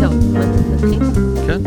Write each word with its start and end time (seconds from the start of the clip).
טוב, 0.00 0.14
נתחיל? 0.36 1.02
כן, 1.46 1.60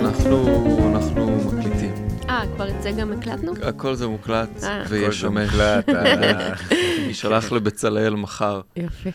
אנחנו, 0.00 0.46
אנחנו 0.94 1.36
מקליטים. 1.46 1.92
אה, 2.28 2.44
כבר 2.54 2.68
את 2.68 2.82
זה 2.82 2.90
גם 2.90 3.12
הקלטנו? 3.12 3.52
הכל 3.62 3.94
זה 3.94 4.06
מוקלט 4.06 4.64
אה. 4.64 4.84
וישמש. 4.88 5.50
מוקלט, 5.50 5.88
אה, 5.88 6.52
יישלח 7.08 7.52
לבצלאל 7.52 8.14
מחר. 8.14 8.60
יופי. 8.76 9.10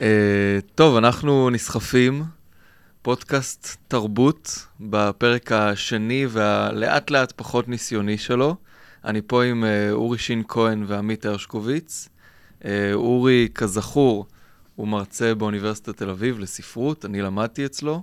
אה, 0.00 0.58
טוב, 0.74 0.96
אנחנו 0.96 1.50
נסחפים, 1.50 2.24
פודקאסט 3.02 3.76
תרבות 3.88 4.66
בפרק 4.80 5.52
השני 5.52 6.26
והלאט 6.28 7.10
לאט 7.10 7.32
פחות 7.36 7.68
ניסיוני 7.68 8.18
שלו. 8.18 8.56
אני 9.04 9.20
פה 9.26 9.44
עם 9.44 9.64
אורי 9.92 10.18
שין 10.18 10.42
כהן 10.48 10.84
ועמית 10.86 11.26
הרשקוביץ. 11.26 12.08
אה, 12.64 12.94
אורי, 12.94 13.48
כזכור, 13.54 14.26
הוא 14.76 14.88
מרצה 14.88 15.34
באוניברסיטת 15.34 15.96
תל 15.96 16.10
אביב 16.10 16.38
לספרות, 16.38 17.04
אני 17.04 17.22
למדתי 17.22 17.66
אצלו. 17.66 18.02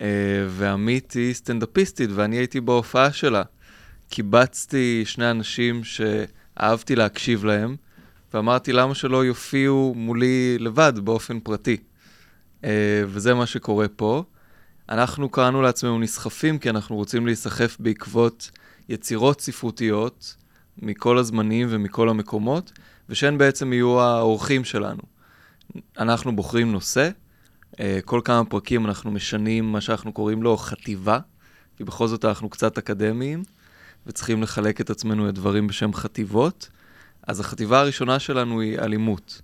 אה, 0.00 0.06
ועמית 0.48 1.12
היא 1.12 1.34
סטנדאפיסטית, 1.34 2.10
ואני 2.14 2.36
הייתי 2.36 2.60
בהופעה 2.60 3.12
שלה. 3.12 3.42
קיבצתי 4.08 5.02
שני 5.06 5.30
אנשים 5.30 5.82
שאהבתי 5.84 6.96
להקשיב 6.96 7.44
להם, 7.44 7.76
ואמרתי 8.34 8.72
למה 8.72 8.94
שלא 8.94 9.24
יופיעו 9.24 9.94
מולי 9.96 10.56
לבד 10.58 10.92
באופן 11.04 11.40
פרטי. 11.40 11.76
Uh, 12.62 12.64
וזה 13.06 13.34
מה 13.34 13.46
שקורה 13.46 13.88
פה. 13.88 14.24
אנחנו 14.88 15.28
קראנו 15.28 15.62
לעצמנו 15.62 15.98
נסחפים, 15.98 16.58
כי 16.58 16.70
אנחנו 16.70 16.96
רוצים 16.96 17.26
להיסחף 17.26 17.76
בעקבות 17.80 18.50
יצירות 18.88 19.40
ספרותיות 19.40 20.36
מכל 20.78 21.18
הזמנים 21.18 21.66
ומכל 21.70 22.08
המקומות, 22.08 22.72
ושהן 23.08 23.38
בעצם 23.38 23.72
יהיו 23.72 24.00
האורחים 24.00 24.64
שלנו. 24.64 25.02
אנחנו 25.98 26.36
בוחרים 26.36 26.72
נושא, 26.72 27.10
uh, 27.72 27.78
כל 28.04 28.20
כמה 28.24 28.44
פרקים 28.44 28.86
אנחנו 28.86 29.10
משנים 29.10 29.72
מה 29.72 29.80
שאנחנו 29.80 30.12
קוראים 30.12 30.42
לו 30.42 30.56
חטיבה, 30.56 31.18
כי 31.76 31.84
בכל 31.84 32.08
זאת 32.08 32.24
אנחנו 32.24 32.48
קצת 32.48 32.78
אקדמיים, 32.78 33.42
וצריכים 34.06 34.42
לחלק 34.42 34.80
את 34.80 34.90
עצמנו 34.90 35.26
לדברים 35.26 35.66
בשם 35.66 35.94
חטיבות. 35.94 36.68
אז 37.26 37.40
החטיבה 37.40 37.80
הראשונה 37.80 38.18
שלנו 38.18 38.60
היא 38.60 38.78
אלימות. 38.78 39.42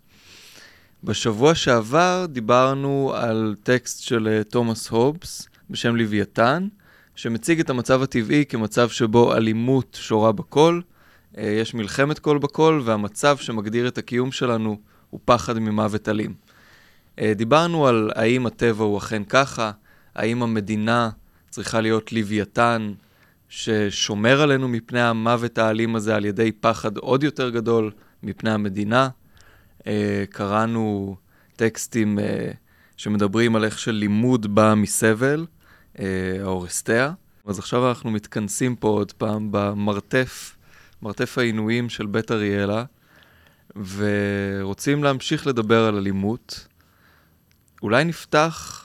בשבוע 1.05 1.55
שעבר 1.55 2.27
דיברנו 2.29 3.13
על 3.15 3.55
טקסט 3.63 4.03
של 4.03 4.29
אה, 4.29 4.45
תומאס 4.45 4.89
הובס 4.89 5.49
בשם 5.71 5.97
לוויתן, 5.97 6.69
שמציג 7.15 7.61
את 7.61 7.71
המצב 7.71 8.03
הטבעי 8.03 8.45
כמצב 8.47 8.89
שבו 8.89 9.37
אלימות 9.37 9.99
שורה 10.01 10.33
בכל, 10.33 10.81
אה, 10.85 10.98
יש 11.43 11.75
מלחמת 11.75 12.19
כל 12.19 12.39
בכל, 12.39 12.81
והמצב 12.85 13.37
שמגדיר 13.37 13.89
את 13.89 13.99
הקיום 13.99 14.33
שלנו 14.33 14.79
הוא 15.11 15.21
פחד 15.25 15.59
ממוות 15.59 16.09
אלים. 16.09 16.35
אה, 17.19 17.33
דיברנו 17.35 17.87
על 17.87 18.11
האם 18.15 18.47
הטבע 18.47 18.85
הוא 18.85 18.99
אכן 18.99 19.25
ככה, 19.25 19.71
האם 20.15 20.43
המדינה 20.43 21.11
צריכה 21.51 21.81
להיות 21.81 22.13
לוויתן 22.13 22.93
ששומר 23.49 24.43
עלינו 24.43 24.69
מפני 24.69 25.01
המוות 25.01 25.59
האלים 25.59 25.97
הזה 25.97 26.17
על 26.17 26.25
ידי 26.25 26.53
פחד 26.53 26.97
עוד 26.97 27.23
יותר 27.23 27.51
גדול 27.51 27.91
מפני 28.23 28.51
המדינה. 28.51 29.09
Uh, 29.79 29.85
קראנו 30.31 31.17
טקסטים 31.57 32.19
שמדברים 32.97 33.57
על 33.57 33.65
איך 33.65 33.79
שלימוד 33.79 34.55
בא 34.55 34.75
מסבל, 34.77 35.47
האורסטיה. 36.43 37.13
אז 37.47 37.59
עכשיו 37.59 37.89
אנחנו 37.89 38.11
מתכנסים 38.11 38.77
פה 38.77 38.89
עוד 38.89 39.13
פעם 39.13 39.49
במרתף, 39.51 40.58
מרתף 41.03 41.39
העינויים 41.39 41.89
של 41.89 42.07
בית 42.07 42.31
אריאלה, 42.31 42.85
ורוצים 43.97 45.05
להמשיך 45.05 45.47
לדבר 45.47 45.85
על 45.85 45.97
אלימות. 45.97 46.67
אולי 47.83 48.05
נפתח 48.05 48.85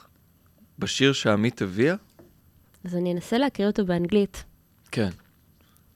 בשיר 0.78 1.12
שעמית 1.12 1.62
הביאה? 1.62 1.94
אז 2.84 2.94
אני 2.94 3.12
אנסה 3.12 3.38
להקריא 3.38 3.66
אותו 3.68 3.84
באנגלית. 3.86 4.44
כן. 4.92 5.08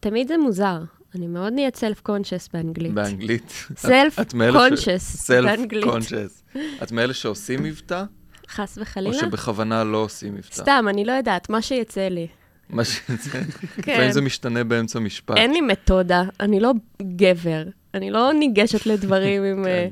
תמיד 0.00 0.28
זה 0.28 0.38
מוזר. 0.38 0.82
אני 1.14 1.26
מאוד 1.26 1.52
נהיית 1.52 1.78
קונשס 2.02 2.48
באנגלית. 2.52 2.92
באנגלית. 2.94 3.52
סלף 3.76 4.18
את 4.20 4.34
מאלה 4.34 4.52
ש- 4.58 4.68
קונשס 4.68 5.16
סלף 5.16 5.44
באנגלית. 5.56 5.84
קונשס. 5.84 6.42
את 6.82 6.92
מאלה 6.92 7.14
שעושים 7.14 7.62
מבטא, 7.62 8.04
חס 8.48 8.78
או 8.78 8.82
וחלילה? 8.82 9.14
שבכוונה 9.18 9.84
לא 9.84 9.98
עושים 9.98 10.34
מבטא? 10.34 10.54
סתם, 10.54 10.84
אני 10.88 11.04
לא 11.04 11.12
יודעת, 11.12 11.50
מה 11.50 11.62
שיצא 11.62 12.08
לי. 12.08 12.26
מה 12.70 12.84
ש... 12.84 12.98
כן. 12.98 13.42
לפעמים 13.78 14.12
זה 14.12 14.20
משתנה 14.20 14.64
באמצע 14.64 14.98
משפט. 14.98 15.36
אין 15.36 15.52
לי 15.52 15.60
מתודה, 15.60 16.22
אני 16.40 16.60
לא 16.60 16.72
גבר. 17.02 17.62
אני 17.94 18.10
לא 18.10 18.32
ניגשת 18.32 18.86
לדברים 18.86 19.44
עם 19.44 19.64
כן. 19.64 19.88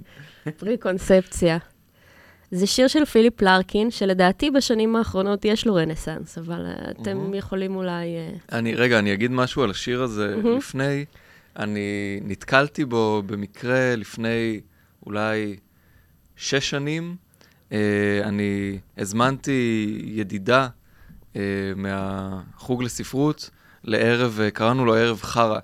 אה, 0.47 0.53
פרי-קונספציה. 0.53 1.59
זה 2.51 2.67
שיר 2.67 2.89
של 2.89 3.05
פיליפ 3.05 3.43
לרקין, 3.43 3.91
שלדעתי 3.91 4.51
בשנים 4.51 4.97
האחרונות 4.97 5.45
יש 5.45 5.67
לו 5.67 5.75
רנסאנס, 5.75 6.39
אבל 6.39 6.67
אה, 6.67 6.91
אתם. 6.91 7.35
יכולים 7.35 7.77
אולי... 7.77 8.17
אה, 8.17 8.59
אני, 8.59 8.75
רגע, 8.75 8.99
אני 8.99 9.13
אגיד 9.13 9.31
משהו 9.31 9.63
על 9.63 9.71
השיר 9.71 10.03
הזה. 10.03 10.37
לפני. 10.57 11.05
אני 11.57 12.21
נתקלתי 12.25 12.85
בו 12.85 13.23
במקרה 13.27 13.97
לפני 13.97 14.61
אולי 15.07 15.57
שש 16.37 16.71
שנים. 16.71 17.17
אני 18.25 18.79
הזמנתי 18.99 19.99
ידידה 20.05 20.69
מהחוג 21.77 22.83
לספרות 22.83 23.51
לערב, 23.85 24.41
אה, 24.43 24.51
קראנו 24.51 24.85
לו 24.85 24.95
ערב 24.95 25.21
חרא 25.23 25.59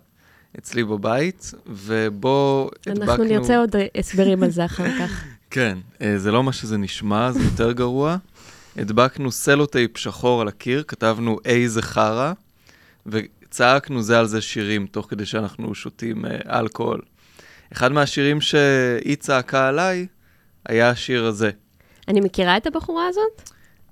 אצלי 0.58 0.84
בבית, 0.84 1.54
ובו 1.66 2.70
הדבקנו... 2.86 3.10
אנחנו 3.10 3.24
נרצה 3.24 3.58
עוד 3.58 3.76
אה, 3.76 3.86
הסברים 3.98 4.42
על 4.42 4.50
זה 4.50 4.64
אחר 4.64 4.98
כך. 4.98 5.24
כן, 5.50 5.78
אה, 6.02 6.18
זה 6.18 6.32
לא 6.32 6.42
מה 6.42 6.52
שזה 6.52 6.76
נשמע, 6.78 7.32
זה 7.32 7.44
יותר 7.44 7.72
גרוע. 7.72 8.16
הדבקנו 8.76 9.32
סלוטייפ 9.32 9.98
שחור 9.98 10.40
על 10.40 10.48
הקיר, 10.48 10.82
כתבנו 10.88 11.38
איזה 11.44 11.82
חרא, 11.82 12.32
וצעקנו 13.06 14.02
זה 14.02 14.18
על 14.18 14.26
זה 14.26 14.40
שירים, 14.40 14.86
תוך 14.86 15.06
כדי 15.10 15.26
שאנחנו 15.26 15.74
שותים 15.74 16.24
אה, 16.26 16.60
אלכוהול. 16.60 17.00
אחד 17.72 17.92
מהשירים 17.92 18.40
שהיא 18.40 19.16
צעקה 19.16 19.68
עליי 19.68 20.06
היה 20.66 20.90
השיר 20.90 21.26
הזה. 21.26 21.50
אני 22.08 22.20
מכירה 22.20 22.56
את 22.56 22.66
הבחורה 22.66 23.08
הזאת? 23.08 23.50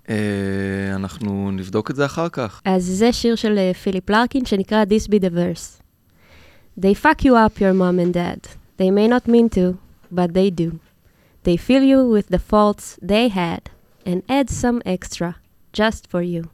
אה, 0.10 0.96
אנחנו 0.96 1.52
נבדוק 1.52 1.92
את 1.92 1.96
זה 1.96 2.06
אחר 2.06 2.30
כך. 2.30 2.62
אז 2.66 2.86
זה 2.86 3.14
שיר 3.14 3.36
של 3.36 3.58
אה, 3.58 3.74
פיליפ 3.74 4.10
לרקין 4.10 4.46
שנקרא 4.46 4.84
This 4.84 5.08
be 5.08 5.20
the 5.20 5.30
verse. 5.30 5.82
They 6.78 6.94
fuck 6.94 7.24
you 7.24 7.36
up, 7.36 7.60
your 7.62 7.74
mom 7.74 8.00
and 8.00 8.14
dad. 8.14 8.42
They 8.78 8.92
may 8.92 9.08
not 9.08 9.28
mean 9.28 9.50
to, 9.50 9.78
but 10.12 10.34
they 10.34 10.50
do. 10.50 10.80
They 11.46 11.58
fill 11.58 11.84
you 11.84 12.10
with 12.16 12.28
the 12.28 12.40
faults 12.52 13.00
they 13.02 13.30
had 13.30 13.70
and 14.06 14.24
add 14.28 14.50
some 14.50 14.82
extra, 14.86 15.38
just 15.72 16.08
for 16.12 16.22
you. 16.22 16.50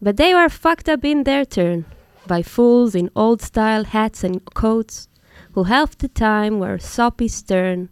But 0.00 0.16
they 0.16 0.32
were 0.34 0.48
fucked 0.48 0.88
up 0.88 1.04
in 1.04 1.24
their 1.24 1.44
turn 1.44 1.84
by 2.26 2.42
fools 2.42 2.94
in 2.94 3.10
old 3.16 3.42
style 3.42 3.84
hats 3.84 4.22
and 4.22 4.44
coats 4.54 5.08
who 5.52 5.64
half 5.64 5.98
the 5.98 6.08
time 6.08 6.58
were 6.58 6.78
soppy 6.78 7.28
stern 7.28 7.88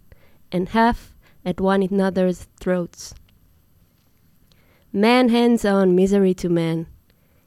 and 0.52 0.68
half 0.70 1.14
at 1.44 1.60
one 1.60 1.82
another's 1.82 2.46
throats. 2.60 3.14
Man 4.93 5.29
hands 5.29 5.63
on 5.63 5.95
misery 5.95 6.33
to 6.33 6.49
man. 6.49 6.85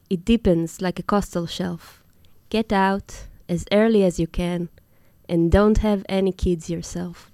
It 0.09 0.25
deepens 0.25 0.81
like 0.81 0.99
a 0.99 1.03
coastal 1.03 1.47
shelf. 1.47 2.03
Get 2.49 2.72
out 2.72 3.12
as 3.50 3.65
early 3.71 4.03
as 4.03 4.19
you 4.19 4.27
can, 4.27 4.69
and 5.28 5.53
don't 5.53 5.78
have 5.78 6.05
any 6.09 6.32
kids 6.32 6.71
yourself. 6.71 7.31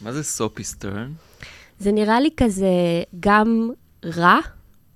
מה 0.00 0.12
זה 0.12 0.22
סופי 0.22 0.64
סטרן? 0.64 1.12
זה 1.78 1.92
נראה 1.92 2.20
לי 2.20 2.30
כזה 2.36 3.02
גם 3.20 3.70
רע, 4.04 4.38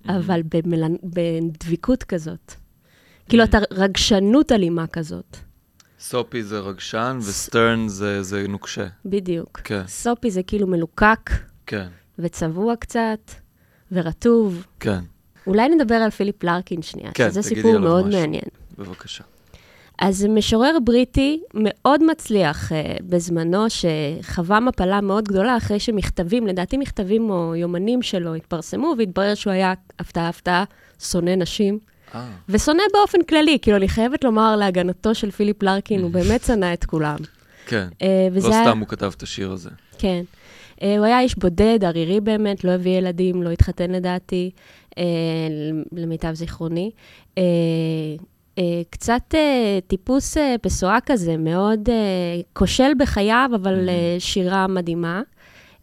אבל 0.09 0.41
במלנ... 0.43 0.95
בדביקות 1.03 2.03
כזאת. 2.05 2.53
כאילו, 3.29 3.45
אתה 3.45 3.59
רגשנות 3.71 4.53
אלימה 4.53 4.87
כזאת. 4.87 5.37
סופי 6.01 6.43
זה 6.43 6.59
רגשן 6.59 7.19
וסטרן 7.21 7.89
זה, 7.89 8.23
זה 8.23 8.49
נוקשה. 8.49 8.87
בדיוק. 9.05 9.61
כן, 9.65 9.83
סופי 9.87 10.31
זה 10.31 10.43
כאילו 10.43 10.67
מלוקק 10.67 11.31
כן, 11.67 11.89
וצבוע 12.19 12.77
קצת, 12.77 13.31
ורטוב. 13.93 14.67
כן, 14.81 15.01
אולי 15.47 15.69
נדבר 15.69 15.95
על 15.95 16.11
פיליפ 16.11 16.45
לרקין 16.45 16.83
שנייה, 16.83 17.11
כן, 17.15 17.31
שזה 17.31 17.43
סיפור 17.43 17.79
מאוד 17.79 18.07
משהו. 18.07 18.21
מעניין. 18.21 18.45
בבקשה. 18.79 19.25
אז 19.99 20.25
משורר 20.25 20.79
בריטי 20.85 21.41
מאוד 21.55 22.05
מצליח 22.05 22.73
uh, 22.73 22.75
בזמנו, 23.03 23.67
שחווה 23.69 24.61
מפלה 24.61 25.01
מאוד 25.01 25.29
גדולה 25.29 25.57
אחרי 25.57 25.81
שמכתבים, 25.81 26.47
לדעתי 26.47 26.77
מכתבים 26.77 27.31
או 27.31 27.55
יומנים 27.57 28.03
שלו 28.03 28.35
התפרסמו, 28.35 28.95
והתברר 28.99 29.35
שהוא 29.35 29.53
היה, 29.53 29.75
הפתעה 29.99 30.29
הפתעה, 30.29 30.65
שונא 31.01 31.35
נשים. 31.37 31.79
אה, 32.15 32.31
ושונא 32.49 32.83
באופן 32.93 33.23
כללי, 33.23 33.59
כאילו, 33.63 33.77
אני 33.77 33.89
חייבת 33.89 34.25
לומר 34.25 34.57
להגנתו 34.57 35.15
של 35.15 35.31
פיליפ 35.31 35.63
לרקין, 35.63 36.03
הוא 36.03 36.11
באמת 36.11 36.45
שנא 36.47 36.73
את 36.73 36.85
כולם. 36.85 37.17
כן. 37.67 37.89
Uh, 37.93 38.05
לא 38.43 38.49
היה, 38.49 38.65
סתם 38.65 38.79
הוא 38.79 38.89
כתב 38.89 39.13
את 39.17 39.23
השיר 39.23 39.53
הזה. 39.53 39.71
כן. 39.99 40.23
Uh, 40.83 40.85
הוא 40.99 41.05
היה 41.07 41.21
איש 41.21 41.39
בודד, 41.39 41.85
ערירי 41.85 42.21
באמת, 42.21 42.65
לא 42.65 42.71
הביא 42.71 42.99
ילדים, 42.99 43.43
לא 43.43 43.51
התחתן 43.51 43.91
לדעתי, 43.91 44.51
uh, 44.91 44.95
למיטב 45.93 46.35
זיכרוני. 46.35 46.91
אה, 48.59 48.83
קצת 48.91 49.35
אה, 49.35 49.79
טיפוס 49.87 50.37
אה, 50.37 50.55
פסואה 50.63 50.99
כזה, 51.07 51.37
מאוד 51.37 51.89
אה, 51.89 51.95
כושל 52.53 52.93
בחייו, 52.99 53.51
אבל 53.55 53.89
אה, 53.89 54.17
שירה 54.19 54.67
מדהימה. 54.67 55.23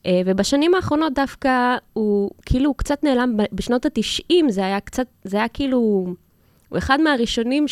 אה, 0.05 0.21
ובשנים 0.25 0.75
האחרונות 0.75 1.13
דווקא 1.13 1.77
הוא 1.93 2.31
כאילו 2.45 2.67
הוא 2.67 2.75
קצת 2.75 3.03
נעלם, 3.03 3.37
בשנות 3.51 3.85
ה-90 3.85 4.33
זה 4.49 4.65
היה 4.65 4.79
קצת, 4.79 5.07
זה 5.23 5.37
היה 5.37 5.47
כאילו, 5.47 5.77
הוא 6.69 6.77
אחד 6.77 7.01
מהראשונים 7.01 7.65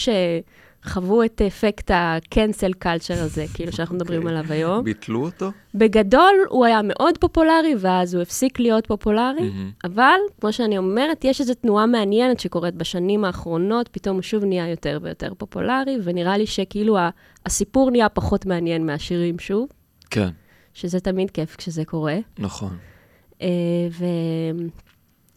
שחוו 0.88 1.24
את 1.24 1.42
אפקט 1.48 1.92
ה-cancel 1.92 2.84
culture 2.84 3.14
הזה, 3.14 3.46
כאילו 3.54 3.72
שאנחנו 3.72 3.96
מדברים 3.96 4.22
אוקיי. 4.22 4.38
עליו 4.38 4.52
היום. 4.52 4.84
ביטלו 4.84 5.26
אותו? 5.26 5.52
בגדול, 5.76 6.36
הוא 6.50 6.66
היה 6.66 6.80
מאוד 6.84 7.18
פופולרי, 7.18 7.76
ואז 7.80 8.14
הוא 8.14 8.22
הפסיק 8.22 8.60
להיות 8.60 8.88
פופולרי, 8.88 9.42
מהמם. 9.50 9.72
אבל, 9.84 10.20
כמו 10.42 10.54
שאני 10.54 10.78
אומרת, 10.78 11.26
יש 11.26 11.42
איזו 11.42 11.54
תנועה 11.54 11.86
מעניינת 11.86 12.40
שקורית 12.40 12.76
בשנים 12.76 13.26
האחרונות, 13.26 13.88
פתאום 13.88 14.16
הוא 14.16 14.22
שוב 14.24 14.44
נהיה 14.46 14.70
יותר 14.70 15.00
ויותר 15.02 15.34
פופולרי, 15.38 15.98
ונראה 16.04 16.38
לי 16.38 16.46
שכאילו 16.48 16.98
ה- 16.98 17.10
הסיפור 17.46 17.92
נהיה 17.92 18.10
פחות 18.10 18.46
מעניין 18.46 18.86
מהשירים 18.86 19.40
שוב, 19.40 19.68
כן, 20.10 20.30
שזה 20.74 21.00
תמיד 21.00 21.32
כיף 21.32 21.56
כשזה 21.56 21.86
קורה. 21.86 22.18
נכון. 22.40 22.78
אה, 23.42 23.48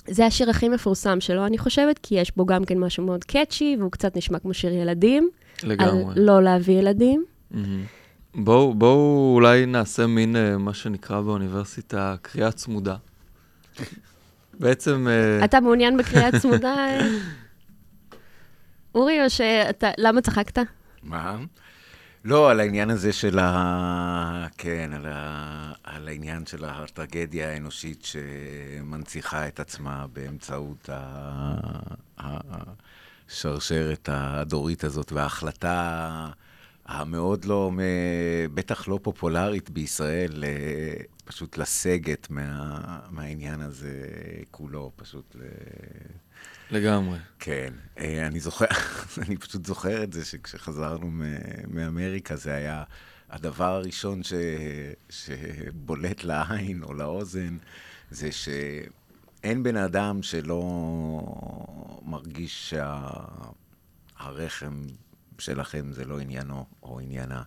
וזה 0.08 0.26
השיר 0.26 0.50
הכי 0.50 0.68
מפורסם 0.68 1.20
שלו, 1.20 1.46
אני 1.46 1.58
חושבת, 1.58 1.98
כי 2.02 2.14
יש 2.14 2.32
בו 2.36 2.46
גם 2.46 2.64
כן 2.64 2.78
משהו 2.78 3.04
מאוד 3.04 3.24
קאצ'י, 3.24 3.76
והוא 3.78 3.90
קצת 3.90 4.16
נשמע 4.16 4.38
כמו 4.38 4.54
שיר 4.54 4.72
ילדים. 4.72 5.30
לגמרי. 5.62 6.04
על 6.04 6.12
לא 6.16 6.42
להביא 6.42 6.78
ילדים. 6.78 7.24
מהמם. 7.50 7.84
בואו 8.34 8.74
בואו 8.74 9.32
אולי 9.34 9.66
נעשה 9.66 10.06
מין, 10.06 10.36
אה, 10.36 10.58
מה 10.58 10.74
שנקרא 10.74 11.20
באוניברסיטה, 11.20 12.16
קריאה 12.22 12.52
צמודה. 12.52 12.96
בעצם... 14.60 15.06
אה, 15.10 15.44
אתה 15.44 15.60
מעוניין 15.60 15.96
בקריאה 15.96 16.30
צמודה? 16.40 16.74
אורי, 18.94 19.24
או 19.24 19.30
שאתה... 19.30 19.90
למה 19.98 20.20
צחקת? 20.20 20.58
מה? 21.02 21.36
לא, 22.24 22.50
על 22.50 22.60
העניין 22.60 22.90
הזה 22.90 23.12
של 23.12 23.38
ה... 23.38 24.46
כן, 24.58 24.90
על, 24.92 25.06
ה... 25.06 25.72
על 25.84 26.08
העניין 26.08 26.46
של 26.46 26.64
הטרגדיה 26.64 27.48
האנושית 27.48 28.04
שמנציחה 28.04 29.48
את 29.48 29.60
עצמה 29.60 30.06
באמצעות. 30.12 30.88
השרשרת 32.18 34.08
הדורית 34.12 34.84
הזאת, 34.84 35.12
וההחלטה 35.12 36.30
המאוד 36.86 37.44
לא, 37.44 37.70
בטח 38.54 38.88
לא 38.88 38.98
פופולרית 39.02 39.70
בישראל, 39.70 40.44
אה, 40.46 41.02
פשוט 41.24 41.58
לסגת 41.58 42.30
מה... 42.30 42.80
מהעניין 43.10 43.60
הזה 43.60 44.02
כולו, 44.50 44.92
פשוט. 44.96 45.36
לגמרי. 46.70 47.18
כן, 47.38 47.74
אה, 47.98 48.26
אני 48.26 48.40
זוכר, 48.40 48.66
אני 49.26 49.36
פשוט 49.36 49.66
זוכר 49.66 50.02
את 50.02 50.12
זה 50.12 50.24
שכשחזרנו 50.24 51.10
מאמריקה, 51.68 52.36
זה 52.36 52.54
היה 52.54 52.84
הדבר 53.30 53.74
הראשון 53.74 54.22
ש, 54.22 54.32
שבולט 55.10 56.24
לעין 56.24 56.82
או 56.82 56.94
לאוזן, 56.94 57.56
זה 58.10 58.32
שאין 58.32 59.62
בן 59.62 59.76
אדם 59.76 60.22
שלא 60.22 60.62
מרגיש 62.02 62.74
שהרחם 64.18 64.82
שלכם 65.38 65.92
זה 65.92 66.04
לא 66.04 66.20
עניינו 66.20 66.66
או 66.82 67.00
עניינה. 67.00 67.42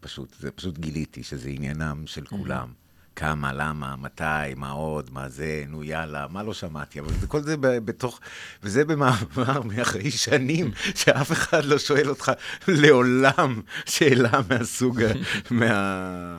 פשוט, 0.00 0.34
זה 0.40 0.50
פשוט 0.50 0.78
גיליתי 0.78 1.22
שזה 1.22 1.48
עניינם 1.48 2.06
של 2.06 2.26
כולם. 2.26 2.72
כמה, 3.20 3.52
למה, 3.52 3.96
מתי, 3.96 4.54
מה 4.56 4.70
עוד, 4.70 5.10
מה 5.12 5.28
זה, 5.28 5.64
נו 5.68 5.84
יאללה, 5.84 6.26
מה 6.30 6.42
לא 6.42 6.54
שמעתי, 6.54 7.00
אבל 7.00 7.12
זה, 7.12 7.26
כל 7.26 7.40
זה 7.40 7.56
בתוך, 7.60 8.20
וזה 8.62 8.84
במאמר 8.84 9.62
מאחרי 9.64 10.10
שנים, 10.10 10.70
שאף 10.94 11.32
אחד 11.32 11.64
לא 11.64 11.78
שואל 11.78 12.08
אותך 12.08 12.32
לעולם 12.68 13.60
שאלה 13.86 14.40
מהסוג, 14.50 15.02
מה... 15.50 16.36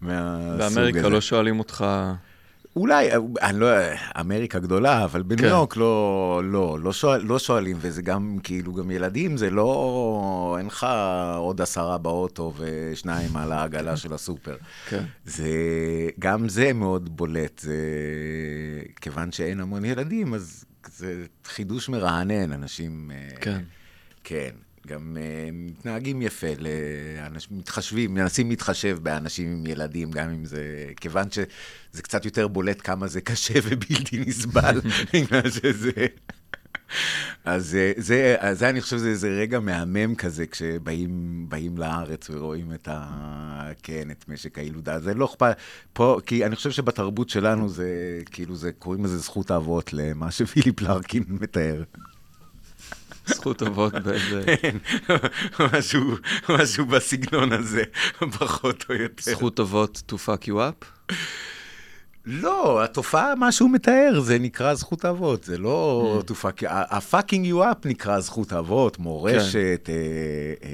מהסוג 0.00 0.58
באמריקה 0.58 0.98
הזה. 0.98 1.08
לא 1.08 1.20
שואלים 1.20 1.58
אותך... 1.58 1.86
אולי, 2.76 3.08
אני 3.42 3.60
לא, 3.60 3.68
אמריקה 4.20 4.58
גדולה, 4.58 5.04
אבל 5.04 5.22
בניו 5.22 5.38
כן. 5.38 5.48
יורק 5.48 5.76
לא, 5.76 6.42
לא, 6.44 6.78
לא, 6.80 6.92
שואל, 6.92 7.22
לא 7.24 7.38
שואלים, 7.38 7.76
וזה 7.80 8.02
גם, 8.02 8.38
כאילו, 8.42 8.74
גם 8.74 8.90
ילדים, 8.90 9.36
זה 9.36 9.50
לא, 9.50 10.56
אין 10.58 10.66
לך 10.66 10.86
עוד 11.36 11.60
עשרה 11.60 11.98
באוטו 11.98 12.52
ושניים 12.56 13.36
על 13.36 13.52
העגלה 13.52 13.96
של 13.96 14.12
הסופר. 14.12 14.56
כן. 14.88 15.04
זה, 15.24 15.48
גם 16.18 16.48
זה 16.48 16.72
מאוד 16.72 17.16
בולט, 17.16 17.58
זה, 17.58 17.76
כיוון 19.00 19.32
שאין 19.32 19.60
המון 19.60 19.84
ילדים, 19.84 20.34
אז 20.34 20.64
זה 20.86 21.24
חידוש 21.44 21.88
מרענן, 21.88 22.52
אנשים... 22.52 23.10
אה, 23.14 23.36
כן. 23.40 23.60
כן, 24.24 24.50
גם 24.86 25.16
uh, 25.16 25.52
מתנהגים 25.52 26.22
יפה, 26.22 26.46
לאנשים 26.58 27.58
מתחשבים, 27.58 28.14
מנסים 28.14 28.50
להתחשב 28.50 28.98
באנשים 29.02 29.52
עם 29.52 29.66
ילדים, 29.66 30.10
גם 30.10 30.30
אם 30.30 30.44
זה, 30.44 30.86
כיוון 31.00 31.30
שזה 31.30 32.02
קצת 32.02 32.24
יותר 32.24 32.48
בולט 32.48 32.80
כמה 32.84 33.06
זה 33.06 33.20
קשה 33.20 33.54
ובלתי 33.64 34.18
נסבל, 34.26 34.80
בגלל 35.12 35.50
שזה... 35.50 36.06
אז 37.44 37.74
אה, 37.74 37.92
זה, 37.96 38.36
אז 38.38 38.58
זה, 38.58 38.68
אני 38.68 38.80
חושב, 38.80 38.96
זה 38.96 39.08
איזה 39.08 39.28
רגע 39.28 39.60
מהמם 39.60 40.14
כזה, 40.14 40.46
כשבאים 40.46 41.44
באים 41.48 41.78
לארץ 41.78 42.30
ורואים 42.30 42.72
את 42.72 42.88
ה... 42.88 43.70
כן, 43.82 44.10
את 44.10 44.24
משק 44.28 44.58
הילודה. 44.58 45.00
זה 45.00 45.14
לא 45.14 45.24
אכפת, 45.24 45.56
פה, 45.92 46.18
כי 46.26 46.46
אני 46.46 46.56
חושב 46.56 46.70
שבתרבות 46.70 47.28
שלנו 47.28 47.68
זה, 47.68 48.20
כאילו, 48.30 48.56
זה, 48.56 48.72
קוראים 48.72 49.04
לזה 49.04 49.18
זכות 49.18 49.50
האבות, 49.50 49.92
למה 49.92 50.30
שפיליפ 50.30 50.80
לארקין 50.80 51.24
מתאר. 51.28 51.82
זכות 53.26 53.62
אבות 53.62 53.92
באיזה... 54.04 54.42
כן, 54.62 54.76
משהו, 55.72 56.00
משהו 56.48 56.86
בסגנון 56.86 57.52
הזה, 57.52 57.82
פחות 58.38 58.84
או 58.88 58.94
יותר. 58.94 59.22
זכות 59.30 59.60
אבות 59.60 60.02
to 60.12 60.28
fuck 60.28 60.44
you 60.48 60.52
up? 60.54 61.12
לא, 62.28 62.84
התופעה, 62.84 63.34
מה 63.34 63.52
שהוא 63.52 63.70
מתאר, 63.70 64.20
זה 64.20 64.38
נקרא 64.38 64.74
זכות 64.74 65.04
אבות, 65.04 65.44
זה 65.44 65.58
לא 65.58 66.22
Mm. 66.30 66.66
ה-fucking 66.68 67.44
you 67.52 67.62
up 67.62 67.88
נקרא 67.88 68.20
זכות 68.20 68.52
אבות, 68.52 68.98
מורשת, 68.98 69.54
כן. 69.84 69.92
אה, 69.92 70.68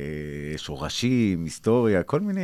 אה, 0.53 0.59
שורשים, 0.59 1.45
היסטוריה, 1.45 2.03
כל 2.03 2.21
מיני 2.21 2.43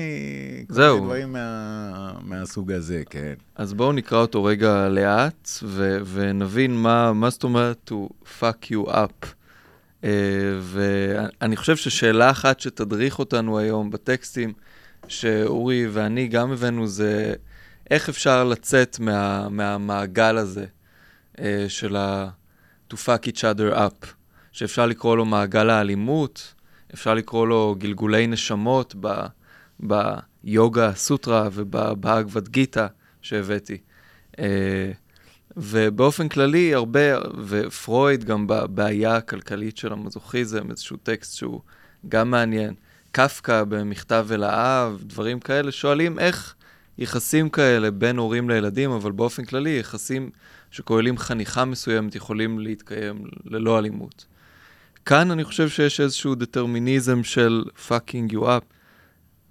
כל 0.68 0.74
זהו. 0.74 0.94
מיני 0.96 1.06
דברים 1.06 1.32
מה, 1.32 2.12
מהסוג 2.22 2.72
הזה, 2.72 3.02
כן. 3.10 3.34
אז 3.56 3.74
בואו 3.74 3.92
נקרא 3.92 4.18
אותו 4.18 4.44
רגע 4.44 4.88
לאט, 4.88 5.48
ו- 5.62 5.98
ונבין 6.12 6.76
מה, 6.76 7.12
מה 7.12 7.30
זאת 7.30 7.44
אומרת 7.44 7.90
to 7.90 7.94
fuck 8.40 8.66
you 8.72 8.88
up. 8.90 9.26
Uh, 10.02 10.04
ואני 10.60 11.56
חושב 11.56 11.76
ששאלה 11.76 12.30
אחת 12.30 12.60
שתדריך 12.60 13.18
אותנו 13.18 13.58
היום 13.58 13.90
בטקסטים, 13.90 14.52
שאורי 15.08 15.86
ואני 15.86 16.28
גם 16.28 16.52
הבאנו, 16.52 16.86
זה 16.86 17.34
איך 17.90 18.08
אפשר 18.08 18.44
לצאת 18.44 18.98
מה, 19.00 19.48
מהמעגל 19.48 20.36
הזה 20.36 20.66
uh, 21.36 21.40
של 21.68 21.96
ה- 21.96 22.28
to 22.92 22.96
fuck 22.96 23.26
each 23.26 23.40
other 23.40 23.76
up, 23.76 24.06
שאפשר 24.52 24.86
לקרוא 24.86 25.16
לו 25.16 25.24
מעגל 25.24 25.70
האלימות, 25.70 26.54
אפשר 26.94 27.14
לקרוא 27.14 27.46
לו 27.46 27.76
גלגולי 27.78 28.26
נשמות 28.26 28.94
ב- 29.00 29.26
ביוגה 29.80 30.94
סוטרה 30.94 31.48
ובבהגבד 31.52 32.48
גיתא 32.48 32.86
שהבאתי. 33.22 33.78
ובאופן 35.60 36.28
כללי, 36.28 36.74
הרבה, 36.74 37.18
ופרויד 37.46 38.24
גם 38.24 38.46
בבעיה 38.46 39.16
הכלכלית 39.16 39.76
של 39.76 39.92
המזוכיזם, 39.92 40.70
איזשהו 40.70 40.96
טקסט 40.96 41.36
שהוא 41.36 41.60
גם 42.08 42.30
מעניין. 42.30 42.74
קפקא 43.12 43.64
במכתב 43.64 44.28
אל 44.30 44.42
האב, 44.42 45.02
דברים 45.06 45.40
כאלה, 45.40 45.72
שואלים 45.72 46.18
איך 46.18 46.54
יחסים 46.98 47.48
כאלה 47.48 47.90
בין 47.90 48.16
הורים 48.16 48.50
לילדים, 48.50 48.90
אבל 48.90 49.12
באופן 49.12 49.44
כללי 49.44 49.78
יחסים 49.80 50.30
שכוללים 50.70 51.18
חניכה 51.18 51.64
מסוימת 51.64 52.14
יכולים 52.14 52.58
להתקיים 52.58 53.24
ללא 53.44 53.78
אלימות. 53.78 54.26
כאן 55.06 55.30
אני 55.30 55.44
חושב 55.44 55.68
שיש 55.68 56.00
איזשהו 56.00 56.34
דטרמיניזם 56.34 57.24
של 57.24 57.64
fucking 57.88 58.32
you 58.32 58.42
up. 58.42 58.64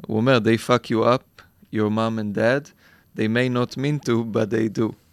הוא 0.07 0.17
אומר, 0.17 0.39
they 0.43 0.67
fuck 0.67 0.91
you 0.91 1.03
up, 1.03 1.41
your 1.73 1.89
mom 1.89 2.19
and 2.19 2.37
dad, 2.37 2.69
they 3.15 3.27
may 3.27 3.49
not 3.49 3.77
mean 3.77 4.07
to, 4.07 4.23
but 4.31 4.49
they 4.49 4.79
do. 4.79 5.06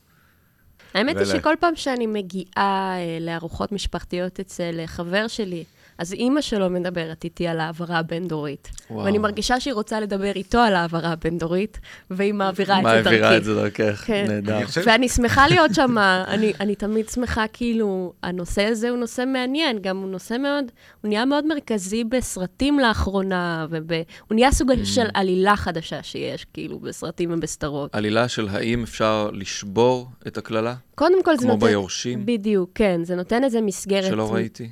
האמת 0.95 1.17
היא 1.17 1.25
שכל 1.25 1.55
פעם 1.61 1.77
שאני 1.77 2.07
מגיעה 2.07 2.97
אה, 2.97 3.19
לארוחות 3.21 3.73
משפחתיות 3.73 4.41
אצל 4.41 4.77
אה, 4.79 4.87
חבר 4.87 5.29
שלי, 5.29 5.65
אז 5.99 6.13
אימא 6.13 6.41
שלו 6.41 6.71
מדברת 6.71 7.25
איתי 7.25 7.47
על 7.47 7.61
העברה 7.61 7.99
הבין-דורית. 7.99 8.71
ואני 8.97 9.19
מרגישה 9.19 9.61
שהיא 9.61 9.75
רוצה 9.75 10.01
לדבר 10.01 10.33
איתו 10.35 10.59
על 10.59 10.75
העברה 10.75 11.13
הבין-דורית, 11.13 11.79
והיא 12.11 12.35
מעבירה 12.35 12.79
את 12.79 12.85
זה 12.85 12.91
דרכי. 13.03 13.05
מעבירה 13.11 13.37
את 13.37 13.45
זה 13.45 13.55
דרכך, 13.55 14.03
כן. 14.07 14.25
נהדר. 14.29 14.59
ואני 14.85 15.09
שמחה 15.09 15.49
להיות 15.49 15.75
שם, 15.75 15.99
אני, 15.99 16.53
אני 16.61 16.75
תמיד 16.75 17.09
שמחה, 17.09 17.45
כאילו, 17.53 18.13
הנושא 18.23 18.63
הזה 18.63 18.91
הוא 18.91 18.99
נושא 18.99 19.25
מעניין, 19.27 19.79
גם 19.81 19.97
הוא 19.97 20.09
נושא 20.09 20.37
מאוד, 20.43 20.65
הוא 21.03 21.09
נהיה 21.09 21.25
מאוד 21.25 21.47
מרכזי 21.47 22.05
בסרטים 22.05 22.79
לאחרונה, 22.81 23.67
והוא 23.71 24.05
נהיה 24.31 24.53
סוג 24.53 24.71
Mm. 24.75 24.85
של 24.85 25.07
עלילה 25.15 25.57
חדשה 25.57 26.03
שיש, 26.03 26.47
כאילו, 26.53 26.79
בסרטים 26.79 27.31
ובסדרות. 27.33 27.95
עלילה 27.95 28.29
של 28.29 28.49
האם 28.49 28.83
אפשר 28.83 29.31
לשבור 29.33 30.09
את 30.27 30.39
הקללה? 30.39 30.75
קודם 30.95 31.23
כל 31.23 31.37
זה 31.37 31.43
כמו 31.43 31.53
נותן... 31.55 31.67
ביורשים? 31.67 32.27
בדיוק, 32.27 32.71
כן, 32.75 33.01
זה 33.05 33.17
נותן 33.17 33.45
איזה 33.45 33.61
מסגרת. 33.61 34.05
שלא 34.11 34.35
ראיתי. 34.35 34.69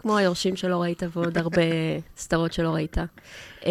כמו 0.00 0.16
היורשים 0.16 0.56
שלא 0.56 0.82
ראית 0.82 1.02
ועוד 1.12 1.38
הרבה 1.38 1.62
סדרות 2.16 2.52
שלא 2.52 2.68
ראית. 2.68 2.96
Uh, 3.60 3.64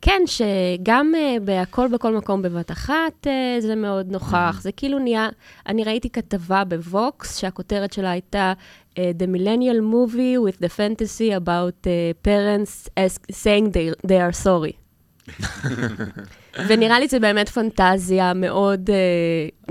כן, 0.00 0.22
שגם 0.26 1.12
uh, 1.14 1.40
בהכל 1.40 1.88
בכל 1.88 2.16
מקום 2.16 2.42
בבת 2.42 2.70
אחת 2.70 3.26
uh, 3.26 3.60
זה 3.60 3.74
מאוד 3.74 4.12
נוכח. 4.12 4.58
זה 4.62 4.72
כאילו 4.72 4.98
נהיה, 4.98 5.28
אני 5.66 5.84
ראיתי 5.84 6.10
כתבה 6.10 6.64
בווקס 6.64 7.38
שהכותרת 7.38 7.92
שלה 7.92 8.10
הייתה 8.10 8.52
uh, 8.94 8.96
The 8.96 9.26
Millennial 9.26 9.80
Movie 9.80 10.38
with 10.38 10.58
the 10.64 10.68
fantasy 10.68 11.32
about 11.32 11.86
uh, 11.86 12.14
parents 12.28 12.88
saying 13.30 13.70
they, 13.70 13.92
they 14.06 14.20
are 14.20 14.32
sorry. 14.32 14.85
ונראה 16.68 17.00
לי 17.00 17.08
זה 17.08 17.20
באמת 17.20 17.48
פנטזיה 17.48 18.32
מאוד 18.34 18.90
אה, 18.90 18.96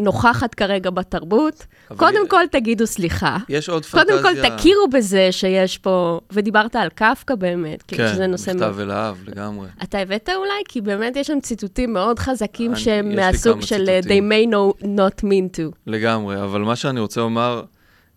נוכחת 0.04 0.56
כרגע 0.56 0.90
בתרבות. 0.90 1.66
קודם 1.98 2.26
י- 2.26 2.30
כל 2.30 2.44
תגידו 2.52 2.88
סליחה. 2.88 3.38
יש 3.50 3.70
עוד 3.70 3.86
פנטזיה... 3.86 4.22
קודם 4.22 4.42
כל 4.42 4.58
תכירו 4.58 4.88
בזה 4.94 5.28
שיש 5.32 5.78
פה, 5.78 6.20
ודיברת 6.32 6.76
על 6.76 6.90
קפקא 6.90 7.36
באמת, 7.36 7.82
כאילו 7.84 8.04
כן, 8.04 8.14
שזה 8.14 8.28
נושא 8.28 8.50
מכתב 8.52 8.60
מאוד... 8.70 8.80
אל 8.80 8.92
האב, 8.92 9.24
לגמרי. 9.28 9.68
אתה 9.84 10.00
הבאת 10.00 10.30
אולי? 10.36 10.50
כי 10.68 10.82
באמת 10.82 11.16
יש 11.16 11.28
שם 11.28 11.40
ציטוטים 11.40 11.94
מאוד 11.94 12.20
חזקים 12.20 12.72
אני- 12.72 12.80
שהם 12.80 13.16
מהסוג 13.16 13.62
של 13.62 13.90
אה, 13.90 14.02
ציטוטים. 14.02 14.32
They 14.32 14.48
may 14.48 14.52
know, 14.54 14.84
not 14.86 15.24
mean 15.24 15.58
to. 15.58 15.76
לגמרי, 15.88 16.42
אבל 16.44 16.62
מה 16.62 16.76
שאני 16.76 17.00
רוצה 17.00 17.22
לומר 17.22 17.64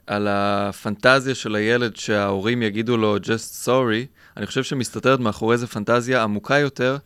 על 0.07 0.29
הפנטזיה 0.31 1.35
של 1.35 1.55
הילד 1.55 1.97
שההורים 1.97 2.63
יגידו 2.63 2.97
לו 2.97 3.17
just 3.17 3.67
sorry, 3.67 4.07
אני 4.37 4.47
חושב 4.47 4.63
שמסתתרת 4.63 5.21
מאחורי 5.21 5.53
איזה 5.53 5.67
פנטזיה 5.67 6.23
עמוקה 6.23 6.59
יותר, 6.59 6.97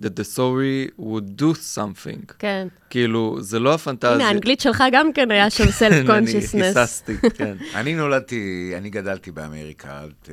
that 0.00 0.20
the 0.20 0.36
sorry 0.36 1.00
would 1.02 1.40
do 1.42 1.54
something. 1.76 2.32
כן. 2.38 2.68
כאילו, 2.90 3.36
זה 3.40 3.58
לא 3.58 3.74
הפנטזיה. 3.74 4.14
הנה, 4.14 4.28
האנגלית 4.28 4.60
שלך 4.60 4.84
גם 4.92 5.12
כן 5.12 5.30
היה 5.30 5.50
שם 5.50 5.66
כן, 5.66 5.84
אני 5.92 6.02
self-consciousness. 6.08 6.64
היססתי, 6.64 7.16
כן. 7.34 7.56
אני 7.78 7.94
נולדתי, 7.94 8.72
אני 8.76 8.90
גדלתי 8.90 9.30
באמריקה, 9.30 10.00
אל 10.02 10.10
ת... 10.22 10.28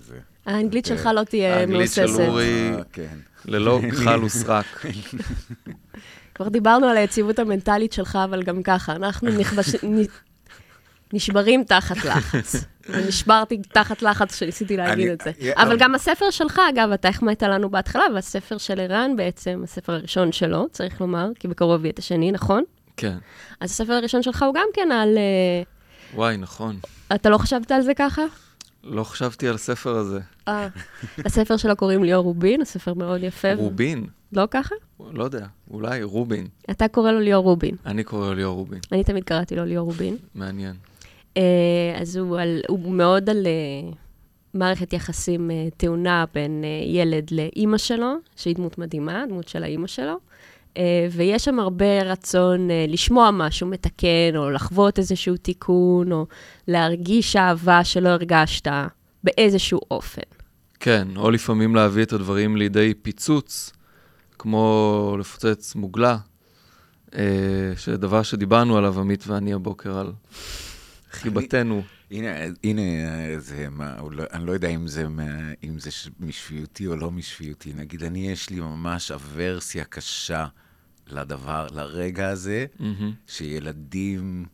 זה. 0.00 0.16
האנגלית 0.46 0.90
אה, 0.90 0.96
שלך 0.96 1.08
לא 1.14 1.22
תהיה 1.24 1.56
האנגלית 1.60 1.90
של. 1.92 2.06
אורי- 2.28 2.70
אה, 2.74 2.82
כן. 2.92 3.16
ללא 3.44 3.80
כחל 3.92 4.24
וסרק. 4.24 4.86
כבר 6.34 6.48
דיברנו 6.48 6.86
על 6.86 6.96
היציבות 6.96 7.38
המנטלית 7.38 7.92
שלך, 7.92 8.18
אבל 8.24 8.42
גם 8.42 8.62
ככה, 8.62 8.92
אנחנו 8.96 9.28
נשברים 11.12 11.64
תחת 11.64 12.04
לחץ. 12.04 12.64
ונשברתי 12.88 13.58
תחת 13.58 14.02
לחץ 14.02 14.32
כשניסיתי 14.32 14.76
להגיד 14.76 15.04
אני- 15.06 15.12
את 15.14 15.20
זה. 15.20 15.30
אה, 15.42 15.62
אבל 15.62 15.72
אה. 15.72 15.76
גם 15.78 15.94
הספר 15.94 16.30
שלך, 16.30 16.60
אגב, 16.74 16.90
אתה 16.92 17.08
החמאת 17.08 17.42
לנו 17.42 17.70
בהתחלה, 17.70 18.02
והספר 18.14 18.58
של 18.58 18.80
ערן 18.80 19.16
בעצם, 19.16 19.60
הספר 19.64 19.92
הראשון 19.92 20.32
שלו, 20.32 20.66
צריך 20.72 21.00
לומר, 21.00 21.28
כי 21.40 21.48
בקרוב 21.48 21.84
יהיה 21.84 21.92
את 21.92 21.98
השני, 21.98 22.32
נכון? 22.32 22.62
כן. 22.96 23.16
אז 23.60 23.70
הספר 23.70 23.92
הראשון 23.92 24.22
שלך 24.22 24.42
הוא 24.42 24.54
גם 24.54 24.66
כן 24.74 24.88
על... 24.92 25.18
אה, 25.18 25.62
וואי, 26.14 26.36
נכון. 26.36 26.76
אתה 27.14 27.28
לא 27.30 27.38
חשבת 27.38 27.72
על 27.72 27.82
זה 27.82 27.94
ככה? 27.94 28.22
לא 28.84 29.04
חשבתי 29.04 29.48
על 29.48 29.54
הספר 29.54 29.96
הזה. 29.96 30.20
אה. 30.48 30.68
הספר 31.24 31.56
שלו 31.56 31.76
קוראים 31.76 32.04
ליאור 32.04 32.24
רובין, 32.24 32.60
הספר 32.60 32.94
מאוד 32.94 33.22
יפה. 33.22 33.54
רובין? 33.54 34.06
לא 34.32 34.48
ככה? 34.50 34.74
לא 35.12 35.24
יודע, 35.24 35.46
אולי 35.70 36.02
רובין. 36.02 36.46
אתה 36.70 36.88
קורא 36.88 37.12
לו 37.12 37.20
ליאור 37.20 37.44
רובין. 37.44 37.74
אני 37.86 38.04
קורא 38.04 38.26
לו 38.26 38.34
ליאור 38.34 38.54
רובין. 38.56 38.78
אני 38.92 39.04
תמיד 39.04 39.24
קראתי 39.24 39.56
לו 39.56 39.64
ליאור 39.64 39.86
רובין. 39.86 40.16
מעניין. 40.34 40.74
אה, 41.36 41.42
אז 42.00 42.16
הוא, 42.16 42.38
על, 42.38 42.60
הוא 42.68 42.92
מאוד 42.92 43.30
על 43.30 43.46
אה, 43.46 43.92
מערכת 44.54 44.92
יחסים 44.92 45.50
אה, 45.50 45.68
טעונה 45.76 46.24
בין 46.34 46.64
ילד 46.86 47.30
לאימא 47.30 47.78
שלו, 47.78 48.14
שהיא 48.36 48.54
דמות 48.54 48.78
מדהימה, 48.78 49.24
דמות 49.28 49.48
של 49.48 49.62
האימא 49.62 49.86
שלו. 49.86 50.16
ויש 51.10 51.44
שם 51.44 51.58
הרבה 51.58 52.02
רצון 52.02 52.68
לשמוע 52.88 53.30
משהו 53.32 53.66
מתקן, 53.66 54.36
או 54.36 54.50
לחוות 54.50 54.98
איזשהו 54.98 55.36
תיקון, 55.36 56.12
או 56.12 56.26
להרגיש 56.68 57.36
אהבה 57.36 57.84
שלא 57.84 58.08
הרגשת 58.08 58.66
באיזשהו 59.24 59.80
אופן. 59.90 60.22
כן, 60.80 61.08
או 61.16 61.30
לפעמים 61.30 61.74
להביא 61.74 62.02
את 62.02 62.12
הדברים 62.12 62.56
לידי 62.56 62.94
פיצוץ, 63.02 63.72
כמו 64.38 65.16
לפוצץ 65.20 65.74
מוגלה, 65.74 66.16
שדבר 67.76 68.22
שדיברנו 68.22 68.76
עליו, 68.76 69.00
עמית 69.00 69.24
ואני 69.26 69.52
הבוקר, 69.52 69.98
על 69.98 70.12
חיבתנו. 71.12 71.82
הנה, 72.10 72.28
הנה, 72.64 72.80
זה, 73.38 73.68
מה, 73.70 73.96
לא- 74.10 74.24
אני 74.32 74.46
לא 74.46 74.52
יודע 74.52 74.68
אם 74.68 74.86
זה, 74.86 75.08
מה- 75.08 75.52
אם 75.64 75.78
זה 75.78 75.90
משפיותי 76.20 76.86
או 76.86 76.96
לא 76.96 77.10
משפיותי. 77.10 77.72
נגיד, 77.72 78.02
אני, 78.04 78.30
יש 78.30 78.50
לי 78.50 78.60
ממש 78.60 79.10
אברסיה 79.10 79.84
קשה 79.84 80.46
לדבר, 81.06 81.66
לרגע 81.74 82.28
הזה, 82.28 82.66
מהמם. 82.78 83.12
שילדים 83.26 84.44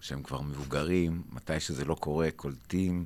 שהם 0.00 0.22
כבר 0.22 0.40
מבוגרים, 0.40 1.22
מתי 1.32 1.60
שזה 1.60 1.84
לא 1.84 1.94
קורה, 1.94 2.28
קולטים, 2.36 3.04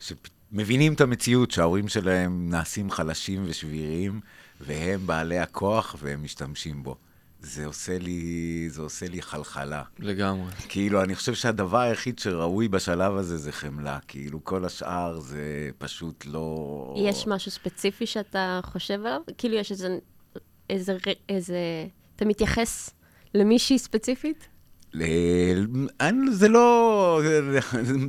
שמבינים 0.00 0.92
את 0.92 1.00
המציאות 1.00 1.50
שההורים 1.50 1.88
שלהם 1.88 2.50
נעשים 2.50 2.90
חלשים 2.90 3.42
ושבירים, 3.46 4.20
והם 4.60 5.06
בעלי 5.06 5.38
הכוח 5.38 5.96
והם 5.98 6.22
משתמשים 6.24 6.82
בו. 6.82 6.96
זה 7.42 7.66
עושה 7.66 7.98
לי, 7.98 8.66
זה 8.70 8.82
עושה 8.82 9.06
לי 9.08 9.22
חלחלה. 9.22 9.82
לגמרי. 9.98 10.50
כאילו, 10.68 11.02
אני 11.02 11.14
חושב 11.14 11.34
שהדבר 11.34 11.78
היחיד 11.78 12.18
שראוי 12.18 12.68
בשלב 12.68 13.16
הזה 13.16 13.36
זה 13.36 13.52
חמלה. 13.52 13.98
כאילו, 14.08 14.44
כל 14.44 14.64
השאר 14.64 15.20
זה 15.20 15.42
פשוט 15.78 16.24
לא... 16.26 16.94
יש 16.98 17.26
משהו 17.26 17.50
ספציפי 17.50 18.06
שאתה 18.06 18.60
חושב 18.64 18.94
עליו? 19.06 19.20
כאילו, 19.38 19.54
יש 19.54 19.70
איזה... 19.70 19.98
איזה... 20.70 20.96
איזה... 21.28 21.58
אתה 22.16 22.24
מתייחס 22.24 22.90
למישהי 23.34 23.78
ספציפית? 23.78 24.48
ל- 24.94 25.86
אני- 26.00 26.32
זה 26.32 26.48
לא... 26.48 27.20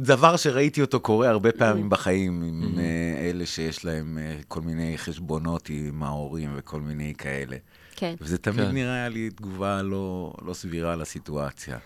דבר 0.02 0.38
שראיתי 0.38 0.82
אותו 0.82 1.00
קורה 1.00 1.30
הרבה 1.30 1.52
פעמים 1.52 1.90
בחיים, 1.90 2.42
עם 2.44 2.80
אה, 2.80 2.84
אלה 3.30 3.46
שיש 3.46 3.86
להם 3.86 4.18
אה, 4.18 4.38
כל 4.48 4.62
מיני 4.62 4.98
חשבונות 4.98 5.70
עם 5.70 6.04
ההורים 6.04 6.50
וכל 6.56 6.82
מיני 6.82 7.14
כאלה. 7.18 7.58
כן. 7.96 8.16
וזה 8.22 8.38
תמיד 8.38 8.66
כן. 8.66 8.72
נראה 8.72 9.10
לי 9.10 9.30
תגובה 9.30 9.82
לא 9.82 10.34
לא 10.46 10.54
סבירה 10.54 10.96
לסיטואציה. 10.96 11.78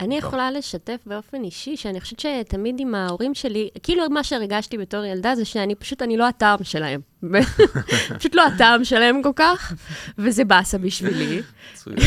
אני. 0.00 0.18
יכולה 0.18 0.50
לשתף 0.50 1.00
באופן 1.06 1.44
אישי, 1.44 1.76
שאני 1.76 2.00
חושבת 2.00 2.20
שתמיד 2.20 2.76
עם 2.78 2.94
ההורים 2.94 3.34
שלי, 3.34 3.68
כאילו 3.82 4.10
מה 4.10 4.24
שהרגשתי 4.24 4.78
בתור 4.78 5.04
ילדה 5.04 5.34
זה 5.34 5.44
שאני 5.44 5.74
פשוט, 5.74 6.02
אני 6.02 6.16
לא 6.16 6.28
הטעם 6.28 6.64
שלהם. 6.64 7.00
פשוט 8.18 8.34
לא 8.34 8.46
הטעם 8.46 8.84
שלהם 8.84 9.22
כל 9.22 9.32
כך, 9.36 9.72
וזה 10.18 10.44
באסה 10.44 10.78
בשבילי. 10.78 11.42
מצוין. 11.72 11.98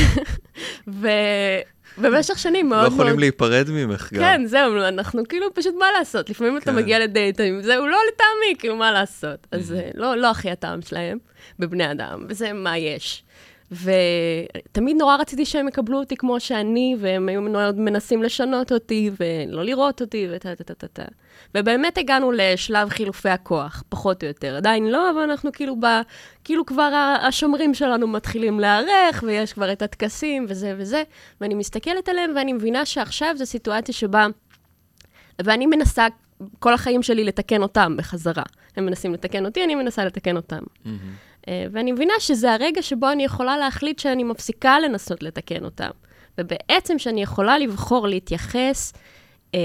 ובמשך 1.98 2.40
שנים 2.40 2.66
לא 2.66 2.78
מאוד 2.78 2.90
מאוד... 2.90 2.94
יכולים 2.94 3.20
להיפרד 3.20 3.66
ממך 3.70 4.14
גם. 4.14 4.20
כן, 4.20 4.46
זהו, 4.46 4.78
אנחנו 4.78 5.24
כאילו 5.30 5.54
פשוט 5.54 5.76
מה 5.80 5.86
לעשות. 6.00 6.30
לפעמים 6.30 6.58
אתה 6.58 6.72
כן. 6.72 6.76
מגיע 6.76 7.00
לדייט 7.00 7.40
עם 7.40 7.62
זה, 7.62 7.76
הוא 7.76 7.88
לא 7.88 7.98
לטעמי, 8.14 8.60
כאילו 8.60 8.76
מה 8.76 8.92
לעשות. 8.92 9.48
אז 9.52 9.74
אה, 9.74 9.90
לא 9.94 10.16
לא 10.16 10.32
הכי 10.32 10.52
הטעם 10.52 10.82
שלהם 10.82 11.18
בבני 11.60 11.92
אדם, 11.92 12.26
וזה 12.30 12.54
מה 12.54 12.78
יש. 12.78 13.24
ותמיד 13.72 14.98
נורא 14.98 15.16
רציתי 15.16 15.46
שהם 15.46 15.68
יקבלו 15.68 16.00
אותי 16.00 16.16
כמו 16.16 16.40
שאני, 16.40 16.96
והם 17.00 17.30
היו 17.30 17.42
מאוד 17.42 17.80
מנסים 17.80 18.24
לשנות 18.24 18.72
אותי, 18.72 19.12
ולא 19.20 19.64
לראות 19.64 20.02
אותי, 20.02 20.28
וטה 20.32 20.56
טה 20.56 20.64
טה 20.64 20.74
טה 20.74 20.88
טה. 20.88 21.04
ובאמת 21.56 21.98
הגענו 21.98 22.32
לשלב 22.32 22.90
חילופי 22.90 23.30
הכוח, 23.30 23.84
פחות 23.90 24.24
או 24.24 24.28
יותר. 24.28 24.56
עדיין 24.56 24.88
לא, 24.88 25.12
אבל 25.12 25.20
אנחנו 25.20 25.52
כאילו 25.52 25.76
ב... 25.80 25.86
כאילו 26.44 26.66
כבר 26.66 27.18
השומרים 27.22 27.74
שלנו 27.74 28.08
מתחילים 28.08 28.60
להיערך, 28.60 29.24
ויש 29.28 29.54
כבר 29.54 29.72
את 29.72 29.82
הטקסים 29.82 30.46
וזה 30.50 30.76
וזה, 30.78 31.04
ואני 31.42 31.54
מסתכלת 31.54 32.10
עליהם 32.10 32.32
ואני 32.36 32.54
מבינה 32.54 32.86
שעכשיו 32.86 33.36
זו 33.38 33.46
סיטואציה 33.46 33.96
שבה... 33.96 34.28
ואני 35.42 35.66
מנסה 35.66 36.08
כל 36.60 36.74
החיים 36.74 37.04
שלי 37.04 37.24
לתקן 37.24 37.62
אותם 37.62 37.96
בחזרה. 37.98 38.44
הם 38.76 38.86
מנסים 38.86 39.14
לתקן 39.14 39.46
אותי, 39.46 39.64
אני 39.64 39.76
מנסה 39.76 40.06
לתקן 40.06 40.36
אותם. 40.36 40.60
מהמם. 40.86 41.27
אה, 41.48 41.66
ואני 41.72 41.92
מבינה 41.92 42.14
שזה 42.20 42.54
הרגע 42.54 42.82
שבו 42.82 43.12
אני 43.12 43.24
יכולה 43.24 43.58
להחליט 43.58 44.00
שאני 44.00 44.24
מפסיקה 44.24 44.80
לנסות 44.80 45.24
לתקן 45.24 45.66
אותם. 45.66 45.90
ובעצם 46.38 47.00
שאני 47.00 47.24
יכולה 47.24 47.58
לבחור 47.60 48.08
להתייחס 48.08 48.94
אה, 49.56 49.60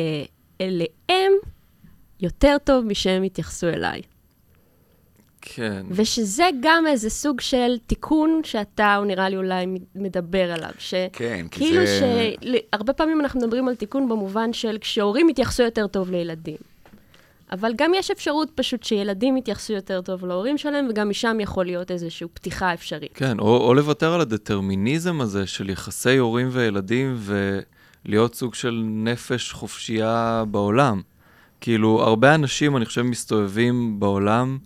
אליהם 0.60 1.32
יותר 2.20 2.56
טוב 2.64 2.84
משהם 2.84 3.24
יתייחסו 3.24 3.68
אליי. 3.68 4.02
כן. 5.42 5.86
ושזה 5.90 6.44
גם 6.60 6.86
איזה 6.86 7.10
סוג 7.10 7.40
של 7.40 7.78
תיקון 7.86 8.40
שאתה, 8.44 8.94
הוא 8.96 9.06
נראה 9.06 9.28
לי 9.28 9.36
אולי 9.36 9.66
מדבר 9.94 10.52
עליו. 10.52 10.70
ש... 10.78 10.94
כן, 11.12 11.46
כי 11.50 11.58
כאילו 11.58 11.86
זה... 11.86 12.30
שהרבה 12.70 12.92
פעמים 12.92 13.20
אנחנו 13.20 13.40
מדברים 13.40 13.68
על 13.68 13.74
תיקון 13.74 14.08
במובן 14.08 14.52
של 14.52 14.78
כשהורים 14.80 15.28
יתייחסו 15.28 15.62
יותר 15.62 15.86
טוב 15.86 16.10
לילדים. 16.10 16.71
אבל 17.52 17.73
גם 17.76 17.92
יש 17.94 18.11
אפשרות 18.11 18.50
פשוט 18.54 18.82
שילדים 18.82 19.37
יתייחסו 19.37 19.73
יותר 19.73 20.00
טוב 20.00 20.26
להורים 20.26 20.59
שלהם, 20.59 20.87
וגם 20.90 21.09
משם 21.09 21.37
יכול 21.40 21.64
להיות 21.64 21.90
איזושהי 21.90 22.26
פתיחה 22.35 22.75
אפשרית. 22.75 23.12
כן, 23.14 23.38
או, 23.38 23.66
או 23.66 23.75
לוותר 23.75 24.14
על 24.14 24.21
הדטרמיניזם 24.21 25.21
הזה 25.21 25.47
של 25.47 25.71
יחסי 25.71 26.16
הורים 26.16 26.49
וילדים 26.52 27.16
ולהיות 27.18 28.35
סוג 28.35 28.54
של 28.54 28.82
נפש 28.87 29.52
חופשייה 29.52 30.44
בעולם. 30.50 31.00
כאילו, 31.61 32.02
הרבה 32.02 32.35
אנשים, 32.35 32.76
אני 32.76 32.85
חושב, 32.85 33.02
מסתובבים 33.02 34.00
בעולם 34.00 34.59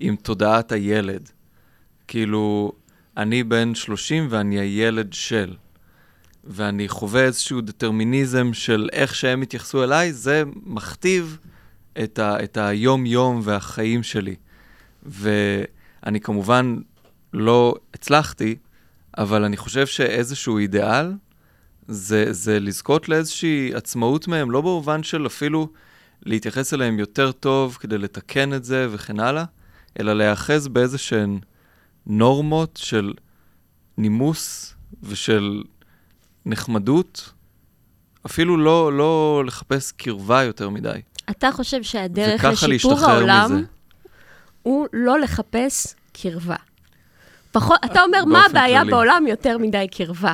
עם 0.00 0.16
תודעת 0.16 0.72
הילד. 0.72 1.30
כאילו, 2.08 2.72
אני 3.16 3.44
בן 3.44 3.74
30 3.74 4.26
ואני 4.30 4.60
הילד 4.60 5.12
של. 5.12 5.54
ואני 6.44 6.88
חווה 6.88 7.24
איזשהו 7.24 7.60
דטרמיניזם 7.60 8.52
של 8.52 8.88
איך 8.92 9.14
שהם 9.14 9.42
התייחסו 9.42 9.84
אליי, 9.84 10.12
זה 10.12 10.42
מכתיב 10.66 11.38
את, 12.04 12.18
ה, 12.18 12.44
את 12.44 12.56
היום-יום 12.56 13.40
והחיים 13.44 14.02
שלי. 14.02 14.34
ואני 15.02 16.20
כמובן 16.20 16.76
לא 17.32 17.74
הצלחתי, 17.94 18.56
אבל 19.18 19.44
אני 19.44 19.56
חושב 19.56 19.86
שאיזשהו 19.86 20.58
אידיאל 20.58 21.12
זה, 21.88 22.32
זה 22.32 22.60
לזכות 22.60 23.08
לאיזושהי 23.08 23.74
עצמאות 23.74 24.28
מהם, 24.28 24.50
לא 24.50 24.60
במובן 24.60 25.02
של 25.02 25.26
אפילו 25.26 25.68
להתייחס 26.22 26.74
אליהם 26.74 26.98
יותר 26.98 27.32
טוב 27.32 27.76
כדי 27.80 27.98
לתקן 27.98 28.54
את 28.54 28.64
זה 28.64 28.86
וכן 28.90 29.20
הלאה, 29.20 29.44
אלא 30.00 30.12
להיאחז 30.12 30.68
באיזה 30.68 30.98
שהן 30.98 31.38
נורמות 32.06 32.78
של 32.82 33.14
נימוס 33.98 34.74
ושל 35.02 35.62
נחמדות, 36.46 37.32
אפילו 38.26 38.56
לא, 38.56 38.92
לא 38.92 39.42
לחפש 39.46 39.92
קרבה 39.92 40.42
יותר 40.42 40.70
מדי. 40.70 41.00
אתה 41.30 41.52
חושב 41.52 41.82
שהדרך 41.82 42.44
לשיפור 42.44 43.00
העולם 43.04 43.52
מזה. 43.52 43.64
הוא 44.62 44.86
לא 44.92 45.20
לחפש 45.20 45.94
קרבה. 46.12 46.56
פחות, 47.52 47.78
אתה 47.84 48.02
אומר, 48.02 48.24
מה 48.24 48.46
הבעיה 48.46 48.80
כללי. 48.80 48.90
בעולם 48.90 49.24
יותר 49.28 49.58
מדי 49.58 49.86
קרבה? 49.90 50.32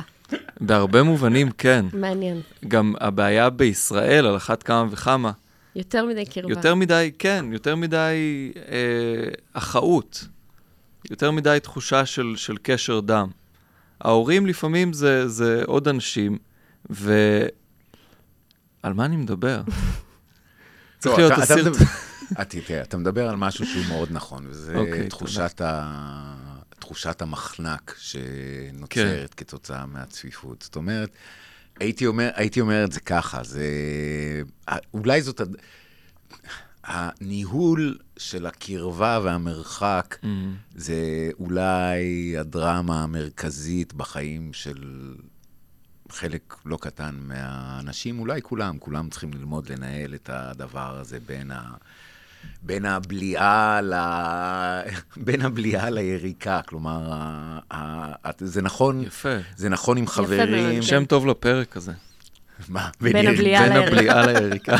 בהרבה 0.59 1.03
מובנים 1.03 1.51
כן. 1.51 1.85
מעניין. 1.93 2.41
גם 2.67 2.93
הבעיה 2.99 3.49
בישראל, 3.49 4.25
על 4.25 4.35
אחת 4.35 4.63
כמה 4.63 4.85
וכמה, 4.91 5.31
יותר 5.75 6.05
מדי 6.05 6.25
קרבה. 6.25 6.49
יותר 6.53 6.75
מדי, 6.75 7.11
כן, 7.19 7.45
יותר 7.51 7.75
מדי 7.75 8.51
אה, 8.57 9.29
אחאות. 9.53 10.27
יותר 11.11 11.31
מדי 11.31 11.57
תחושה 11.63 12.05
של, 12.05 12.33
של 12.35 12.55
קשר 12.61 12.99
דם. 12.99 13.27
ההורים 14.01 14.45
לפעמים 14.45 14.93
זה, 14.93 15.27
זה 15.27 15.63
עוד 15.65 15.87
אנשים, 15.87 16.37
ו... 16.91 17.13
על 18.83 18.93
מה 18.93 19.05
אני 19.05 19.15
מדבר? 19.15 19.61
צריך 21.03 21.19
לא, 21.19 21.27
להיות. 21.27 21.39
מדבר- 21.69 21.85
אה, 22.39 22.45
תראה, 22.45 22.81
אתה 22.81 22.97
מדבר 22.97 23.29
על 23.29 23.35
משהו 23.35 23.65
שהוא 23.65 23.85
מאוד 23.85 24.07
נכון, 24.11 24.45
וזה 24.49 24.75
אוקיי, 24.75 25.07
תחושת 25.09 25.61
ה... 25.61 25.93
תחושת 26.79 27.21
המחנק 27.21 27.95
שנוצרת 27.99 29.33
כתוצאה 29.33 29.85
מהצפיפות. 29.85 30.61
זאת 30.61 30.75
אומרת, 30.75 31.09
הייתי 31.79 32.05
אומר, 32.05 32.29
הייתי 32.35 32.61
אומר 32.61 32.83
את 32.83 32.91
זה 32.91 32.99
ככה, 32.99 33.43
זה... 33.43 33.65
אולי 34.93 35.21
זאת... 35.21 35.41
הניהול 36.83 37.97
של 38.17 38.45
הקרבה 38.45 39.19
והמרחק 39.23 40.17
מהמם. 40.23 40.55
זה 40.75 41.29
אולי 41.39 42.35
הדרמה 42.39 43.03
המרכזית 43.03 43.93
בחיים 43.93 44.53
של 44.53 45.13
חלק 46.13 46.55
לא 46.65 46.77
קטן 46.81 47.15
מהאנשים, 47.19 48.19
אולי 48.19 48.41
כולם, 48.41 48.77
כולם 48.79 49.09
צריכים 49.09 49.33
ללמוד 49.33 49.69
לנהל 49.69 50.15
את 50.15 50.29
הדבר 50.33 50.97
הזה 50.99 51.17
בין, 51.25 51.51
ה... 51.51 51.61
בין 52.61 52.85
הבליעה 52.85 53.81
ל... 53.81 53.93
בין 55.25 55.41
הבליעה 55.41 55.89
ליריקה. 55.89 56.61
כלומר, 56.67 57.13
ה... 57.13 57.59
ה... 57.73 58.31
זה 58.39 58.61
נכון, 58.61 59.03
יפה. 59.03 59.37
זה 59.55 59.69
נכון 59.69 59.97
עם 59.97 60.07
חברים. 60.07 60.75
כן. 60.75 60.81
שם 60.81 61.05
טוב 61.05 61.27
לפרק 61.27 61.77
הזה. 61.77 61.91
מה? 62.69 62.89
בין 63.01 63.15
יריקה? 63.15 63.31
הבליעה 63.31 63.69
בין. 63.69 63.77
הבליעה 63.77 64.25
ליריקה. 64.25 64.77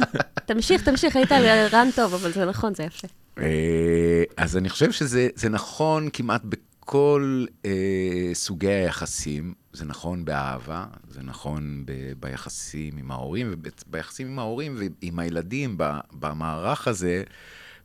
תמשיך, 0.46 0.82
תמשיך, 0.82 1.16
היית 1.16 1.32
על 1.32 1.44
רן 1.72 1.88
טוב, 1.94 2.14
אבל 2.14 2.32
זה 2.32 2.44
נכון, 2.44 2.74
זה 2.74 2.82
יפה. 2.82 3.08
אה, 3.38 4.22
אז 4.36 4.56
אני 4.56 4.68
חושב 4.68 4.92
שזה 4.92 5.28
זה 5.34 5.48
נכון 5.48 6.08
כמעט 6.12 6.42
בכל 6.82 7.44
אה, 7.64 7.70
סוגי 8.34 8.68
היחסים. 8.70 9.54
זה 9.72 9.84
נכון 9.84 10.24
באהבה, 10.24 10.84
זה 11.08 11.20
נכון 11.22 11.82
ב- 11.86 12.12
ביחסים 12.20 12.96
עם 12.98 13.10
ההורים, 13.10 13.54
וביחסים 13.86 14.26
עם 14.26 14.38
ההורים 14.38 14.76
ועם 15.02 15.18
הילדים 15.18 15.74
ב- 15.76 15.98
במערך 16.12 16.88
הזה, 16.88 17.22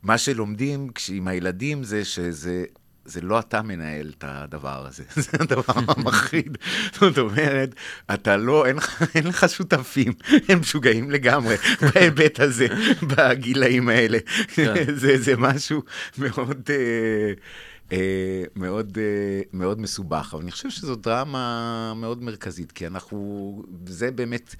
מה 0.02 0.18
שלומדים 0.18 0.90
עם 1.12 1.28
הילדים 1.28 1.84
זה 1.84 2.04
שזה... 2.04 2.64
זה 3.04 3.20
לא 3.20 3.38
אתה 3.38 3.62
מנהל 3.62 4.12
את 4.18 4.24
הדבר 4.26 4.86
הזה, 4.86 5.02
זה 5.22 5.30
הדבר 5.40 5.72
המחריד. 5.76 6.58
זאת 6.92 7.18
אומרת, 7.18 7.74
אתה 8.14 8.36
לא, 8.36 8.66
אין, 8.66 8.76
אין 9.14 9.26
לך 9.26 9.48
שותפים, 9.48 10.12
הם 10.48 10.60
משוגעים 10.60 11.10
לגמרי 11.10 11.54
בהיבט 11.94 12.40
הזה, 12.40 12.66
בגילאים 13.02 13.88
האלה. 13.88 14.18
כן. 14.54 14.74
זה, 14.94 15.18
זה 15.18 15.36
משהו 15.36 15.82
מאוד, 16.18 16.70
אה, 16.70 17.32
מאוד, 18.56 18.98
אה, 18.98 19.40
מאוד 19.52 19.80
מסובך, 19.80 20.30
אבל 20.32 20.42
אני 20.42 20.50
חושב 20.50 20.70
שזו 20.70 20.96
דרמה 20.96 21.92
מאוד 21.96 22.22
מרכזית, 22.22 22.72
כי 22.72 22.86
אנחנו, 22.86 23.62
זה 23.86 24.10
באמת 24.10 24.54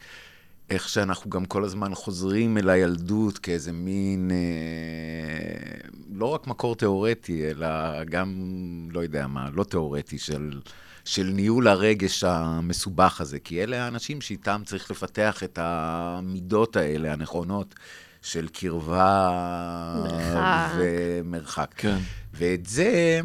איך 0.70 0.88
שאנחנו 0.88 1.30
גם 1.30 1.44
כל 1.44 1.64
הזמן 1.64 1.94
חוזרים 1.94 2.58
אל 2.58 2.70
הילדות 2.70 3.38
כאיזה 3.38 3.72
מין, 3.72 4.30
אה, 4.30 5.88
לא 6.12 6.26
רק 6.26 6.46
מקור 6.46 6.76
תיאורטי, 6.76 7.50
אלא 7.50 8.04
גם, 8.04 8.34
לא 8.90 9.00
יודע 9.00 9.26
מה, 9.26 9.50
לא 9.50 9.64
תיאורטי, 9.64 10.18
של... 10.18 10.60
של 11.04 11.30
ניהול 11.34 11.68
הרגש 11.68 12.24
המסובך 12.24 13.20
הזה, 13.20 13.38
כי 13.38 13.62
אלה 13.62 13.84
האנשים 13.84 14.20
שאיתם 14.20 14.62
צריך 14.64 14.90
לפתח 14.90 15.42
את 15.42 15.58
המידות 15.62 16.76
האלה, 16.76 17.12
הנכונות, 17.12 17.74
של 18.22 18.48
קרבה 18.48 19.30
מרחק. 20.04 20.70
ומרחק. 20.78 21.74
כן. 21.76 21.98
ואת 22.34 22.66
זה, 22.66 23.20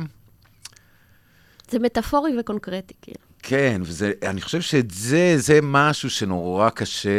זה 1.69 1.79
מטאפורי 1.79 2.39
וקונקרטי, 2.39 2.93
כאילו. 3.01 3.17
כן, 3.45 3.81
וזה, 3.85 4.11
אני 4.23 4.41
חושב 4.41 4.61
שאת 4.61 4.91
זה, 4.91 5.33
זה 5.37 5.59
משהו 5.63 6.09
שנורא 6.09 6.69
קשה, 6.69 7.09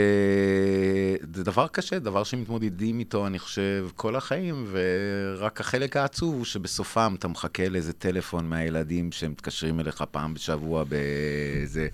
זה 1.34 1.44
דבר 1.44 1.66
קשה, 1.66 1.98
דבר 1.98 2.24
שמתמודדים 2.24 2.98
איתו, 2.98 3.26
אני 3.26 3.38
חושב, 3.38 3.88
כל 3.96 4.16
החיים, 4.16 4.66
ורק 4.70 5.60
החלק 5.60 5.96
העצוב 5.96 6.34
הוא 6.34 6.44
שבסופם 6.44 7.14
אתה 7.18 7.28
מחכה 7.28 7.68
לאיזה 7.68 7.92
טלפון 7.92 8.48
מהילדים 8.48 9.12
שמתקשרים 9.12 9.80
אליך 9.80 10.04
פעם 10.10 10.34
בשבוע 10.34 10.84
באיזה... 10.84 11.88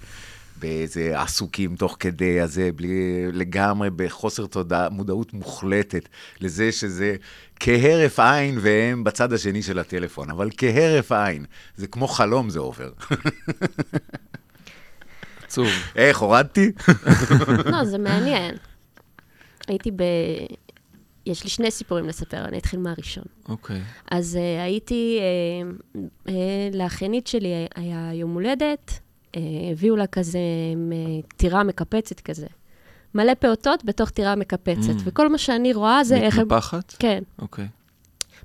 באיזה 0.60 1.20
עסוקים 1.20 1.76
תוך 1.76 1.96
כדי 2.00 2.40
הזה, 2.40 2.70
בלי, 2.76 3.26
לגמרי 3.32 3.90
בחוסר 3.90 4.46
תודע, 4.46 4.88
מודעות 4.90 5.32
מוחלטת 5.32 6.08
לזה 6.40 6.72
שזה 6.72 7.16
כהרף 7.60 8.20
עין 8.20 8.58
והם 8.60 9.04
בצד 9.04 9.32
השני 9.32 9.62
של 9.62 9.78
הטלפון, 9.78 10.30
אבל 10.30 10.50
כהרף 10.56 11.12
עין, 11.12 11.44
זה 11.76 11.86
כמו 11.86 12.08
חלום 12.08 12.50
זה 12.50 12.58
עובר. 12.58 12.92
עצוב. 15.44 15.68
איך, 15.96 16.18
הורדתי? 16.18 16.72
לא, 17.64 17.84
זה 17.84 17.98
מעניין. 17.98 18.54
הייתי 19.68 19.90
ב... 19.90 20.02
יש 21.26 21.44
לי 21.44 21.50
שני 21.50 21.70
סיפורים 21.70 22.08
לספר, 22.08 22.44
אני 22.44 22.58
אתחיל 22.58 22.80
מהראשון. 22.80 23.24
אוקיי. 23.48 23.80
אז 24.10 24.38
uh, 24.40 24.62
הייתי, 24.62 25.18
uh, 25.20 25.98
uh, 26.26 26.30
לאחיינית 26.72 27.26
שלי 27.26 27.66
היה 27.74 28.10
יום 28.14 28.34
הולדת, 28.34 29.00
הביאו 29.72 29.96
לה 29.96 30.06
כזה 30.06 30.38
uh, 30.90 31.26
טירה 31.36 31.64
מקפצת 31.64 32.20
כזה. 32.20 32.46
מלא 33.14 33.34
פעוטות 33.34 33.84
בתוך 33.84 34.10
טירה 34.10 34.34
מקפצת, 34.36 34.90
Mm. 34.90 35.02
וכל 35.04 35.28
מה 35.28 35.38
שאני 35.38 35.72
רואה 35.72 36.04
זה 36.04 36.16
איך 36.16 36.38
הם... 36.38 36.46
מתנפחת? 36.46 36.94
כן, 36.98 37.22
אוקיי. 37.38 37.66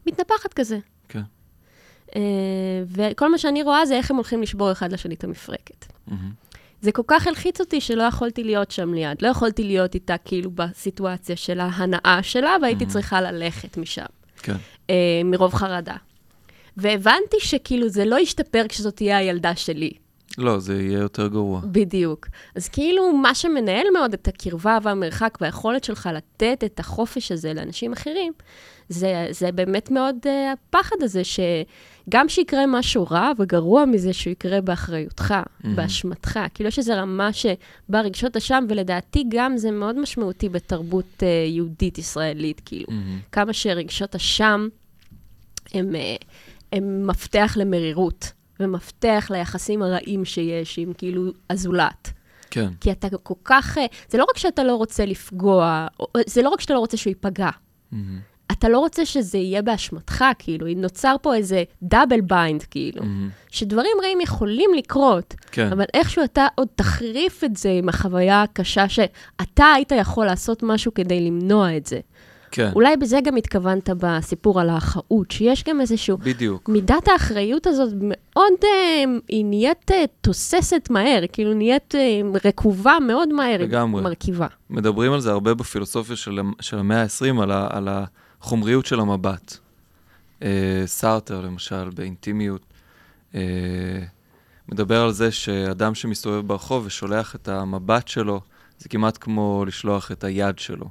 מתנפחת 0.08 0.54
כזה. 0.54 0.80
כן. 1.10 1.22
Uh, 2.10 2.14
וכל 2.88 3.32
מה 3.32 3.38
שאני 3.38 3.64
רואה 3.64 3.86
זה 3.86 3.96
איך 3.96 4.12
הם 4.12 4.18
הולכים 4.18 4.42
לשבור 4.42 4.72
אחד 4.72 4.92
לשני 4.94 5.16
את 5.16 5.24
המפרקת. 5.24 5.86
מהמם. 6.08 6.32
זה 6.82 6.92
כל 6.92 7.02
כך 7.08 7.28
הלחיץ 7.28 7.60
אותי 7.62 7.82
שלא 7.82 8.04
יכולתי 8.04 8.44
להיות 8.44 8.72
שם 8.72 8.94
ליד. 8.94 9.22
לא 9.22 9.28
יכולתי 9.28 9.64
להיות 9.64 9.96
איתה 9.96 10.16
כאילו 10.18 10.52
בסיטואציה 10.52 11.36
של 11.36 11.60
ההנאה 11.60 12.20
שלה, 12.22 12.56
והייתי 12.62 12.86
Mhm. 12.86 12.88
צריכה 12.88 13.22
ללכת 13.22 13.78
משם, 13.78 14.06
כן. 14.38 14.56
אה, 14.90 14.96
מרוב 15.26 15.54
חרדה. 15.54 15.96
והבנתי 16.78 17.38
שכאילו 17.40 17.90
זה 17.90 18.06
לא 18.06 18.20
ישתפר 18.20 18.64
כשזאת 18.70 18.96
תהיה 18.96 19.18
הילדה 19.18 19.56
שלי. 19.56 19.92
לא, 20.38 20.60
זה 20.60 20.82
יהיה 20.82 21.00
יותר 21.00 21.28
גרוע. 21.28 21.62
בדיוק. 21.72 22.28
אז 22.56 22.70
כאילו, 22.70 23.14
מה 23.14 23.36
שמנהל 23.36 23.86
מאוד 23.94 24.14
את 24.14 24.28
הקרבה 24.28 24.78
והמרחק 24.84 25.38
והיכולת 25.42 25.84
שלך 25.84 26.10
לתת 26.14 26.64
את 26.66 26.80
החופש 26.80 27.32
הזה 27.32 27.54
לאנשים 27.54 27.94
אחרים, 27.94 28.34
זה, 28.90 29.28
זה 29.32 29.52
באמת 29.52 29.92
מאוד 29.92 30.16
uh, 30.24 30.28
הפחד 30.54 30.96
הזה, 31.02 31.22
שגם 31.24 32.30
שיקרה 32.30 32.66
משהו 32.68 33.08
רע 33.12 33.32
וגרוע 33.40 33.86
מזה 33.86 34.14
שהוא 34.14 34.32
יקרה 34.32 34.62
באחריותך, 34.62 35.34
Mhm. 35.64 35.68
באשמתך. 35.76 36.40
כאילו, 36.54 36.68
יש 36.68 36.78
איזו 36.80 36.94
רמה 36.96 37.30
שבה 37.34 38.02
רגשות 38.02 38.38
אשם, 38.38 38.66
ולדעתי 38.70 39.24
גם 39.30 39.58
זה 39.58 39.72
מאוד 39.72 40.00
משמעותי 40.00 40.50
בתרבות 40.50 41.06
uh, 41.20 41.24
יהודית-ישראלית, 41.50 42.62
כאילו. 42.66 42.86
אהם. 42.90 43.20
כמה 43.32 43.54
שרגשות 43.54 44.16
אשם 44.16 44.68
הם, 45.74 45.96
אה, 45.96 46.16
הם 46.74 47.08
מפתח 47.08 47.54
למרירות, 47.60 48.32
ומפתח 48.60 49.28
ליחסים 49.34 49.82
הרעים 49.82 50.26
שיש 50.26 50.80
עם 50.80 50.94
כאילו 50.94 51.24
הזולת. 51.50 52.12
כן. 52.52 52.70
כי 52.82 52.92
אתה 52.92 53.08
כל 53.24 53.34
כך, 53.46 53.78
אה, 53.78 53.86
זה 54.10 54.18
לא 54.18 54.26
רק 54.30 54.38
שאתה 54.38 54.64
לא 54.64 54.76
רוצה 54.76 55.06
לפגוע, 55.06 55.88
או- 56.00 56.08
זה 56.28 56.42
לא 56.42 56.50
רק 56.50 56.62
שאתה 56.62 56.74
לא 56.74 56.80
רוצה 56.80 56.98
שהוא 56.98 57.12
ייפגע, 57.12 57.50
אהם. 57.92 58.20
אתה 58.52 58.70
לא 58.70 58.80
רוצה 58.80 59.06
שזה 59.06 59.38
יהיה 59.38 59.62
באשמתך, 59.62 60.26
כאילו, 60.40 60.68
אם 60.68 60.82
נוצר 60.82 61.16
פה 61.22 61.36
איזה 61.36 61.64
double 61.84 62.22
bind, 62.22 62.64
כאילו, 62.64 63.04
אהם. 63.04 63.30
שדברים 63.52 63.92
רעים 64.04 64.22
יכולים 64.22 64.70
לקרות, 64.78 65.34
כן. 65.52 65.72
אבל 65.72 65.86
איכשהו 65.94 66.24
אתה 66.24 66.48
עוד 66.56 66.68
תחריף 66.76 67.44
את 67.44 67.58
זה 67.58 67.70
עם 67.72 67.90
החוויה 67.90 68.42
הקשה 68.44 68.90
שאתה 68.90 69.66
היית 69.76 69.92
יכול 69.92 70.26
לעשות 70.26 70.64
משהו 70.64 70.94
כדי 70.94 71.22
למנוע 71.22 71.78
את 71.78 71.86
זה. 71.86 72.00
כן, 72.52 72.72
אולי 72.76 72.98
בזה 72.98 73.20
גם 73.24 73.36
התכוונת 73.36 73.90
בסיפור 73.98 74.62
על 74.62 74.70
האחאות, 74.70 75.32
שיש 75.32 75.64
גם 75.64 75.82
איזשהו... 75.82 76.18
בדיוק. 76.18 76.70
מידת 76.70 77.08
האחריות 77.08 77.68
הזאת 77.68 77.94
מאוד, 78.02 78.54
אה, 78.64 79.04
היא 79.28 79.46
נהיית 79.46 79.92
אה, 79.92 80.04
תוססת 80.22 80.88
מהר, 80.90 81.24
כאילו 81.34 81.54
נהיית 81.54 81.96
אה, 81.96 82.22
רקובה 82.46 82.98
מאוד 83.08 83.34
מהר, 83.34 83.62
לגמרי. 83.62 84.02
מרכיבה. 84.02 84.48
מדברים 84.70 85.12
על 85.14 85.20
זה 85.20 85.32
הרבה 85.32 85.54
בפילוסופיה 85.54 86.16
של, 86.16 86.40
של 86.62 86.78
המאה 86.80 87.02
ה-20, 87.02 87.42
על, 87.42 87.52
ה- 87.52 87.68
על 87.72 87.88
החומריות 88.42 88.86
של 88.86 89.00
המבט. 89.00 89.58
אה, 90.44 90.84
סארטר, 90.86 91.42
למשל, 91.42 91.90
באינטימיות, 91.90 92.62
אה, 93.36 93.42
מדבר 94.70 95.02
על 95.02 95.12
זה 95.12 95.32
שאדם 95.32 95.96
שמסתובב 95.96 96.48
ברחוב 96.48 96.84
ושולח 96.86 97.36
את 97.36 97.48
המבט 97.48 98.08
שלו, 98.08 98.42
זה 98.80 98.90
כמעט 98.90 99.18
כמו 99.22 99.64
לשלוח 99.68 100.12
את 100.12 100.24
היד 100.24 100.60
שלו. 100.60 100.86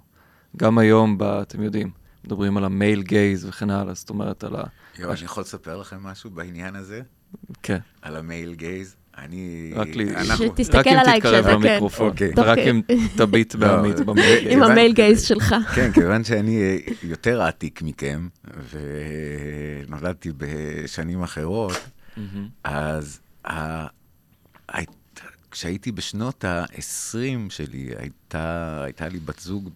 גם 0.56 0.78
היום, 0.78 1.18
ב, 1.18 1.22
אתם 1.22 1.62
יודעים, 1.62 1.90
מדברים 2.24 2.56
על 2.56 2.64
המייל 2.64 3.02
גייז 3.02 3.44
וכן 3.44 3.70
הלאה, 3.70 3.94
זאת 3.94 4.10
אומרת 4.10 4.44
על 4.44 4.56
ה... 4.56 4.62
יואו, 4.98 5.12
אני 5.12 5.24
יכול 5.24 5.40
לספר 5.40 5.76
לכם 5.76 5.96
משהו 6.02 6.30
בעניין 6.30 6.76
הזה? 6.76 7.00
כן, 7.62 7.78
על 8.02 8.16
המייל 8.16 8.54
גייז? 8.54 8.96
אני... 9.18 9.72
רק 9.76 9.88
לי... 9.88 10.16
אנחנו- 10.16 10.44
שתסתכל 10.46 10.78
רק 10.78 10.86
אם 10.86 10.96
עליי 10.98 11.20
תתקרב 11.20 11.44
כשאתה, 11.44 11.58
כן. 11.62 11.68
למיקרופון, 11.68 12.08
אוקיי. 12.08 12.34
תוך 12.34 12.46
אם 12.46 12.80
תביט 13.16 13.54
לא, 13.54 13.60
בעמית 13.60 14.00
במייל. 14.00 14.48
עם. 14.50 14.62
המייל 14.62 14.92
גייז 14.92 15.22
שלך. 15.22 15.54
כן, 15.74 15.92
כיוון 15.92 16.24
שאני 16.24 16.60
אה, 16.62 16.76
יותר 17.02 17.42
עתיק 17.42 17.82
מכם, 17.82 18.28
ונולדתי 18.70 20.32
בשנים 20.36 21.22
אחרות. 21.22 21.72
אז. 22.64 23.20
כשהייתי 25.54 25.92
בשנות 25.92 26.44
ה-20 26.44 27.50
שלי, 27.50 27.90
הייתה, 27.98 28.80
הייתה 28.84 29.08
לי 29.08 29.18
בת 29.18 29.38
זוג. 29.38 29.70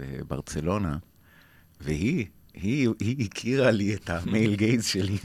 בברצלונה, 0.00 0.98
והיא, 1.80 2.26
היא, 2.54 2.88
היא 3.00 3.26
הכירה 3.30 3.70
לי 3.70 3.94
את 3.94 4.10
המייל 4.10 4.54
גייז 4.54 4.86
שלי. 4.86 5.16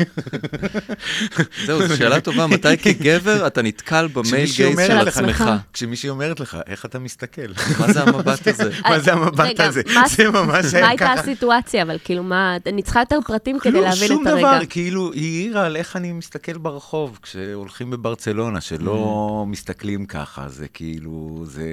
זהו, 1.66 1.88
זו 1.88 1.98
שאלה 1.98 2.22
טובה, 2.22 2.48
מתי 2.56 2.78
כגבר 2.78 3.48
אתה 3.48 3.62
נתקל 3.62 4.08
במייל 4.08 4.50
גייז 4.56 4.80
של 4.88 4.98
עצמך? 5.08 5.44
כשמישהי 5.74 6.10
אומרת 6.10 6.40
לך, 6.40 6.58
איך 6.68 6.86
אתה 6.86 7.00
מסתכל? 7.00 7.42
מה 7.80 7.94
זה 7.94 8.02
המבט 8.04 8.48
הזה? 8.48 8.70
מה 8.90 9.00
זה 9.00 9.14
המבט 9.14 9.60
הזה? 9.60 9.82
מה- 9.96 10.08
זה 10.08 10.30
ממש 10.30 10.66
מה 10.74 10.78
היה 10.80 10.88
הייתה 10.90 11.06
ככה. 11.06 11.14
הסיטואציה, 11.20 11.84
אבל 11.84 11.98
כאילו, 12.04 12.24
מה, 12.24 12.58
אני 12.66 12.82
צריכה 12.82 13.00
יותר 13.00 13.20
פרטים 13.28 13.60
כדי 13.60 13.72
כלום, 13.72 13.84
להבין 13.84 14.08
שום 14.08 14.22
את 14.28 14.32
הרגע. 14.32 14.40
דבר, 14.58 14.66
כאילו, 14.70 15.12
היא 15.14 15.42
העירה 15.46 15.66
על 15.66 15.76
איך 15.76 15.96
אני 15.96 16.12
מסתכל 16.12 16.58
ברחוב 16.58 17.20
כשהולכים 17.22 17.90
בברצלונה, 17.92 18.62
שלא 18.62 18.96
Mm. 19.46 19.52
מסתכלים 19.52 20.06
ככה, 20.06 20.50
זה 20.50 20.68
כאילו, 20.68 21.44
זה 21.48 21.66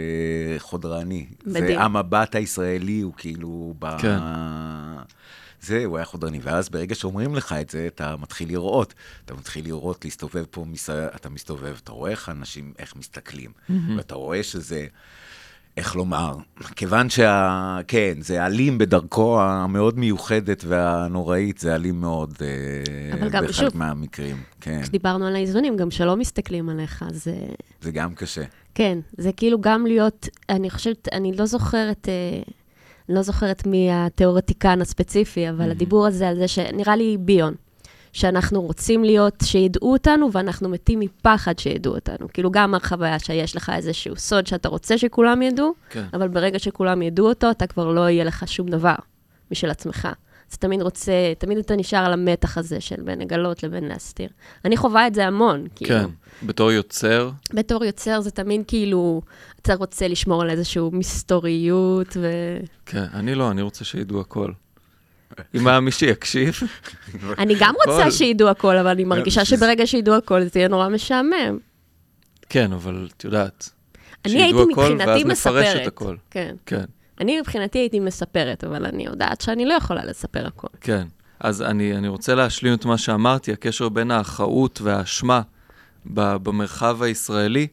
חודרני. 0.59 1.27
מדהים. 1.47 1.67
זה 1.67 1.81
המבט 1.81 2.35
הישראלי 2.35 3.01
הוא 3.01 3.12
כאילו 3.17 3.75
ב... 3.79 3.87
זה, 5.62 5.85
הוא 5.85 5.96
היה 5.96 6.05
חודרני. 6.05 6.38
ואז 6.42 6.68
ברגע 6.68 6.94
שאומרים 6.94 7.35
לך 7.35 7.53
את 7.61 7.70
זה, 7.70 7.87
אתה 7.87 8.16
מתחיל 8.16 8.48
לראות. 8.48 8.94
אתה 9.25 9.35
מתחיל 9.35 9.64
לראות, 9.64 10.05
להסתובב 10.05 10.44
פה, 10.51 10.64
מס... 10.64 10.90
אתה 10.90 11.29
מסתובב, 11.29 11.77
אתה 11.85 11.92
רואה 11.92 12.11
איך 12.11 12.29
אנשים, 12.29 12.72
איך 12.79 12.96
מסתכלים. 12.96 13.51
ואתה 13.96 14.14
רואה 14.14 14.42
שזה... 14.42 14.87
איך 15.77 15.96
לומר, 15.96 16.37
כיוון 16.77 17.11
שה... 17.11 17.79
כן, 17.88 18.14
זה 18.20 18.46
אלים 18.46 18.79
בדרכו 18.79 19.40
המאוד 19.40 19.98
מיוחדת 19.98 20.64
והנוראית, 20.68 21.59
זה 21.59 21.75
אלים 21.75 22.01
מאוד 22.01 22.35
אה, 22.40 23.18
אבל 23.18 23.29
גם, 23.29 23.44
בחלק 23.44 23.57
שוב, 23.57 23.79
מהמקרים. 23.79 24.42
כן, 24.61 24.83
כשדיברנו 24.83 25.27
על 25.27 25.35
האיזונים, 25.35 25.77
גם 25.77 25.90
שלא 25.90 26.16
מסתכלים 26.16 26.68
עליך, 26.68 27.05
אז 27.09 27.29
אה, 27.29 27.55
זה 27.81 27.90
גם 27.90 28.14
קשה. 28.14 28.44
כן, 28.75 28.98
זה 29.18 29.31
כאילו 29.33 29.61
גם 29.61 29.87
להיות, 29.87 30.29
אני 30.48 30.70
חושבת, 30.70 31.09
אני 31.12 31.37
לא 31.37 31.46
זוכרת, 31.46 32.09
אה, 32.09 32.42
לא 33.09 33.23
זוכרת 33.23 33.67
מי 33.67 33.88
התיאורטיקן 33.93 34.81
הספציפי, 34.81 35.49
אבל 35.51 35.71
הדיבור 35.71 36.07
הזה 36.07 36.29
על 36.29 36.37
זה 36.37 36.49
שנראה 36.49 36.97
לי 36.97 37.17
ביון, 37.21 37.55
שאנחנו 38.12 38.62
רוצים 38.62 39.05
להיות, 39.05 39.35
שידעו 39.45 39.93
אותנו, 39.93 40.33
ואנחנו 40.33 40.69
מתים 40.69 41.01
מפחד 41.01 41.59
שידעו 41.59 41.95
אותנו. 41.95 42.27
כאילו 42.33 42.51
גם 42.51 42.75
החוויה 42.75 43.19
שיש 43.19 43.57
לך 43.57 43.73
איזשהו 43.77 44.17
סוד 44.17 44.47
שאתה 44.47 44.69
רוצה 44.69 44.99
שכולם 44.99 45.43
ידעו, 45.43 45.75
כן. 45.91 46.05
אבל 46.15 46.29
ברגע 46.29 46.59
שכולם 46.59 47.03
ידעו 47.03 47.29
אותו, 47.29 47.51
אתה 47.51 47.67
כבר 47.67 47.93
לא 47.93 48.09
יהיה 48.09 48.25
לך 48.25 48.49
שום 48.49 48.69
דבר 48.69 48.95
משל 49.51 49.71
עצמך. 49.71 50.09
אז 50.53 50.57
תמיד 50.59 50.83
רוצה, 50.83 51.12
תמיד 51.38 51.59
אתה 51.59 51.77
נשאר 51.77 51.99
על 51.99 52.12
המתח 52.12 52.59
הזה 52.59 52.81
של 52.81 53.03
בין 53.03 53.19
לגלות 53.19 53.62
לבין 53.62 53.85
להסתיר. 53.85 54.29
אני 54.65 54.77
חווה 54.77 55.07
את 55.07 55.15
זה 55.15 55.27
המון, 55.27 55.67
כאילו. 55.75 55.91
כן, 55.91 56.07
בתור 56.47 56.73
יוצר, 56.73 57.31
בתור 57.55 57.85
יוצר 57.85 58.21
זה 58.21 58.31
תמיד 58.31 58.63
כאילו, 58.67 59.23
אתה 59.63 59.75
רוצה 59.75 60.09
לשמור 60.09 60.43
על 60.43 60.51
איזושהי 60.51 60.83
מסתוריות, 60.93 62.17
ו... 62.21 62.31
כן, 62.87 63.05
אני 63.15 63.35
לא, 63.35 63.51
אני 63.51 63.63
רוצה 63.63 63.85
שידעו 63.85 64.21
הכל. 64.21 64.53
אם 65.55 65.67
היה 65.67 65.81
מי 65.81 65.91
שיקשיב, 65.91 66.55
אני 67.39 67.55
גם 67.61 67.75
רוצה. 67.87 68.11
שידעו 68.11 68.49
הכל, 68.49 68.77
אבל 68.77 68.89
אני 68.91 69.05
מרגישה 69.05 69.45
שזה- 69.45 69.57
שברגע 69.57 69.87
שידעו 69.87 70.15
הכל, 70.15 70.43
זה 70.45 70.59
יהיה 70.59 70.69
נורא 70.69 70.89
משעמם. 70.89 71.59
כן, 72.49 72.73
אבל 72.73 73.09
את 73.17 73.25
יודעת, 73.25 73.71
אני 74.25 74.33
שידעו 74.33 74.71
הכל, 74.73 74.97
ואז 74.99 75.25
נפרש. 75.25 75.77
את 75.77 75.87
הכל. 75.87 76.17
כן. 76.31 76.55
כן, 76.67 76.85
אני 77.21 77.41
מבחינתי 77.41 77.79
הייתי 77.79 78.01
מספרת, 78.01 78.65
אבל 78.65 78.87
אני 78.87 79.05
יודעת 79.05 79.41
שאני 79.41 79.65
לא 79.67 79.75
יכולה 79.75 80.05
לספר 80.05 80.47
הכל. 80.47 80.67
כן. 80.81 81.07
אז 81.41 81.63
אני, 81.63 81.97
אני 81.97 82.09
רוצה 82.09 82.35
להשלים 82.35 82.75
את 82.75 82.85
מה 82.85 82.99
שאמרתי, 82.99 83.53
הקשר 83.53 83.89
בין 83.89 84.11
האחאות 84.11 84.81
והאשמה 84.81 85.41
במרחב 86.07 87.03
הישראלי, 87.03 87.67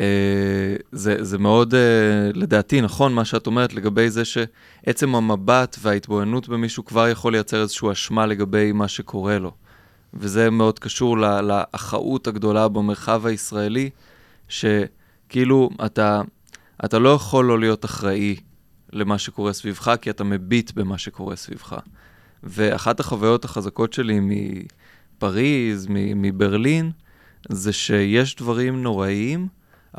אה, 0.00 0.76
זה, 0.92 1.24
זה 1.24 1.38
מאוד, 1.38 1.74
אה, 1.74 2.30
לדעתי, 2.34 2.80
נכון 2.80 3.14
מה 3.14 3.24
שאת 3.24 3.46
אומרת 3.46 3.74
לגבי 3.74 4.10
זה 4.10 4.22
שעצם 4.24 5.14
המבט 5.14 5.76
וההתבוננות 5.80 6.48
במישהו 6.48 6.84
כבר 6.84 7.08
יכול 7.08 7.32
לייצר 7.32 7.62
איזושהי 7.62 7.92
אשמה 7.92 8.26
לגבי 8.26 8.72
מה 8.72 8.88
שקורה 8.88 9.38
לו. 9.38 9.52
וזה 10.14 10.50
מאוד 10.50 10.78
קשור 10.78 11.18
ל- 11.18 11.40
לאחאות 11.40 12.26
הגדולה 12.26 12.68
במרחב 12.68 13.26
הישראלי, 13.26 13.90
שכאילו 14.48 15.70
אתה, 15.86 16.22
אתה 16.84 16.98
לא 16.98 17.08
יכול 17.08 17.44
לא 17.44 17.60
להיות 17.60 17.84
אחראי 17.84 18.36
למה 18.92 19.18
שקורה 19.18 19.52
סביבך, 19.52 19.94
כי 20.00 20.10
אתה 20.10 20.24
מביט 20.24 20.72
במה 20.72 20.98
שקורה 20.98 21.36
סביבך. 21.36 21.76
ואחת 22.42 23.00
החוויות 23.00 23.44
החזקות 23.44 23.92
שלי 23.92 24.20
מפריז, 24.22 25.86
מברלין, 25.90 26.90
זה 27.48 27.72
שיש 27.72 28.36
דברים 28.36 28.82
נוראיים, 28.82 29.48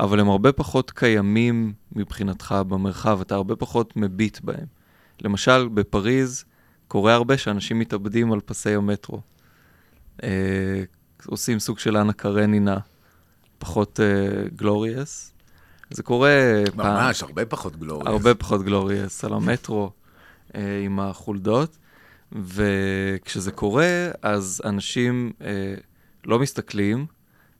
אבל 0.00 0.20
הם 0.20 0.28
הרבה 0.28 0.52
פחות 0.52 0.90
קיימים 0.90 1.72
מבחינתך 1.92 2.54
במרחב, 2.68 3.20
אתה 3.20 3.34
הרבה 3.34 3.56
פחות 3.56 3.96
מביט 3.96 4.40
בהם. 4.40 4.66
למשל, 5.20 5.68
בפריז 5.68 6.44
קורה 6.88 7.14
הרבה 7.14 7.38
שאנשים 7.38 7.78
מתאבדים 7.78 8.32
על 8.32 8.40
פסי 8.40 8.74
המטרו. 8.74 9.20
אה, 10.22 10.82
עושים 11.26 11.58
סוג 11.58 11.78
של 11.78 11.96
אנה 11.96 12.12
קרנינה, 12.12 12.78
פחות 13.58 14.00
גלוריאס. 14.56 15.32
זה 15.90 16.02
קורה 16.02 16.62
פעם, 16.76 17.06
ממש, 17.06 17.22
הרבה 17.22 17.46
פחות 17.46 17.76
גלוריאס. 17.76 18.06
הרבה 18.06 18.34
פחות 18.34 18.62
גלוריאס 18.62 19.24
על 19.24 19.32
המטרו 19.32 19.90
אה, 20.54 20.82
עם 20.84 21.00
החולדות, 21.00 21.78
וכשזה 22.32 23.52
קורה, 23.52 24.08
אז 24.22 24.62
אנשים 24.64 25.32
אה, 25.40 25.74
לא 26.26 26.38
מסתכלים, 26.38 27.06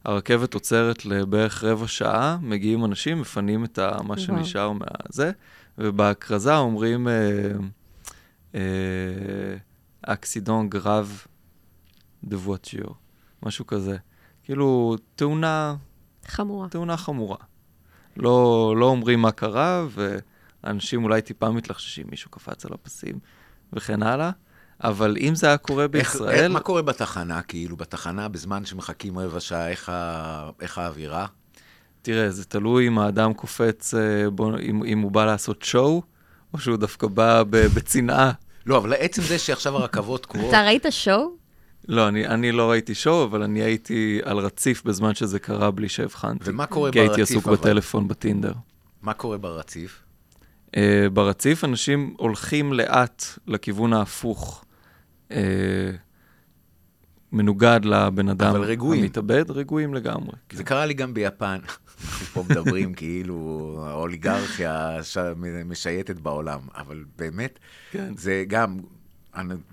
הרכבת 0.06 0.54
עוצרת 0.54 1.06
לבערך 1.06 1.64
רבע 1.64 1.88
שעה, 1.88 2.38
מגיעים 2.42 2.84
אנשים, 2.84 3.20
מפנים 3.20 3.64
את 3.64 3.78
ה, 3.78 4.02
מה. 4.02 4.18
שנשאר 4.18 4.72
מהזה, 4.72 5.30
ובהכרזה 5.78 6.56
אומרים 6.56 7.08
אקסידון 10.02 10.68
גרב 10.68 11.22
דה 12.24 12.36
וואצ'יו, 12.36 12.84
משהו 13.42 13.66
כזה. 13.66 13.96
כאילו, 14.42 14.96
תאונה 15.14 15.74
חמורה. 16.26 16.68
תאונה 16.68 16.96
חמורה. 16.96 17.36
לא, 18.16 18.74
לא 18.78 18.86
אומרים 18.86 19.22
מה 19.22 19.32
קרה, 19.32 19.86
ואנשים 20.64 21.04
אולי 21.04 21.22
טיפה 21.22 21.50
מתלחששים, 21.50 22.06
מישהו 22.10 22.30
קפץ 22.30 22.66
על 22.66 22.72
הפסים 22.72 23.18
וכן 23.72 24.02
הלאה, 24.02 24.30
אבל 24.84 25.16
אם 25.20 25.34
זה 25.34 25.46
היה 25.46 25.56
קורה 25.56 25.82
איך- 25.82 25.90
בישראל, 25.92 26.30
איך- 26.44 26.52
מה 26.52 26.60
קורה 26.60 26.82
בתחנה, 26.82 27.42
כאילו, 27.42 27.76
בתחנה, 27.76 28.28
בזמן 28.28 28.64
שמחכים 28.64 29.18
רבע 29.18 29.40
שעה, 29.40 29.68
איך 29.68 29.88
ה- 29.88 30.50
איך 30.60 30.78
האווירה? 30.78 31.26
תראה, 32.02 32.30
זה 32.30 32.44
תלוי 32.44 32.88
אם 32.88 32.98
האדם 32.98 33.32
קופץ, 33.34 33.94
אה, 33.94 34.00
בוא, 34.30 34.52
אם, 34.62 34.84
אם 34.84 34.98
הוא 34.98 35.10
בא 35.12 35.24
לעשות 35.24 35.62
שואו, 35.62 36.02
או 36.54 36.58
שהוא 36.58 36.76
דווקא 36.76 37.06
בא 37.06 37.42
ב- 37.42 37.56
בצנעה. 37.74 38.32
לא, 38.66 38.76
אבל 38.76 38.92
עצם 38.98 39.22
זה 39.22 39.38
שעכשיו 39.38 39.76
הרכבות 39.76 40.22
תקועות, 40.22 40.48
אתה 40.48 40.62
ראית 40.66 40.86
שואו? 40.90 41.30
לא, 41.88 42.08
אני, 42.08 42.26
אני 42.26 42.52
לא 42.52 42.70
ראיתי 42.70 42.94
שואו, 42.94 43.24
אבל 43.24 43.42
אני 43.42 43.62
הייתי 43.62 44.20
על 44.24 44.38
רציף 44.38 44.82
בזמן 44.84 45.14
שזה 45.14 45.38
קרה 45.38 45.70
בלי 45.70 45.88
שהבחנתי. 45.88 46.50
ומה 46.50 46.66
קורה 46.66 46.92
כי 46.92 47.00
הייתי 47.00 47.16
ברציף, 47.16 47.30
עסוק 47.36 47.46
אבל? 47.48 47.56
בטלפון 47.56 48.08
בטינדר. 48.08 48.52
מה 49.02 49.12
קורה 49.14 49.38
ברציף? 49.38 50.02
Uh, 50.66 50.78
ברציף 51.12 51.64
אנשים 51.64 52.14
הולכים 52.18 52.72
לאט 52.72 53.24
לכיוון 53.46 53.92
ההפוך 53.92 54.64
uh, 55.30 55.34
מנוגד 57.32 57.80
לבן 57.84 58.28
אדם 58.28 58.50
אבל 58.54 58.64
רגועים. 58.64 59.02
המתאבד, 59.02 59.50
רגועים 59.50 59.94
לגמרי. 59.94 60.32
זה 60.52 60.64
קרה 60.64 60.86
לי 60.86 60.94
גם 60.94 61.14
ביפן. 61.14 61.58
פה 62.32 62.44
מדברים 62.50 62.94
כאילו 63.00 63.36
האוליגרכיה 63.86 64.98
ש- 65.02 65.18
משייטת 65.64 66.16
בעולם, 66.20 66.60
אבל 66.74 67.04
באמת, 67.18 67.58
כן. 67.90 68.14
זה 68.16 68.44
גם, 68.48 68.76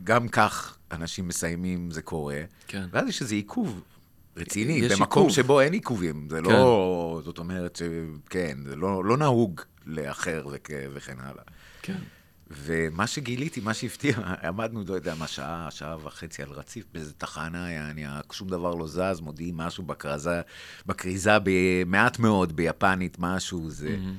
גם 0.03 0.27
כך 0.27 0.77
אנשים 0.91 1.27
מסיימים, 1.27 1.91
זה 1.91 2.01
קורה, 2.01 2.41
כן. 2.67 2.85
ואז 2.91 3.07
יש 3.09 3.21
איזה 3.21 3.35
עיכוב 3.35 3.81
רציני, 4.37 4.81
במקום 4.81 5.01
עיכוב. 5.01 5.29
שבו 5.29 5.61
אין 5.61 5.73
עיכובים, 5.73 6.27
זה 6.29 6.41
לא, 6.41 7.21
זאת 7.25 7.37
אומרת 7.37 7.75
שכן, 7.75 8.57
זה 8.65 8.75
לא, 8.75 9.05
לא 9.05 9.17
נהוג 9.17 9.61
לאחר 9.85 10.45
וכ- 10.51 10.69
וכן 10.93 11.15
הלאה. 11.19 11.43
כן. 11.81 11.97
ומה 12.55 13.07
שגיליתי, 13.07 13.61
מה 13.61 13.73
שהפתיע, 13.73 14.17
עמדנו, 14.47 14.83
לא 14.87 14.93
יודע 14.93 15.15
מה, 15.15 15.27
שעה, 15.27 15.67
שעה 15.71 15.97
וחצי 16.03 16.43
על 16.43 16.49
רציף 16.49 16.85
באיזה 16.93 17.13
תחנה, 17.13 17.71
יעני, 17.71 18.05
שום 18.31 18.47
דבר 18.47 18.75
לא 18.75 18.87
זז, 18.87 19.19
מודיעים 19.21 19.57
משהו 19.57 19.83
בכרזה, 19.83 20.41
בכריזה 20.85 21.31
במעט 21.43 22.19
מאוד, 22.19 22.55
ביפנית, 22.55 23.17
משהו, 23.19 23.69
זה... 23.69 23.89
מהמם. 23.89 24.17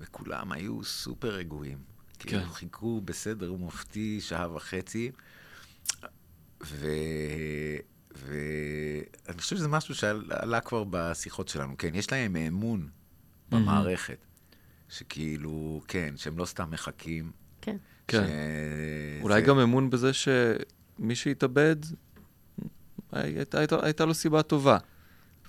וכולם 0.00 0.52
היו 0.52 0.84
סופר 0.84 1.28
רגועים. 1.28 1.78
כן. 2.18 2.28
כאילו, 2.28 2.52
חיכו 2.52 3.00
בסדר 3.04 3.52
מופתי 3.52 4.20
שעה 4.20 4.54
וחצי, 4.54 5.10
ו... 6.64 6.86
ואני 8.14 9.38
חושב 9.38 9.56
שזה 9.56 9.68
משהו 9.68 9.94
שעלה 9.94 10.60
כבר 10.60 10.84
בשיחות 10.90 11.48
שלנו. 11.48 11.74
כן, 11.78 11.94
יש 11.94 12.12
להם 12.12 12.36
אמון 12.36 12.88
במערכת, 13.50 14.18
שכאילו, 14.88 15.82
כן, 15.88 16.14
שהם 16.16 16.38
לא 16.38 16.44
סתם 16.44 16.70
מחכים. 16.70 17.32
כן. 18.08 18.24
ש- 18.26 19.22
אולי 19.22 19.40
זה- 19.40 19.46
גם 19.46 19.58
אמון 19.58 19.90
בזה 19.90 20.10
שמי 20.12 21.14
שהתאבד, 21.14 21.76
הייתה, 23.12 23.58
הייתה, 23.58 23.76
הייתה 23.82 24.04
לו 24.04 24.14
סיבה 24.14 24.42
טובה. 24.42 24.78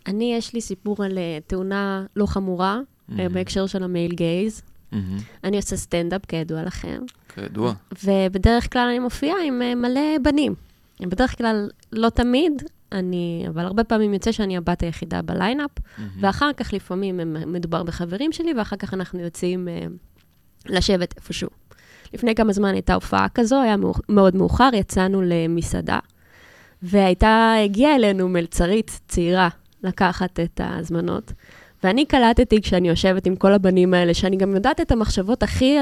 אני, 0.08 0.34
יש 0.38 0.54
לי 0.54 0.62
סיפור 0.62 1.04
על 1.04 1.18
אה, 1.18 1.38
תאונה 1.48 2.06
לא 2.16 2.26
חמורה, 2.26 2.80
אהם. 3.10 3.34
בהקשר 3.34 3.66
של 3.68 3.84
ה 3.84 3.89
male 3.89 4.12
gaze. 4.14 4.62
אהם. 4.92 5.18
אני 5.44 5.58
עושה 5.58 5.76
סטנדאפ, 5.78 6.26
כידוע 6.26 6.64
לכם, 6.64 7.02
כידוע. 7.36 7.74
ובדרך 8.04 8.74
כלל 8.74 8.88
אני 8.90 9.00
מופיעה 9.00 9.38
עם 9.46 9.62
אה, 9.62 9.76
מלא 9.76 10.02
בנים. 10.24 10.56
בדרך 11.02 11.38
כלל, 11.38 11.70
לא 11.92 12.10
תמיד, 12.10 12.52
אני, 12.92 13.46
אבל 13.48 13.66
הרבה 13.66 13.84
פעמים 13.84 14.14
יוצא 14.14 14.32
שאני 14.32 14.58
הבת 14.58 14.84
היחידה 14.84 15.22
בליינאפ, 15.22 15.72
אהם. 15.98 16.12
ואחר 16.22 16.50
כך 16.58 16.74
לפעמים 16.74 17.20
מדובר 17.54 17.84
בחברים 17.84 18.32
שלי, 18.32 18.54
ואחר 18.58 18.76
כך 18.76 18.94
אנחנו 18.94 19.20
יוצאים 19.20 19.68
אה, 19.68 19.86
לשבת 20.66 21.14
איפשהו. 21.18 21.50
לפני 22.14 22.36
כמה 22.36 22.54
זמן 22.54 22.74
הייתה 22.74 22.94
הופעה 22.94 23.28
כזו, 23.34 23.62
היה 23.62 23.78
מאוח- 23.78 24.02
מאוד 24.10 24.36
מאוחר, 24.36 24.70
יצאנו 24.74 25.22
למסעדה, 25.26 26.00
והייתה, 26.84 27.54
הגיעה 27.66 27.96
אלינו 27.96 28.30
מלצרית 28.30 29.00
צעירה 29.08 29.50
לקחת 29.84 30.40
את 30.40 30.62
ההזמנות, 30.64 31.32
ואני 31.84 32.06
קלטתי 32.06 32.62
כשאני 32.62 32.90
יושבת 32.90 33.26
עם 33.26 33.36
כל 33.36 33.54
הבנים 33.54 33.94
האלה, 33.94 34.14
שאני 34.14 34.38
גם 34.38 34.56
יודעת 34.56 34.82
את 34.82 34.92
המחשבות 34.92 35.44
הכי, 35.44 35.78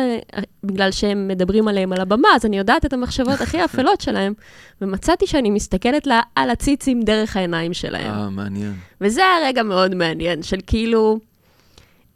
בגלל 0.64 0.92
שהם 0.92 1.28
מדברים 1.28 1.68
עליהם 1.68 1.94
על 1.94 2.02
הבמה, 2.02 2.28
אז 2.36 2.46
אני 2.46 2.58
יודעת 2.58 2.86
את 2.86 2.94
המחשבות 2.94 3.42
הכי 3.42 3.66
אפלות 3.66 4.02
שלהם, 4.02 4.34
ומצאתי 4.82 5.28
שאני 5.28 5.50
מסתכלת 5.50 6.08
לה 6.08 6.22
על 6.36 6.50
הציצים 6.50 7.02
דרך 7.02 7.38
העיניים 7.38 7.74
שלהם. 7.74 8.14
אה, 8.14 8.30
מעניין. 8.30 8.74
וזה 9.02 9.22
היה 9.22 9.48
רגע 9.48 9.64
מאוד 9.64 9.96
מעניין, 9.96 10.44
של 10.44 10.58
כאילו, 10.68 11.20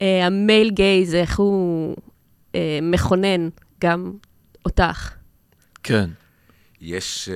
אה, 0.02 0.26
המייל 0.26 0.70
גייז, 0.70 1.14
איך 1.14 1.38
הוא 1.38 1.96
אה, 2.54 2.78
מכונן 2.82 3.48
גם 3.80 4.12
אותך. 4.64 5.14
כן. 5.82 6.10
יש, 6.80 7.28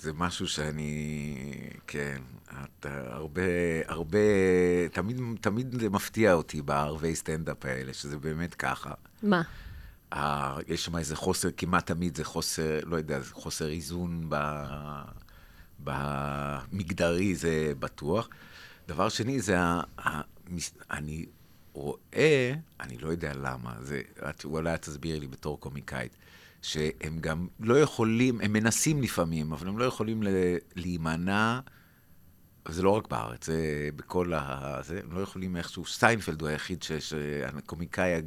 זה 0.00 0.12
משהו 0.12 0.48
שאני, 0.48 1.34
כן, 1.86 2.22
את 2.64 2.86
הרבה, 2.86 3.42
הרבה, 3.86 4.18
תמיד, 4.92 5.20
תמיד 5.40 5.80
זה 5.80 5.90
מפתיע 5.90 6.32
אותי 6.32 6.62
בערבי 6.62 7.14
סטנדאפ 7.14 7.64
האלה, 7.64 7.94
שזה 7.94 8.18
באמת 8.18 8.54
ככה. 8.54 8.90
מה? 9.22 9.42
אה, 10.12 10.58
יש 10.68 10.84
שם 10.84 10.96
איזה 10.96 11.16
חוסר, 11.16 11.48
כמעט 11.56 11.86
תמיד 11.86 12.16
זה 12.16 12.24
חוסר, 12.24 12.80
לא 12.84 12.96
יודע, 12.96 13.20
זה 13.20 13.34
חוסר 13.34 13.68
איזון 13.70 14.26
ב, 14.28 14.36
במגדרי, 15.84 17.34
זה 17.34 17.72
בטוח. 17.78 18.28
דבר 18.88 19.08
שני, 19.08 19.40
זה 19.40 19.60
ה... 19.60 19.80
ה 19.98 20.20
מס- 20.48 20.74
אני 20.90 21.26
רואה, 21.72 22.54
אני 22.80 22.98
לא 22.98 23.08
יודע 23.08 23.32
למה, 23.34 23.74
זה, 23.80 24.02
את, 24.30 24.44
אולי 24.44 24.78
תסבירי 24.78 25.20
לי 25.20 25.26
בתור 25.26 25.60
קומיקאית, 25.60 26.16
שהם 26.62 27.18
גם 27.20 27.48
לא 27.60 27.80
יכולים, 27.80 28.40
הם 28.40 28.52
מנסים 28.52 29.02
לפעמים, 29.02 29.52
אבל 29.52 29.68
הם 29.68 29.78
לא 29.78 29.84
יכולים 29.84 30.22
להימנע, 30.76 31.60
וזה 32.68 32.82
לא 32.82 32.90
רק 32.90 33.08
בארץ, 33.08 33.46
זה 33.46 33.88
בכל 33.96 34.32
ה... 34.34 34.78
זה, 34.82 35.00
הם 35.04 35.12
לא 35.12 35.20
יכולים 35.20 35.56
איכשהו, 35.56 35.86
סיינפלד 35.86 36.40
הוא 36.40 36.48
היחיד, 36.48 36.82
ש- 36.82 37.12
הקומיקאי, 37.56 38.22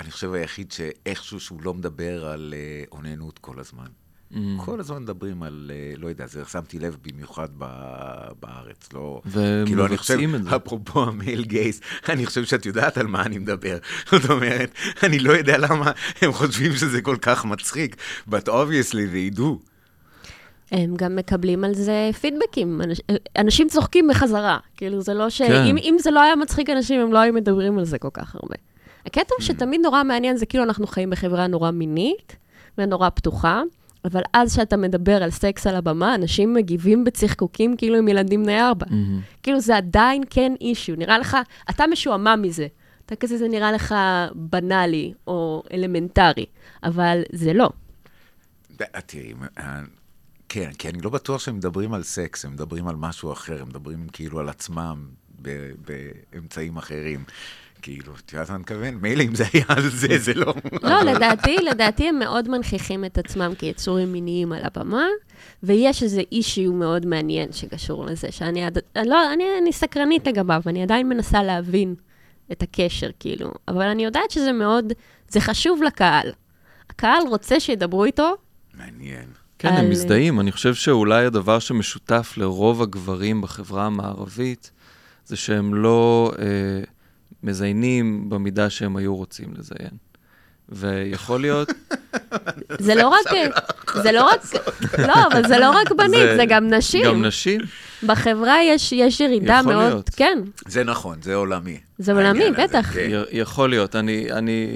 אני 0.00 0.10
חושב 0.10 0.32
היחיד 0.32 0.72
שאיכשהו 0.72 1.40
שהוא 1.40 1.62
לא 1.62 1.74
מדבר 1.74 2.26
על 2.26 2.54
אה, 2.56 2.84
אוננות 2.92 3.38
כל 3.38 3.60
הזמן. 3.60 3.86
אהם. 4.32 4.58
כל 4.58 4.80
הזמן 4.80 5.02
מדברים 5.02 5.42
על, 5.42 5.70
אה, 5.74 5.92
לא 5.96 6.08
יודע, 6.08 6.26
זה 6.26 6.42
שמתי 6.44 6.78
לב 6.78 6.96
במיוחד 7.06 7.48
ב- 7.58 8.28
בארץ, 8.40 8.92
לא... 8.92 9.20
ומבצעים 9.26 9.66
כאילו, 9.66 9.86
אני 9.86 9.96
חושב, 9.96 10.18
את 10.34 10.44
זה. 10.44 10.56
אפרופו 10.56 11.02
ה 11.02 11.10
male 11.10 11.44
gaze, 11.44 11.80
אני 12.08 12.26
חושב 12.26 12.44
שאת 12.44 12.66
יודעת 12.66 12.98
על 12.98 13.06
מה 13.06 13.22
אני 13.22 13.38
מדבר. 13.38 13.78
זאת 14.10 14.30
אומרת, 14.30 14.70
אני 15.02 15.18
לא 15.18 15.32
יודע 15.32 15.58
למה 15.58 15.92
הם 16.22 16.32
חושבים 16.32 16.72
שזה 16.72 17.02
כל 17.02 17.16
כך 17.22 17.44
מצחיק, 17.44 17.96
but 18.30 18.48
obviously 18.48 19.34
they 19.34 19.38
do. 19.38 19.42
הם 20.72 20.96
גם 20.96 21.16
מקבלים 21.16 21.64
על 21.64 21.74
זה 21.74 22.10
פידבקים. 22.20 22.82
אנש, 22.82 23.00
אנשים 23.38 23.68
צוחקים 23.68 24.08
בחזרה. 24.08 24.58
כאילו, 24.76 25.00
זה 25.00 25.14
לא 25.14 25.30
ש... 25.30 25.42
כן. 25.42 25.64
אם, 25.64 25.76
אם 25.76 25.96
זה 25.98 26.10
לא 26.10 26.20
היה 26.20 26.36
מצחיק 26.36 26.70
אנשים, 26.70 27.00
הם 27.00 27.12
לא 27.12 27.18
היו 27.18 27.32
מדברים 27.32 27.78
על 27.78 27.84
זה 27.84 27.98
כל 27.98 28.08
כך 28.12 28.34
הרבה. 28.34 28.54
הקטע 29.06 29.34
הוא 29.38 29.44
שתמיד 29.44 29.80
נורא 29.80 30.02
מעניין, 30.02 30.36
זה 30.36 30.46
כאילו 30.46 30.64
אנחנו 30.64 30.86
חיים 30.86 31.10
בחברה 31.10 31.46
נורא 31.46 31.70
מינית 31.70 32.36
ונורא 32.78 33.08
פתוחה, 33.08 33.62
אבל 34.04 34.22
אז 34.32 34.54
שאתה 34.54 34.76
מדבר 34.76 35.22
על 35.22 35.30
סקס 35.30 35.66
על 35.66 35.76
הבמה, 35.76 36.14
אנשים 36.14 36.54
מגיבים 36.54 37.04
בצחקוקים 37.04 37.76
כאילו 37.76 37.96
הם 37.98 38.08
ילדים 38.08 38.42
בני 38.42 38.60
ארבע. 38.62 38.86
מהמם. 38.90 39.20
כאילו, 39.42 39.60
זה 39.60 39.76
עדיין 39.76 40.22
כן 40.30 40.52
אישיו. 40.60 40.96
נראה 40.96 41.18
לך, 41.18 41.36
אתה 41.70 41.84
משועמם 41.86 42.38
מזה. 42.42 42.66
אתה 43.06 43.16
כזה, 43.16 43.38
זה 43.38 43.48
נראה 43.48 43.72
לך 43.72 43.94
בנאלי 44.34 45.12
או 45.26 45.62
אלמנטרי, 45.72 46.46
אבל 46.82 47.22
זה 47.32 47.52
לא. 47.52 47.70
ד- 48.80 49.00
תראי, 49.06 49.32
אה, 49.58 49.80
כן, 50.48 50.70
כי 50.78 50.88
אני 50.88 51.00
לא 51.00 51.10
בטוח 51.10 51.40
שהם 51.40 51.56
מדברים 51.56 51.94
על 51.94 52.02
סקס, 52.02 52.44
הם 52.44 52.52
מדברים 52.52 52.88
על 52.88 52.96
משהו 52.96 53.32
אחר, 53.32 53.62
הם 53.62 53.68
מדברים 53.68 54.06
כאילו 54.12 54.40
על 54.40 54.48
עצמם 54.48 55.06
ב- 55.42 55.70
באמצעים 56.32 56.76
אחרים. 56.76 57.24
כאילו, 57.82 58.12
את 58.24 58.32
יודעת 58.32 58.48
מה 58.48 58.54
אני 58.54 58.60
מתכוון? 58.62 58.94
מילא 58.94 59.22
אם 59.22 59.34
זה 59.34 59.44
היה 59.52 59.64
על 59.68 59.88
זה, 59.88 60.18
זה 60.18 60.34
לא... 60.34 60.54
לא, 60.82 61.02
לדעתי, 61.02 61.56
לדעתי 61.56 62.08
הם 62.08 62.18
מאוד 62.18 62.48
מנכיחים 62.48 63.04
את 63.04 63.18
עצמם 63.18 63.52
כיצורים 63.58 64.12
מיניים 64.12 64.52
על 64.52 64.62
הבמה, 64.64 65.06
ויש 65.62 66.02
איזה 66.02 66.22
אישיו 66.32 66.72
מאוד 66.72 67.06
מעניין 67.06 67.52
שקשור 67.52 68.06
לזה, 68.06 68.32
שאני 68.32 68.64
עד... 68.64 68.78
לא, 69.06 69.32
אני, 69.32 69.44
אני 69.62 69.72
סקרנית 69.72 70.26
לגביו, 70.26 70.62
אני 70.66 70.82
עדיין 70.82 71.08
מנסה 71.08 71.42
להבין 71.42 71.94
את 72.52 72.62
הקשר, 72.62 73.10
כאילו, 73.20 73.50
אבל 73.68 73.82
אני 73.88 74.04
יודעת 74.04 74.30
שזה 74.30 74.52
מאוד, 74.52 74.92
זה 75.28 75.40
חשוב 75.40 75.82
לקהל. 75.82 76.32
הקהל 76.90 77.22
רוצה 77.28 77.60
שידברו 77.60 78.04
איתו, 78.04 78.34
מעניין. 78.74 79.24
כן, 79.58 79.68
על- 79.68 79.76
הם 79.76 79.90
מזדהים. 79.90 80.40
אני 80.40 80.52
חושב 80.52 80.74
שאולי 80.74 81.24
הדבר 81.24 81.58
שמשותף 81.58 82.34
לרוב 82.36 82.82
הגברים 82.82 83.40
בחברה 83.40 83.86
המערבית, 83.86 84.70
זה 85.24 85.36
שהם 85.36 85.74
לא 85.74 86.32
אה, 86.38 86.44
מזיינים 87.42 88.28
במידה 88.30 88.70
שהם 88.70 88.96
היו 88.96 89.16
רוצים 89.16 89.48
לזיין. 89.58 89.90
ויכול 90.68 91.40
להיות, 91.40 91.70
זה 92.78 92.94
לא 92.94 93.08
רק, 93.08 93.20
זה 94.02 94.12
לא 94.12 94.24
רק, 94.24 94.40
לא, 94.98 95.14
אבל 95.32 95.48
זה 95.48 95.58
לא 95.58 95.70
רק 95.70 95.92
בנים, 95.92 96.36
זה- 96.36 96.44
גם 96.48 96.68
נשים. 96.68 97.04
גם 97.04 97.24
נשים. 97.24 97.60
בחברה 98.06 98.62
יש, 98.62 98.92
יש 98.92 99.20
ירידה 99.20 99.58
יכול 99.60 99.72
מאוד, 99.74 99.84
להיות. 99.84 100.10
כן, 100.16 100.38
זה 100.68 100.84
נכון, 100.84 101.18
זה 101.22 101.34
עולמי. 101.34 101.78
זה 101.98 102.12
עולמי, 102.12 102.44
בטח. 102.58 102.92
כן. 102.94 103.22
יכול 103.32 103.70
להיות, 103.70 103.96
אני, 103.96 104.32
אני 104.32 104.66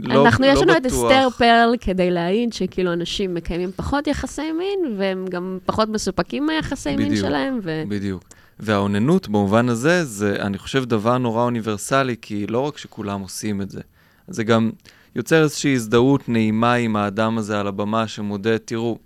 לא, 0.00 0.24
אנחנו, 0.26 0.44
לא 0.46 0.50
יש 0.52 0.58
לנו 0.62 0.76
את 0.76 0.82
בטוח. 0.86 1.10
אסתר 1.12 1.28
פרל 1.38 1.74
כדי 1.80 2.10
להעיד 2.10 2.52
שכאילו 2.52 2.92
אנשים 2.92 3.34
מקיימים 3.34 3.70
פחות 3.76 4.06
יחסי 4.06 4.52
מין, 4.52 4.96
והם 4.98 5.24
גם 5.30 5.58
פחות 5.66 5.88
מסופקים 5.88 6.46
מהיחסי 6.46 6.96
מין. 6.96 7.16
שלהם, 7.16 7.58
ו... 7.62 7.82
בדיוק. 7.88 8.24
והאוננות 8.58 9.28
במובן 9.28 9.68
הזה, 9.68 10.04
זה, 10.04 10.36
אני 10.40 10.58
חושב, 10.58 10.84
דבר 10.84 11.18
נורא 11.18 11.42
אוניברסלי, 11.42 12.16
כי 12.22 12.46
לא 12.46 12.60
רק 12.60 12.78
שכולם 12.78 13.20
עושים 13.20 13.62
את 13.62 13.70
זה, 13.70 13.80
זה 14.28 14.44
גם 14.44 14.70
יוצר 15.14 15.42
איזושהי 15.42 15.74
הזדהות 15.74 16.28
נעימה 16.28 16.74
עם 16.74 16.96
האדם 16.96 17.38
הזה 17.38 17.60
על 17.60 17.66
הבמה 17.66 18.08
שמודה, 18.08 18.58
תראו, 18.58 18.98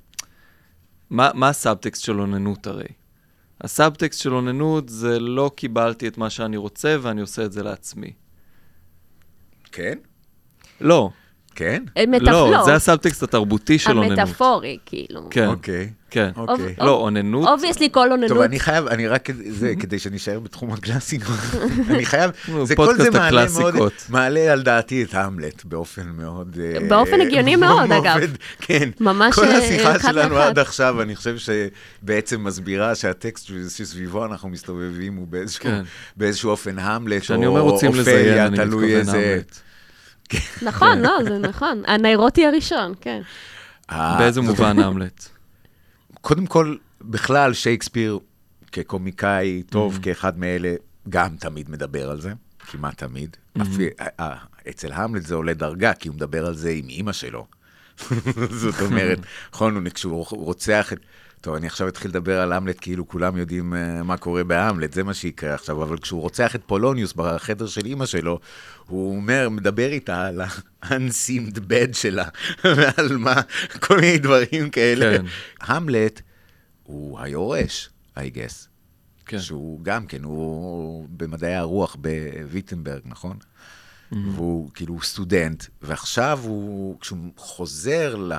מה, 1.11 1.31
מה 1.35 1.49
הסאבטקסט 1.49 2.03
של 2.03 2.21
אוננות 2.21 2.67
הרי? 2.67 2.85
הסאבטקסט 3.61 4.21
של 4.21 4.35
אוננות 4.35 4.89
זה 4.89 5.21
לא 5.21 5.51
קיבלתי 5.57 6.09
את 6.09 6.19
מה 6.19 6.31
שאני 6.31 6.57
רוצה 6.57 6.97
ואני 7.01 7.21
עושה 7.21 7.45
את 7.45 7.53
זה 7.53 7.63
לעצמי. 7.63 8.13
כן? 9.73 9.99
לא, 10.81 11.11
כן? 11.61 11.83
אה, 11.97 12.05
מטפ- 12.07 12.23
לא, 12.23 12.63
זה 12.65 12.75
הסאבטקסט 12.75 13.23
התרבותי 13.23 13.79
של 13.79 13.91
אוננות. 13.99 14.19
המטאפורי, 14.19 14.79
כאילו. 14.87 15.27
כן, 15.31 15.47
אוקיי. 15.47 15.91
כן. 16.11 16.31
אוקיי. 16.37 16.75
לא, 16.79 16.91
אוננות, 16.91 17.49
obviously 17.49 17.89
כל 17.93 18.11
אוננות. 18.13 18.29
טוב, 18.29 18.41
אני 18.41 18.61
חייב, 18.61 18.87
אני 18.87 19.07
רק, 19.09 19.29
זה, 19.49 19.73
כדי 19.81 19.99
שנשאר 19.99 20.41
בתחום 20.41 20.73
הקלאסיקות, 20.73 21.37
אני 21.91 22.05
חייב, 22.05 22.31
זה 22.65 22.77
כל 22.77 22.97
זה 22.97 23.11
מעלה 23.11 23.45
מאוד. 23.59 23.93
מעלה 24.09 24.53
על 24.53 24.63
דעתי 24.63 25.03
את 25.03 25.15
המלט 25.15 25.65
באופן 25.65 26.03
מאוד... 26.17 26.59
אה, 26.61 26.89
באופן 26.89 27.21
הגיוני 27.21 27.57
מאוד, 27.67 27.93
אגב. 27.93 28.21
כן. 28.61 28.91
ממש, 29.01 29.35
כל 29.35 29.45
אה, 29.45 29.59
השיחה 29.59 29.99
שלנו. 29.99 30.37
עד 30.39 30.59
עכשיו, 30.59 31.03
אני 31.03 31.17
חושב 31.17 31.37
שבעצם 31.39 32.45
מסבירה 32.45 32.95
שהטקסט 32.95 33.51
שסביבו 33.69 34.25
אנחנו 34.25 34.49
מסתובבים 34.49 35.15
הוא 35.17 35.27
באיזשהו, 35.29 35.63
כן. 35.63 36.49
אופן 36.49 36.79
המלט, 36.79 37.23
כשאני 37.23 37.47
או 37.47 37.51
אומר 37.51 37.61
רוצים 37.61 37.95
לזיין, 37.95 38.19
אופליה, 38.19 38.47
אני 38.47 38.57
תלוי 38.57 38.97
מתכוון 38.97 39.15
איזה... 39.15 39.41
המלט. 40.33 40.63
נכון, 40.63 40.93
כן. 40.95 41.03
לא, 41.03 41.19
זה 41.25 41.39
נכון. 41.39 41.83
הניירוטי 41.87 42.47
הראשון, 42.47 42.93
כן. 43.01 43.21
אה, 43.91 44.19
באיזה 44.19 44.41
מובן 44.41 44.79
המלט? 44.79 45.29
קודם 46.21 46.47
כל, 46.47 46.77
בכלל, 47.03 47.53
שייקספיר 47.55 48.19
כקומיקאי 48.73 49.63
טוב, 49.63 49.97
מ-המ. 49.97 50.03
כאחד 50.03 50.39
מאלה, 50.39 50.75
גם 51.09 51.37
תמיד 51.37 51.71
מדבר 51.71 52.11
על 52.11 52.21
זה, 52.21 52.33
כמעט 52.71 52.99
תמיד. 52.99 53.37
מ-המ. 53.59 53.63
אה, 54.01 54.07
אה, 54.21 54.35
אצל 54.69 54.93
המלט 54.93 55.23
זה 55.23 55.35
עולה 55.35 55.55
דרגה, 55.55 55.93
כי 55.95 56.09
הוא 56.09 56.17
מדבר 56.17 56.47
על 56.47 56.55
זה 56.55 56.71
עם 56.71 56.89
אימא 56.89 57.13
שלו. 57.13 57.47
זאת 58.63 58.81
אומרת, 58.81 59.19
נכון, 59.53 59.77
הוא- 59.77 59.93
כשהוא 59.95 60.27
רוצח 60.31 60.93
את... 60.93 60.99
טוב, 61.41 61.55
אני 61.55 61.67
עכשיו 61.67 61.89
אתחיל 61.89 62.11
לדבר 62.11 62.41
על 62.41 62.53
המלט 62.53 62.77
כאילו 62.81 63.09
כולם 63.09 63.37
יודעים 63.37 63.75
אה, 63.75 64.03
מה 64.03 64.17
קורה 64.17 64.45
בהמלט, 64.45 64.93
זה 64.93 65.03
מה 65.03 65.15
שיקרה 65.15 65.55
עכשיו, 65.55 65.83
אבל 65.83 65.99
כשהוא 65.99 66.21
רוצח 66.21 66.55
את 66.55 66.63
פולוניוס 66.67 67.13
בחדר 67.13 67.67
של 67.67 67.87
אימא 67.87 68.07
שלו, 68.07 68.41
הוא 68.87 69.17
אומר, 69.17 69.49
מדבר 69.49 69.89
איתה 69.93 70.27
על 70.27 70.41
ה-enseamed 70.41 71.57
bed 71.57 71.93
שלה, 71.93 72.25
ועל 72.77 73.17
מה, 73.17 73.35
כל 73.81 74.01
מיני 74.01 74.19
דברים 74.19 74.71
כאלה. 74.71 75.19
כן. 75.19 75.25
המלט 75.61 76.21
הוא 76.83 77.21
היורש, 77.21 77.91
I 78.17 78.21
guess. 78.21 78.67
כן. 79.27 79.41
שהוא 79.41 79.81
גם 79.83 80.07
כן, 80.07 80.25
הוא 80.25 81.07
במדעי 81.11 81.55
הרוח 81.55 81.97
בוויטנברג, 82.01 83.03
נכון? 83.05 83.37
Mm-hmm. 84.13 84.17
והוא 84.35 84.71
כאילו 84.75 85.03
סטודנט, 85.03 85.65
ועכשיו 85.83 86.41
הוא, 86.43 87.01
כשהוא 87.01 87.19
חוזר 87.37 88.17
ל... 88.17 88.33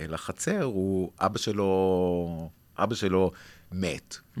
אל 0.00 0.14
החצר, 0.14 0.62
הוא, 0.62 1.12
אבא 1.18 1.38
שלו, 1.38 2.50
אבא 2.78 2.94
שלו 2.94 3.30
מת. 3.72 4.16
Mm-hmm. 4.36 4.40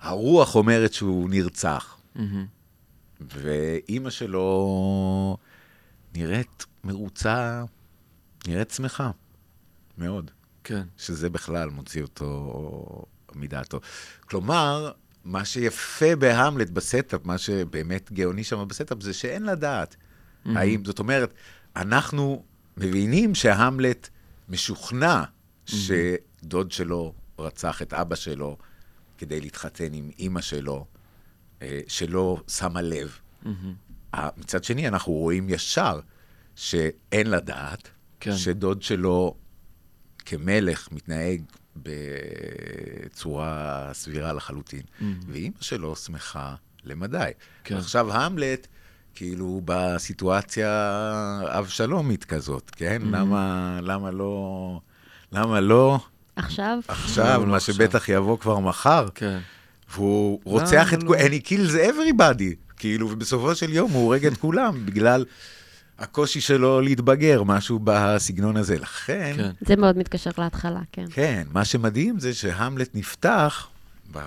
הרוח 0.00 0.54
אומרת 0.54 0.92
שהוא 0.92 1.30
נרצח, 1.30 1.98
מהמם. 2.14 2.46
ואימא 3.20 4.10
שלו 4.10 5.36
נראית 6.14 6.66
מרוצה, 6.84 7.64
נראית 8.46 8.70
שמחה, 8.70 9.10
מאוד. 9.98 10.30
כן. 10.64 10.82
שזה 10.96 11.30
בכלל 11.30 11.70
מוציא 11.70 12.02
אותו 12.02 13.04
מדעתו. 13.34 13.80
כלומר, 14.20 14.92
מה 15.28 15.44
שיפה 15.44 16.16
בהמלט 16.16 16.70
ב 16.70 16.77
setup, 16.77 17.20
מה 17.24 17.38
שבאמת 17.38 18.12
גאוני 18.12 18.44
שם 18.44 18.68
ב 18.68 18.73
setup, 18.73 19.02
זה 19.02 19.12
שאין 19.12 19.42
לדעת. 19.42 19.96
האם, 20.44 20.84
זאת 20.84 20.98
אומרת, 20.98 21.34
אנחנו 21.76 22.44
מבינים 22.76 23.34
שהמלט 23.34 24.08
משוכנע 24.48 25.22
שדוד 25.66 26.72
שלו 26.72 27.14
רצח 27.38 27.82
את 27.82 27.94
אבא 27.94 28.16
שלו 28.16 28.56
כדי 29.18 29.40
להתחתן 29.40 29.92
עם 29.92 30.10
אימא 30.18 30.40
שלו, 30.40 30.86
אה, 31.62 31.80
שלא 31.88 32.42
שמה 32.48 32.82
לב. 32.82 33.18
אה, 34.14 34.28
מצד 34.36 34.64
שני, 34.64 34.88
אנחנו 34.88 35.12
רואים 35.12 35.48
ישר 35.48 36.00
שאין 36.54 37.30
לדעת, 37.30 37.88
כן. 38.20 38.36
שדוד 38.36 38.82
שלו 38.82 39.34
כמלך 40.18 40.88
מתנהג 40.92 41.42
בצורה 43.12 43.90
סבירה 43.92 44.32
לחלוטין, 44.32 44.82
ואימא 45.28 45.54
שלו 45.60 45.96
שמחה 45.96 46.54
למדי. 46.84 47.30
כן. 47.64 47.74
ועכשיו 47.74 48.12
המלט, 48.12 48.66
כאילו 49.14 49.62
בסיטואציה 49.64 51.40
אבשלומית 51.44 52.24
כזאת, 52.24 52.70
כן? 52.70 53.02
למה, 53.04 53.78
למה 53.82 54.10
לא... 54.10 54.80
למה 55.32 55.60
לא 55.60 55.98
עכשיו, 56.36 56.78
עכשיו, 56.88 57.40
לא 57.40 57.46
מה 57.46 57.56
עכשיו. 57.56 57.74
שבטח 57.74 58.08
יבוא 58.08 58.38
כבר 58.38 58.58
מחר, 58.58 59.08
כן. 59.14 59.38
והוא 59.90 60.40
רוצח 60.44 60.94
את 60.94 61.02
לא. 61.02 61.14
and 61.14 61.30
he 61.30 61.46
kills 61.46 61.92
everybody, 61.92 62.54
כאילו, 62.76 63.10
ובסופו 63.10 63.54
של 63.54 63.72
יום 63.72 63.90
הוא 63.90 64.02
הורג 64.02 64.26
את 64.26 64.36
כולם, 64.36 64.86
בגלל 64.86 65.24
הקושי 65.98 66.40
שלו 66.40 66.80
להתבגר, 66.80 67.42
משהו 67.42 67.80
בסגנון 67.84 68.56
הזה. 68.56 68.78
לכן, 68.78 69.32
כן. 69.36 69.50
זה 69.60 69.76
מאוד 69.76 69.98
מתקשר 69.98 70.30
להתחלה, 70.38 70.80
כן. 70.92 71.04
כן, 71.10 71.46
מה 71.52 71.64
שמדהים 71.64 72.20
זה 72.20 72.34
שהמלט 72.34 72.90
נפתח, 72.94 73.68
ב... 74.12 74.18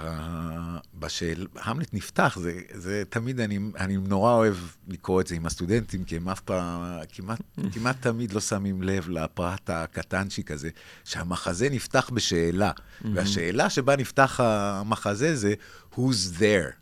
בשאל... 1.00 1.48
המלט 1.56 1.94
נפתח, 1.94 2.38
זה, 2.42 2.60
זה 2.74 3.04
תמיד, 3.10 3.40
אני, 3.40 3.60
אני 3.80 3.98
נורא 3.98 4.34
אוהב 4.34 4.56
לקרוא 4.88 5.22
את 5.22 5.28
זה 5.28 5.36
עם 5.36 5.46
הסטודנטים, 5.46 6.04
כי 6.04 6.16
הם 6.16 6.30
אף 6.30 6.40
פעם, 6.40 6.82
כמעט, 7.10 7.42
כמעט 7.72 8.02
תמיד 8.02 8.34
לא 8.34 8.42
שמים 8.42 8.84
לב 8.84 9.10
לפרט 9.10 9.70
הקטנצ'יק 9.70 10.52
הזה, 10.52 10.70
שהמחזה 11.04 11.70
נפתח 11.72 12.10
בשאלה, 12.14 12.72
והשאלה 13.14 13.70
שבה 13.70 13.96
נפתח 13.96 14.40
המחזה 14.40 15.36
זה, 15.36 15.54
who's 15.94 16.40
there? 16.40 16.74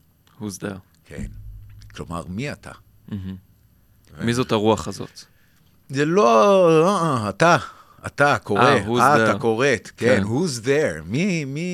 Who's 0.41 0.60
there? 0.62 0.80
כן. 1.06 1.25
כלומר, 1.95 2.23
מי 2.28 2.52
אתה? 2.52 2.71
מי 4.22 4.34
זאת 4.34 4.52
הרוח 4.52 4.88
הזאת? 4.88 5.24
זה 5.90 6.06
לא, 6.06 6.88
אה, 6.88 7.30
אתה, 7.30 7.58
אתה 8.06 8.38
קורא. 8.44 8.76
אתה 9.16 9.40
קוראת, 9.40 9.92
כן, 9.98 10.18
כן. 10.18 10.24
who's 10.24 10.64
there, 10.66 11.04
מי, 11.06 11.46
מי, 11.46 11.70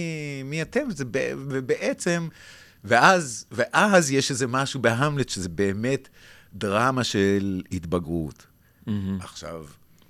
מי 0.46 0.62
אתם? 0.62 0.82
זה 0.90 1.06
ב- 1.12 1.34
ובעצם, 1.38 2.28
ואז, 2.84 3.46
ואז 3.52 4.12
יש 4.12 4.32
איזה 4.32 4.48
משהו 4.48 4.82
בהמלט 4.82 5.30
שזה 5.30 5.50
באמת 5.50 6.08
דרמה 6.54 7.04
של 7.04 7.62
התבגרות. 7.72 8.46
מהמם. 8.88 9.18
עכשיו, 9.22 9.66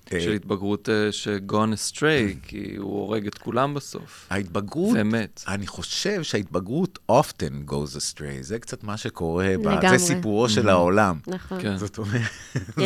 של 0.10 0.30
אה, 0.30 0.36
התבגרות 0.36 0.90
אה, 0.90 1.12
שגון 1.12 1.74
אסטריי, 1.74 2.36
כי 2.48 2.76
הוא 2.78 3.00
הורג 3.00 3.28
את 3.28 3.38
כולם 3.38 3.74
בסוף. 3.74 4.28
ההתבגרות, 4.30 4.98
ומת. 5.00 5.44
אני 5.48 5.68
חושב 5.68 6.24
שההתבגרות 6.24 7.00
often 7.12 7.70
goes 7.72 7.98
astray, 7.98 8.42
זה 8.42 8.60
קצת 8.60 8.84
מה 8.84 8.98
שקורה, 8.98 9.56
לגמרי. 9.58 9.90
זה 9.90 10.06
סיפורו 10.06 10.50
של 10.50 10.70
העולם. 10.70 11.20
נכון. 11.28 11.62
כן. 11.62 11.78
זאת 11.78 11.98
אומרת, 11.98 12.22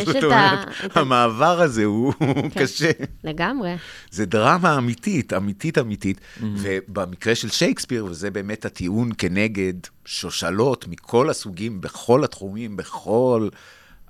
זאת 0.06 0.96
המעבר 0.96 1.60
הזה 1.60 1.84
הוא 1.84 2.12
כן. 2.20 2.48
קשה. 2.62 2.90
לגמרי. 3.24 3.76
זה 4.10 4.26
דרמה 4.26 4.78
אמיתית, 4.78 5.32
אמיתית 5.32 5.78
אמיתית, 5.78 6.20
ובמקרה 6.42 7.34
של 7.34 7.48
שייקספיר, 7.48 8.04
וזה 8.04 8.30
באמת 8.30 8.64
הטיעון 8.64 9.10
כנגד 9.18 9.74
שושלות 10.04 10.88
מכל 10.88 11.30
הסוגים, 11.30 11.80
בכל 11.80 12.24
התחומים, 12.24 12.76
בכל 12.76 13.48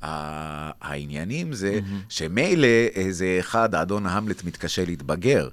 העניינים, 0.03 1.53
זה 1.53 1.81
שמילא 2.09 2.67
איזה 2.95 3.37
אחד, 3.41 3.75
האדון 3.75 4.07
המלט 4.07 4.45
מתקשה 4.45 4.85
להתבגר. 4.85 5.49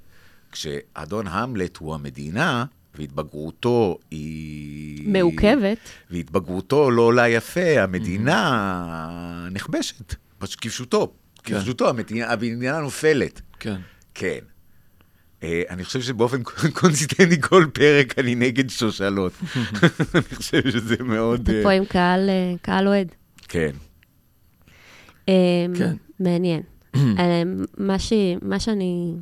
כשאדון 0.51 1.27
המלט 1.27 1.77
הוא 1.77 1.95
המדינה, 1.95 2.65
והתבגרותו 2.95 3.97
היא... 4.11 5.09
מעוכבת. 5.09 5.77
והתבגרותו 6.11 6.91
לא 6.91 7.01
עולה 7.01 7.29
יפה, 7.29 7.83
המדינה 7.83 9.47
נכבשת, 9.51 10.15
פשוט 10.37 10.59
כפשוטו. 10.61 11.13
כן. 11.43 11.59
כפשוטו, 11.59 11.89
המדינה, 11.89 12.79
נופלת. 12.79 13.41
כן. 13.59 13.77
כן. 14.13 14.39
אה, 15.43 15.61
אני 15.69 15.83
חושב 15.83 16.01
שבאופן 16.01 16.43
קונסיסטנטי 16.79 17.41
כל 17.41 17.65
פרק 17.73 18.19
אני 18.19 18.35
נגד 18.35 18.69
שושלות. 18.69 19.33
אני 20.15 20.35
חושב 20.35 20.71
שזה 20.71 20.95
מאוד... 20.99 21.41
אתה 21.41 21.51
אה, 21.51 21.63
פה 21.63 21.71
עם 21.71 21.85
קהל, 21.85 22.29
אה, 22.29 22.53
קהל 22.61 22.87
אוהד. 22.87 23.07
כן. 23.47 23.71
אמ, 25.27 25.33
כן. 25.77 25.95
מעניין. 26.19 26.61
אמ, 26.95 27.15
מה, 27.77 27.99
ש... 27.99 28.13
מה 28.41 28.59
שאני 28.59 29.13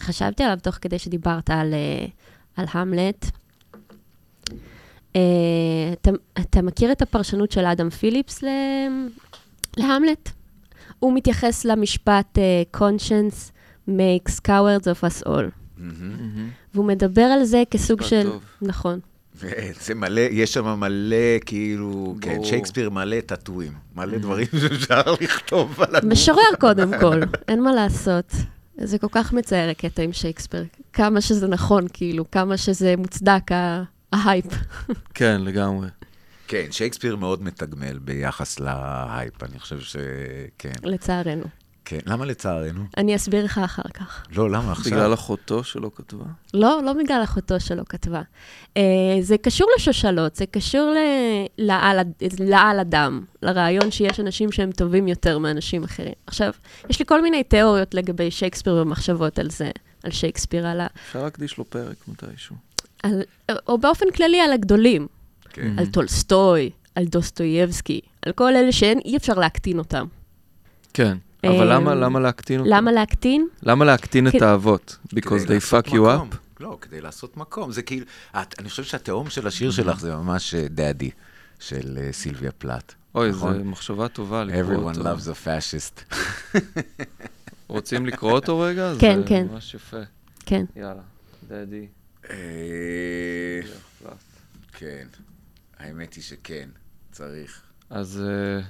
חשבתי 0.00 0.42
עליו 0.42 0.58
תוך 0.62 0.78
כדי 0.80 0.98
שדיברת 0.98 1.50
על, 1.50 1.74
אה, 1.74 2.06
על 2.56 2.66
המלט, 2.72 3.26
אה, 5.16 5.20
אתה, 5.92 6.10
אתה 6.40 6.62
מכיר 6.62 6.92
את 6.92 7.02
הפרשנות 7.02 7.52
של 7.52 7.66
אדם 7.66 7.90
פיליפס 7.90 8.42
ל... 8.42 8.46
להמלט? 9.76 10.30
הוא 10.98 11.14
מתייחס 11.14 11.64
למשפט 11.64 12.38
uh, 12.38 12.78
conscience 12.78 13.50
makes 13.88 14.40
cowards 14.46 14.84
of 14.84 15.04
us 15.04 15.26
all. 15.26 15.50
מהמם. 15.76 16.50
והוא 16.74 16.86
מדבר 16.86 17.22
על 17.22 17.44
זה 17.44 17.62
כסוג 17.70 18.02
של... 18.02 18.22
טוב. 18.22 18.42
נכון. 18.62 19.00
זה 19.80 19.94
מלא, 19.94 20.20
יש 20.20 20.52
שם 20.52 20.80
מלא, 20.80 21.38
כאילו, 21.46 22.16
כן. 22.20 22.44
שייקספיר 22.44 22.90
מלא 22.90 23.20
טאטואים, 23.20 23.72
מלא 23.96 24.18
דברים 24.18 24.46
שאפשר 24.60 25.02
לכתוב 25.20 25.80
על 25.82 25.96
הגוף. 25.96 26.12
משורר 26.12 26.54
קודם 26.60 26.90
כל, 27.00 27.20
אין 27.48 27.62
מה 27.62 27.72
לעשות. 27.72 28.32
זה 28.80 28.98
כל 28.98 29.06
כך 29.10 29.32
מצער 29.32 29.68
הקטע 29.70 30.02
עם 30.02 30.12
שייקספיר. 30.12 30.64
כמה 30.92 31.20
שזה 31.20 31.46
נכון, 31.48 31.86
כאילו, 31.92 32.30
כמה 32.30 32.56
שזה 32.56 32.94
מוצדק, 32.98 33.42
ההייפ. 34.12 34.46
כן, 35.14 35.40
לגמרי. 35.44 35.88
כן, 36.48 36.66
שייקספיר 36.70 37.16
מאוד 37.16 37.42
מתגמל 37.42 37.98
ביחס 37.98 38.60
להייפ, 38.60 39.42
אני 39.42 39.58
חושב 39.58 39.80
שכן. 39.80 40.72
לצערנו. 40.84 41.44
כן, 41.88 41.98
למה 42.06 42.24
לצערנו? 42.24 42.84
אני 42.96 43.16
אסביר 43.16 43.44
לך 43.44 43.58
אחר 43.58 43.88
כך. 43.94 44.26
לא, 44.36 44.50
למה 44.50 44.72
עכשיו? 44.72 44.92
בגלל 44.92 45.14
אחותו 45.14 45.64
שלא 45.64 45.90
כתבה? 45.94 46.24
לא, 46.54 46.80
לא 46.84 46.92
בגלל 46.92 47.20
אחותו 47.24 47.60
שלא 47.60 47.82
כתבה. 47.88 48.22
Uh, 48.74 48.80
זה 49.20 49.38
קשור 49.38 49.68
לשושלות, 49.76 50.36
זה 50.36 50.46
קשור 50.46 50.90
ל- 50.90 51.64
לעל, 51.66 51.98
לעל 52.40 52.80
אדם, 52.80 53.24
לרעיון 53.42 53.90
שיש 53.90 54.20
אנשים 54.20 54.52
שהם 54.52 54.72
טובים 54.72 55.08
יותר 55.08 55.38
מאנשים 55.38 55.84
אחרים. 55.84 56.12
עכשיו, 56.26 56.52
יש 56.90 56.98
לי 56.98 57.06
כל 57.06 57.22
מיני 57.22 57.44
תיאוריות 57.44 57.94
לגבי 57.94 58.30
שייקספיר 58.30 58.74
ומחשבות 58.74 59.38
על 59.38 59.50
זה, 59.50 59.70
על 60.02 60.10
שייקספיר, 60.10 60.66
על 60.66 60.80
ה... 60.80 60.86
אפשר 61.08 61.22
להקדיש 61.22 61.58
לו 61.58 61.64
פרק 61.64 61.96
מתישהו. 62.08 62.56
על, 63.02 63.22
או 63.68 63.78
באופן 63.78 64.06
כללי 64.16 64.40
על 64.40 64.52
הגדולים, 64.52 65.06
כן. 65.50 65.78
על 65.78 65.86
טולסטוי, 65.86 66.70
על 66.94 67.04
דוסטויבסקי, 67.04 68.00
על 68.22 68.32
כל 68.32 68.56
אלה 68.56 68.72
שאין, 68.72 68.98
אי 69.04 69.16
אפשר 69.16 69.34
להקטין 69.34 69.78
אותם. 69.78 70.06
כן, 70.94 71.16
אבל 71.44 71.70
אה, 71.70 71.74
למה, 71.74 71.94
למה 71.94 72.20
להקטין 72.20 72.60
אותו? 72.60 72.70
למה 72.70 72.92
להקטין? 72.92 73.48
למה 73.62 73.84
להקטין 73.84 74.28
את 74.28 74.42
האבות? 74.42 74.96
Because 75.14 75.46
they 75.46 75.70
fuck 75.70 75.88
you 75.88 75.92
up? 75.94 76.36
לא, 76.60 76.78
כדי 76.80 77.00
לעשות 77.00 77.36
מקום. 77.36 77.72
זה 77.72 77.82
כאילו, 77.82 78.06
את, 78.30 78.54
אני 78.60 78.68
חושב 78.70 78.84
שהתהום 78.84 79.30
של 79.30 79.46
השיר 79.46 79.70
שלך 79.70 80.00
זה 80.00 80.16
ממש 80.16 80.54
Daddy, 80.54 81.10
של 81.60 81.98
אה, 82.00 82.12
סילביה 82.12 82.52
פלט. 82.52 82.94
אוי, 83.14 83.30
נכון? 83.30 83.58
זו 83.58 83.64
מחשבה 83.64 84.08
טובה 84.08 84.44
לקרוא 84.44 84.62
Everyone 84.92 84.98
אותו. 84.98 85.14
loves 85.14 85.34
a 85.34 85.46
fascist. 85.46 86.14
רוצים 87.68 88.06
לקרוא 88.06 88.32
אותו 88.32 88.58
רגע? 88.58 88.92
כן, 88.98 89.20
זה 89.20 89.28
כן. 89.28 89.46
ממש 89.50 89.74
יפה. 89.74 90.00
כן. 90.46 90.64
יאללה. 90.76 91.02
אה, 92.30 92.36
פלט. 93.98 94.12
כן, 94.72 95.06
האמת 95.78 96.14
היא 96.14 96.22
שכן, 96.24 96.68
צריך. 97.12 97.62
אז 97.90 98.22
אה, 98.26 98.60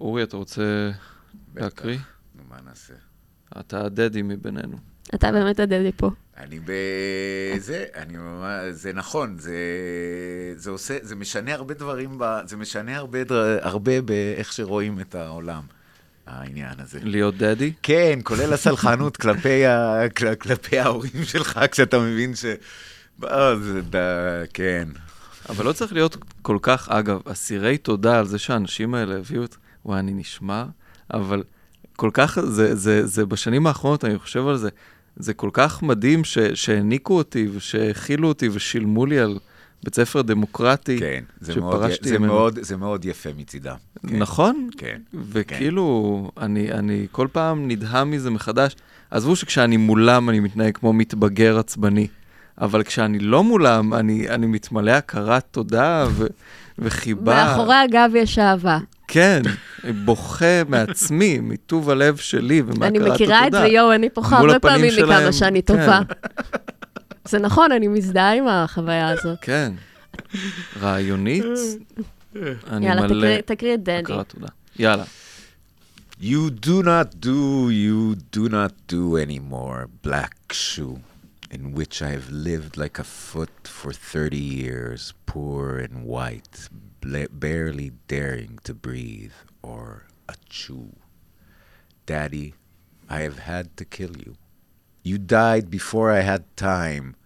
אורי, 0.00 0.22
אתה 0.22 0.36
רוצה 0.36 0.90
בטח. 1.54 1.62
להקריא? 1.64 1.98
נו, 2.34 2.42
מה 2.50 2.56
נעשה? 2.68 2.94
אתה 3.60 3.84
הדדי 3.84 4.22
מבינינו. 4.22 4.76
אתה 5.14 5.32
באמת 5.32 5.60
הדדי 5.60 5.90
פה. 5.96 6.10
אני 6.36 6.60
בזה, 6.60 7.84
אני 7.94 8.16
ממש, 8.16 8.62
זה 8.70 8.92
נכון, 8.92 9.38
זה, 9.38 9.54
זה 10.56 10.70
עושה, 10.70 10.98
זה 11.02 11.16
משנה 11.16 11.54
הרבה 11.54 11.74
דברים, 11.74 12.18
ב, 12.18 12.24
זה 12.46 12.56
משנה 12.56 12.96
הרבה, 12.96 13.24
דבר, 13.24 13.58
הרבה 13.62 14.02
באיך 14.02 14.52
שרואים 14.52 15.00
את 15.00 15.14
העולם, 15.14 15.62
העניין 16.26 16.74
הזה. 16.78 16.98
להיות 17.02 17.36
דדי? 17.36 17.72
כן, 17.82 18.18
כולל 18.22 18.52
הסלחנות 18.52 19.16
כלפי, 19.22 19.66
ה, 19.66 20.08
כל, 20.16 20.34
כלפי 20.34 20.78
ההורים 20.78 21.24
שלך, 21.24 21.60
כשאתה 21.70 21.98
מבין 21.98 22.36
ש... 22.36 22.44
זה, 23.62 23.80
ד, 23.90 23.96
כן. 24.54 24.88
אבל 25.48 25.64
לא 25.64 25.72
צריך 25.72 25.92
להיות 25.92 26.16
כל 26.42 26.58
כך, 26.62 26.88
אגב, 26.88 27.20
אסירי 27.28 27.78
תודה 27.78 28.18
על 28.18 28.26
זה 28.26 28.38
שהאנשים 28.38 28.94
האלה 28.94 29.16
הביאו 29.16 29.44
את... 29.44 29.56
וואי, 29.84 29.98
אני 29.98 30.12
נשמע, 30.12 30.64
אבל 31.14 31.42
כל 31.96 32.10
כך, 32.12 32.38
זה, 32.40 32.74
זה, 32.74 33.06
זה 33.06 33.26
בשנים 33.26 33.66
האחרונות, 33.66 34.04
אני 34.04 34.18
חושב 34.18 34.46
על 34.46 34.56
זה, 34.56 34.68
זה 35.16 35.34
כל 35.34 35.50
כך 35.52 35.82
מדהים 35.82 36.24
ש, 36.24 36.38
שהעניקו 36.38 37.16
אותי 37.16 37.48
ושהכילו 37.54 38.28
אותי 38.28 38.48
ושילמו 38.52 39.06
לי 39.06 39.18
על 39.18 39.38
בית 39.84 39.94
ספר 39.94 40.22
דמוקרטי. 40.22 40.98
כן, 40.98 41.24
זה 41.40 41.60
מאוד, 41.60 41.76
שפרשתי 41.76 42.08
זה, 42.08 42.18
ממנו. 42.18 42.32
מאוד, 42.32 42.58
זה 42.62 42.76
מאוד 42.76 43.04
יפה 43.04 43.28
מצידם. 43.36 43.76
כן, 44.08 44.18
נכון? 44.18 44.68
כן. 44.78 45.00
וכאילו, 45.14 46.30
אני, 46.38 46.72
אני 46.72 47.06
כל 47.12 47.28
פעם 47.32 47.68
נדהם 47.68 48.10
מזה 48.10 48.30
מחדש. 48.30 48.76
עזבו 49.10 49.36
שכשאני 49.36 49.76
מולם 49.76 50.30
אני 50.30 50.40
מתנהג 50.40 50.76
כמו 50.76 50.92
מתבגר 50.92 51.58
עצבני, 51.58 52.06
אבל 52.60 52.82
כשאני 52.82 53.18
לא 53.18 53.44
מולם, 53.44 53.94
אני, 53.94 54.28
אני 54.28 54.46
מתמלא 54.46 54.90
הכרת 54.90 55.44
תודה 55.50 56.06
ו, 56.10 56.26
וחיבה. 56.78 57.34
מאחורי 57.34 57.74
הגב 57.74 58.10
יש 58.16 58.38
אהבה. 58.38 58.78
כן, 59.08 59.42
בוכה 60.04 60.64
מעצמי, 60.68 61.38
מטוב 61.42 61.90
הלב 61.90 62.16
שלי 62.16 62.60
ומהכרת 62.62 62.82
אני 62.82 62.98
התודה. 62.98 63.14
מכירה 63.14 63.46
את 63.46 63.52
זה, 63.52 63.58
יואו, 63.66 63.92
אני 63.94 64.08
מול 64.16 64.24
הרבה 64.50 64.58
פעמים 64.58 64.86
מכמה 64.98 65.06
שלהם, 65.06 65.32
שאני 65.32 65.62
כן. 65.62 65.74
טובה. 65.74 66.00
זה 67.24 67.38
נכון, 67.38 67.72
אני 67.72 67.88
מזדהה 67.88 68.34
עם 68.34 68.48
החוויה 68.48 69.08
הזאת. 69.08 69.38
כן. 69.40 69.72
רעיונית, 70.80 71.44
אני 72.70 72.86
יאללה, 72.88 73.00
מלא 73.02 73.08
תקריא- 73.08 73.40
תקריא 73.40 73.74
את 73.74 73.80
דדי. 73.82 73.92
הכרת 73.92 74.28
תודה. 74.28 74.46
יאללה. 74.78 75.04
You 76.22 76.50
do 76.66 76.82
not 76.84 77.24
do, 77.24 77.70
you 77.70 78.14
do 78.36 78.50
not 78.50 78.92
do 78.92 79.16
anymore, 79.26 79.86
black 80.08 80.52
shoe, 80.52 80.98
in 81.50 81.72
which 81.72 82.00
I 82.00 82.10
have 82.10 82.30
lived 82.30 82.76
like 82.76 82.98
a 82.98 83.04
foot 83.04 83.66
for 83.66 83.92
30 83.92 84.36
years, 84.36 85.14
poor 85.26 85.78
and 85.78 86.04
white, 86.04 86.68
barely 87.00 87.90
daring 88.06 88.60
to 88.64 88.72
breathe 88.72 89.32
or 89.62 90.06
a 90.28 90.34
chew. 90.48 90.94
Daddy, 92.06 92.54
I 93.08 93.20
have 93.20 93.40
had 93.40 93.76
to 93.78 93.84
kill 93.84 94.16
you. 94.16 94.36
You 95.02 95.18
died 95.18 95.70
before 95.70 96.12
I 96.12 96.20
had 96.20 96.56
time, 96.56 97.16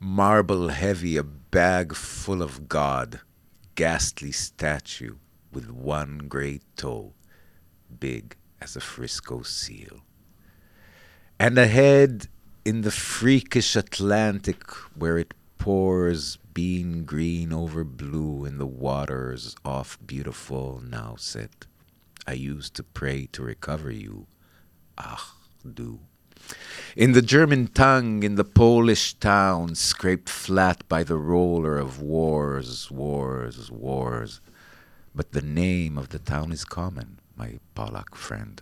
marble 0.00 0.68
heavy, 0.68 1.16
a 1.16 1.22
bag 1.22 1.94
full 1.94 2.40
of 2.40 2.68
God, 2.68 3.20
ghastly 3.74 4.32
statue 4.32 5.16
with 5.52 5.70
one 5.70 6.26
great 6.28 6.62
toe 6.76 7.12
big 8.00 8.36
as 8.60 8.76
a 8.76 8.80
Frisco 8.80 9.42
seal. 9.42 10.00
And 11.38 11.58
a 11.58 11.66
head 11.66 12.28
in 12.66 12.80
the 12.80 12.90
freakish 12.90 13.76
Atlantic 13.76 14.68
where 14.98 15.18
it 15.18 15.32
pours 15.56 16.36
bean 16.52 17.04
green 17.04 17.52
over 17.52 17.84
blue 17.84 18.44
in 18.44 18.58
the 18.58 18.66
waters 18.66 19.54
off 19.64 19.96
beautiful 20.04 20.82
Nauset. 20.84 21.68
I 22.26 22.32
used 22.32 22.74
to 22.74 22.82
pray 22.82 23.28
to 23.30 23.44
recover 23.44 23.92
you. 23.92 24.26
Ach, 24.98 25.36
du. 25.62 26.00
In 26.96 27.12
the 27.12 27.22
German 27.22 27.68
tongue, 27.68 28.24
in 28.24 28.34
the 28.34 28.42
Polish 28.42 29.14
town, 29.14 29.76
scraped 29.76 30.28
flat 30.28 30.82
by 30.88 31.04
the 31.04 31.18
roller 31.18 31.78
of 31.78 32.02
wars, 32.02 32.90
wars, 32.90 33.70
wars. 33.70 34.40
But 35.14 35.30
the 35.30 35.40
name 35.40 35.96
of 35.96 36.08
the 36.08 36.18
town 36.18 36.50
is 36.50 36.64
common, 36.64 37.20
my 37.36 37.60
Polak 37.76 38.16
friend. 38.16 38.60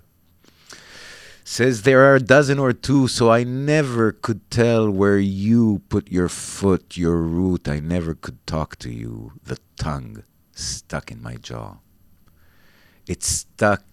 Says 1.46 1.82
there 1.82 2.00
are 2.10 2.16
a 2.16 2.20
dozen 2.20 2.58
or 2.58 2.72
two, 2.72 3.06
so 3.06 3.30
I 3.30 3.44
never 3.44 4.12
could 4.12 4.50
tell 4.50 4.90
where 4.90 5.18
you 5.18 5.82
put 5.90 6.10
your 6.10 6.30
foot, 6.30 6.96
your 6.96 7.18
root. 7.18 7.68
I 7.68 7.80
never 7.80 8.14
could 8.14 8.44
talk 8.46 8.76
to 8.76 8.90
you. 8.90 9.32
The 9.44 9.58
tongue 9.76 10.24
stuck 10.52 11.10
in 11.12 11.22
my 11.22 11.36
jaw. 11.36 11.76
It's 13.06 13.26
stuck 13.28 13.84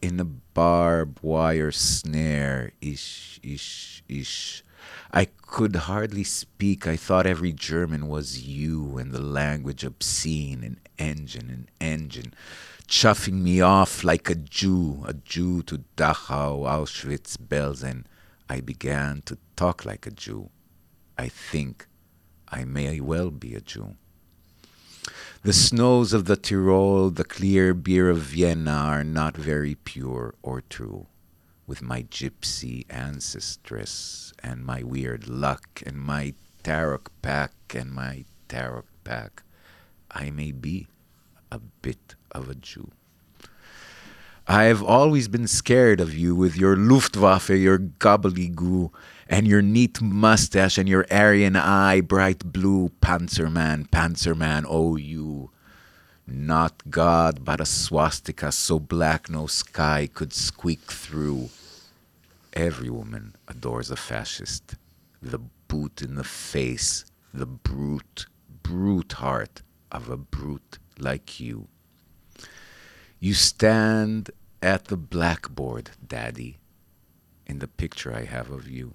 in 0.00 0.18
a 0.18 0.24
barbed 0.24 1.18
wire 1.22 1.70
snare. 1.70 2.72
Ish, 2.80 3.40
ish, 3.42 4.02
ish. 4.08 4.64
I 5.12 5.26
could 5.26 5.76
hardly 5.76 6.24
speak. 6.24 6.86
I 6.86 6.96
thought 6.96 7.26
every 7.26 7.52
German 7.52 8.08
was 8.08 8.46
you 8.46 8.96
and 8.96 9.12
the 9.12 9.20
language 9.20 9.84
obscene 9.84 10.64
and 10.64 10.80
engine 10.98 11.50
and 11.50 11.70
engine, 11.78 12.32
chuffing 12.88 13.42
me 13.42 13.60
off 13.60 14.04
like 14.04 14.30
a 14.30 14.34
Jew, 14.34 15.02
a 15.06 15.14
Jew 15.14 15.62
to 15.64 15.84
Dachau, 15.96 16.64
Auschwitz, 16.64 17.36
Belsen. 17.36 18.04
I 18.48 18.60
began 18.60 19.22
to 19.22 19.38
talk 19.56 19.84
like 19.84 20.06
a 20.06 20.10
Jew. 20.10 20.50
I 21.18 21.28
think 21.28 21.86
I 22.48 22.64
may 22.64 23.00
well 23.00 23.30
be 23.30 23.54
a 23.54 23.60
Jew. 23.60 23.96
The 25.42 25.52
snows 25.52 26.12
of 26.12 26.24
the 26.24 26.36
Tyrol, 26.36 27.10
the 27.10 27.24
clear 27.24 27.74
beer 27.74 28.10
of 28.10 28.18
Vienna 28.18 28.72
are 28.72 29.04
not 29.04 29.36
very 29.36 29.74
pure 29.74 30.34
or 30.42 30.60
true. 30.60 31.06
With 31.66 31.82
my 31.82 32.02
gypsy 32.02 32.86
ancestress 32.86 34.32
and 34.42 34.64
my 34.64 34.82
weird 34.82 35.28
luck 35.28 35.82
and 35.84 35.98
my 35.98 36.34
tarot 36.62 37.02
pack 37.22 37.52
and 37.74 37.92
my 37.92 38.24
tarot 38.48 38.84
pack, 39.04 39.42
I 40.10 40.30
may 40.30 40.52
be 40.52 40.86
a 41.50 41.58
bit 41.58 42.14
of 42.32 42.48
a 42.48 42.54
Jew. 42.54 42.90
I 44.48 44.64
have 44.64 44.82
always 44.82 45.26
been 45.26 45.48
scared 45.48 46.00
of 46.00 46.14
you 46.14 46.36
with 46.36 46.56
your 46.56 46.76
Luftwaffe, 46.76 47.50
your 47.50 47.78
gobbledygoo, 47.78 48.92
and 49.28 49.48
your 49.48 49.60
neat 49.60 50.00
mustache 50.00 50.78
and 50.78 50.88
your 50.88 51.04
Aryan 51.10 51.56
eye, 51.56 52.00
bright 52.00 52.52
blue 52.52 52.90
Panzerman, 53.00 53.88
Panzerman, 53.90 54.64
oh 54.68 54.94
you. 54.94 55.50
Not 56.28 56.90
God, 56.90 57.44
but 57.44 57.60
a 57.60 57.66
swastika 57.66 58.52
so 58.52 58.78
black 58.78 59.28
no 59.28 59.46
sky 59.46 60.08
could 60.12 60.32
squeak 60.32 60.92
through. 60.92 61.50
Every 62.52 62.90
woman 62.90 63.34
adores 63.48 63.90
a 63.90 63.96
fascist. 63.96 64.76
The 65.20 65.40
boot 65.66 66.02
in 66.02 66.14
the 66.14 66.24
face, 66.24 67.04
the 67.34 67.46
brute, 67.46 68.26
brute 68.62 69.14
heart 69.14 69.62
of 69.90 70.08
a 70.08 70.16
brute 70.16 70.78
like 70.98 71.40
you. 71.40 71.68
You 73.18 73.32
stand 73.32 74.30
at 74.60 74.86
the 74.86 74.96
blackboard, 74.98 75.90
Daddy, 76.06 76.58
in 77.46 77.60
the 77.60 77.66
picture 77.66 78.14
I 78.14 78.24
have 78.24 78.50
of 78.50 78.68
you. 78.68 78.94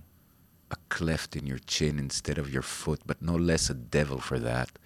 A 0.70 0.76
cleft 0.90 1.36
in 1.36 1.48
your 1.48 1.58
chin 1.58 1.98
instead 1.98 2.38
of 2.38 2.54
your 2.54 2.62
foot, 2.62 3.02
but 3.06 3.22
no 3.22 3.36
less 3.36 3.70
a 3.70 3.74
devil 3.74 4.20
for 4.20 4.38
that. 4.38 4.78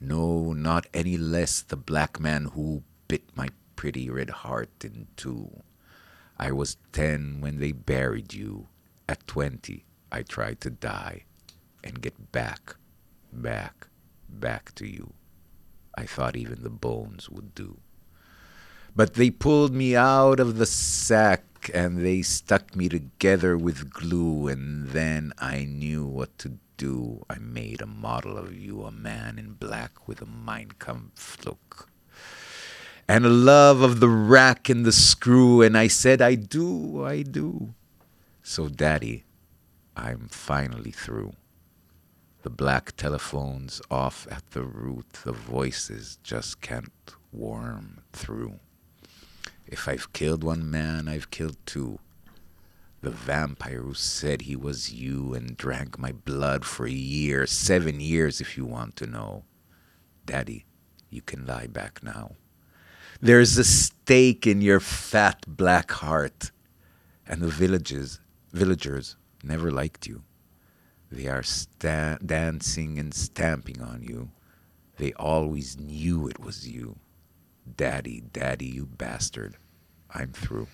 No, 0.00 0.52
not 0.52 0.86
any 0.94 1.16
less 1.16 1.60
the 1.60 1.76
black 1.76 2.20
man 2.20 2.46
who 2.54 2.84
bit 3.08 3.24
my 3.34 3.48
pretty 3.74 4.08
red 4.08 4.30
heart 4.30 4.84
in 4.84 5.08
two. 5.16 5.62
I 6.38 6.52
was 6.52 6.76
ten 6.92 7.40
when 7.40 7.58
they 7.58 7.72
buried 7.72 8.32
you. 8.32 8.68
At 9.08 9.26
twenty, 9.26 9.84
I 10.12 10.22
tried 10.22 10.60
to 10.62 10.70
die 10.70 11.24
and 11.82 12.00
get 12.00 12.30
back, 12.30 12.76
back, 13.32 13.88
back 14.28 14.72
to 14.76 14.86
you. 14.86 15.12
I 15.96 16.06
thought 16.06 16.36
even 16.36 16.62
the 16.62 16.70
bones 16.70 17.28
would 17.28 17.54
do. 17.54 17.78
But 18.96 19.14
they 19.14 19.30
pulled 19.30 19.74
me 19.74 19.96
out 19.96 20.38
of 20.38 20.56
the 20.56 20.66
sack 20.66 21.70
and 21.72 22.04
they 22.04 22.22
stuck 22.22 22.76
me 22.76 22.88
together 22.88 23.56
with 23.56 23.90
glue, 23.90 24.48
and 24.48 24.88
then 24.90 25.32
I 25.38 25.64
knew 25.64 26.04
what 26.04 26.36
to 26.38 26.58
do. 26.76 27.24
I 27.28 27.38
made 27.38 27.80
a 27.80 27.86
model 27.86 28.36
of 28.36 28.54
you, 28.54 28.82
a 28.84 28.90
man 28.90 29.38
in 29.38 29.54
black 29.54 30.06
with 30.06 30.20
a 30.20 30.26
Mein 30.26 30.72
Kampf 30.78 31.44
look. 31.44 31.88
And 33.08 33.26
a 33.26 33.30
love 33.30 33.82
of 33.82 34.00
the 34.00 34.08
rack 34.08 34.68
and 34.68 34.84
the 34.84 34.92
screw, 34.92 35.62
and 35.62 35.76
I 35.76 35.88
said, 35.88 36.22
I 36.22 36.34
do, 36.36 37.04
I 37.04 37.22
do. 37.22 37.74
So, 38.42 38.68
Daddy, 38.68 39.24
I'm 39.96 40.28
finally 40.28 40.90
through. 40.90 41.32
The 42.42 42.50
black 42.50 42.94
telephone's 42.96 43.80
off 43.90 44.26
at 44.30 44.50
the 44.50 44.62
root, 44.62 45.12
the 45.24 45.32
voices 45.32 46.18
just 46.22 46.60
can't 46.60 47.14
worm 47.32 48.02
through. 48.12 48.60
If 49.74 49.88
I've 49.88 50.12
killed 50.12 50.44
one 50.44 50.70
man, 50.70 51.08
I've 51.08 51.32
killed 51.32 51.56
two. 51.66 51.98
The 53.00 53.10
vampire 53.10 53.82
who 53.82 53.92
said 53.92 54.42
he 54.42 54.54
was 54.54 54.92
you 54.92 55.34
and 55.34 55.56
drank 55.56 55.98
my 55.98 56.12
blood 56.12 56.64
for 56.64 56.86
a 56.86 56.92
year, 56.92 57.44
seven 57.44 57.98
years 57.98 58.40
if 58.40 58.56
you 58.56 58.64
want 58.66 58.94
to 58.98 59.08
know. 59.08 59.42
Daddy, 60.26 60.64
you 61.10 61.22
can 61.22 61.44
lie 61.44 61.66
back 61.66 62.04
now. 62.04 62.36
There's 63.20 63.58
a 63.58 63.64
stake 63.64 64.46
in 64.46 64.62
your 64.62 64.78
fat 64.78 65.44
black 65.48 65.90
heart. 65.90 66.52
And 67.26 67.42
the 67.42 67.48
villages, 67.48 68.20
villagers 68.52 69.16
never 69.42 69.72
liked 69.72 70.06
you. 70.06 70.22
They 71.10 71.26
are 71.26 71.42
sta- 71.42 72.18
dancing 72.24 73.00
and 73.00 73.12
stamping 73.12 73.82
on 73.82 74.04
you. 74.04 74.30
They 74.98 75.12
always 75.14 75.76
knew 75.76 76.28
it 76.28 76.38
was 76.38 76.68
you. 76.68 76.94
Daddy, 77.76 78.22
daddy, 78.32 78.66
you 78.66 78.86
bastard. 78.86 79.56
I'm 80.14 80.46
through. 80.46 80.66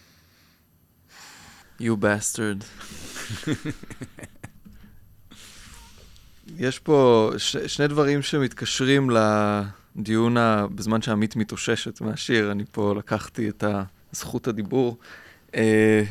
You 1.80 1.97
bastard. 1.97 2.64
יש 6.59 6.78
פה 6.78 7.30
ש, 7.38 7.57
שני 7.57 7.88
דברים 7.88 8.22
שמתקשרים 8.22 9.11
לדיון 9.11 10.36
ה, 10.36 10.66
בזמן 10.74 11.03
שעמית 11.03 11.36
מתאוששת 11.36 12.01
מהשיר, 12.01 12.53
אני 12.53 12.64
פה 12.72 12.95
לקחתי 12.99 13.49
את 13.49 13.64
זכות 14.12 14.49
הדיבור. 14.49 14.99
אה, 15.55 16.03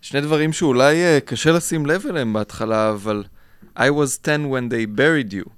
שני 0.00 0.20
דברים 0.20 0.52
שאולי 0.52 1.04
אה, 1.04 1.18
קשה 1.20 1.52
לשים 1.52 1.86
לב 1.86 2.06
אליהם 2.08 2.32
בהתחלה, 2.32 2.90
אבל 2.90 3.24
I 3.76 3.80
was 3.80 4.18
10 4.22 4.36
when 4.50 4.72
they 4.72 4.98
buried 4.98 5.32
you. 5.32 5.50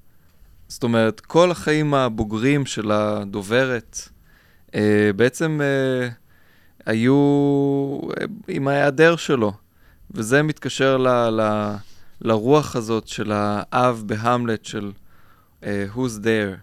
זאת 0.69 0.83
אומרת, 0.83 1.21
כל 1.21 1.51
החיים 1.51 1.95
הבוגרים 1.95 2.67
של 2.67 2.91
הדוברת, 2.93 4.09
אה, 4.75 5.11
בעצם 5.17 5.61
היו 6.91 8.01
עם 8.49 8.69
ההיעדר 8.69 9.17
שלו. 9.17 9.53
וזה 10.11 10.43
מתקשר 10.43 10.97
ל, 10.97 11.09
ל, 11.09 11.73
לרוח 12.21 12.77
הזאת 12.77 13.09
של 13.09 13.33
האב 13.35 14.03
בהמלט 14.07 14.65
של 14.65 14.93
uh, 15.61 15.65
Who's 15.95 16.19
There. 16.23 16.57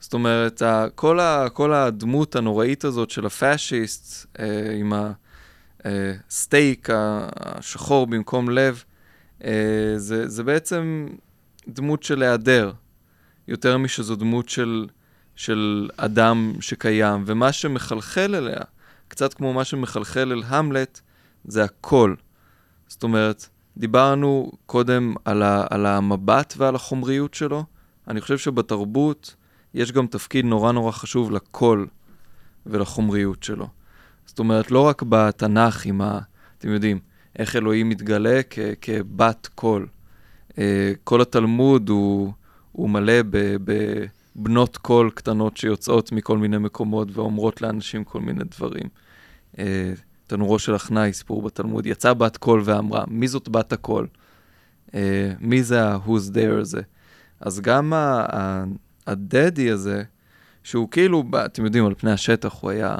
זאת 0.00 0.14
אומרת, 0.14 0.62
ה, 0.62 0.86
כל, 0.94 1.20
ה, 1.20 1.48
כל 1.52 1.72
הדמות 1.72 2.36
הנוראית 2.36 2.84
הזאת 2.84 3.10
של 3.10 3.26
הפאשיסט 3.26 4.26
uh, 4.36 4.40
עם 4.80 4.92
הסטייק 5.84 6.88
השחור 6.92 8.06
במקום 8.06 8.50
לב, 8.50 8.84
uh, 9.40 9.44
זה, 9.96 10.28
זה 10.28 10.44
בעצם 10.44 11.08
דמות 11.68 12.02
של 12.02 12.22
היעדר, 12.22 12.72
יותר 13.48 13.78
משזו 13.78 14.16
דמות 14.16 14.48
של, 14.48 14.86
של 15.36 15.90
אדם 15.96 16.52
שקיים, 16.60 17.22
ומה 17.26 17.52
שמחלחל 17.52 18.34
אליה, 18.34 18.62
קצת 19.08 19.34
כמו 19.34 19.52
מה 19.52 19.64
שמחלחל 19.64 20.32
אל 20.32 20.42
המלט, 20.46 21.00
זה 21.44 21.64
הקול. 21.64 22.16
זאת 22.88 23.02
אומרת, 23.02 23.48
דיברנו 23.76 24.52
קודם 24.66 25.14
על, 25.24 25.42
ה, 25.42 25.66
על 25.70 25.86
המבט 25.86 26.54
ועל 26.56 26.74
החומריות 26.74 27.34
שלו. 27.34 27.64
אני 28.08 28.20
חושב 28.20 28.38
שבתרבות 28.38 29.34
יש 29.74 29.92
גם 29.92 30.06
תפקיד 30.06 30.44
נורא 30.44 30.72
נורא 30.72 30.92
חשוב 30.92 31.30
לקול 31.30 31.86
ולחומריות 32.66 33.42
שלו. 33.42 33.68
זאת 34.26 34.38
אומרת, 34.38 34.70
לא 34.70 34.80
רק 34.80 35.02
בתנ"ך 35.08 35.86
עם 35.86 36.00
ה... 36.00 36.18
אתם 36.58 36.68
יודעים, 36.68 36.98
איך 37.38 37.56
אלוהים 37.56 37.88
מתגלה 37.88 38.40
כ, 38.50 38.58
כבת 38.80 39.48
קול. 39.54 39.86
אה, 40.58 40.92
כל 41.04 41.20
התלמוד 41.20 41.88
הוא, 41.88 42.32
הוא 42.72 42.90
מלא 42.90 43.22
בבנות 44.38 44.76
קול 44.76 45.10
קטנות 45.10 45.56
שיוצאות 45.56 46.12
מכל 46.12 46.38
מיני 46.38 46.58
מקומות 46.58 47.08
ואומרות 47.12 47.62
לאנשים 47.62 48.04
כל 48.04 48.20
מיני 48.20 48.44
דברים. 48.44 48.88
אה, 49.58 49.92
תנורו 50.26 50.58
של 50.58 50.76
עכנאי, 50.76 51.12
סיפור 51.12 51.42
בתלמוד, 51.42 51.86
יצאה 51.86 52.14
בת 52.14 52.36
קול 52.36 52.62
ואמרה, 52.64 53.04
מי 53.08 53.28
זאת 53.28 53.48
בת 53.48 53.72
הקול? 53.72 54.06
אה, 54.88 54.90
מי 55.40 55.62
זה 55.62 55.84
ה-who's 55.84 56.34
there 56.34 56.60
הזה? 56.60 56.80
אז 57.40 57.60
גם 57.60 57.92
ה 59.06 59.17
Daddy 59.17 59.70
הזה, 59.70 60.02
שהוא 60.62 60.88
כאילו, 60.90 61.24
אתם 61.44 61.64
יודעים, 61.64 61.86
על 61.86 61.94
פני 61.94 62.12
השטח, 62.12 62.54
הוא 62.60 62.70
היה, 62.70 62.96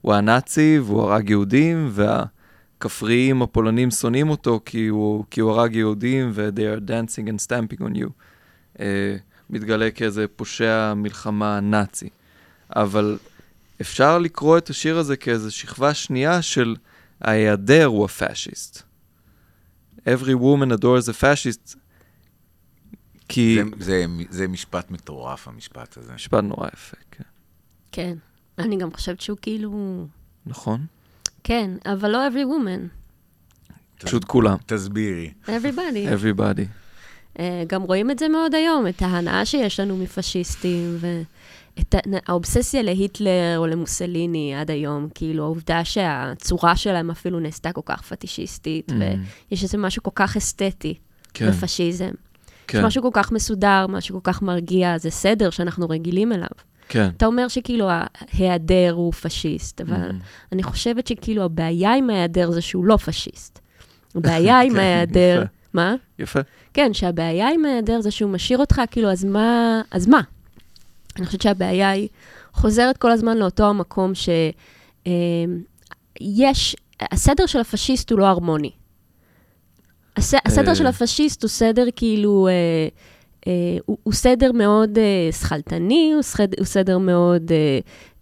הוא 0.00 0.12
היה 0.12 0.20
נאצי 0.20 0.78
והוא 0.84 1.02
הרג 1.02 1.30
יהודים, 1.30 1.90
והכפריים 1.90 3.42
הפולנים 3.42 3.90
שונאים 3.90 4.30
אותו 4.30 4.60
כי 4.64 4.86
הוא, 4.86 5.24
כי 5.30 5.40
הוא 5.40 5.50
הרג 5.50 5.74
יהודים, 5.74 6.30
ו-they 6.32 6.78
are 6.78 6.88
dancing 6.88 7.28
and 7.28 7.46
stamping 7.46 7.80
on 7.80 7.96
you. 7.96 8.08
מתגלה 9.50 9.90
כאיזה 9.90 10.26
פושע 10.36 10.94
מלחמה 10.94 11.60
נאצי. 11.60 12.08
אבל 12.76 13.18
אפשר 13.80 14.18
לקרוא 14.18 14.58
את 14.58 14.70
השיר 14.70 14.98
הזה 14.98 15.16
כאיזו 15.16 15.54
שכבה 15.54 15.94
שנייה 15.94 16.42
של 16.42 16.76
ההיעדר 17.20 17.84
הוא 17.84 18.04
הפאשיסט. 18.04 18.82
Every 20.06 20.34
woman 20.40 20.72
adores 20.78 21.08
a 21.08 21.22
fascist, 21.22 21.76
כי... 23.28 23.58
זה, 23.78 23.84
זה, 23.84 24.06
זה 24.30 24.48
משפט 24.48 24.90
מטורף, 24.90 25.48
המשפט 25.48 25.96
הזה. 25.96 26.12
משפט 26.14 26.44
נורא 26.44 26.68
יפה, 26.74 26.96
כן. 27.10 27.24
כן. 27.92 28.14
אני 28.58 28.76
גם 28.76 28.92
חושבת 28.92 29.20
שהוא 29.20 29.38
כאילו... 29.42 30.06
נכון. 30.46 30.86
כן, 31.44 31.70
אבל 31.86 32.10
לא 32.10 32.28
every 32.28 32.46
woman. 32.46 32.88
פשוט 33.98 34.24
כולם. 34.24 34.56
תסבירי. 34.66 35.32
Everybody. 35.46 36.20
Everybody. 36.20 36.81
Uh, 37.36 37.40
גם 37.66 37.82
רואים 37.82 38.10
את 38.10 38.18
זה 38.18 38.28
מאוד 38.28 38.54
היום, 38.54 38.86
את 38.86 39.02
ההנאה 39.02 39.44
שיש 39.44 39.80
לנו 39.80 39.96
מפשיסטים, 39.96 40.96
ו... 41.00 41.22
את 41.80 41.94
האובססיה 42.26 42.82
להיטלר 42.82 43.54
או 43.56 43.66
למוסליני 43.66 44.54
עד 44.54 44.70
היום, 44.70 45.08
כאילו 45.14 45.44
העובדה 45.44 45.84
שהצורה 45.84 46.76
שלהם 46.76 47.10
אפילו 47.10 47.40
נעשתה 47.40 47.72
כל 47.72 47.80
כך 47.84 48.02
פטישיסטית, 48.02 48.90
mm. 48.90 48.94
ויש 49.50 49.62
איזה 49.62 49.78
משהו 49.78 50.02
כל 50.02 50.10
כך 50.14 50.36
אסתטי 50.36 50.94
כן. 51.34 51.50
בפשיזם. 51.50 52.10
כן. 52.66 52.78
יש 52.78 52.84
משהו 52.84 53.02
כל 53.02 53.10
כך 53.12 53.32
מסודר, 53.32 53.86
משהו 53.88 54.22
כל 54.22 54.32
כך 54.32 54.42
מרגיע, 54.42 54.98
זה 54.98 55.10
סדר 55.10 55.50
שאנחנו 55.50 55.88
רגילים 55.88 56.32
אליו. 56.32 56.48
כן. 56.88 57.08
אתה 57.16 57.26
אומר 57.26 57.48
שכאילו 57.48 57.88
ההיעדר 57.90 58.92
הוא 58.92 59.12
פשיסט, 59.12 59.80
אבל 59.80 60.10
mm. 60.10 60.14
אני 60.52 60.62
חושבת 60.62 61.06
שכאילו 61.06 61.44
הבעיה 61.44 61.94
עם 61.94 62.10
ההיעדר 62.10 62.50
זה 62.50 62.60
שהוא 62.60 62.84
לא 62.84 62.96
פשיסט. 62.96 63.58
הבעיה 64.14 64.60
עם 64.64 64.72
כן, 64.72 64.78
ההיעדר... 64.78 65.44
מה? 65.74 65.94
יפה. 66.18 66.40
כן, 66.74 66.94
שהבעיה 66.94 67.48
עם 67.48 67.64
ההיעדר 67.64 68.00
זה 68.00 68.10
שהוא 68.10 68.30
משאיר 68.30 68.58
אותך, 68.58 68.82
כאילו, 68.90 69.10
אז 69.10 69.24
מה? 69.24 69.80
אז 69.90 70.08
מה? 70.08 70.20
אני 71.16 71.26
חושבת 71.26 71.42
שהבעיה 71.42 71.90
היא 71.90 72.08
חוזרת 72.52 72.96
כל 72.96 73.10
הזמן 73.10 73.36
לאותו 73.36 73.68
המקום 73.68 74.12
שיש, 74.14 74.36
אה, 77.02 77.06
הסדר 77.12 77.46
של 77.46 77.60
הפשיסט 77.60 78.10
הוא 78.10 78.18
לא 78.18 78.26
הרמוני. 78.26 78.70
הס, 80.16 80.34
הסדר 80.44 80.70
אה. 80.70 80.74
של 80.74 80.86
הפשיסט 80.86 81.42
הוא 81.42 81.48
סדר 81.48 81.84
כאילו, 81.96 82.48
אה, 82.48 82.88
אה, 83.46 83.78
הוא, 83.86 83.98
הוא 84.02 84.12
סדר 84.12 84.52
מאוד 84.52 84.98
אה, 84.98 85.32
שכלתני, 85.32 86.12
הוא, 86.14 86.22
סדר, 86.22 86.56
הוא 86.58 86.66
סדר 86.66 86.98
מאוד... 86.98 87.52
אה, 87.52 87.78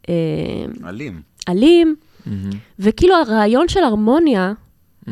אה, 0.09 0.89
אלים. 0.89 1.23
אלים, 1.49 1.97
mm-hmm. 1.97 2.31
וכאילו 2.79 3.15
הרעיון 3.15 3.69
של 3.69 3.85
הרמוניה, 3.85 4.53
mm-hmm. 5.07 5.11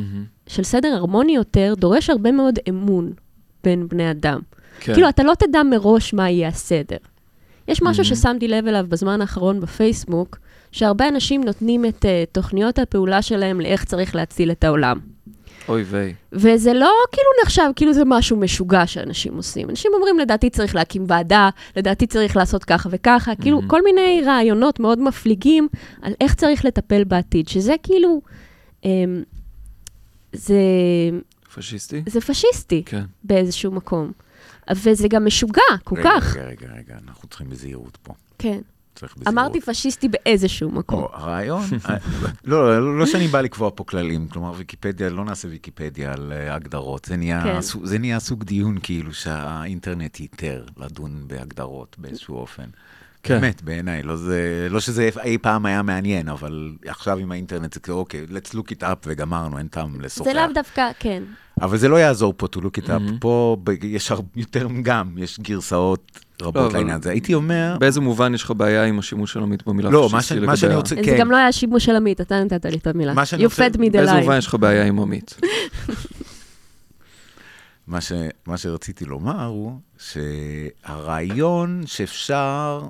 של 0.49 0.63
סדר 0.63 0.89
הרמוני 0.89 1.37
יותר, 1.37 1.75
דורש 1.77 2.11
הרבה 2.11 2.33
מאוד 2.33 2.59
אמון 2.69 3.13
בין 3.65 3.89
בני 3.89 4.11
אדם. 4.11 4.41
כן. 4.81 4.93
כאילו, 4.93 5.09
אתה 5.09 5.23
לא 5.23 5.35
תדע 5.39 5.63
מראש 5.63 6.15
מה 6.15 6.31
יהיה 6.31 6.49
הסדר. 6.49 6.97
יש 7.69 7.83
משהו 7.83 8.03
mm-hmm. 8.03 8.07
ששמתי 8.07 8.49
לב 8.49 8.67
אליו 8.67 8.87
בזמן 8.89 9.21
האחרון 9.21 9.61
בפייסבוק, 9.61 10.39
שהרבה 10.73 11.09
אנשים 11.09 11.45
נותנים 11.45 11.85
את 11.85 12.05
uh, 12.05 12.09
תוכניות 12.33 12.79
הפעולה 12.79 13.23
שלהם 13.23 13.61
לאיך 13.61 13.85
צריך 13.85 14.15
להציל 14.15 14.51
את 14.51 14.65
העולם. 14.65 14.99
אוי 15.69 15.83
ויי. 15.83 16.15
וזה 16.33 16.73
לא 16.73 16.91
כאילו 17.13 17.29
נחשב, 17.45 17.71
כאילו 17.77 17.93
זה 17.93 18.03
משהו 18.07 18.37
משוגע 18.37 18.87
שאנשים 18.87 19.37
עושים. 19.37 19.71
אנשים 19.71 19.91
אומרים, 19.95 20.19
לדעתי 20.19 20.51
צריך 20.51 20.75
להקים 20.75 21.05
ועדה, 21.09 21.49
לדעתי 21.77 22.07
צריך 22.07 22.37
לעשות 22.37 22.65
ככה 22.65 22.89
וככה, 22.93 23.35
כאילו 23.35 23.57
מהמם. 23.57 23.69
כל 23.69 23.83
מיני 23.83 24.23
רעיונות 24.27 24.81
מאוד 24.81 25.01
מפליגים 25.01 25.69
על 26.03 26.13
איך 26.21 26.35
צריך 26.35 26.65
לטפל 26.65 27.05
בעתיד, 27.05 27.49
שזה 27.49 27.75
כאילו, 27.83 28.21
אמ, 28.85 29.23
זה, 30.33 30.55
פשיסטי? 31.55 32.03
זה 32.07 32.21
פשיסטי 32.21 32.83
כן. 32.87 33.05
באיזשהו 33.25 33.73
מקום. 33.73 34.13
וזה 34.77 35.09
גם 35.09 35.25
משוגע, 35.27 35.63
כל 35.85 35.97
רגע, 35.99 36.11
כך. 36.21 36.37
רגע, 36.37 36.47
רגע, 36.49 36.67
רגע, 36.79 36.95
אנחנו 37.09 37.29
צריכים 37.29 37.49
בזהירות 37.51 37.99
פה. 38.03 38.15
כן. 38.39 38.61
צריך 38.95 39.17
בזהירות. 39.17 39.35
אמרתי 39.39 39.61
פשיסטי 39.61 40.09
באיזשהו 40.09 40.71
מקום. 40.71 41.03
או, 41.03 41.09
הרעיון, 41.13 41.63
אה, 41.91 41.97
לא, 42.45 42.81
לא, 42.81 42.99
לא 42.99 43.07
שאני 43.07 43.29
בא 43.29 43.41
לקבוע 43.41 43.71
פה 43.75 43.85
כללים, 43.85 44.29
כלומר 44.29 44.53
ויקיפדיה, 44.57 45.09
לא 45.11 45.25
נעשה 45.25 45.49
ויקיפדיה 45.49 46.13
על 46.13 46.33
אה, 46.33 46.55
הגדרות, 46.55 47.05
זה 47.05 47.17
נהיה, 47.17 47.43
כן. 47.45 47.63
סוג- 47.63 47.85
זה 47.85 47.99
נהיה 47.99 48.21
סוג 48.21 48.45
דיון 48.45 48.79
כאילו 48.83 49.15
שהאינטרנט 49.15 50.21
ייתר 50.21 50.65
לדון 50.77 51.25
בהגדרות 51.27 51.97
באיזשהו 51.99 52.37
אופן. 52.37 52.65
כן. 53.23 53.41
באמת, 53.41 53.63
בעיניי, 53.63 54.03
לא, 54.03 54.17
זה, 54.17 54.67
לא 54.71 54.81
שזה 54.81 55.09
אי 55.25 55.39
פעם 55.39 55.67
היה 55.67 55.83
מעניין, 55.83 56.29
אבל 56.29 56.73
עכשיו 56.87 57.19
עם 57.19 57.33
האינטרנט 57.33 57.73
זה 57.75 57.81
כאילו, 57.81 57.99
אוקיי, 57.99 58.27
let's 58.31 58.55
look 58.55 58.71
it 58.79 58.83
up 58.83 58.97
וגמרנו, 59.07 59.59
אין 59.59 59.69
טעם 59.69 60.01
לשוחח. 60.01 60.25
זה 60.31 60.37
לאו 60.37 60.53
דווקא, 60.55 60.91
כן. 60.99 61.23
אבל 61.61 61.79
זה 61.79 61.89
לא 61.89 61.97
יעזור 61.97 62.35
פה 62.37 62.47
to 62.57 62.59
look 62.59 62.83
it 62.85 62.87
up, 62.87 62.93
מהמם. 62.93 63.19
פה 63.21 63.57
יש 63.83 64.11
הר- 64.11 64.21
יותר 64.37 64.67
גם, 64.83 65.11
יש 65.19 65.41
גרסאות 65.41 66.21
לא, 66.43 66.47
רבות 66.47 66.71
אבל- 66.71 66.79
לעניין 66.79 66.97
הזה. 67.01 67.11
הייתי 67.11 67.35
אומר, 67.35 67.77
באיזה 67.81 68.01
מובן 68.01 68.35
יש 68.35 68.43
לך 68.43 68.51
בעיה 68.57 68.85
עם 68.85 68.99
השימוש 68.99 69.33
של 69.33 69.41
עמית 69.43 69.67
במילה 69.67 69.91
לא, 69.91 70.09
מה 70.13 70.23
ש- 70.23 70.33
מה 70.33 70.57
שאני 70.57 70.75
רוצה- 70.75 70.95
זה 70.95 71.01
כן. 71.05 71.17
גם 71.19 71.31
לא 71.31 71.37
היה 71.37 71.53
שימוש 71.53 71.85
של 71.85 71.97
עמית, 71.97 72.21
אתה 72.21 72.45
נתת 72.45 72.65
לי 72.67 72.77
את 72.77 72.87
המילה. 72.87 73.15
מה 73.15 73.27
שאני 73.27 73.45
רוצה- 73.45 73.69
באיזה. 73.93 74.21
מובן 74.21 74.39
יש 74.39 74.47
לך 74.47 74.55
בעיה 74.55 74.85
עם 74.85 75.01
עמית? 75.01 75.41
מה, 77.87 78.01
ש, 78.01 78.13
מה 78.47 78.57
שרציתי 78.57 79.05
לומר 79.05 79.45
הוא 79.45 79.73
שהרעיון 79.99 81.83
שאפשר 81.87 82.83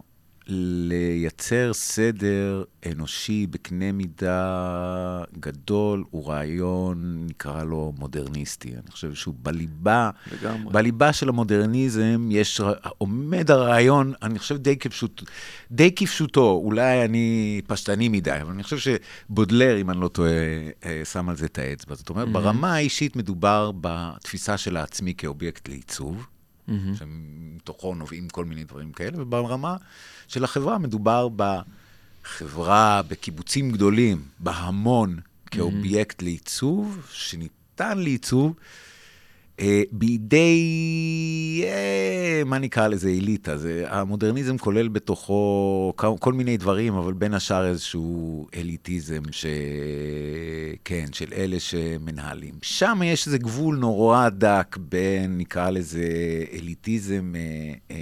לייצר 0.48 1.72
סדר 1.72 2.64
אנושי 2.92 3.46
בקנה 3.50 3.92
מידה 3.92 5.22
גדול 5.40 6.04
הוא 6.10 6.28
רעיון, 6.28 7.26
נקרא 7.30 7.64
לו 7.64 7.92
מודרניסטי. 7.98 8.68
אני 8.72 8.90
חושב 8.90 9.14
שהוא 9.14 9.34
בליבה, 9.42 10.10
לגמרי. 10.32 10.72
בליבה 10.72 11.12
של 11.12 11.28
המודרניזם 11.28 12.28
יש, 12.30 12.60
עומד 12.98 13.50
הרעיון, 13.50 14.12
אני 14.22 14.38
חושב 14.38 14.56
די 14.56 14.76
כפשוט, 14.76 15.22
די 15.70 15.92
כפשוטו, 15.96 16.60
אולי 16.64 17.04
אני 17.04 17.60
פשטני 17.66 18.08
מדי, 18.08 18.38
אבל 18.42 18.52
אני 18.52 18.62
חושב 18.62 18.78
שבודלר, 19.28 19.80
אם 19.80 19.90
אני 19.90 20.00
לא 20.00 20.08
טועה, 20.08 20.30
אה, 20.84 21.02
שם 21.04 21.28
על 21.28 21.36
זה 21.36 21.46
את 21.46 21.58
האצבע. 21.58 21.94
זאת 21.94 22.08
אומרת, 22.10 22.28
Mhm. 22.28 22.32
ברמה 22.32 22.74
האישית 22.74 23.16
מדובר 23.16 23.70
בתפיסה 23.80 24.56
של 24.58 24.76
העצמי 24.76 25.14
כאובייקט 25.14 25.68
לעיצוב, 25.68 26.26
מהמם. 26.68 26.94
שמתוכו 26.96 27.94
נובעים 27.94 28.28
כל 28.28 28.44
מיני 28.44 28.64
דברים 28.64 28.92
כאלה, 28.92 29.22
וברמה 29.22 29.76
של 30.28 30.44
החברה 30.44 30.78
מדובר 30.78 31.28
בחברה, 31.36 33.02
בקיבוצים 33.08 33.70
גדולים, 33.70 34.22
בהמון, 34.38 35.20
כאובייקט 35.50 36.22
לעיצוב, 36.22 37.06
שניתן 37.12 37.98
לעיצוב, 37.98 38.54
בידי, 39.92 41.62
אה, 41.64 42.42
מה 42.46 42.58
נקרא 42.58 42.88
לזה, 42.88 43.08
אליטה. 43.08 43.56
זה, 43.56 43.84
המודרניזם 43.88 44.58
כולל 44.58 44.88
בתוכו 44.88 45.92
כל 46.20 46.32
מיני 46.32 46.56
דברים, 46.56 46.94
אבל 46.94 47.12
בין 47.12 47.34
השאר 47.34 47.66
איזשהו 47.66 48.46
אליטיזם, 48.56 49.22
ש... 49.30 49.46
כן, 50.84 51.04
של 51.12 51.32
אלה 51.32 51.60
שמנהלים. 51.60 52.54
שם 52.62 53.00
יש 53.04 53.26
איזה 53.26 53.38
גבול 53.38 53.76
נורא 53.76 54.28
דק 54.28 54.76
בין, 54.80 55.38
נקרא 55.38 55.70
לזה, 55.70 56.08
אליטיזם 56.52 57.32
אה, 57.36 57.74
אה, 57.90 57.96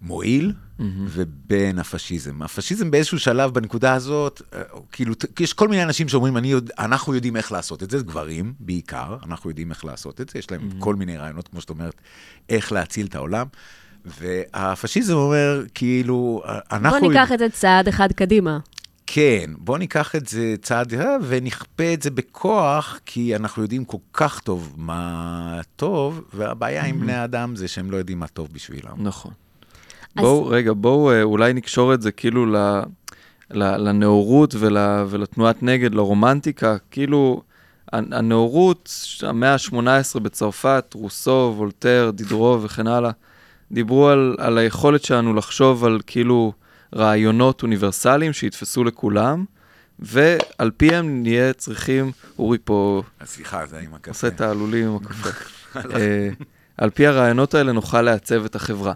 מועיל, 0.00 0.52
מהמם. 0.78 1.06
ובין 1.08 1.78
הפשיזם. 1.78 2.42
הפשיזם 2.42 2.90
באיזשהו 2.90 3.18
שלב, 3.18 3.54
בנקודה 3.54 3.94
הזאת, 3.94 4.42
אה, 4.54 4.60
כאילו, 4.92 5.14
יש 5.40 5.52
כל 5.52 5.68
מיני 5.68 5.82
אנשים 5.82 6.08
שאומרים, 6.08 6.36
אני 6.36 6.48
יודע, 6.48 6.74
אנחנו 6.78 7.14
יודעים 7.14 7.36
איך 7.36 7.52
לעשות 7.52 7.82
את 7.82 7.90
זה, 7.90 7.98
גברים 7.98 8.54
בעיקר, 8.60 9.16
אנחנו 9.26 9.50
יודעים 9.50 9.70
איך 9.70 9.84
לעשות 9.84 10.20
את 10.20 10.28
זה, 10.28 10.38
יש 10.38 10.50
להם 10.50 10.70
כל 10.78 10.94
מיני 10.94 11.16
רעיונות, 11.16 11.48
כמו 11.48 11.60
שאת 11.60 11.70
אומרת, 11.70 12.00
איך 12.48 12.72
להציל 12.72 13.06
את 13.06 13.14
העולם. 13.14 13.46
והפשיזם 14.04 15.14
אומר, 15.14 15.62
כאילו, 15.74 16.42
אה, 16.44 16.58
אנחנו... 16.72 17.00
בוא 17.00 17.08
ניקח 17.08 17.32
את 17.32 17.38
זה 17.38 17.48
צעד 17.48 17.88
אחד 17.88 18.12
קדימה. 18.12 18.58
כן, 19.06 19.50
בוא 19.58 19.78
ניקח 19.78 20.14
את 20.14 20.28
זה 20.28 20.54
צעד 20.62 20.94
אחד 20.94 21.18
ונכפה 21.22 21.94
את 21.94 22.02
זה 22.02 22.10
בכוח, 22.10 23.00
כי 23.06 23.36
אנחנו 23.36 23.62
יודעים 23.62 23.84
כל 23.84 23.98
כך 24.12 24.40
טוב 24.40 24.74
מה 24.76 25.60
טוב, 25.76 26.20
והבעיה 26.34 26.84
עם 26.84 27.00
בני 27.00 27.12
האדם 27.12 27.56
זה 27.56 27.68
שהם 27.68 27.90
לא 27.90 27.96
יודעים 27.96 28.18
מה 28.18 28.26
טוב 28.26 28.48
בשבילם. 28.52 28.94
נכון. 28.96 29.32
אז- 30.16 30.22
בואו, 30.22 30.46
רגע, 30.46 30.72
בואו 30.76 31.10
אה, 31.10 31.22
אולי 31.22 31.52
נקשור 31.52 31.94
את 31.94 32.02
זה 32.02 32.12
כאילו 32.12 32.46
ל, 32.46 32.56
ל, 33.50 33.76
לנאורות 33.88 34.54
ול, 34.58 34.76
ולתנועת 35.08 35.62
נגד, 35.62 35.94
לרומנטיקה. 35.94 36.76
כאילו, 36.90 37.42
הנ- 37.92 38.12
הנאורות, 38.12 38.90
המאה 39.22 39.52
ה-18 39.54 40.20
בצרפת, 40.20 40.84
רוסו, 40.94 41.54
וולטר, 41.56 42.10
דידרו 42.14 42.58
וכן 42.62 42.86
הלאה, 42.86 43.10
דיברו 43.72 44.08
על, 44.08 44.36
על 44.38 44.58
היכולת 44.58 45.04
שלנו 45.04 45.34
לחשוב 45.34 45.84
על 45.84 46.00
כאילו 46.06 46.52
רעיונות 46.94 47.62
אוניברסליים 47.62 48.32
שיתפסו 48.32 48.84
לכולם, 48.84 49.44
ועל 49.98 50.70
פיהם 50.76 51.22
נהיה 51.22 51.52
צריכים, 51.52 52.10
אורי 52.38 52.58
פה 52.64 53.02
סליחה, 53.24 53.66
זה 53.66 53.78
עם 53.78 53.94
הקפה. 53.94 54.10
עושה 54.10 54.26
את 54.28 54.40
העלולים 54.40 54.88
עם 54.88 54.96
הקפה. 54.96 55.28
אה, 55.96 56.28
על 56.78 56.90
פי 56.90 57.06
הרעיונות 57.06 57.54
האלה 57.54 57.72
נוכל 57.72 58.02
לעצב 58.02 58.44
את 58.44 58.54
החברה. 58.54 58.92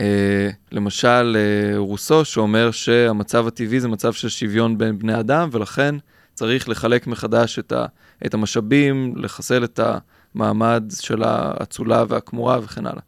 אה, 0.00 0.50
למשל, 0.72 1.36
אה, 1.36 1.78
רוסו 1.78 2.24
שאומר 2.24 2.70
שהמצב 2.70 3.46
הטבעי 3.46 3.80
זה 3.80 3.88
מצב 3.88 4.12
של 4.12 4.28
שוויון 4.28 4.78
בין 4.78 4.98
בני 4.98 5.20
אדם, 5.20 5.48
ולכן 5.52 5.94
צריך 6.34 6.68
לחלק 6.68 7.06
מחדש 7.06 7.58
את, 7.58 7.72
ה, 7.72 7.86
את 8.26 8.34
המשאבים, 8.34 9.14
לחסל 9.16 9.64
את 9.64 9.80
המעמד 10.34 10.84
של 11.00 11.22
האצולה 11.22 12.04
והכמורה 12.08 12.58
וכן 12.62 12.86
הלאה. 12.86 13.02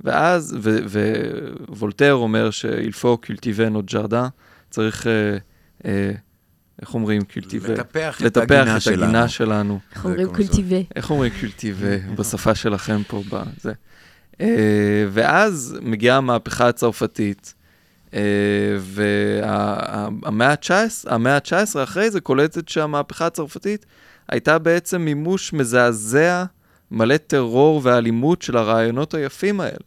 ואז, 0.00 0.56
ו, 0.62 1.02
ווולטר 1.68 2.12
אומר 2.12 2.50
שאילפו 2.50 3.18
קולטיבה 3.26 3.68
נות 3.68 3.84
ג'רדה, 3.84 4.28
צריך, 4.70 5.06
אה, 5.06 5.36
אה, 5.84 6.12
איך 6.80 6.94
אומרים 6.94 7.22
קולטיבה? 7.34 7.68
לטפח 7.68 8.16
את 8.20 8.22
לטפח 8.22 8.54
הגינה 8.54 8.76
את 8.76 8.82
שלנו. 8.82 9.02
הגינה 9.04 9.28
שלנו. 9.28 9.78
איך 9.92 10.02
זה 10.02 10.08
אומרים 10.08 10.28
קולטיבה. 10.34 10.76
איך 10.96 11.10
אומרים 11.10 11.32
קולטיבה 11.40 11.96
בשפה 12.14 12.54
שלכם 12.54 13.02
פה 13.08 13.22
בזה? 13.28 13.72
אה, 14.40 15.06
ואז 15.10 15.78
מגיעה 15.82 16.16
המהפכה 16.16 16.68
הצרפתית, 16.68 17.54
אה, 18.14 18.20
והמאה 18.80 20.50
ה-19, 20.50 21.10
המאה 21.10 21.34
ה-19 21.34 21.82
אחרי 21.82 22.10
זה 22.10 22.20
קולטת 22.20 22.68
שהמהפכה 22.68 23.26
הצרפתית 23.26 23.86
הייתה 24.28 24.58
בעצם 24.58 25.00
מימוש 25.00 25.52
מזעזע, 25.52 26.44
מלא 26.90 27.16
טרור 27.16 27.80
ואלימות 27.84 28.42
של 28.42 28.56
הרעיונות 28.56 29.14
היפים 29.14 29.60
האלה. 29.60 29.86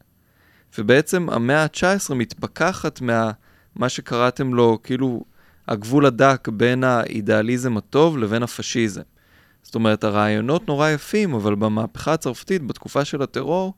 ובעצם 0.78 1.30
המאה 1.30 1.64
ה-19 1.64 2.14
מתפכחת 2.14 3.02
מה... 3.02 3.32
מה 3.76 3.90
שקראתם 3.90 4.54
לו, 4.54 4.80
כאילו, 4.84 5.24
הגבול 5.68 6.06
הדק 6.06 6.48
בין 6.48 6.84
האידיאליזם 6.84 7.78
הטוב 7.78 8.18
לבין 8.18 8.44
הפשיזם. 8.44 9.02
זאת 9.64 9.76
אומרת, 9.76 10.04
הרעיונות 10.04 10.68
נורא 10.68 10.90
יפים, 10.90 11.34
אבל 11.34 11.56
במהפכה 11.56 12.14
הצרפתית, 12.14 12.64
בתקופה 12.68 13.06
של 13.06 13.22
הטרור, 13.22 13.74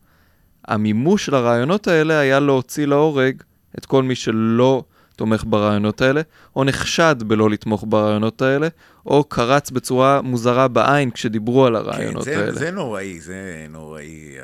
המימוש 0.68 1.26
של 1.26 1.36
הרעיונות 1.36 1.88
האלה 1.88 2.20
היה 2.20 2.40
להוציא 2.40 2.86
להורג 2.86 3.44
את 3.78 3.86
כל 3.86 4.04
מי 4.04 4.16
שלא 4.16 4.84
תומך 5.16 5.44
ברעיונות 5.48 6.02
האלה, 6.02 6.22
או 6.56 6.64
נחשד 6.64 7.16
בלא 7.28 7.50
לתמוך 7.50 7.86
ברעיונות 7.88 8.42
האלה, 8.42 8.68
או 9.06 9.24
קרץ 9.24 9.72
בצורה 9.72 10.22
מוזרה 10.22 10.68
בעין 10.68 11.12
כשדיברו 11.12 11.66
על 11.66 11.74
כן, 11.74 11.80
הרעיונות 11.80 12.24
זה, 12.24 12.40
האלה. 12.40 12.54
זה 12.54 12.72
נוראי, 12.72 13.20
זה 13.20 13.66
נוראי. 13.70 14.36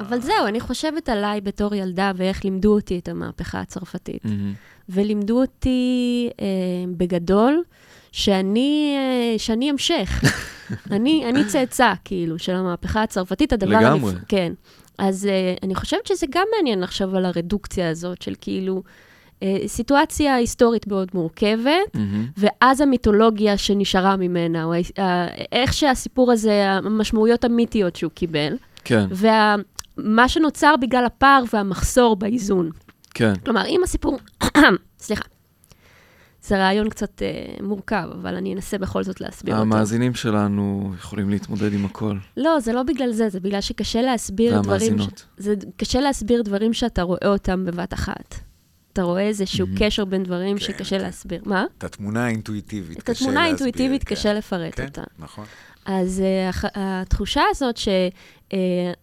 אבל 0.00 0.20
זהו, 0.20 0.46
אני 0.46 0.60
חושבת 0.60 1.08
עליי 1.08 1.40
בתור 1.40 1.74
ילדה 1.74 2.12
ואיך 2.16 2.44
לימדו 2.44 2.74
אותי 2.74 2.98
את 2.98 3.08
המהפכה 3.08 3.60
הצרפתית. 3.60 4.24
מהמם. 4.24 4.54
ולימדו 4.88 5.40
אותי 5.40 6.30
אה, 6.40 6.46
בגדול 6.96 7.62
שאני, 8.12 8.96
אה, 8.96 9.38
שאני 9.38 9.70
המשך. 9.70 10.20
אני, 10.90 11.24
אני 11.28 11.44
צאצא, 11.44 11.92
כאילו, 12.04 12.38
של 12.38 12.54
המהפכה 12.54 13.02
הצרפתית. 13.02 13.52
הדבר 13.52 13.80
לגמרי. 13.80 14.10
הנפ... 14.10 14.24
כן. 14.28 14.52
אז 14.98 15.26
אה, 15.26 15.54
אני 15.62 15.74
חושבת 15.74 16.06
שזה 16.06 16.26
גם 16.30 16.46
מעניין 16.56 16.80
לחשוב 16.80 17.14
על 17.14 17.24
הרדוקציה 17.24 17.90
הזאת 17.90 18.22
של 18.22 18.34
כאילו 18.40 18.82
אה, 19.42 19.56
סיטואציה 19.66 20.34
היסטורית 20.34 20.86
מאוד 20.86 21.08
מורכבת, 21.14 21.94
מהמם. 21.94 22.26
ואז 22.36 22.80
המיתולוגיה 22.80 23.56
שנשארה 23.56 24.16
ממנה, 24.16 24.64
או 24.64 24.72
איך 25.52 25.72
שהסיפור 25.72 26.32
הזה, 26.32 26.70
המשמעויות 26.70 27.44
המיתיות 27.44 27.96
שהוא 27.96 28.12
קיבל, 28.14 28.56
כן, 28.84 29.06
ומה 29.10 30.28
שנוצר 30.28 30.74
בגלל 30.80 31.04
הפער 31.04 31.42
והמחסור 31.52 32.16
באיזון. 32.16 32.70
כן. 33.14 33.32
כלומר, 33.44 33.66
אם 33.66 33.80
הסיפור... 33.84 34.18
סליחה. 34.98 35.24
זה 36.48 36.58
רעיון 36.58 36.88
קצת 36.88 37.22
אה, 37.22 37.26
מורכב, 37.62 38.08
אבל 38.22 38.34
אני 38.36 38.54
אנסה 38.54 38.78
בכל 38.78 39.02
זאת 39.04 39.20
להסביר 39.20 39.54
אותו. 39.54 39.62
המאזינים 39.62 40.14
שלנו 40.14 40.92
יכולים 40.98 41.30
להתמודד 41.30 41.72
עם 41.72 41.84
הכל. 41.84 42.16
לא, 42.36 42.60
זה 42.60 42.72
לא 42.72 42.82
בגלל 42.82 43.12
זה, 43.12 43.28
זה 43.28 43.40
בגלל 43.40 43.60
שקשה 43.60 44.02
להסביר 44.02 44.50
דברים... 44.60 44.66
והמאזינות. 44.68 45.24
זה 45.36 45.54
קשה 45.76 46.00
להסביר 46.00 46.42
דברים 46.42 46.72
שאתה 46.72 47.02
רואה 47.02 47.26
אותם 47.26 47.64
בבת 47.64 47.94
אחת. 47.94 48.34
אתה 48.92 49.02
רואה 49.02 49.22
איזשהו 49.22 49.66
Mhm. 49.66 49.78
קשר 49.78 50.04
בין 50.04 50.22
דברים 50.22 50.58
כן, 50.58 50.64
שקשה 50.64 50.98
כן. 50.98 51.04
להסביר. 51.04 51.42
מה? 51.46 51.64
את 51.78 51.84
התמונה 51.84 52.24
האינטואיטיבית 52.26 52.98
את 52.98 53.02
קשה 53.02 53.12
התמונה 53.12 53.34
להסביר, 53.40 53.44
האינטואיטיבית 53.66 54.04
כן. 54.04 54.14
קשה 54.14 54.32
לפרט 54.34 54.74
כן, 54.76 54.84
אותה. 54.84 55.02
נכון. 55.18 55.44
אז 55.86 56.22
uh, 56.24 56.48
הח- 56.48 56.64
התחושה 56.74 57.42
הזאת 57.50 57.76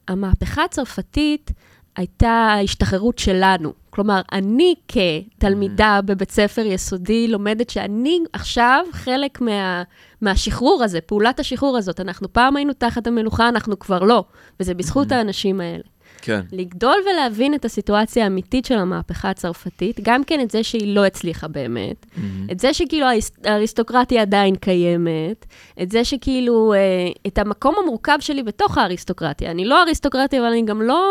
שהמהפכה 0.08 0.64
הצרפתית 0.64 1.52
הייתה 1.96 2.28
ההשתחררות 2.30 3.20
שלנו. 3.20 3.74
כלומר, 3.96 4.22
אני 4.32 4.76
כתלמידה 4.88 6.00
בבית 6.06 6.32
ספר 6.32 6.62
יסודי 6.66 7.28
לומדת 7.28 7.70
שאני 7.70 8.20
עכשיו 8.34 8.86
חלק 8.91 9.41
מה, 9.41 9.84
מהשחרור 10.22 10.84
הזה, 10.84 11.02
פעולת 11.02 11.39
השחרור 11.39 11.78
הזאת. 11.78 12.00
אנחנו 12.00 12.34
פעם 12.34 12.56
היינו 12.56 12.74
תחת 12.74 13.08
המלוכה, 13.08 13.50
אנחנו 13.50 13.80
כבר 13.80 14.00
לא, 14.00 14.24
וזה 14.60 14.74
בזכות 14.74 15.12
האנשים 15.12 15.62
האלה. 15.62 15.84
כן. 16.22 16.41
לגדול 16.52 16.96
ולהבין 17.12 17.54
את 17.54 17.66
הסיטואציה 17.66 18.24
האמיתית 18.24 18.66
של 18.66 18.78
המהפכה 18.78 19.30
הצרפתית, 19.30 20.00
גם 20.04 20.24
כן 20.24 20.39
את 20.41 20.52
זה 20.52 20.64
שהיא 20.64 20.96
לא 20.96 21.06
הצליחה 21.06 21.48
באמת, 21.48 22.06
מהמם. 22.18 22.48
את 22.52 22.60
זה 22.60 22.74
שכאילו 22.74 23.06
האריס- 23.08 23.39
האריסטוקרטיה 23.43 24.22
עדיין 24.22 24.56
קיימת, 24.56 25.46
את 25.82 25.91
זה 25.91 26.04
שכאילו, 26.06 26.74
אה, 26.74 26.80
את 27.28 27.38
המקום 27.38 27.76
המורכב 27.84 28.18
שלי 28.20 28.43
בתוך 28.43 28.78
האריסטוקרטיה. 28.78 29.52
אני 29.52 29.66
לא 29.66 29.82
אריסטוקרטיה, 29.82 30.39
אבל 30.39 30.48
אני 30.50 30.66
גם 30.66 30.82
לא 30.82 31.02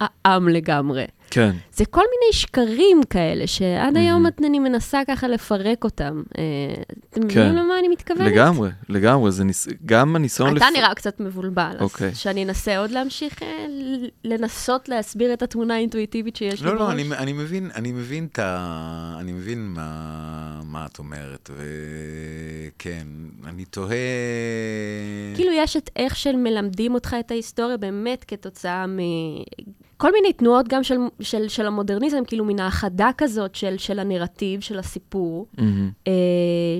העם 0.00 0.48
לגמרי. 0.48 1.04
כן. 1.30 1.50
זה 1.74 1.84
כל 1.84 2.00
מיני 2.00 2.32
שקרים 2.32 3.00
כאלה, 3.10 3.46
שעד 3.46 3.96
היום 3.96 4.26
את- 4.26 4.40
אני 4.46 4.58
מנסה 4.58 5.00
ככה 5.08 5.28
לפרק 5.28 5.84
אותם. 5.84 6.22
אה, 6.38 6.42
אתם 7.10 7.20
כן. 7.20 7.26
מבינים 7.26 7.56
למה 7.56 7.78
אני 7.78 7.88
מתכוונת? 7.88 8.32
לגמרי, 8.32 8.70
לגמרי. 8.88 9.32
זה 9.32 9.44
ניס... 9.44 9.68
גם 9.86 10.16
הניסיון... 10.16 10.56
אתה 10.56 10.66
לפ- 10.70 10.76
נראה 10.76 10.94
קצת 10.94 11.20
מבולבל, 11.20 11.70
אז 11.74 11.80
אוקיי. 11.80 12.14
שאני 12.14 12.44
אנסה 12.44 12.78
עוד 12.78 12.90
להמשיך 12.90 13.42
אה, 13.42 13.66
לנסות 14.24 14.88
להסביר 14.88 15.32
את 15.32 15.42
התמונה 15.42 15.74
האינטואיטיבית 15.74 16.36
שיש 16.36 16.60
לי 16.62 16.66
לא, 16.66 16.72
בראש. 16.74 16.80
לא, 16.82 16.92
אני, 16.92 17.04
אני 17.16 17.32
מבין, 17.32 17.70
אני 17.74 17.92
מבין 17.92 18.26
את 18.32 18.38
ה... 18.38 19.16
אני 19.20 19.32
מבין 19.32 19.58
מה, 19.66 19.90
מה 20.64 20.86
את 20.86 20.98
אומרת, 20.98 21.50
וכן, 21.56 23.06
אני 23.46 23.64
תוהה... 23.64 23.96
כאילו 25.34 25.52
יש 25.52 25.76
את 25.76 25.90
איך 25.96 26.16
שמלמדים 26.16 26.94
אותך 26.94 27.16
את 27.20 27.30
ההיסטוריה 27.30 27.76
באמת 27.76 28.24
כתוצאה 28.28 28.86
מ... 28.86 28.98
כל 29.96 30.12
מיני 30.12 30.32
תנועות 30.32 30.68
גם 30.68 30.82
של, 30.82 30.94
של, 31.20 31.48
של 31.48 31.66
המודרניזם, 31.66 32.24
כאילו 32.26 32.44
מן 32.44 32.60
האחדה 32.60 33.10
כזאת 33.18 33.54
של, 33.54 33.78
של 33.78 33.98
הנרטיב, 33.98 34.60
של 34.60 34.78
הסיפור, 34.78 35.46
מהמם. 35.58 35.90
אה, 36.08 36.12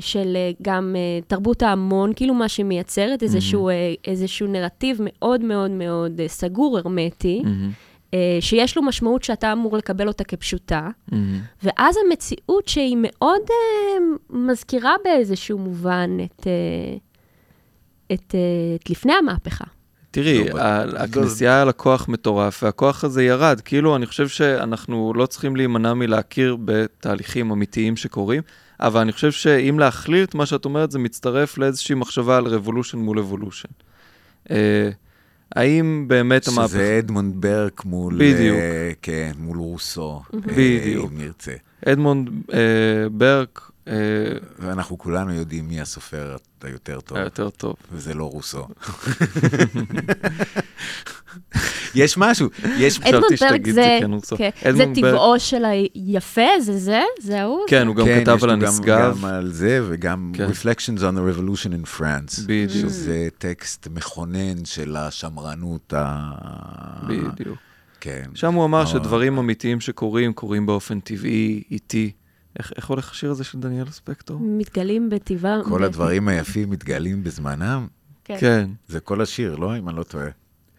של 0.01 0.37
אה, 0.37 0.51
גם 0.63 0.97
אה, 0.99 1.21
תרבות 1.27 1.63
ההמון, 1.63 2.13
כאילו 2.17 2.35
מה 2.35 2.49
שמייצרת 2.49 3.23
איזשהו, 3.23 3.69
אה, 3.69 3.95
איזשהו 4.05 4.47
נרטיב 4.47 4.99
מאוד 5.01 5.41
מאוד 5.41 5.71
מאוד 5.71 6.21
אה, 6.21 6.29
סגור, 6.29 6.79
הרמטי, 6.79 7.43
מהמם. 7.45 7.71
אה, 8.15 8.39
שיש 8.41 8.77
לו 8.77 8.83
משמעות 8.83 9.23
שאתה 9.23 9.53
אמור 9.53 9.77
לקבל 9.77 10.09
אותה 10.09 10.25
כפשוטה, 10.25 10.89
מהמם. 11.13 11.41
ואז 11.63 11.97
המציאות 12.07 12.69
שהיא 12.69 12.97
מאוד 13.01 13.43
אה, 13.51 14.05
מזכירה 14.31 14.95
באיזשהו 15.05 15.59
מובן 15.59 16.11
את, 16.25 16.47
אה, 16.47 16.97
את, 18.15 18.35
אה, 18.35 18.77
את 18.83 18.91
לפני 18.91 19.13
המהפכה. 19.13 19.65
תראי, 20.17 20.49
לא, 20.49 20.61
הכנסייה 20.97 21.55
היה 21.55 21.65
לה 21.65 21.73
כוח 21.73 22.09
מטורף, 22.09 22.63
והכוח 22.63 23.05
הזה 23.05 23.23
ירד. 23.23 23.61
כאילו, 23.61 23.97
אני 23.97 24.07
חושב 24.07 24.29
שאנחנו 24.29 25.13
לא 25.17 25.27
צריכים 25.27 25.57
להימנע 25.57 25.95
מלהכיר 25.95 26.57
בתהליכים 26.65 27.51
אמיתיים 27.51 27.97
שקורים, 27.97 28.43
אבל 28.81 29.01
אני 29.01 29.13
חושב 29.13 29.33
שאם 29.33 29.79
להכליל 29.79 30.25
את 30.25 30.35
מה 30.35 30.47
שאת 30.47 30.65
אומרת, 30.65 30.91
זה 30.91 30.99
מצטרף 30.99 31.59
לאיזושהי 31.59 31.95
מחשבה 31.95 32.37
על 32.37 32.47
revolution 32.47 32.99
מול 32.99 33.19
evolution. 33.19 33.69
אה, 34.51 34.91
האם 35.57 36.05
באמת 36.09 36.49
המהפכה... 36.49 36.69
שזה 36.69 36.99
אדמונד 36.99 37.35
ברק 37.41 37.85
מול... 37.85 38.15
בדיוק. 38.15 38.59
אה, 38.59 38.93
כן, 39.03 39.33
מול 39.39 39.59
רוסו. 39.59 40.23
אה, 40.35 40.41
בדיוק. 40.41 41.13
אם 41.13 41.19
נרצה. 41.19 41.53
אדמונד 41.87 42.29
אה, 42.53 42.59
ברק 43.13 43.61
אה, 43.63 43.76
ואנחנו 44.59 44.99
כולנו 44.99 45.33
יודעים 45.35 45.69
מי 45.69 45.81
הסופר 45.81 46.37
היותר 46.63 47.01
טוב, 47.01 47.17
היה 47.19 47.25
יותר 47.25 47.51
טוב. 47.51 47.75
וזה 47.93 48.15
לא 48.15 48.25
רוסו. 48.25 48.67
יש 51.95 52.19
משהו, 52.19 52.49
יש... 52.79 53.01
אדמונד 53.01 53.25
ברק 53.25 53.37
שתגיד 53.37 53.75
זה, 53.75 53.99
זה 54.25 54.37
כן. 54.37 54.51
כן, 54.61 54.95
טבעו 54.95 55.41
של 55.41 55.63
היפה, 55.65 56.61
זה 56.61 56.79
זה? 56.79 57.03
זה 57.21 57.41
ההוא? 57.43 57.61
כן, 57.69 57.87
הוא 57.87 57.97
גם 57.97 58.05
כן, 58.05 58.21
כתב 58.21 58.35
יש 58.37 58.43
על 58.43 58.51
לו 58.55 58.59
גם- 58.59 58.65
הנשגב. 58.69 59.15
גם 59.19 59.25
על 59.25 59.53
זה, 59.53 59.81
וגם 59.89 60.33
כן. 60.35 60.47
Reflections 60.51 60.99
on 61.01 61.17
the 61.17 61.37
Revolution 61.37 61.69
in 61.85 61.99
France. 61.99 62.41
בדיוק. 62.47 62.71
שזה 62.91 63.29
טקסט 63.39 63.89
מכונן 63.95 64.65
של 64.65 64.97
השמרנות 64.97 65.93
ה... 65.97 66.31
בדיוק. 67.09 67.59
כן. 68.01 68.25
שם 68.35 68.55
הוא 68.55 68.65
אמר 68.65 68.81
אה, 68.81 68.87
שדברים 68.87 69.39
אמיתיים 69.39 69.81
שקורים, 69.81 70.33
קורים 70.33 70.67
באופן 70.67 71.01
טבעי, 71.01 71.63
איטי. 71.71 72.13
איך 72.59 72.73
איך 72.77 72.87
הולך 72.87 73.11
השיר 73.11 73.31
הזה 73.31 73.45
של 73.45 73.59
דניאל 73.61 73.91
ספקטור? 73.91 74.39
מתגלים 74.41 75.11
בטבעם. 75.11 75.63
כל 75.65 75.81
ב- 75.81 75.85
הדברים 75.85 76.29
היפים 76.29 76.71
מתגלים 76.71 77.25
בזמנם. 77.25 77.87
כן. 78.25 78.37
כן. 78.41 78.69
זה 78.89 79.01
כל 79.01 79.21
השיר, 79.21 79.57
לא? 79.57 79.79
אם 79.79 79.89
אני 79.89 79.97
לא 79.97 80.03
טועה. 80.03 80.27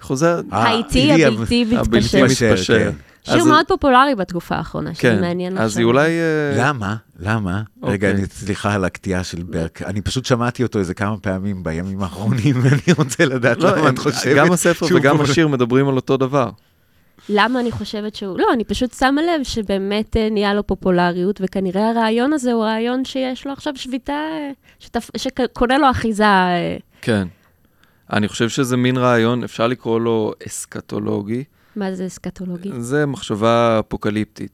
חוזר, 0.01 0.41
אה, 0.53 0.57
האיטי 0.63 1.11
אילי 1.11 1.25
הבלתי 1.25 1.65
הבלתי 1.77 2.23
מתפשר. 2.23 2.55
כן. 2.77 2.91
שיר 3.23 3.45
מאוד 3.45 3.65
פופולרי 3.67 4.15
בתקופה 4.15 4.55
האחרונה, 4.55 4.93
שזה 4.93 5.01
כן, 5.01 5.21
מעניין 5.21 5.57
אז 5.57 5.77
היא 5.77 5.85
אולי... 5.85 6.09
אה, 6.09 6.53
למה? 6.57 6.95
למה? 7.19 7.63
אוקיי. 7.81 7.93
רגע, 7.93 8.11
אני- 8.11 8.25
סליחה 8.25 8.73
על 8.73 8.85
הקטיעה 8.85 9.23
של 9.23 9.43
ברק. 9.43 9.81
אני 9.81 10.01
פשוט 10.01 10.25
שמעתי 10.25 10.63
אותו 10.63 10.79
איזה 10.79 10.93
כמה 10.93 11.17
פעמים 11.17 11.63
בימים 11.63 12.03
האחרונים, 12.03 12.55
ואני 12.63 12.93
רוצה 12.97 13.25
לדעת 13.25 13.57
לא, 13.57 13.69
למה 13.77 13.87
הם- 13.87 13.93
את 13.93 13.99
חושבת 13.99 14.35
גם 14.37 14.51
הספר 14.51 14.85
וגם. 14.95 15.21
השיר 15.21 15.47
מדברים 15.47 15.87
על 15.87 15.95
אותו 15.95 16.17
דבר. 16.17 16.49
למה 17.29 17.59
אני 17.59 17.71
חושבת 17.71 18.15
שהוא... 18.15 18.39
לא, 18.39 18.45
אני 18.53 18.63
פשוט 18.63 18.93
שמה 18.93 19.21
לב 19.21 19.43
שבאמת 19.43 20.17
אה, 20.17 20.29
נהיה 20.29 20.53
לו 20.53 20.67
פופולריות, 20.67 21.39
וכנראה 21.43 21.89
הרעיון 21.89 22.33
הזה 22.33 22.53
הוא 22.53 22.63
רעיון 22.63 23.05
שיש 23.05 23.47
לו 23.47 23.53
עכשיו 23.53 23.73
שביתה, 23.75 24.13
אה, 24.13 24.51
שתפ... 24.79 25.09
שקונה 25.17 25.77
לו 25.77 25.91
אחיזה. 25.91 26.23
אה, 26.23 26.77
כן. 27.01 27.27
אני 28.13 28.27
חושב 28.27 28.49
שזה 28.49 28.77
מין 28.77 28.97
רעיון, 28.97 29.43
אפשר 29.43 29.67
לקרוא 29.67 29.99
לו 29.99 30.33
אסקטולוגי. 30.47 31.43
מה 31.75 31.93
זה 31.93 32.05
אסקטולוגי? 32.05 32.69
זה 32.79 33.05
מחשבה 33.05 33.79
אפוקליפטית. 33.79 34.51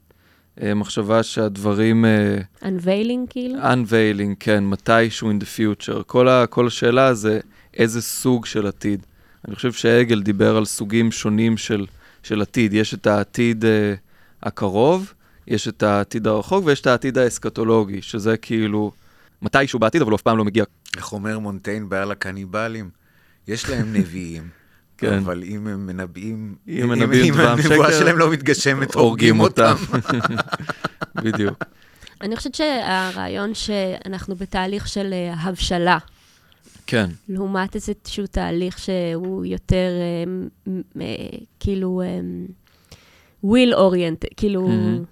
מחשבה 0.75 1.23
שהדברים... 1.23 2.05
Unveiling 2.61 3.29
כאילו? 3.29 3.59
unveiling, 3.59 4.35
כן, 4.39 4.63
מתישהו 4.63 5.31
in 5.31 5.43
the 5.43 5.45
future. 5.57 6.03
כל, 6.03 6.27
ה, 6.27 6.45
כל 6.47 6.67
השאלה 6.67 7.13
זה 7.13 7.39
איזה 7.77 8.01
סוג 8.01 8.45
של 8.45 8.67
עתיד. 8.67 9.05
אני 9.47 9.55
חושב 9.55 9.71
שהגל 9.71 10.21
דיבר 10.21 10.57
על 10.57 10.65
סוגים 10.65 11.11
שונים 11.11 11.57
של, 11.57 11.85
של 12.23 12.41
עתיד. 12.41 12.73
יש 12.73 12.93
את 12.93 13.07
העתיד 13.07 13.65
אה, 13.65 13.93
הקרוב, 14.43 15.13
יש 15.47 15.67
את 15.67 15.83
העתיד 15.83 16.27
הרחוק 16.27 16.65
ויש 16.65 16.81
את 16.81 16.87
העתיד 16.87 17.17
האסקטולוגי, 17.17 18.01
שזה 18.01 18.37
כאילו 18.37 18.91
מתישהו 19.41 19.79
בעתיד, 19.79 20.01
אבל 20.01 20.11
הוא 20.11 20.15
אף 20.15 20.21
פעם 20.21 20.37
לא 20.37 20.45
מגיע. 20.45 20.63
איך 20.97 21.13
אומר 21.13 21.39
מונטיין 21.39 21.89
בעל 21.89 22.11
הקניבלים? 22.11 22.89
יש 23.47 23.69
להם 23.69 23.93
נביאים, 23.93 24.49
כן. 24.97 25.13
אבל 25.13 25.43
אם 25.43 25.67
הם 25.67 25.85
מנבאים, 25.85 26.55
אם 26.67 26.85
מנבאים 26.89 27.33
דבר 27.33 27.49
הנבואה 27.49 27.91
שקר, 27.91 27.99
שלהם 27.99 28.17
לא 28.17 28.31
מתגשמת, 28.31 28.95
הורגים 28.95 29.39
אותם. 29.39 29.75
בדיוק. 31.23 31.63
אני 32.21 32.35
חושבת 32.35 32.55
שהרעיון 32.55 33.53
שאנחנו 33.53 34.35
בתהליך 34.35 34.87
של 34.87 35.13
אה, 35.13 35.33
הבשלה, 35.33 35.97
כן, 36.87 37.09
לעומת 37.29 37.75
איזשהו 37.75 38.27
תהליך 38.27 38.79
שהוא 38.79 39.45
יותר 39.45 39.89
אה, 40.01 40.73
אה, 41.01 41.15
כאילו 41.59 42.01
אה, 42.05 42.19
will 43.45 43.73
oriented, 43.75 44.33
כאילו 44.37 44.67
מהמם. 44.67 45.03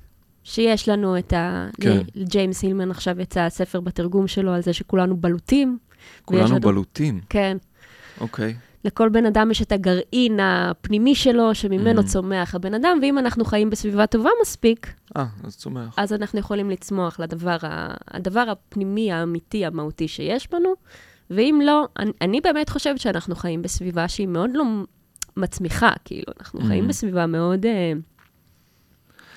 שיש 0.43 0.89
לנו 0.89 1.17
את 1.19 1.33
ה... 1.33 1.67
כן. 1.81 2.01
לג'יימס 2.15 2.61
הילמן 2.61 2.91
עכשיו 2.91 3.21
יצא 3.21 3.39
הספר 3.41 3.79
בתרגום 3.79 4.27
שלו 4.27 4.51
על 4.53 4.61
זה 4.61 4.73
שכולנו 4.73 5.17
בלוטים. 5.17 5.77
כולנו 6.25 6.45
לנו- 6.47 6.59
בלוטים, 6.59 7.21
כן. 7.29 7.57
אוקיי. 8.21 8.55
לכל 8.85 9.09
בן 9.09 9.25
אדם 9.25 9.51
יש 9.51 9.61
את 9.61 9.71
הגרעין 9.71 10.39
הפנימי 10.41 11.15
שלו, 11.15 11.55
שממנו 11.55 12.01
Mhm. 12.01 12.05
צומח 12.05 12.55
הבן 12.55 12.73
אדם, 12.73 12.99
ואם 13.01 13.17
אנחנו 13.17 13.45
חיים 13.45 13.69
בסביבה 13.69 14.07
טובה 14.07 14.29
מספיק, 14.41 14.93
אה, 15.17 15.25
אז 15.43 15.57
צומח. 15.57 15.93
אז 15.97 16.13
אנחנו 16.13 16.39
יכולים 16.39 16.69
לצמוח 16.69 17.19
לדבר 17.19 17.57
ה... 17.63 17.93
הדבר 18.07 18.39
הפנימי, 18.51 19.11
האמיתי, 19.11 19.65
המהותי 19.65 20.07
שיש 20.07 20.47
בנו, 20.51 20.73
ואם 21.35 21.61
לא, 21.65 21.87
אני, 21.99 22.11
אני 22.21 22.41
באמת 22.41 22.69
חושבת 22.69 22.99
שאנחנו 22.99 23.35
חיים 23.35 23.61
בסביבה 23.61 24.07
שהיא 24.07 24.27
מאוד 24.27 24.49
לא 24.53 24.63
מצמיחה, 25.37 25.91
כאילו, 26.05 26.33
אנחנו 26.39 26.59
Mhm. 26.59 26.65
חיים 26.67 26.87
בסביבה 26.87 27.25
מאוד... 27.25 27.65
אה, 27.65 27.91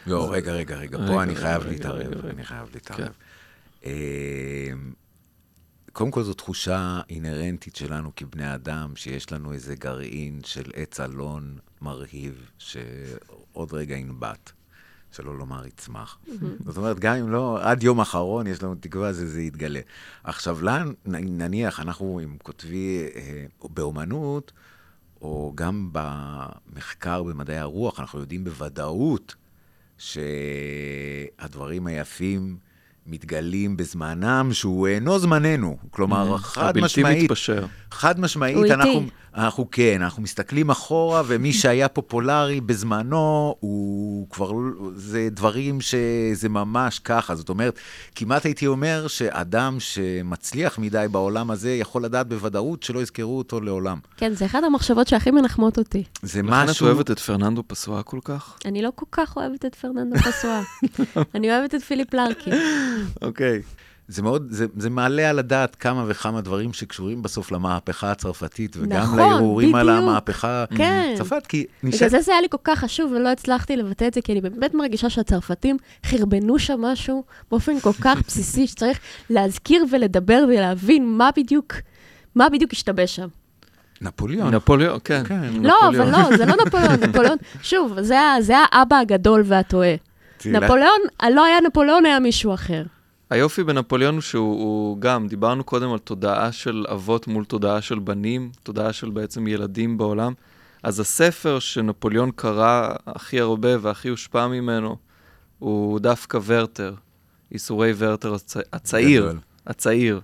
לא, 0.07 0.33
רגע, 0.33 0.53
רגע, 0.53 0.77
רגע, 0.77 0.99
רגע, 0.99 1.13
פה 1.13 1.23
אני 1.23 1.37
חייב 1.37 1.63
רגע, 1.63 1.71
להתערב. 1.71 2.27
אני 2.27 2.45
חייב. 2.45 2.69
להתערב. 2.75 3.13
קודם 5.93 6.11
כל 6.11 6.23
זו 6.23 6.35
תחושה 6.35 7.01
אינהרנטית 7.11 7.77
שלנו 7.77 8.11
כבני 8.17 8.55
אדם, 8.55 8.93
שיש 8.97 9.33
לנו 9.33 9.53
איזה 9.53 9.75
גרעין 9.75 10.41
של 10.45 10.71
עץ 10.75 11.01
אלון 11.01 11.59
מרהיב, 11.83 12.51
שעוד 12.59 13.73
רגע 13.73 13.97
ינבט. 13.97 14.53
שלא 15.15 15.39
לומר 15.39 15.67
יצמח. 15.67 16.19
זאת 16.67 16.77
אומרת, 16.77 16.99
גם 16.99 17.17
אם 17.17 17.31
לא, 17.31 17.59
עד 17.63 17.83
יום 17.83 18.01
אחרון 18.01 18.47
יש 18.47 18.63
לנו 18.63 18.75
תקווה 18.75 19.13
שזה 19.13 19.43
יתגלה. 19.43 19.81
עכשיו, 20.25 20.59
לאן, 20.63 20.93
נניח, 21.07 21.81
אנחנו, 21.81 22.21
אם 22.25 22.37
כותבי 22.43 23.07
אה, 23.15 23.45
באומנות, 23.65 24.53
או 25.23 25.53
גם 25.55 25.91
במחקר 25.93 27.23
במדעי 27.23 27.59
הרוח, 27.59 28.01
אנחנו 28.01 28.21
יודעים 28.21 28.45
בוודאות 28.45 29.35
שהדברים 29.99 31.87
היפים 31.87 32.57
מתגלים 33.07 33.77
בזמנם 33.77 34.49
שהוא 34.53 34.89
אינו 34.89 35.19
זמננו. 35.19 35.77
כלומר, 35.91 36.39
חד 36.39 36.79
משמעית... 36.79 37.07
הבלתי 37.07 37.25
מתפשר. 37.25 37.67
חד 37.95 38.21
משמעית, 38.21 38.57
הוא 38.57 38.67
אנחנו. 38.67 39.03
אנחנו 39.37 39.71
כן, 39.71 40.03
אנחנו 40.03 40.23
מסתכלים 40.23 40.71
אחורה, 40.71 41.23
ומי 41.27 41.53
שהיה 41.53 41.89
פופולרי 41.89 42.61
בזמנו, 42.61 43.55
הוא 43.61 44.31
כבר, 44.31 44.53
זה 44.95 45.29
דברים 45.31 45.81
שזה 45.81 46.49
ממש 46.49 46.99
ככה. 46.99 47.35
זאת 47.35 47.49
אומרת, 47.49 47.79
כמעט 48.15 48.45
הייתי 48.45 48.67
אומר 48.67 49.07
שאדם 49.07 49.77
שמצליח 49.81 50.79
מדי 50.79 51.07
בעולם 51.11 51.51
הזה, 51.51 51.71
יכול 51.71 52.05
לדעת 52.05 52.29
בוודאות 52.29 52.83
שלא 52.83 53.01
יזכרו 53.01 53.39
אותו 53.39 53.61
לעולם. 53.61 53.99
כן, 54.17 54.35
זה 54.35 54.47
אחת 54.47 54.65
המחשבות 54.65 55.09
שהכי 55.09 55.31
מנחמות 55.31 55.79
אותי. 55.79 56.05
זה 56.23 56.43
לכן 56.43 56.65
את 56.65 56.69
משהו... 56.69 56.87
אוהבת 56.87 57.11
את 57.11 57.19
פרננדו 57.19 57.63
פסואה 57.67 58.03
כל 58.03 58.19
כך? 58.25 58.57
אני 58.65 58.83
לא 58.83 58.91
כל 58.95 59.07
כך 59.13 59.37
אוהבת 59.37 59.65
את 59.65 59.75
פרננדו 59.75 60.17
פסואה. 60.19 60.63
אני 61.35 61.51
אוהבת 61.51 61.75
את 61.75 61.83
פיליפ 61.83 62.15
לארקין. 62.15 62.55
אוקיי. 63.23 63.63
זה 64.09 64.23
מאוד, 64.23 64.47
זה, 64.51 64.67
זה 64.77 64.91
מעלה 64.91 65.31
על 65.31 65.39
הדעת 65.39 65.75
כמה 65.75 66.05
וכמה 66.09 66.41
דברים 66.41 66.73
שקשורים 66.73 67.23
בסוף 67.23 67.53
למהפכה 67.53 68.11
הצרפתית, 68.11 68.77
וגם 68.81 69.03
נכון, 69.03 69.19
להרהורים 69.19 69.75
על. 69.75 69.89
המהפכה 69.89 70.65
כן. 70.77 71.11
הצרפת, 71.15 71.47
כי 71.47 71.67
בגלל 71.83 71.95
נשאר... 71.95 72.09
זה 72.09 72.21
זה 72.21 72.33
היה 72.33 72.41
לי 72.41 72.49
כל 72.51 72.59
כך 72.65 72.79
חשוב, 72.79 73.13
ולא 73.13 73.29
הצלחתי 73.29 73.77
לבטא 73.77 74.07
את 74.07 74.15
זה, 74.15 74.21
כי 74.21 74.33
אני 74.33 74.41
באמת 74.41 74.75
מרגישה 74.75 75.11
שהצרפתים 75.11 75.77
חרבנו 76.07 76.59
שם 76.59 76.81
משהו 76.81 77.25
באופן 77.51 77.81
כל 77.81 77.93
כך 78.01 78.19
בסיסי, 78.27 78.67
שצריך 78.67 78.99
להזכיר 79.31 79.85
ולדבר 79.91 80.45
ולהבין 80.49 81.07
מה 81.07 81.31
בדיוק, 81.37 81.75
מה 82.35 82.49
בדיוק 82.49 82.73
השתבש 82.73 83.17
שם. 83.17 83.29
נפוליאון. 84.01 84.55
נפוליאון, 84.55 84.99
כן. 85.05 85.23
כן. 85.25 85.41
לא, 85.63 85.75
נפוליאון. 85.83 86.15
אבל 86.15 86.31
לא, 86.31 86.37
זה 86.37 86.47
לא 86.47 86.55
נפוליאון, 86.67 86.95
נפוליאון, 87.09 87.39
שוב, 87.63 88.01
זה 88.01 88.19
זה 88.41 88.55
האבא 88.73 88.97
הגדול 88.97 89.43
והטועה. 89.45 89.95
נפוליאון, 90.47 91.01
לא 91.31 91.45
היה 91.45 91.61
נפוליאון, 91.61 92.07
היה 92.07 92.19
מישהו 92.19 92.55
אחר. 92.55 92.83
היופי 93.31 93.65
בנפוליאון 93.65 94.15
הוא 94.15 94.21
שהוא 94.21 94.61
הוא 94.61 95.01
גם, 95.01 95.29
דיברנו 95.29 95.65
קודם 95.65 95.93
על 95.93 95.99
תודעה 95.99 96.53
של 96.53 96.85
אבות 96.93 97.27
מול 97.27 97.45
תודעה 97.45 97.83
של 97.83 97.99
בנים, 97.99 98.51
תודעה 98.63 98.93
של 98.93 99.11
בעצם 99.11 99.47
ילדים 99.47 99.99
בעולם. 99.99 100.33
אז 100.83 101.01
הספר 101.01 101.59
שנפוליאון 101.59 102.31
קרא 102.37 102.95
הכי 103.07 103.41
הרבה 103.41 103.69
והכי 103.81 104.09
הושפע 104.09 104.47
ממנו, 104.47 104.97
הוא 105.59 106.01
דווקא 106.01 106.39
ורטר, 106.45 106.95
ייסורי 107.51 107.93
ורטר 107.97 108.35
הצ... 108.35 108.57
הצעיר, 108.73 109.23
גדול. 109.23 109.39
הצעיר 109.67 110.21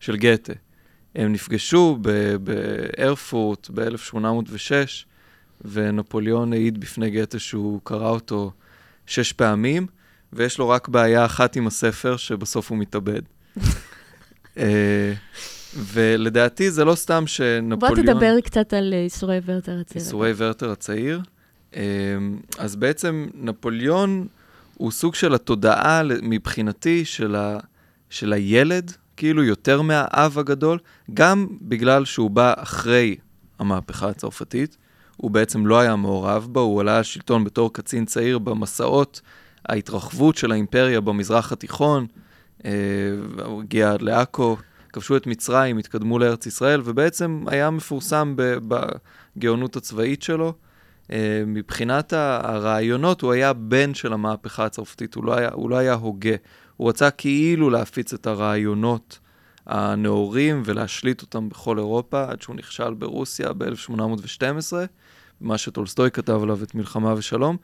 של 0.00 0.16
גתה. 0.16 0.52
הם 1.14 1.32
נפגשו 1.32 1.98
בארפורט 2.42 3.70
ב-1806, 3.74 4.70
ונפוליאון 5.64 6.52
העיד 6.52 6.80
בפני 6.80 7.10
גתה 7.10 7.38
שהוא 7.38 7.80
קרא 7.84 8.08
אותו 8.08 8.52
שש 9.06 9.32
פעמים, 9.32 9.86
ויש 10.32 10.58
לו 10.58 10.68
רק 10.68 10.88
בעיה 10.88 11.24
אחת 11.24 11.56
עם 11.56 11.66
הספר, 11.66 12.16
שבסוף 12.16 12.70
הוא 12.70 12.78
מתאבד. 12.78 13.22
אה, 14.58 15.12
ולדעתי 15.76 16.70
זה 16.70 16.84
לא 16.84 16.94
סתם 16.94 17.20
בוא 17.20 17.26
שנפוליאון... 17.26 18.06
תדבר 18.06 18.40
קצת 18.40 18.72
על 18.72 18.94
אה, 18.94 18.98
ייסורי 18.98 19.40
ורטר 19.44 19.80
הצעיר. 19.80 20.04
ייסורי 20.04 20.32
ורטר 20.36 20.70
הצעיר. 20.70 21.20
אה, 21.76 21.82
אז 22.58 22.76
בעצם 22.76 23.26
נפוליאון 23.34 24.26
הוא 24.74 24.90
סוג 24.90 25.14
של 25.14 25.34
התודעה 25.34 26.02
מבחינתי 26.22 27.04
של, 27.04 27.34
ה, 27.36 27.58
של 28.10 28.32
הילד, 28.32 28.92
כאילו 29.16 29.44
יותר 29.44 29.82
מהאב 29.82 30.38
הגדול, 30.38 30.78
גם 31.14 31.46
בגלל 31.62 32.04
שהוא 32.04 32.30
בא 32.30 32.54
אחרי 32.56 33.16
המהפכה 33.58 34.08
הצרפתית. 34.08 34.76
הוא 35.16 35.30
בעצם 35.30 35.66
לא 35.66 35.80
היה 35.80 35.96
מעורב 35.96 36.48
בה, 36.52 36.60
הוא 36.60 36.80
עלה 36.80 37.00
לשלטון 37.00 37.44
בתור 37.44 37.72
קצין 37.72 38.04
צעיר 38.04 38.38
במסעות 38.38 39.20
ההתרחבות 39.68 40.36
של 40.36 40.52
האימפריה 40.52 41.00
במזרח 41.00 41.52
התיכון. 41.52 42.06
אה, 42.64 42.70
הוא 43.44 43.62
הגיע 43.62 43.92
עד 43.92 44.02
לעכו, 44.02 44.56
כבשו 44.92 45.16
את 45.16 45.26
מצרים, 45.26 45.78
התקדמו 45.78 46.18
לארץ 46.18 46.46
ישראל, 46.46 46.80
ובעצם 46.84 47.44
היה 47.46 47.70
מפורסם 47.70 48.34
בגאונות 48.36 49.76
הצבאית 49.76 50.22
שלו. 50.22 50.54
אה, 51.12 51.42
מבחינת 51.46 52.12
הרעיונות, 52.12 53.20
הוא 53.20 53.32
היה 53.32 53.52
בן 53.52 53.94
של 53.94 54.12
המהפכה 54.12 54.64
הצרפתית, 54.64 55.14
הוא 55.14 55.24
לא 55.24 55.34
היה, 55.34 55.48
הוא 55.52 55.70
לא 55.70 55.76
היה 55.76 55.94
הוגה. 55.94 56.34
הוא 56.76 56.88
רצה 56.88 57.10
כאילו 57.10 57.70
להפיץ 57.70 58.12
את 58.12 58.26
הרעיונות 58.26 59.18
הנאורים 59.66 60.62
ולהשליט 60.64 61.22
אותם 61.22 61.48
בכל 61.48 61.78
אירופה, 61.78 62.24
עד 62.30 62.42
שהוא 62.42 62.56
נכשל 62.56 62.94
ברוסיה 62.94 63.52
ב-1812, 63.52 64.72
מה 65.40 65.58
שטולסטוי 65.58 66.10
כתב 66.10 66.42
עליו 66.42 66.62
את 66.62 66.74
מלחמה 66.74 67.14
ושלום, 67.16 67.56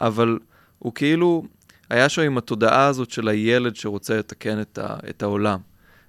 אבל 0.00 0.38
הוא 0.78 0.94
כאילו 0.94 1.44
היה 1.90 2.08
שם 2.08 2.22
עם 2.22 2.38
התודעה 2.38 2.86
הזאת 2.86 3.10
של 3.10 3.28
הילד 3.28 3.76
שרוצה 3.76 4.18
לתקן 4.18 4.60
את, 4.60 4.78
ה- 4.78 4.96
את 5.10 5.22
העולם. 5.22 5.58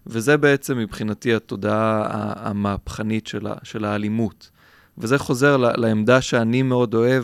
וזה 0.08 0.38
בעצם 0.38 0.78
מבחינתי 0.78 1.34
התודעה 1.34 2.08
המהפכנית 2.50 3.28
של, 3.28 3.48
ה- 3.48 3.56
של 3.64 3.86
האלימות. 3.86 4.50
וזה 4.98 5.18
חוזר 5.18 5.58
לעמדה 5.58 6.22
שאני 6.22 6.62
מאוד 6.62 6.94
אוהב 6.94 7.24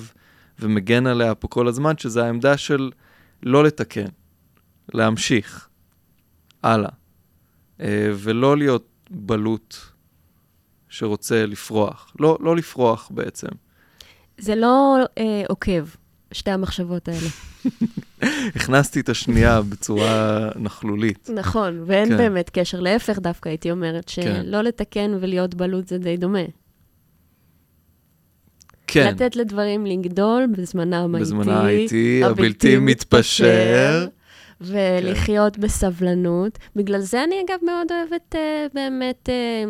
ומגן 0.60 1.08
עליה 1.08 1.36
פה 1.36 1.48
כל 1.48 1.68
הזמן, 1.68 1.98
שזה 1.98 2.26
העמדה 2.26 2.58
של 2.58 2.91
לא 3.43 3.64
לתקן, 3.64 4.06
להמשיך 4.93 5.68
הלאה, 6.64 6.89
אה, 7.82 8.12
ולא 8.16 8.58
להיות 8.58 8.88
בלוט 9.10 9.76
שרוצה 10.89 11.46
לפרוח. 11.46 12.12
לא, 12.20 12.38
לא 12.41 12.56
לפרוח 12.56 13.12
בעצם. 13.14 13.48
זה 14.38 14.56
לא 14.56 14.98
אה, 15.18 15.43
עוקב, 15.50 15.86
שתי 16.32 16.51
המחשבות 16.51 17.07
האלה. 17.07 17.28
הכנסתי 18.55 18.99
את 18.99 19.09
השנייה 19.09 19.61
בצורה 19.61 20.49
נכלולית. 20.55 21.30
נכון, 21.36 21.84
ואין 21.86 22.09
כן. 22.09 22.17
באמת 22.17 22.49
קשר. 22.49 22.80
להפך 22.80 23.19
דווקא 23.19 23.49
הייתי 23.49 23.71
אומרת, 23.71 24.11
כן. 24.15 24.41
שלא 24.43 24.61
לתקן 24.61 25.17
ולהיות 25.19 25.55
בלוט 25.55 25.88
זה 25.88 25.97
די 25.97 26.17
דומה. 26.17 26.39
כן, 28.88 29.07
לתת 29.07 29.36
לדברים 29.36 29.86
לגדול 29.86 30.47
בזמנם 30.57 31.15
האיטי. 31.15 31.21
בזמנה 31.21 31.61
האיטי, 31.61 32.23
הבלתי 32.23 32.78
מתפשר. 32.78 34.07
ולחיות 34.61 35.57
בסבלנות. 35.57 36.57
בגלל 36.76 36.99
זה 36.99 37.23
אני 37.23 37.36
אגב 37.45 37.59
מאוד 37.65 37.88
אוהבת 37.91 38.36
אה, 38.36 38.65
באמת, 38.73 39.30
אה, 39.30 39.65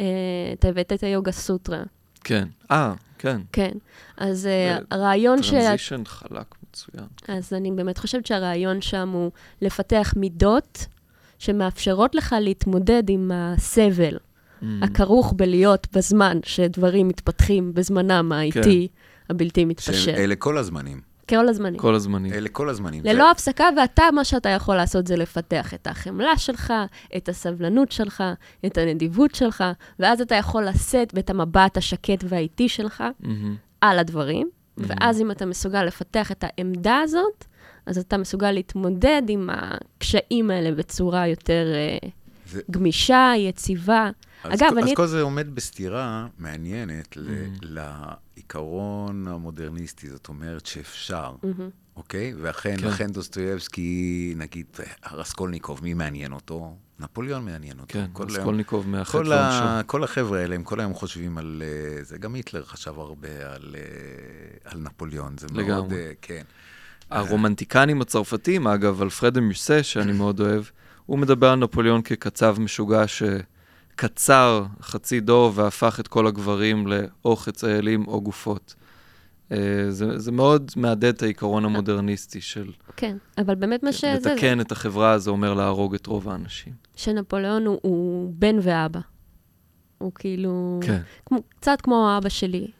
אה, 0.00 0.52
אתה 0.52 0.68
הבאת 0.68 0.92
את 0.92 1.02
היוגה 1.02 1.32
סוטרה. 1.32 1.82
כן. 2.24 2.44
אה, 2.70 2.92
כן. 3.24 3.40
כן. 3.52 3.70
אז 4.16 4.46
אה, 4.46 4.78
ו- 4.80 4.94
הרעיון 4.94 5.42
ש... 5.42 5.50
טרנזישן 5.50 6.02
חלק 6.06 6.54
מצוין. 6.70 7.06
אז 7.28 7.52
אני 7.52 7.70
באמת 7.72 7.98
חושבת 7.98 8.26
שהרעיון 8.26 8.80
שם 8.80 9.08
הוא 9.08 9.30
לפתח 9.62 10.14
מידות 10.16 10.86
שמאפשרות 11.38 12.14
לך 12.14 12.34
להתמודד 12.40 13.02
עם 13.08 13.30
הסבל 13.34 14.16
Mm. 14.62 14.66
הכרוך 14.82 15.32
בלהיות 15.36 15.86
בזמן 15.96 16.38
שדברים 16.44 17.08
מתפתחים 17.08 17.74
בזמנם 17.74 18.32
האיטי, 18.32 18.88
הבלתי 19.30 19.64
מתפשר. 19.64 20.14
אלה 20.14 20.36
כל 20.36 20.58
הזמנים. 20.58 21.00
כל 21.28 21.48
הזמנים. 21.48 21.80
כל 21.80 21.94
הזמנים. 21.94 22.32
אלה 22.32 22.48
כל 22.48 22.68
הזמנים. 22.68 23.02
ללא 23.04 23.30
הפסקה, 23.30 23.64
ואתה, 23.76 24.02
מה 24.14 24.24
שאתה 24.24 24.48
יכול 24.48 24.76
לעשות 24.76 25.06
זה 25.06 25.16
לפתח 25.16 25.74
את 25.74 25.86
החמלה 25.86 26.36
שלך, 26.36 26.72
את 27.16 27.28
הסבלנות 27.28 27.92
שלך, 27.92 28.24
את 28.66 28.78
הנדיבות 28.78 29.34
שלך, 29.34 29.64
ואז 29.98 30.20
אתה 30.20 30.34
יכול 30.34 30.64
לשאת 30.64 31.18
את 31.18 31.30
המבט 31.30 31.76
השקט 31.76 32.24
והאיטי 32.28 32.68
שלך 32.68 33.04
מהמם. 33.20 33.56
על 33.80 33.98
הדברים, 33.98 34.48
ואז 34.78 35.20
אם 35.20 35.30
אתה 35.30 35.46
מסוגל 35.46 35.82
לפתח 35.82 36.32
את 36.32 36.44
העמדה 36.46 36.98
הזאת, 36.98 37.44
אז 37.86 37.98
אתה 37.98 38.18
מסוגל 38.18 38.50
להתמודד 38.50 39.22
עם 39.28 39.50
הקשיים 39.52 40.50
האלה 40.50 40.72
בצורה 40.72 41.28
יותר 41.28 41.66
אה, 41.74 42.08
זה- 42.54 42.60
גמישה, 42.70 43.32
יציבה. 43.38 44.10
אז, 44.44 44.60
אגב, 44.60 44.70
כל- 44.70 44.78
אני- 44.78 44.90
אז 44.90 44.96
כל 44.96 45.06
זה 45.06 45.22
עומד 45.22 45.54
בסתירה 45.54 46.26
מעניינת 46.38 47.16
ל- 47.16 47.28
Mm. 47.28 47.66
לעיקרון 48.36 49.28
המודרניסטי, 49.28 50.10
זאת 50.10 50.28
אומרת 50.28 50.66
שאפשר, 50.66 51.32
מהמם. 51.42 51.70
אוקיי? 51.96 52.34
ואכן, 52.42 52.76
כן. 52.80 52.86
לכן 52.88 53.12
דוסטויבסקי, 53.12 54.34
נגיד, 54.36 54.66
רסקולניקוב, 55.12 55.80
מי 55.82 55.94
מעניין 55.94 56.32
אותו? 56.32 56.76
נפוליאון 57.00 57.44
מעניין 57.44 57.78
אותו. 57.80 57.92
כן, 57.92 58.04
רסקולניקוב 58.18 58.88
מאחד 58.88 59.12
כל. 59.18 59.32
ה... 59.32 59.80
כל 59.86 60.04
החבר'ה 60.04 60.40
האלה, 60.40 60.54
הם 60.54 60.62
כל 60.62 60.80
היום 60.80 60.94
חושבים 60.94 61.38
על... 61.38 61.62
אה, 61.64 62.04
זה 62.04 62.18
גם 62.18 62.34
היטלר 62.34 62.64
חשב 62.64 62.98
הרבה 62.98 63.28
על, 63.54 63.74
אה, 63.78 63.80
על 64.72 64.78
נפוליאון, 64.80 65.38
זה 65.38 65.46
מאוד... 65.52 65.64
לגמרי. 65.64 65.96
אה, 65.96 66.12
כן. 66.22 66.42
הרומנטיקנים 67.10 68.00
הצרפתים, 68.00 68.66
אגב, 68.66 69.02
אלפרד 69.02 69.40
מיוסה, 69.40 69.82
שאני 69.82 70.12
מאוד 70.20 70.40
אוהב, 70.40 70.64
הוא 71.06 71.18
מדבר 71.18 71.50
על 71.50 71.58
נפוליאון 71.58 72.02
כקצב 72.02 72.56
משוגע 72.60 73.04
שקצר 73.06 74.64
חצי 74.80 75.20
דור 75.20 75.52
והפך 75.54 76.00
את 76.00 76.08
כל 76.08 76.26
הגברים 76.26 76.86
לאו 76.86 77.36
חצאלים 77.36 78.08
או 78.08 78.20
גופות. 78.20 78.74
אה, 79.52 79.86
זה, 79.88 80.18
זה 80.18 80.32
מאוד 80.32 80.70
מהדהד 80.76 81.14
את 81.14 81.22
העיקרון 81.22 81.64
המודרניסטי 81.64 82.40
של 82.40 82.70
כן, 82.96 83.16
אבל 83.38 83.54
באמת 83.54 83.82
מה 83.82 83.92
שזה... 83.92 84.14
לתקן 84.14 84.60
את 84.60 84.72
החברה, 84.72 85.18
זה 85.18 85.30
אומר 85.30 85.54
להרוג 85.54 85.94
את 85.94 86.06
רוב 86.06 86.28
האנשים. 86.28 86.72
שנפוליאון 86.96 87.66
הוא, 87.66 87.78
הוא 87.82 88.32
בן 88.38 88.56
ואבא. 88.62 89.00
הוא 89.98 90.12
כאילו... 90.14 90.80
כן. 90.82 91.00
כמו, 91.26 91.38
קצת 91.60 91.80
כמו 91.80 92.08
האבא 92.08 92.28
שלי. 92.28 92.70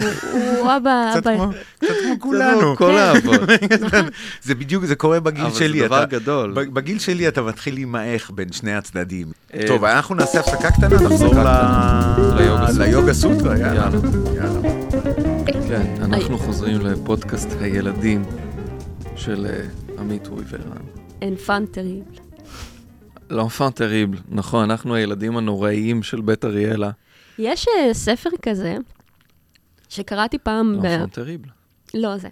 הוא, 0.00 0.76
אבא... 0.76 1.10
קצת 1.12 1.26
אבא... 1.26 1.36
כמו- 1.36 1.50
קצת 1.78 1.88
כמו 2.04 2.20
כולנו. 2.20 2.76
כל 2.76 2.92
כן. 2.92 2.98
האבות. 2.98 3.40
זה 4.42 4.54
בדיוק, 4.54 4.84
זה 4.84 4.94
קורה 4.96 5.20
בגיל 5.20 5.44
אבל 5.44 5.54
שלי. 5.58 5.78
זה 5.80 5.86
דבר 5.86 6.04
גדול. 6.04 6.52
בגיל 6.72 6.98
שלי 6.98 7.28
אתה 7.28 7.42
מתחיל 7.42 7.74
להימעך 7.74 8.30
בין 8.34 8.52
שני 8.52 8.74
הצדדים. 8.74 9.26
אה, 9.54 9.60
טוב, 9.66 9.84
אנחנו 9.84 10.14
נעשה 10.14 10.40
הפסקה 10.40 10.70
קטנה, 10.70 10.88
נחזור 11.00 11.34
ליוגה 12.78 13.14
סוטרה. 13.14 13.58
יאללה. 13.58 13.90
כן, 15.68 15.86
אנחנו 16.02 16.38
חוזרים 16.38 16.80
לפודקאסט 16.80 17.48
הילדים 17.60 18.24
של 19.16 19.46
אה, 19.50 19.60
עמית 19.98 20.26
רוי 20.26 20.44
וערן. 20.50 20.82
enfant 21.22 21.64
terrible. 21.66 22.02
לאנפן 23.30 23.70
טריבל, 23.70 24.18
נכון, 24.28 24.70
אנחנו 24.70 24.94
הילדים 24.94 25.36
הנוראיים 25.36 26.02
של 26.02 26.20
בית 26.20 26.44
אריאלה. 26.44 26.90
יש 27.38 27.66
אה, 27.68 27.94
ספר 27.94 28.30
כזה, 28.42 28.76
שקראתי 29.92 30.38
פעם... 30.38 30.78
ב- 30.80 30.84
לאנפן 30.84 31.06
טריבל. 31.06 31.48
לא, 31.94 32.16
זה. 32.16 32.28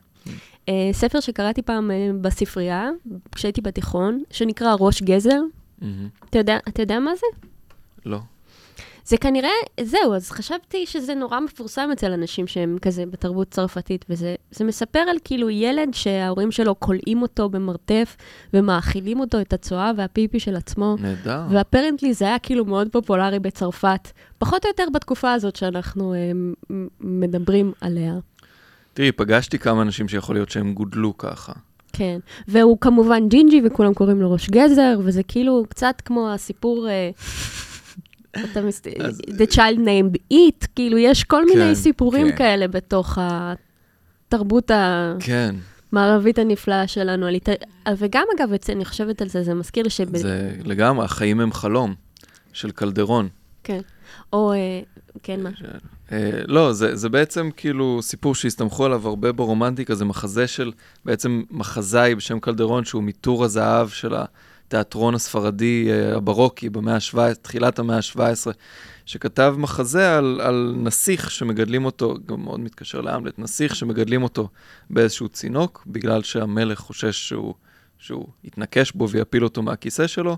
אה, 0.68 0.88
ספר 0.92 1.20
שקראתי 1.20 1.62
פעם 1.62 1.90
אה, 1.90 2.10
בספרייה, 2.20 2.88
כשהייתי 3.34 3.60
בתיכון, 3.60 4.22
שנקרא 4.30 4.74
ראש 4.80 5.02
גזר. 5.02 5.40
מהמם. 5.82 6.08
אתה 6.30 6.38
יודע, 6.38 6.58
אתה 6.68 6.82
יודע 6.82 6.98
מה 7.00 7.10
זה? 7.16 7.26
לא. 8.06 8.18
זה 9.10 9.16
כנראה, 9.16 9.50
זהו, 9.80 10.14
אז 10.14 10.30
חשבתי 10.30 10.86
שזה 10.86 11.14
נורא 11.14 11.40
מפורסם 11.40 11.88
אצל 11.92 12.12
אנשים 12.12 12.46
שהם 12.46 12.76
כזה 12.82 13.06
בתרבות 13.06 13.50
צרפתית, 13.50 14.04
וזה 14.08 14.34
זה 14.50 14.64
מספר 14.64 14.98
על 14.98 15.16
כאילו 15.24 15.50
ילד 15.50 15.94
שההורים 15.94 16.50
שלו 16.50 16.80
כולאים 16.80 17.22
אותו 17.22 17.48
במרתף, 17.48 18.16
ומאכילים 18.54 19.20
אותו 19.20 19.40
את 19.40 19.52
הצואה 19.52 19.90
והפיפי 19.96 20.40
של 20.40 20.56
עצמו, 20.56 20.96
נהדר. 21.00 21.42
ו 21.50 21.56
apparently 21.56 22.14
זה 22.14 22.24
היה 22.24 22.38
כאילו 22.38 22.64
מאוד 22.64 22.88
פופולרי 22.92 23.38
בצרפת, 23.38 24.08
פחות 24.38 24.64
או 24.64 24.70
יותר 24.70 24.84
בתקופה 24.94 25.32
הזאת 25.32 25.56
שאנחנו 25.56 26.14
אה, 26.14 26.32
מ- 26.34 26.86
מדברים 27.00 27.72
עליה. 27.80 28.14
תראי, 28.94 29.12
פגשתי 29.12 29.58
כמה 29.58 29.82
אנשים 29.82 30.08
שיכול 30.08 30.36
להיות 30.36 30.50
שהם 30.50 30.74
גודלו 30.74 31.18
ככה. 31.18 31.52
כן, 31.92 32.18
והוא 32.48 32.78
כמובן 32.80 33.28
ג'ינג'י 33.28 33.62
וכולם 33.64 33.94
קוראים 33.94 34.20
לו 34.20 34.32
ראש 34.32 34.50
גזר, 34.50 34.98
וזה 35.04 35.22
כאילו 35.22 35.64
קצת 35.68 36.02
כמו 36.04 36.30
הסיפור, 36.32 36.88
אה, 36.88 37.10
אתה 38.52 38.60
מס... 38.62 38.82
אז- 39.00 39.20
The 39.28 39.52
child 39.54 39.78
named 39.78 40.32
it, 40.32 40.66
כאילו 40.74 40.98
יש 40.98 41.24
כל 41.24 41.42
כן, 41.52 41.58
מיני 41.58 41.74
סיפורים 41.74 42.30
כן. 42.30 42.36
כאלה 42.36 42.68
בתוך 42.68 43.18
התרבות 44.28 44.70
כן, 45.20 45.54
המערבית 45.92 46.38
הנפלאה 46.38 46.86
שלנו. 46.86 47.26
על. 47.26 47.34
וגם 47.96 48.24
אגב, 48.38 48.52
אצל- 48.52 48.72
אני 48.72 48.84
חושבת 48.84 49.22
על 49.22 49.28
זה, 49.28 49.42
זה 49.42 49.54
מזכיר 49.54 49.82
לי 49.84 49.90
שב... 49.90 50.16
זה 50.16 50.56
לגמרי, 50.64 51.04
החיים 51.04 51.40
הם 51.40 51.52
חלום 51.52 51.94
של 52.52 52.70
קלדרון. 52.70 53.28
כן, 53.64 53.80
או, 54.32 54.52
אה, 54.52 54.80
כן, 55.22 55.40
מה? 55.42 55.50
אה, 56.12 56.30
לא, 56.46 56.72
זה, 56.72 56.96
זה 56.96 57.08
בעצם 57.08 57.50
כאילו 57.56 57.98
סיפור 58.02 58.34
שהסתמכו 58.34 58.84
עליו 58.84 59.08
הרבה 59.08 59.32
ברומנטיקה, 59.32 59.94
זה 59.94 60.04
מחזה 60.04 60.46
של 60.46 60.72
בעצם 61.04 61.42
מחזאי 61.50 62.14
בשם 62.14 62.40
קלדרון, 62.40 62.84
שהוא 62.84 63.02
מטור 63.02 63.44
הזהב 63.44 63.88
של 63.88 64.14
התיאטרון 64.70 65.14
הספרדי 65.14 65.88
אה, 65.90 66.16
הברוקי 66.16 66.70
במאה 66.70 66.94
ה-17, 66.94 67.34
תחילת 67.42 67.78
המאה 67.78 67.96
ה-17, 67.96 68.52
שכתב 69.06 69.54
מחזה 69.58 70.16
על, 70.18 70.40
על 70.42 70.74
נסיך 70.76 71.30
שמגדלים 71.30 71.84
אותו, 71.84 72.14
גם 72.26 72.44
מאוד 72.44 72.60
מתקשר 72.60 73.00
להמלט, 73.00 73.38
נסיך 73.38 73.76
שמגדלים 73.76 74.22
אותו 74.22 74.48
באיזשהו 74.90 75.28
צינוק, 75.28 75.84
בגלל 75.86 76.22
שהמלך 76.22 76.78
חושש 76.78 77.28
שהוא, 77.28 77.54
שהוא 77.98 78.26
יתנקש 78.44 78.92
בו 78.92 79.08
ויפיל 79.08 79.44
אותו 79.44 79.62
מהכיסא 79.62 80.06
שלו, 80.06 80.36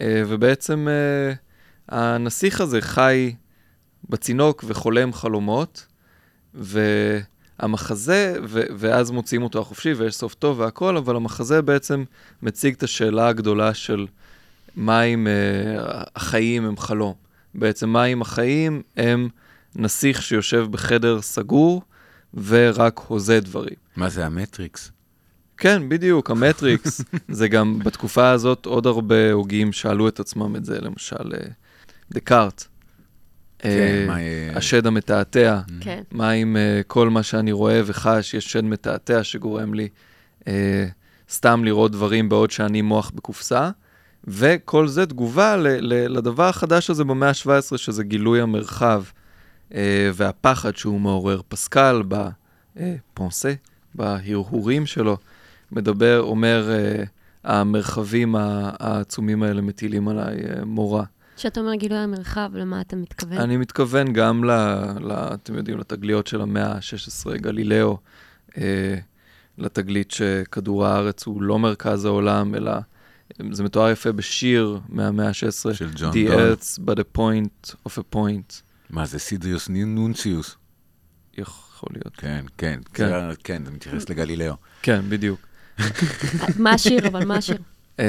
אה, 0.00 0.22
ובעצם 0.26 0.88
אה, 0.88 1.32
הנסיך 1.88 2.60
הזה 2.60 2.80
חי 2.80 3.34
בצינוק 4.08 4.64
וחולם 4.66 5.12
חלומות, 5.12 5.86
והמחזה, 7.60 8.36
ו- 8.48 8.60
ואז 8.76 9.10
מוציאים 9.10 9.42
אותו 9.42 9.58
החופשי 9.60 9.92
ויש 9.92 10.14
סוף 10.14 10.34
טוב 10.34 10.60
והכל, 10.60 10.96
אבל 10.96 11.16
המחזה 11.16 11.62
בעצם 11.62 12.04
מציג 12.42 12.74
את 12.74 12.82
השאלה 12.82 13.28
הגדולה 13.28 13.74
של 13.74 14.06
מה 14.76 15.02
אם 15.02 15.26
אה, 15.26 16.02
החיים 16.16 16.66
הם 16.66 16.76
חלום. 16.76 17.14
בעצם 17.54 17.88
מה 17.88 18.04
אם 18.04 18.22
החיים 18.22 18.82
הם 18.96 19.28
נסיך 19.76 20.22
שיושב 20.22 20.66
בחדר 20.70 21.22
סגור 21.22 21.82
ורק 22.34 23.00
הוזה 23.06 23.40
דברים. 23.40 23.76
מה 23.96 24.08
זה 24.08 24.26
המטריקס? 24.26 24.90
כן, 25.56 25.88
בדיוק, 25.88 26.30
המטריקס. 26.30 27.00
זה 27.28 27.48
גם 27.48 27.78
בתקופה 27.78 28.30
הזאת 28.30 28.66
עוד 28.66 28.86
הרבה 28.86 29.32
הוגים 29.32 29.72
שאלו 29.72 30.08
את 30.08 30.20
עצמם 30.20 30.56
את 30.56 30.64
זה, 30.64 30.80
למשל 30.80 31.32
אה, 31.34 31.48
דקארט. 32.10 32.66
כן, 33.66 34.10
אה. 34.10 34.16
אה, 34.16 34.56
השד 34.56 34.86
המתעתע. 34.86 35.60
כן. 35.80 36.02
מה 36.12 36.32
אם 36.32 36.56
uh, 36.56 36.84
כל 36.86 37.10
מה 37.10 37.22
שאני 37.22 37.52
רואה 37.52 37.80
וחש, 37.86 38.34
יש 38.34 38.52
שד 38.52 38.64
מתעתע 38.64 39.24
שגורם 39.24 39.74
לי 39.74 39.88
סתם 41.30 41.64
לראות 41.64 41.92
דברים 41.92 42.28
בעוד 42.28 42.50
שאני 42.50 42.82
מוח 42.82 43.12
בקופסה, 43.14 43.70
וכל 44.24 44.88
זה 44.88 45.06
תגובה 45.06 45.56
לדבר 45.90 46.48
החדש 46.48 46.90
הזה 46.90 47.04
במאה 47.04 47.28
ה-17, 47.28 47.76
שזה 47.76 48.04
גילוי 48.04 48.40
המרחב 48.40 49.02
והפחד 50.14 50.76
שהוא 50.76 51.00
מעורר. 51.00 51.40
פסקל 51.48 52.02
בפונסה, 52.76 53.54
בהרהורים 53.94 54.86
שלו, 54.86 55.16
מדבר, 55.72 56.20
אומר, 56.20 56.70
המרחבים 57.44 58.34
העצומים 58.38 59.42
האלה 59.42 59.62
מטילים 59.62 60.08
עליי 60.08 60.36
מורא. 60.64 61.02
כשאתה 61.36 61.60
אומר 61.60 61.74
גילוי 61.74 61.98
המרחב, 61.98 62.50
למה 62.54 62.80
אתה 62.80 62.96
מתכוון? 62.96 63.38
אני 63.38 63.56
מתכוון 63.56 64.12
גם 64.12 64.44
ל, 64.44 64.50
ל... 65.00 65.12
אתם 65.12 65.54
יודעים, 65.54 65.78
לתגליות 65.78 66.26
של 66.26 66.40
המאה 66.40 66.72
ה-16, 66.72 67.36
גלילאו, 67.36 67.98
אה, 68.58 68.94
לתגלית 69.58 70.10
שכדור 70.10 70.86
הארץ 70.86 71.26
הוא 71.26 71.42
לא 71.42 71.58
מרכז 71.58 72.04
העולם, 72.04 72.54
אלא 72.54 72.72
זה 73.52 73.64
מתואר 73.64 73.90
יפה 73.90 74.12
בשיר 74.12 74.80
מהמאה 74.88 75.28
ה-16, 75.28 75.74
של 75.74 75.90
ג'ון 75.96 76.10
The 76.10 76.28
דול. 76.30 76.52
Earth's 76.54 76.78
but 76.90 76.98
a 77.00 77.18
point 77.18 77.74
of 77.88 77.92
a 77.98 78.14
point. 78.16 78.62
מה 78.90 79.06
זה 79.06 79.18
סידריוס 79.18 79.68
נונציוס? 79.68 80.56
יכול 81.38 81.88
להיות. 81.92 82.16
כן, 82.16 82.44
כן, 82.58 82.80
כן. 82.94 83.08
זה- 83.08 83.36
כן, 83.44 83.64
זה 83.64 83.70
מתייחס 83.70 84.08
לגלילאו. 84.08 84.54
כן, 84.82 85.00
בדיוק. 85.08 85.40
מה 86.58 86.70
השיר, 86.70 87.08
אבל 87.08 87.24
מה 87.24 87.36
השיר? 87.36 87.56
אה, 88.00 88.04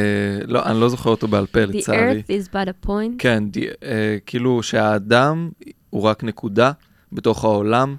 לא, 0.48 0.66
אני 0.66 0.80
לא 0.80 0.90
זוכר 0.90 1.10
אותו 1.10 1.28
בעל 1.28 1.46
פה, 1.46 1.64
The 1.64 1.68
לצערי. 1.68 2.22
earth 2.28 2.46
is 2.46 2.48
but 2.54 2.68
a 2.86 2.88
point. 2.88 3.16
כן, 3.18 3.44
אה, 3.84 4.18
כאילו 4.26 4.64
שהאדם 4.64 5.50
הוא 5.90 6.02
רק 6.04 6.24
נקודה 6.24 6.72
בתוך 7.12 7.44
העולם, 7.44 7.96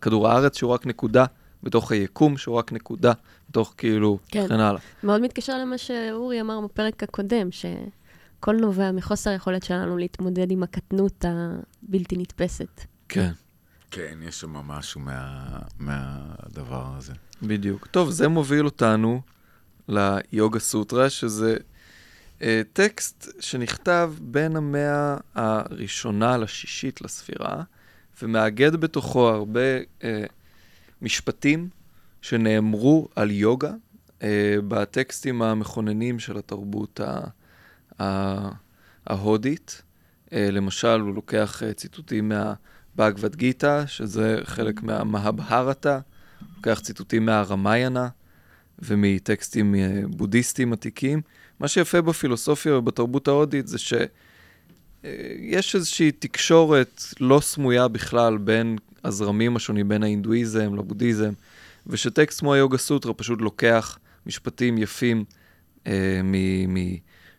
כדור 0.00 0.28
הארץ 0.28 0.56
שהוא 0.58 0.70
רק 0.70 0.86
נקודה 0.86 1.24
בתוך 1.62 1.92
היקום 1.92 2.36
שהוא 2.36 2.56
רק 2.56 2.72
נקודה, 2.72 3.12
בתוך 3.50 3.74
כאילו, 3.76 4.18
כן. 4.28 4.42
וכן 4.44 4.60
הלאה. 4.60 4.80
מאוד 5.02 5.20
מתקשר 5.20 5.58
למה 5.58 5.78
שאורי 5.78 6.40
אמר 6.40 6.60
בפרק 6.60 7.02
הקודם, 7.02 7.48
שכל 7.52 8.56
נובע 8.56 8.92
מחוסר 8.92 9.30
היכולת 9.30 9.62
שלנו 9.62 9.96
להתמודד 9.96 10.50
עם 10.50 10.62
הקטנות 10.62 11.24
הבלתי 11.28 12.16
נתפסת. 12.16 12.80
כן, 13.08 13.30
כן, 13.90 14.14
יש 14.28 14.40
שם 14.40 14.50
משהו 14.52 15.00
מה- 15.00 15.58
מהדבר 15.78 16.84
הזה. 16.96 17.12
בדיוק. 17.42 17.86
טוב, 17.86 18.10
זה 18.10 18.28
מוביל 18.28 18.64
אותנו 18.64 19.20
ליוגה 19.88 20.58
סוטרה, 20.58 21.10
שזה 21.10 21.56
אה, 22.42 22.62
טקסט 22.72 23.28
שנכתב 23.40 24.12
בין 24.20 24.56
המאה 24.56 25.16
הראשונה 25.34 26.36
לשישית 26.36 27.00
לספירה, 27.00 27.62
ומאגד 28.22 28.76
בתוכו 28.76 29.28
הרבה 29.28 29.60
אה, 30.04 30.24
משפטים 31.02 31.68
שנאמרו 32.22 33.08
על 33.16 33.30
יוגה 33.30 33.72
אה, 34.22 34.56
בטקסטים 34.68 35.42
המכוננים 35.42 36.18
של 36.18 36.38
התרבות 36.38 37.00
ה- 37.00 37.24
ה- 38.02 38.50
ההודית. 39.06 39.82
אה, 40.32 40.48
למשל, 40.50 41.00
הוא 41.00 41.14
לוקח 41.14 41.62
אה, 41.62 41.72
ציטוטים 41.72 42.32
מהבאגבד 42.32 43.36
גיתא, 43.36 43.86
שזה 43.86 44.40
חלק 44.44 44.82
מהמהבהרתה, 44.82 45.98
לוקח 46.56 46.80
ציטוטים 46.80 47.26
מהרמיינה 47.26 48.08
ומטקסטים 48.82 49.74
אה, 49.74 50.00
בודהיסטיים 50.06 50.72
עתיקים. 50.72 51.20
מה 51.60 51.68
שיפה 51.68 52.00
בפילוסופיה 52.00 52.76
ובתרבות 52.76 53.28
ההודית 53.28 53.68
זה 53.68 53.78
שיש 53.78 55.74
איזושהי 55.74 56.12
תקשורת 56.12 57.02
לא 57.20 57.40
סמויה 57.40 57.88
בכלל 57.88 58.38
בין 58.38 58.78
הזרמים 59.04 59.56
השונים, 59.56 59.88
בין 59.88 60.02
ההינדואיזם 60.02 60.74
לבודהיזם, 60.74 61.32
ושטקסט 61.86 62.40
כמו 62.40 62.54
היוגה 62.54 62.78
סוטרה 62.78 63.14
פשוט 63.14 63.40
לוקח 63.40 63.98
משפטים 64.26 64.78
יפים 64.78 65.24
אה, 65.86 66.20
מ- 66.24 66.74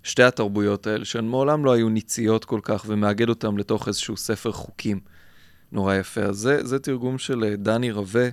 משתי 0.04 0.24
התרבויות 0.24 0.88
האלה, 0.88 1.06
שהן 1.06 1.26
מעולם 1.26 1.66
לא 1.66 1.72
היו 1.74 1.90
ניציות 1.90 2.46
כל 2.46 2.60
כך, 2.64 2.86
ומאגד 2.88 3.30
אותם 3.30 3.58
לתוך 3.58 3.88
איזשהו 3.88 4.18
ספר 4.18 4.52
חוקים 4.52 5.00
נורא 5.72 5.96
יפה. 5.96 6.22
אז 6.22 6.36
זה, 6.36 6.66
זה 6.66 6.80
תרגום 6.80 7.18
של 7.18 7.44
אה, 7.44 7.56
דני 7.56 7.92
רווה, 7.92 8.30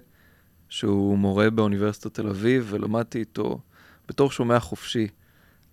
שהוא 0.70 1.18
מורה 1.18 1.50
באוניברסיטת 1.50 2.14
תל 2.14 2.28
אביב, 2.28 2.66
ולמדתי 2.70 3.18
איתו 3.18 3.60
בתור 4.08 4.30
שומע 4.30 4.60
חופשי 4.60 5.08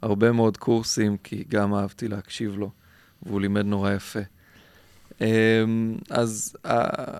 הרבה 0.02 0.32
מאוד 0.32 0.58
קורסים, 0.58 1.18
כי 1.18 1.44
גם 1.50 1.76
אהבתי 1.76 2.08
להקשיב 2.08 2.58
לו, 2.58 2.72
והוא 3.24 3.42
לימד 3.42 3.66
נורא 3.66 3.92
יפה. 3.92 4.20
אמ, 5.22 5.98
אז 6.10 6.56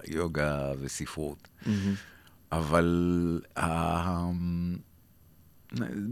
יוגה 0.07 0.71
וספרות. 0.81 1.47
מהמם. 1.65 1.93
אבל 2.51 3.39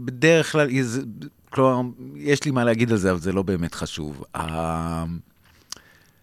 בדרך 0.04 0.52
כלל, 0.52 0.70
יש- 0.70 0.86
כלומר, 1.50 1.90
יש 2.16 2.44
לי 2.44 2.50
מה 2.50 2.64
להגיד 2.64 2.90
על 2.90 2.96
זה, 2.98 3.10
אבל 3.10 3.20
זה 3.20 3.32
לא 3.32 3.42
באמת 3.42 3.74
חשוב. 3.74 4.24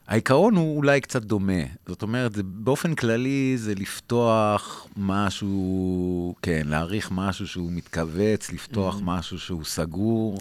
העיקרון 0.07 0.55
הוא 0.55 0.77
אולי 0.77 1.01
קצת 1.01 1.23
דומה. 1.23 1.63
זאת 1.87 2.01
אומרת, 2.01 2.33
זה, 2.33 2.43
באופן 2.43 2.95
כללי 2.95 3.53
זה 3.57 3.75
לפתוח 3.75 4.87
משהו, 4.97 6.35
כן, 6.41 6.61
להעריך 6.65 7.11
משהו 7.11 7.47
שהוא 7.47 7.71
מתכווץ, 7.71 8.51
לפתוח 8.51 8.99
משהו 9.03 9.39
שהוא 9.39 9.63
סגור, 9.63 10.37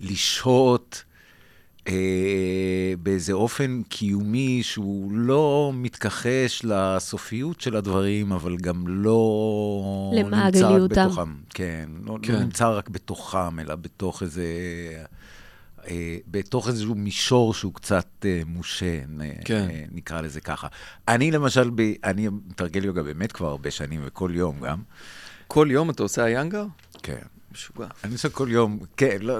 לשהות. 0.00 1.04
אה, 1.88 2.94
באיזה 3.02 3.32
אופן 3.32 3.82
קיומי 3.88 4.62
שהוא 4.62 5.12
לא 5.12 5.70
מתכחש 5.74 6.62
לסופיות 6.64 7.60
של 7.60 7.76
הדברים, 7.76 8.32
אבל 8.32 8.56
גם 8.56 8.84
לא 8.88 10.12
נמצא 10.14 10.68
רק. 10.68 10.90
בתוכם. 10.90 11.34
כן, 11.50 11.88
לא, 12.04 12.18
כן. 12.22 12.32
לא 12.32 12.40
נמצא 12.40 12.70
רק 12.70 12.88
בתוכם, 12.88 13.60
אלא 13.60 13.74
בתוך 13.74 14.22
איזה... 14.22 14.44
אה, 15.90 16.16
בתוך 16.26 16.68
איזשהו 16.68 16.94
מישור 16.94 17.54
שהוא 17.54 17.74
קצת 17.74 18.06
אה, 18.24 18.42
מושה, 18.46 19.00
אה, 19.20 19.32
כן. 19.44 19.68
נקרא 19.92 20.20
לזה 20.20 20.40
ככה. 20.40 20.66
אני 21.08 21.30
למשל, 21.30 21.70
ב, 21.74 21.82
אני 22.04 22.28
מתרגל 22.28 22.84
יוגה 22.84 23.02
באמת 23.02 23.32
כבר 23.32 23.48
הרבה 23.48 23.70
שנים, 23.70 24.00
וכל 24.04 24.30
יום 24.34 24.60
גם. 24.60 24.78
כל 25.46 25.68
יום 25.70 25.90
אתה 25.90 26.02
עושה 26.02 26.26
איינגר? 26.26 26.64
כן. 27.02 27.22
משוגע. 27.52 27.86
אני 28.04 28.12
עושה 28.12 28.28
כל 28.28 28.48
יום, 28.50 28.78
כן, 28.96 29.16
לא... 29.20 29.38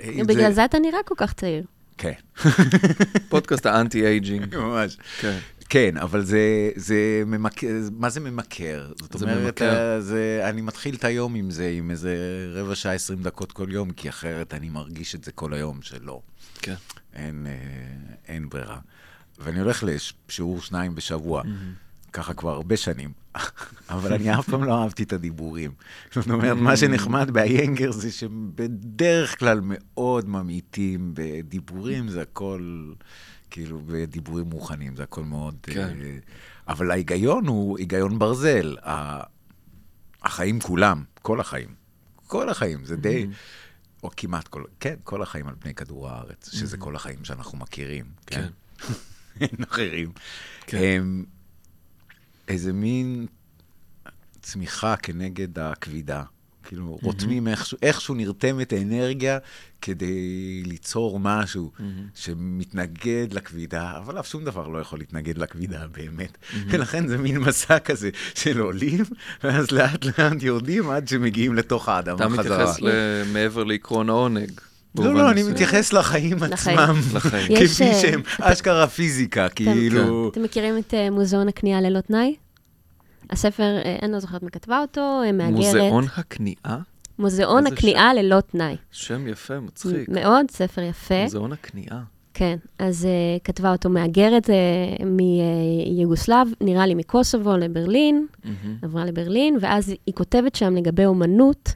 אם 0.00 0.24
בגלל 0.26 0.52
זה 0.52 0.64
אתה 0.64 0.78
נראה 0.78 1.02
כל 1.04 1.14
כך 1.16 1.32
צעיר. 1.32 1.64
כן, 1.98 2.12
פודקאסט 3.30 3.66
האנטי-אייג'ינג. 3.66 4.56
ממש. 4.56 4.98
כן. 5.20 5.38
כן, 5.72 5.96
אבל 5.96 6.24
זה, 6.24 6.70
זה 6.76 7.22
ממכר, 7.26 7.68
מה 7.98 8.10
זה 8.10 8.20
ממכר? 8.20 8.92
זאת 9.00 9.18
זה 9.18 9.24
אומרת, 9.24 9.44
ממכר. 9.44 9.94
אה, 9.94 10.00
זה, 10.00 10.40
אני 10.44 10.60
מתחיל 10.60 10.94
את 10.94 11.04
היום 11.04 11.34
עם 11.34 11.50
זה, 11.50 11.68
עם 11.68 11.90
איזה 11.90 12.16
רבע 12.54 12.74
שעה, 12.74 12.92
עשרים 12.92 13.22
דקות 13.22 13.52
כל 13.52 13.66
יום, 13.70 13.90
כי 13.90 14.08
אחרת 14.08 14.54
אני 14.54 14.68
מרגיש 14.68 15.14
את 15.14 15.24
זה 15.24 15.32
כל 15.32 15.54
היום 15.54 15.82
שלא. 15.82 16.20
כן. 16.62 16.74
אין, 17.14 17.46
אה, 17.46 17.52
אין 18.28 18.48
ברירה. 18.48 18.78
ואני 19.38 19.60
הולך 19.60 19.84
לשיעור 19.86 20.60
שניים 20.60 20.94
בשבוע, 20.94 21.42
ככה 22.12 22.34
כבר 22.34 22.50
הרבה 22.50 22.76
שנים, 22.76 23.12
אבל 23.90 24.12
אני 24.12 24.38
אף 24.38 24.48
פעם 24.48 24.64
לא 24.64 24.82
אהבתי 24.82 25.02
את 25.02 25.12
הדיבורים. 25.12 25.70
זאת 26.14 26.30
אומרת, 26.30 26.56
מה 26.56 26.76
שנחמד 26.76 27.30
באיינגר 27.30 27.92
זה 27.92 28.12
שבדרך 28.12 29.38
כלל 29.38 29.60
מאוד 29.62 30.28
ממעיטים 30.28 31.10
בדיבורים, 31.14 32.08
זה 32.08 32.22
הכל, 32.22 32.92
כאילו, 33.52 33.80
בדיבורים 33.86 34.46
מוכנים, 34.46 34.96
זה 34.96 35.02
הכל 35.02 35.24
מאוד... 35.24 35.56
כן. 35.62 35.88
אה, 36.00 36.18
אבל 36.68 36.90
ההיגיון 36.90 37.46
הוא 37.46 37.78
היגיון 37.78 38.18
ברזל. 38.18 38.76
ה- 38.82 39.22
החיים 40.22 40.60
כולם, 40.60 41.04
כל 41.22 41.40
החיים, 41.40 41.74
כל 42.26 42.48
החיים, 42.48 42.84
זה 42.84 42.96
די... 42.96 43.26
או 44.02 44.10
כמעט 44.16 44.48
כל, 44.48 44.64
כן, 44.80 44.94
כל 45.04 45.22
החיים 45.22 45.48
על 45.48 45.54
פני 45.58 45.74
כדור 45.74 46.08
הארץ, 46.08 46.50
שזה 46.52 46.76
כל 46.76 46.96
החיים 46.96 47.24
שאנחנו 47.24 47.58
מכירים, 47.58 48.04
כן? 48.26 48.46
אין 49.40 49.64
אחרים. 49.70 50.12
כן. 50.66 50.78
הם 50.78 51.24
איזה 52.48 52.72
מין 52.72 53.26
צמיחה 54.40 54.96
כנגד 54.96 55.58
הכבידה. 55.58 56.22
כאילו, 56.62 56.98
רותמים 57.02 57.48
איכשהו, 57.48 57.78
איכשהו 57.82 58.14
נרתמת 58.14 58.72
האנרגיה 58.72 59.38
כדי 59.82 60.62
ליצור 60.66 61.20
משהו 61.20 61.72
שמתנגד 62.14 63.26
לכבידה, 63.32 63.92
אבל 63.96 64.20
אף 64.20 64.26
שום 64.26 64.44
דבר 64.44 64.68
לא 64.68 64.78
יכול 64.78 64.98
להתנגד 64.98 65.38
לכבידה 65.38 65.86
באמת. 65.86 66.38
ולכן 66.68 67.08
זה 67.08 67.18
מין 67.18 67.38
מסע 67.38 67.78
כזה 67.78 68.10
של 68.34 68.60
עולים, 68.60 69.04
ואז 69.44 69.70
לאט 69.70 70.04
לאט 70.04 70.42
יורדים 70.42 70.90
עד 70.90 71.08
שמגיעים 71.08 71.54
לתוך 71.54 71.88
האדמה 71.88 72.14
אתה 72.14 72.42
חזרה. 72.42 72.72
מתייחס 72.72 72.80
מעבר 73.32 73.64
לעקרון 73.64 74.08
העונג. 74.08 74.50
לא, 74.98 75.14
לא, 75.14 75.30
אני. 75.30 75.42
מתייחס 75.42 75.92
לחיים. 75.92 76.42
עצמם, 76.42 77.00
כפי 77.56 77.84
אה, 77.84 78.00
שהם, 78.00 78.22
אשכרה 78.40 78.86
פיזיקה, 78.86 79.48
כאילו... 79.48 80.28
אתם 80.32 80.42
מכירים 80.42 80.78
את 80.78 80.94
אה, 80.94 81.10
מוזיאון 81.10 81.48
הכניעה 81.48 81.80
ללא 81.80 82.00
תנאי? 82.00 82.34
הספר, 83.32 83.78
אה, 83.84 83.96
אני 84.02 84.12
לא 84.12 84.18
זוכרת 84.18 84.42
מי 84.42 84.50
כתבה 84.50 84.80
אותו, 84.80 85.22
אה, 85.24 85.32
מהגרת. 85.32 85.54
מוזיאון 85.54 86.04
הכניעה? 86.16 86.78
מוזיאון 87.18 87.66
הכניעה 87.66 88.14
ללא 88.14 88.40
תנאי. 88.40 88.76
שם 88.90 89.28
יפה, 89.28 89.60
מצחיק. 89.60 90.08
מאוד, 90.08 90.50
ספר 90.50 90.82
יפה. 90.82 91.22
מוזיאון 91.22 91.52
הכניעה. 91.52 92.02
כן, 92.34 92.56
אז 92.78 93.04
uh, 93.04 93.40
כתבה 93.44 93.72
אותו 93.72 93.90
מהגרת 93.90 94.50
uh, 94.50 95.04
מיוגוסלב, 95.04 96.48
נראה 96.60 96.86
לי 96.86 96.94
מקוסובו 96.94 97.56
לברלין, 97.56 98.26
מהמם. 98.44 98.76
עברה 98.82 99.04
לברלין, 99.04 99.58
ואז 99.60 99.94
היא 100.06 100.14
כותבת 100.14 100.54
שם 100.54 100.76
לגבי 100.76 101.04
אומנות, 101.04 101.72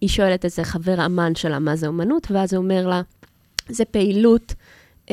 היא 0.00 0.08
שואלת 0.08 0.44
איזה 0.44 0.64
חבר 0.64 1.06
אמן 1.06 1.34
שלה 1.34 1.58
מה 1.58 1.76
זה 1.76 1.86
אומנות, 1.86 2.30
ואז 2.30 2.54
הוא 2.54 2.62
אומר 2.62 2.86
לה, 2.86 3.02
זה 3.68 3.84
פעילות 3.84 4.54
uh, 5.06 5.10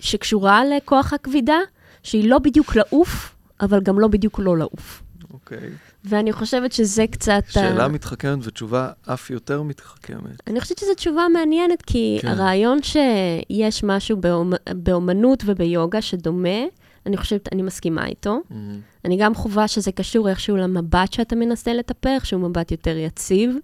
שקשורה 0.00 0.62
לכוח 0.64 1.12
הכבידה, 1.12 1.58
שהיא 2.02 2.30
לא 2.30 2.38
בדיוק 2.38 2.76
לעוף, 2.76 3.34
אבל 3.60 3.80
גם 3.80 4.00
לא 4.00 4.08
בדיוק 4.08 4.38
לא 4.38 4.58
לעוף. 4.58 5.02
אוקיי. 5.32 5.70
ואני 6.04 6.32
חושבת 6.32 6.72
שזה 6.72 7.04
קצת... 7.10 7.42
ה- 7.48 7.52
שאלה 7.52 7.88
מתחכמת 7.88 8.38
ותשובה 8.46 8.90
אף 9.06 9.30
יותר 9.30 9.62
מתחכמת. 9.62 10.42
אני 10.46 10.60
חושבת 10.60 10.78
שזו 10.78 10.94
תשובה 10.94 11.26
מעניינת, 11.32 11.82
כי 11.82 12.18
כן. 12.22 12.28
הרעיון 12.28 12.78
שיש 12.82 13.84
משהו 13.84 14.16
באומ... 14.16 14.52
באומנות 14.74 15.42
וביוגה 15.46 16.02
שדומה, 16.02 16.64
אני 17.06 17.16
חושבת, 17.16 17.48
אני 17.52 17.62
מסכימה 17.62 18.06
איתו. 18.06 18.40
מהמם. 18.50 18.80
אני 19.04 19.16
גם 19.16 19.34
חווה 19.34 19.68
שזה 19.68 19.92
קשור 19.92 20.28
איכשהו 20.28 20.56
למבט 20.56 21.12
שאתה 21.12 21.36
מנסה 21.36 21.74
לטפח, 21.74 22.22
שהוא 22.24 22.40
מבט 22.48 22.70
יותר 22.70 22.96
יציב, 22.96 23.56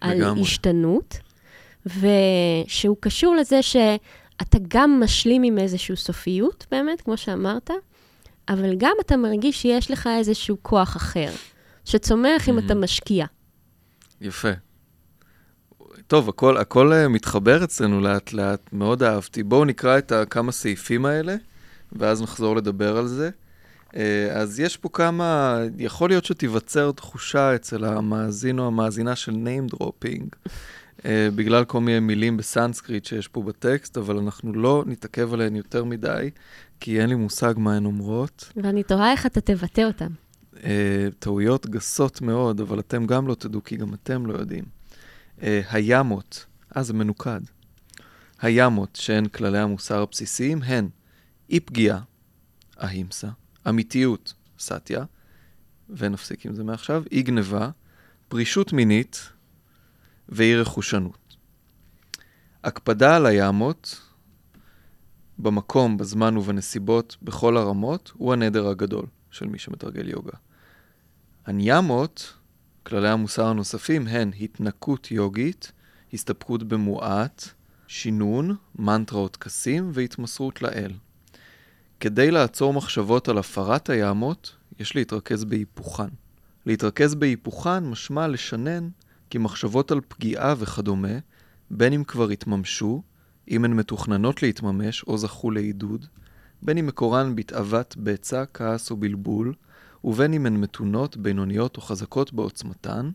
על 0.00 0.16
לגמרי. 0.18 0.40
השתנות, 0.42 1.18
ושהוא 1.86 2.96
קשור 3.00 3.34
לזה 3.36 3.62
שאתה 3.62 4.58
גם 4.68 5.00
משלים 5.04 5.42
עם 5.42 5.58
איזושהי 5.58 5.96
סופיות, 5.96 6.66
באמת, 6.70 7.00
כמו 7.00 7.16
שאמרת, 7.16 7.70
אבל 8.48 8.74
גם 8.76 8.92
אתה 9.00 9.16
מרגיש 9.16 9.62
שיש 9.62 9.90
לך 9.90 10.08
איזשהו 10.18 10.56
כוח 10.62 10.96
אחר, 10.96 11.30
שצומח 11.84 12.48
אם 12.48 12.58
אתה 12.58 12.74
משקיע. 12.74 13.26
יפה. 14.20 14.50
טוב, 16.06 16.28
הכל, 16.28 16.56
הכל 16.56 16.92
אה, 16.92 17.08
מתחבר 17.08 17.64
אצלנו 17.64 18.00
לאט 18.00 18.32
לאט, 18.32 18.72
מאוד 18.72 19.02
אהבתי. 19.02 19.42
בואו 19.42 19.64
נקרא 19.64 19.98
את 19.98 20.12
כמה 20.30 20.52
סעיפים 20.52 21.06
האלה, 21.06 21.36
ואז 21.92 22.22
נחזור 22.22 22.56
לדבר 22.56 22.96
על 22.96 23.06
זה. 23.06 23.30
אה, 23.96 24.28
אז 24.32 24.60
יש 24.60 24.76
פה 24.76 24.88
כמה, 24.88 25.58
יכול 25.78 26.10
להיות 26.10 26.24
שתיווצר 26.24 26.92
תחושה 26.92 27.54
אצל 27.54 27.84
המאזין 27.84 28.58
או 28.58 28.66
המאזינה 28.66 29.16
של 29.16 29.32
name 29.32 29.74
dropping, 29.74 30.24
אה, 31.04 31.28
בגלל 31.34 31.64
כל 31.64 31.80
מיני 31.80 32.00
מילים 32.00 32.36
בסנסקריט 32.36 33.04
שיש 33.04 33.28
פה 33.28 33.42
בטקסט, 33.42 33.98
אבל 33.98 34.16
אנחנו 34.16 34.52
לא 34.52 34.84
נתעכב 34.86 35.34
עליהן 35.34 35.56
יותר 35.56 35.84
מדי, 35.84 36.30
כי 36.80 37.00
אין 37.00 37.08
לי 37.08 37.14
מושג 37.14 37.54
מה 37.56 37.76
הן 37.76 37.84
אומרות. 37.84 38.52
ואני 38.56 38.82
תוהה 38.82 39.12
איך 39.12 39.26
אתה 39.26 39.40
תבטא 39.40 39.80
אותם. 39.80 40.08
אה, 40.64 41.08
טעויות 41.18 41.66
גסות 41.66 42.20
מאוד, 42.20 42.60
אבל 42.60 42.78
אתם 42.78 43.06
גם 43.06 43.26
לא 43.26 43.34
תדעו, 43.34 43.64
כי 43.64 43.76
גם 43.76 43.94
אתם 43.94 44.26
לא 44.26 44.34
יודעים. 44.34 44.64
אה, 45.42 45.60
הימות, 45.70 46.46
אה, 46.76 46.82
זה 46.82 46.94
מנוקד. 46.94 47.40
הימות, 48.40 48.96
שהן 48.96 49.28
כללי 49.28 49.58
המוסר 49.58 50.02
הבסיסיים, 50.02 50.62
הן 50.62 50.88
אי 51.50 51.60
פגיעה, 51.60 52.00
אהימסה, 52.82 53.28
אמיתיות, 53.68 54.34
סטיה, 54.58 55.04
ונפסיק 55.90 56.46
עם 56.46 56.54
זה 56.54 56.64
מעכשיו, 56.64 57.02
אי 57.12 57.22
גניבה, 57.22 57.70
פרישות 58.28 58.72
מינית 58.72 59.28
ואי 60.28 60.56
רכושנות. 60.56 61.36
הקפדה 62.64 63.16
על 63.16 63.26
הימות, 63.26 64.00
במקום, 65.38 65.96
בזמן 65.96 66.36
ובנסיבות, 66.36 67.16
בכל 67.22 67.56
הרמות, 67.56 68.12
הוא 68.16 68.32
הנדר 68.32 68.68
הגדול 68.68 69.06
של 69.30 69.46
מי 69.46 69.58
שמתרגל 69.58 70.08
יוגה. 70.08 70.32
הניאמות, 71.46 72.34
כללי 72.82 73.08
המוסר 73.08 73.46
הנוספים, 73.46 74.06
הן 74.08 74.30
התנקות 74.40 75.10
יוגית, 75.10 75.72
הסתפקות 76.12 76.62
במועט, 76.62 77.48
שינון, 77.86 78.56
מנטרה 78.78 79.20
או 79.20 79.28
טקסים 79.28 79.90
והתמסרות 79.92 80.62
לאל. 80.62 80.92
כדי 82.00 82.30
לעצור 82.30 82.72
מחשבות 82.72 83.28
על 83.28 83.38
הפרת 83.38 83.90
היאמות, 83.90 84.56
יש 84.78 84.96
להתרכז 84.96 85.44
בהיפוכן. 85.44 86.08
להתרכז 86.66 87.14
בהיפוכן 87.14 87.84
משמע 87.84 88.28
לשנן 88.28 88.88
כי 89.30 89.38
מחשבות 89.38 89.90
על 89.90 90.00
פגיעה 90.08 90.54
וכדומה, 90.58 91.18
בין 91.70 91.92
אם 91.92 92.04
כבר 92.04 92.30
התממשו, 92.30 93.02
אם 93.48 93.64
הן 93.64 93.72
מתוכננות 93.72 94.42
להתממש 94.42 95.02
או 95.02 95.18
זכו 95.18 95.50
לעידוד, 95.50 96.06
בין 96.62 96.78
אם 96.78 96.86
מקורן 96.86 97.36
בתאוות 97.36 97.96
בצע, 97.98 98.44
כעס 98.54 98.90
או 98.90 98.96
בלבול, 98.96 99.54
ובין 100.04 100.34
אם 100.34 100.46
הן 100.46 100.56
מתונות, 100.56 101.16
בינוניות 101.16 101.76
או 101.76 101.82
חזקות 101.82 102.32
בעוצמתן, 102.32 103.10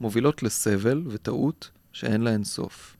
מובילות 0.00 0.42
לסבל 0.42 1.02
וטעות 1.06 1.70
שאין 1.92 2.20
להן 2.20 2.44
סוף. 2.44 2.96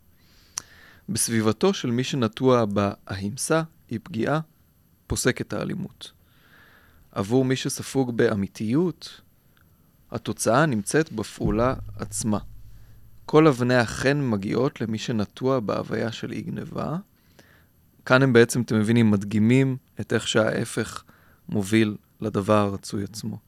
בסביבתו 1.09 1.75
של 1.75 1.91
מי 1.91 2.05
שנטוע 2.05 2.65
באהימסה, 2.65 3.63
היא 3.89 4.01
פגיעה, 4.03 4.41
פוסקת 5.07 5.53
האלימות. 5.53 6.13
עבור 7.13 7.45
מי 7.45 7.57
שספוג 7.57 8.17
באמיתיות, 8.17 9.21
התוצאה 10.11 10.67
נמצאת 10.67 11.13
בפעולה 11.13 11.75
עצמה. 11.97 12.39
כל 13.27 13.47
אבני 13.47 13.74
החן 13.74 14.31
מגיעות 14.31 14.81
למי 14.81 14.98
שנטוע 14.98 15.61
בהוויה 15.61 16.12
של 16.12 16.32
אי 16.32 16.43
גניבה. 16.43 16.97
כאן 18.05 18.23
הם 18.23 18.32
בעצם, 18.32 18.62
אתם 18.62 18.78
מבינים, 18.78 19.11
מדגימים 19.11 19.77
את 20.01 20.12
איך 20.12 20.28
שההפך 20.28 21.03
מוביל 21.48 21.97
לדבר 22.20 22.55
הרצוי 22.55 23.05
עצמו. 23.05 23.39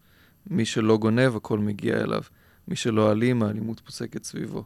מי 0.47 0.65
שלא 0.65 0.97
גונב, 0.97 1.37
הכל 1.37 1.59
מגיע 1.59 2.01
אליו. 2.01 2.23
מי 2.69 2.77
שלא 2.77 3.13
אלים, 3.13 3.43
האלימות 3.43 3.81
פוסקת 3.81 4.25
סביבו. 4.25 4.65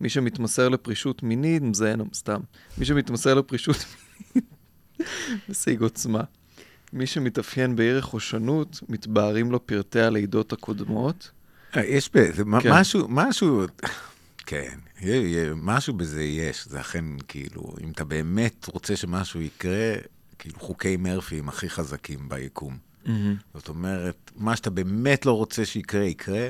מי 0.00 0.08
שמתמסר 0.08 0.68
לפרישות 0.68 1.22
מינית, 1.22 1.62
מזיין 1.62 2.00
סתם. 2.14 2.40
מי 2.78 2.84
שמתמסר 2.84 3.34
לפרישות 3.34 3.76
מינית, 4.34 4.50
משיג 5.48 5.82
עוצמה. 5.82 6.22
מי 6.92 7.06
שמתאפיין 7.06 7.76
באי 7.76 7.92
רכושנות, 7.92 8.80
מתבהרים 8.88 9.50
לו 9.50 9.66
פרטי 9.66 10.00
הלידות 10.00 10.52
הקודמות. 10.52 11.30
אה, 11.76 11.84
יש 11.84 12.10
בזה, 12.14 12.42
כן. 12.62 12.72
משהו, 12.72 13.06
משהו, 13.08 13.64
כן, 14.50 14.78
משהו 15.56 15.94
בזה 15.94 16.22
יש. 16.22 16.66
זה 16.68 16.80
אכן, 16.80 17.04
כאילו, 17.28 17.74
אם 17.84 17.90
אתה 17.90 18.04
באמת 18.04 18.66
רוצה 18.66 18.96
שמשהו 18.96 19.40
יקרה, 19.40 19.94
כאילו, 20.38 20.58
חוקי 20.58 20.96
מרפי 20.96 21.38
הם 21.38 21.48
הכי 21.48 21.70
חזקים 21.70 22.28
ביקום. 22.28 22.78
Mm-hmm. 23.04 23.10
זאת 23.54 23.68
אומרת, 23.68 24.30
מה 24.36 24.56
שאתה 24.56 24.70
באמת 24.70 25.26
לא 25.26 25.32
רוצה 25.32 25.64
שיקרה, 25.64 26.04
יקרה. 26.04 26.48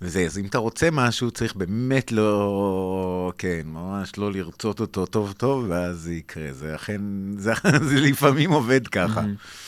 וזה, 0.00 0.20
אז 0.20 0.38
אם 0.38 0.46
אתה 0.46 0.58
רוצה 0.58 0.88
משהו, 0.92 1.30
צריך 1.30 1.54
באמת 1.54 2.12
לא, 2.12 3.32
כן, 3.38 3.62
ממש 3.64 4.18
לא 4.18 4.32
לרצות 4.32 4.80
אותו 4.80 5.06
טוב 5.06 5.32
טוב, 5.32 5.64
ואז 5.68 5.96
זה 5.96 6.14
יקרה. 6.14 6.52
זה 6.52 6.74
אכן, 6.74 7.00
זה, 7.36 7.52
זה 7.88 8.00
לפעמים 8.00 8.50
עובד 8.52 8.88
ככה. 8.88 9.20
Mm-hmm. 9.20 9.67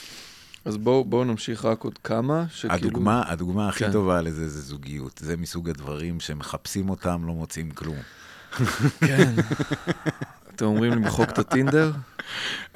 אז 0.65 0.77
בואו 0.77 1.05
בוא 1.05 1.25
נמשיך 1.25 1.65
רק 1.65 1.85
עוד 1.85 1.99
כמה, 2.05 2.45
שכאילו... 2.51 2.75
הדוגמה, 2.75 3.23
הדוגמה 3.27 3.69
הכי 3.69 3.85
כן. 3.85 3.93
טובה 3.93 4.21
לזה 4.21 4.49
זה 4.49 4.61
זוגיות. 4.61 5.21
זה 5.25 5.37
מסוג 5.37 5.71
הדברים 5.71 6.21
שמחפשים 6.21 6.91
אותם, 6.91 7.23
לא 7.27 7.33
מוצאים 7.33 7.71
כלום. 7.71 7.97
כן. 9.07 9.33
אתם 10.55 10.65
אומרים 10.65 10.93
למחוק 10.93 11.31
את 11.31 11.39
הטינדר? 11.39 11.93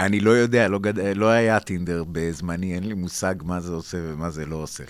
אני 0.00 0.20
לא 0.20 0.30
יודע, 0.30 0.68
לא, 0.68 0.78
גד... 0.78 0.98
לא 0.98 1.26
היה 1.26 1.60
טינדר 1.60 2.04
בזמני, 2.12 2.74
אין 2.74 2.84
לי 2.84 2.94
מושג 2.94 3.34
מה 3.42 3.60
זה 3.60 3.72
עושה 3.72 3.98
ומה 4.00 4.30
זה 4.30 4.46
לא 4.46 4.56
עושה. 4.56 4.84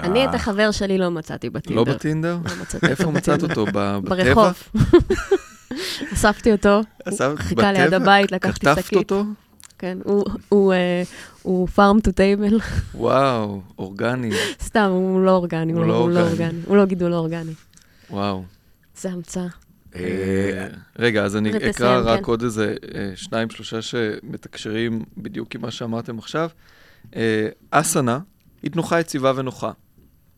אני 0.00 0.24
את 0.24 0.28
אה. 0.28 0.34
החבר 0.34 0.70
שלי 0.70 0.98
לא 0.98 1.10
מצאתי 1.10 1.50
בטינדר. 1.50 1.82
לא 1.82 1.94
בטינדר? 1.94 2.38
לא 2.44 2.62
מצאתי 2.62 2.86
איפה 2.86 3.10
מצאת 3.10 3.42
אותו? 3.42 3.66
בטבע? 3.72 3.98
ברחוב. 3.98 4.62
אספתי 6.12 6.52
אותו, 6.52 6.80
חיכה 7.36 7.72
ליד 7.72 7.94
הבית, 7.94 8.32
לקחתי 8.32 8.66
שקית. 8.66 8.86
כתבת 8.86 8.96
אותו? 8.96 9.24
כן, 9.78 9.98
הוא 11.42 11.68
פארם 11.68 12.00
טו 12.00 12.12
טייבל. 12.12 12.60
וואו, 12.94 13.60
אורגני. 13.78 14.30
סתם, 14.62 14.88
הוא 14.90 15.20
לא 15.20 15.30
אורגני, 15.30 15.72
הוא 15.72 15.80
לא, 15.80 16.10
לא 16.10 16.20
אורגני. 16.20 16.60
הוא 16.66 16.76
לא 16.76 16.84
גידול 16.84 17.14
אורגני. 17.14 17.52
וואו. 18.10 18.44
זה 18.96 19.10
המצאה. 19.10 19.46
אה, 19.96 20.66
רגע, 20.98 21.24
אז 21.24 21.36
אני 21.36 21.70
אקרא 21.70 22.00
רק 22.04 22.18
כן. 22.18 22.24
עוד 22.24 22.42
איזה 22.42 22.74
אה, 22.94 23.12
שניים, 23.14 23.50
שלושה 23.50 23.82
שמתקשרים 23.82 25.04
בדיוק 25.16 25.54
עם 25.54 25.60
מה 25.62 25.70
שאמרתם 25.70 26.18
עכשיו. 26.18 26.48
אסנה 27.70 28.18
היא 28.62 28.70
תנוחה 28.70 29.00
יציבה 29.00 29.32
ונוחה. 29.36 29.72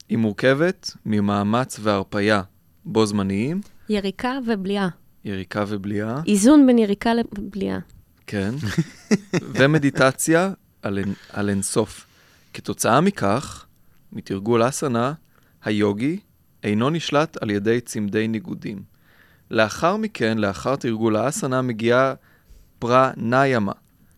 היא 0.09 0.19
מורכבת 0.19 0.91
ממאמץ 1.07 1.79
והרפייה 1.83 2.43
בו 2.85 3.07
זמניים. 3.07 3.61
יריקה 3.89 4.39
ובליעה. 4.47 4.89
יריקה 5.25 5.65
ובליעה. 5.69 6.21
איזון 6.27 6.67
בין 6.67 6.79
יריקה 6.79 7.11
לבליעה. 7.15 7.79
כן. 8.27 8.55
ומדיטציה 9.59 10.51
על, 10.83 10.99
על 11.33 11.49
אינסוף. 11.49 12.07
כתוצאה 12.55 13.01
מכך, 13.01 13.67
מתרגול 14.13 14.69
אסנה, 14.69 15.13
היוגי 15.65 16.21
אינו 16.63 16.91
נשלט 16.91 17.37
על 17.43 17.51
ידי 17.51 17.81
צמדי 17.81 18.29
ניגודים. 18.29 18.83
לאחר 19.51 19.97
מכן, 19.97 20.39
לאחר 20.39 20.77
תרגול 20.77 21.17
האסנה, 21.17 21.63
מגיעה 21.63 22.15
פרניאמה, 22.79 23.73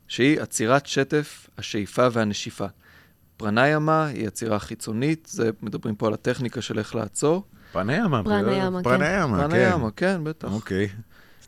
שהיא 0.08 0.40
עצירת 0.40 0.86
שטף, 0.86 1.50
השאיפה 1.58 2.08
והנשיפה. 2.12 2.66
פרניאמה 3.36 4.06
היא 4.06 4.26
עצירה 4.26 4.58
חיצונית, 4.58 5.28
זה, 5.30 5.50
מדברים 5.62 5.94
פה 5.94 6.06
על 6.06 6.14
הטכניקה 6.14 6.62
של 6.62 6.78
איך 6.78 6.94
לעצור. 6.94 7.44
פרניאמה, 7.72 8.82
פרניאמה, 8.82 8.82
כן. 8.82 9.48
כן. 9.48 9.48
פרניאמה, 9.48 9.90
כן, 9.90 10.24
בטח. 10.24 10.52
אוקיי. 10.52 10.88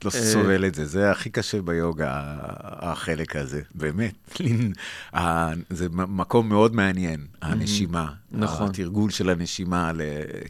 לא 0.05 0.11
אה, 0.15 0.21
סובל 0.23 0.67
את 0.67 0.75
זה, 0.75 0.85
זה 0.85 1.11
הכי 1.11 1.31
קשה 1.31 1.63
ביוגה, 1.63 2.37
החלק 2.63 3.37
הזה, 3.37 3.61
באמת. 3.75 4.41
זה 5.71 5.89
מקום 5.91 6.49
מאוד 6.49 6.75
מעניין, 6.75 7.27
הנשימה. 7.43 8.13
נכון. 8.31 8.69
התרגול 8.71 9.11
של 9.11 9.31
הנשימה, 9.31 9.93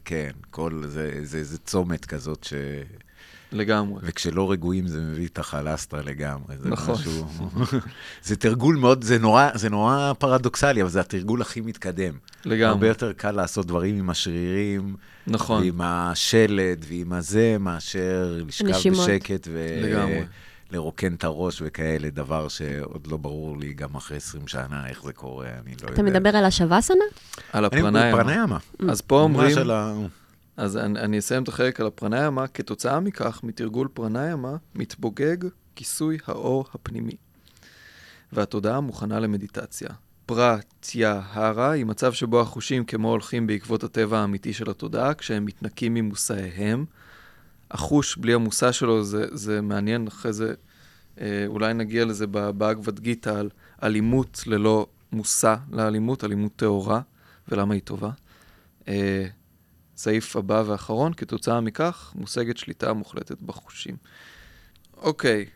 כן, 0.05 0.31
כל 0.51 0.83
זה, 0.87 1.21
זה 1.23 1.59
צומת 1.59 2.05
כזאת 2.05 2.45
ש... 2.45 2.55
לגמרי. 3.53 4.01
וכשלא 4.05 4.51
רגועים 4.51 4.87
זה 4.87 5.01
מביא 5.01 5.27
את 5.27 5.39
החלסטרה 5.39 6.03
לגמרי. 6.03 6.57
זה 6.59 6.69
נכון. 6.69 6.95
משהו... 6.95 7.27
זה 8.23 8.37
תרגול 8.37 8.77
מאוד, 8.77 9.05
זה 9.05 9.19
נורא, 9.19 9.49
זה 9.55 9.71
נורא 9.71 10.13
פרדוקסלי, 10.19 10.83
אבל 10.83 10.91
זה 10.91 11.01
התרגול 11.01 11.43
הכי 11.43 11.61
מתקדם. 11.61 12.15
לגמרי. 12.45 12.65
הרבה 12.65 12.89
יותר 12.89 13.13
קל 13.13 13.31
לעשות 13.31 13.67
דברים 13.67 13.99
עם 13.99 14.11
השרירים. 14.11 14.97
נכון. 15.27 15.63
ועם 15.63 15.81
השלד 15.81 16.85
ועם 16.89 17.13
הזה, 17.13 17.57
מאשר 17.61 18.41
לשכב 18.47 18.67
נשימות. 18.67 19.09
בשקט 19.09 19.49
ו... 19.53 19.81
לגמרי. 19.83 20.25
לרוקן 20.73 21.15
את 21.15 21.25
הראש 21.25 21.63
וכאלה, 21.65 22.11
דבר 22.11 22.49
שעוד 22.49 23.07
לא 23.07 23.17
ברור 23.17 23.59
לי 23.59 23.73
גם 23.73 23.95
אחרי 23.95 24.17
20 24.17 24.49
שנה 24.49 24.89
איך 24.89 25.03
זה 25.05 25.13
קורה, 25.13 25.47
אני 25.47 25.75
לא 25.83 25.89
יודע. 25.89 25.95
אתה 25.95 26.03
מדבר 26.03 26.37
על 26.37 26.45
השווסנה? 26.45 27.05
על 27.53 27.65
הפרניאמה. 27.65 28.03
אני 28.03 28.13
פרניאמה. 28.13 28.59
אז 28.89 29.01
פה 29.01 29.21
אומרים... 29.21 29.57
אז 30.61 30.77
אני, 30.77 31.01
אני 31.01 31.19
אסיים 31.19 31.43
את 31.43 31.49
החלק 31.49 31.81
על 31.81 31.87
הפרניאמה. 31.87 32.47
כתוצאה 32.47 33.01
מכך, 33.01 33.41
מתרגול 33.43 33.89
פרניאמה, 33.95 34.57
מתבוגג 34.75 35.37
כיסוי 35.77 36.19
האור 36.27 36.65
הפנימי. 36.75 37.17
והתודעה 38.33 38.81
מוכנה 38.81 39.21
למדיטציה. 39.21 39.89
פרטיהרה 40.27 41.71
היא 41.71 41.85
מצב 41.85 42.13
שבו 42.13 42.41
החושים 42.41 42.85
כמו 42.85 43.11
הולכים 43.11 43.47
בעקבות 43.47 43.85
הטבע 43.85 44.19
האמיתי 44.19 44.53
של 44.53 44.71
התודעה, 44.71 45.15
כשהם 45.15 45.45
מתנקים 45.45 45.95
ממושאיהם. 45.95 46.85
החוש 47.71 48.17
בלי 48.17 48.35
המושא 48.35 48.73
שלו 48.73 49.05
זה, 49.05 49.27
זה 49.33 49.61
מעניין, 49.61 50.07
אחרי 50.07 50.33
זה 50.33 50.55
אה, 51.21 51.45
אולי 51.47 51.75
נגיע 51.75 52.05
לזה 52.05 52.27
באגבד 52.27 53.01
גיטה 53.01 53.39
על 53.39 53.51
אלימות 53.83 54.43
ללא 54.47 54.87
מושא 55.13 55.57
לאלימות, 55.73 56.25
אלימות 56.25 56.53
טהורה, 56.57 57.01
ולמה 57.49 57.75
היא 57.75 57.83
טובה. 57.83 58.11
אה, 58.89 59.27
סעיף 60.01 60.37
הבא 60.37 60.63
ואחרון, 60.67 61.13
כתוצאה 61.15 61.61
מכך 61.61 62.13
מושגת 62.15 62.57
שליטה 62.57 62.93
מוחלטת 62.93 63.43
בחושים. 63.43 63.97
אוקיי, 64.97 65.47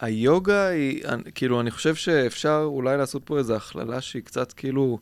היוגה 0.00 0.66
היא, 0.66 1.04
כאילו, 1.34 1.60
אני 1.60 1.70
חושב 1.70 1.94
שאפשר 1.94 2.62
אולי 2.64 2.96
לעשות 2.96 3.22
פה 3.24 3.38
איזו 3.38 3.54
הכללה 3.56 4.00
שהיא 4.00 4.22
קצת 4.22 4.52
כאילו 4.52 4.98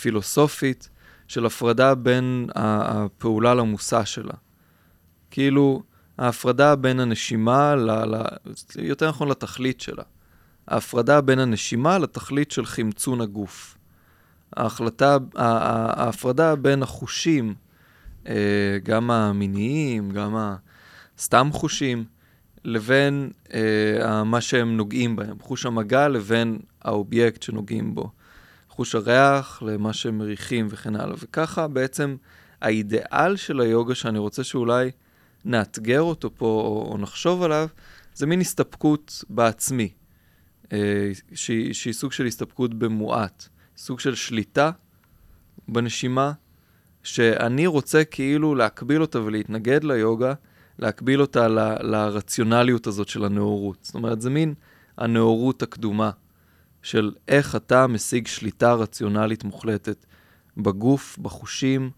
פילוסופית, 0.00 0.88
של 1.28 1.46
הפרדה 1.46 1.94
בין 1.94 2.48
הפעולה 2.54 3.54
למושא 3.54 4.04
שלה. 4.04 4.34
כאילו, 5.30 5.82
ההפרדה 6.18 6.76
בין 6.76 7.00
הנשימה, 7.00 7.76
ל, 7.76 7.90
ל, 7.90 8.22
יותר 8.78 9.08
נכון 9.08 9.28
לתכלית 9.28 9.80
שלה. 9.80 10.02
ההפרדה 10.68 11.20
בין 11.20 11.38
הנשימה 11.38 11.98
לתכלית 11.98 12.50
של 12.50 12.66
חמצון 12.66 13.20
הגוף. 13.20 13.78
ההחלטה, 14.56 15.16
ההפרדה 15.36 16.56
בין 16.56 16.82
החושים, 16.82 17.54
גם 18.82 19.10
המיניים, 19.10 20.10
גם 20.10 20.36
הסתם 21.18 21.48
חושים, 21.52 22.04
לבין 22.64 23.30
אה, 23.54 24.24
מה 24.24 24.40
שהם 24.40 24.76
נוגעים 24.76 25.16
בהם, 25.16 25.36
חוש 25.40 25.66
המגע 25.66 26.08
לבין 26.08 26.58
האובייקט 26.82 27.42
שנוגעים 27.42 27.94
בו. 27.94 28.10
חוש 28.68 28.94
הריח 28.94 29.62
למה 29.66 29.92
שהם 29.92 30.18
מריחים 30.18 30.66
וכן 30.70 30.96
הלאה. 30.96 31.14
וככה 31.18 31.68
בעצם 31.68 32.16
האידיאל 32.60 33.36
של 33.36 33.60
היוגה 33.60 33.94
שאני 33.94 34.18
רוצה 34.18 34.44
שאולי 34.44 34.90
נאתגר 35.44 36.00
אותו 36.00 36.30
פה 36.34 36.46
או, 36.90 36.98
נחשוב 36.98 37.42
עליו, 37.42 37.68
זה 38.14 38.26
מין 38.26 38.40
הסתפקות 38.40 39.24
בעצמי, 39.30 39.88
אה, 40.72 41.10
שהיא 41.34 41.92
סוג 41.92 42.12
של 42.12 42.26
הסתפקות 42.26 42.74
במועט, 42.74 43.48
סוג 43.76 44.00
של 44.00 44.14
שליטה 44.14 44.70
בנשימה, 45.68 46.32
שאני 47.02 47.66
רוצה 47.66 48.04
כאילו 48.04 48.54
להקביל 48.54 49.02
אותה 49.02 49.20
ולהתנגד 49.20 49.84
ליוגה, 49.84 50.34
להקביל 50.78 51.20
אותה 51.20 51.48
ל, 51.48 51.58
לרציונליות 51.80 52.86
הזאת 52.86 53.08
של 53.08 53.24
הנאורות. 53.24 53.76
זאת 53.82 53.94
אומרת, 53.94 54.20
זה 54.20 54.30
מין 54.30 54.54
הנאורות 54.98 55.62
הקדומה 55.62 56.10
של 56.82 57.12
איך 57.28 57.56
אתה 57.56 57.86
משיג 57.86 58.26
שליטה 58.26 58.72
רציונלית 58.72 59.44
מוחלטת 59.44 60.06
בגוף, 60.56 61.18
בחושים 61.18 61.90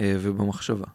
אה, 0.00 0.16
ובמחשבה. 0.20 0.86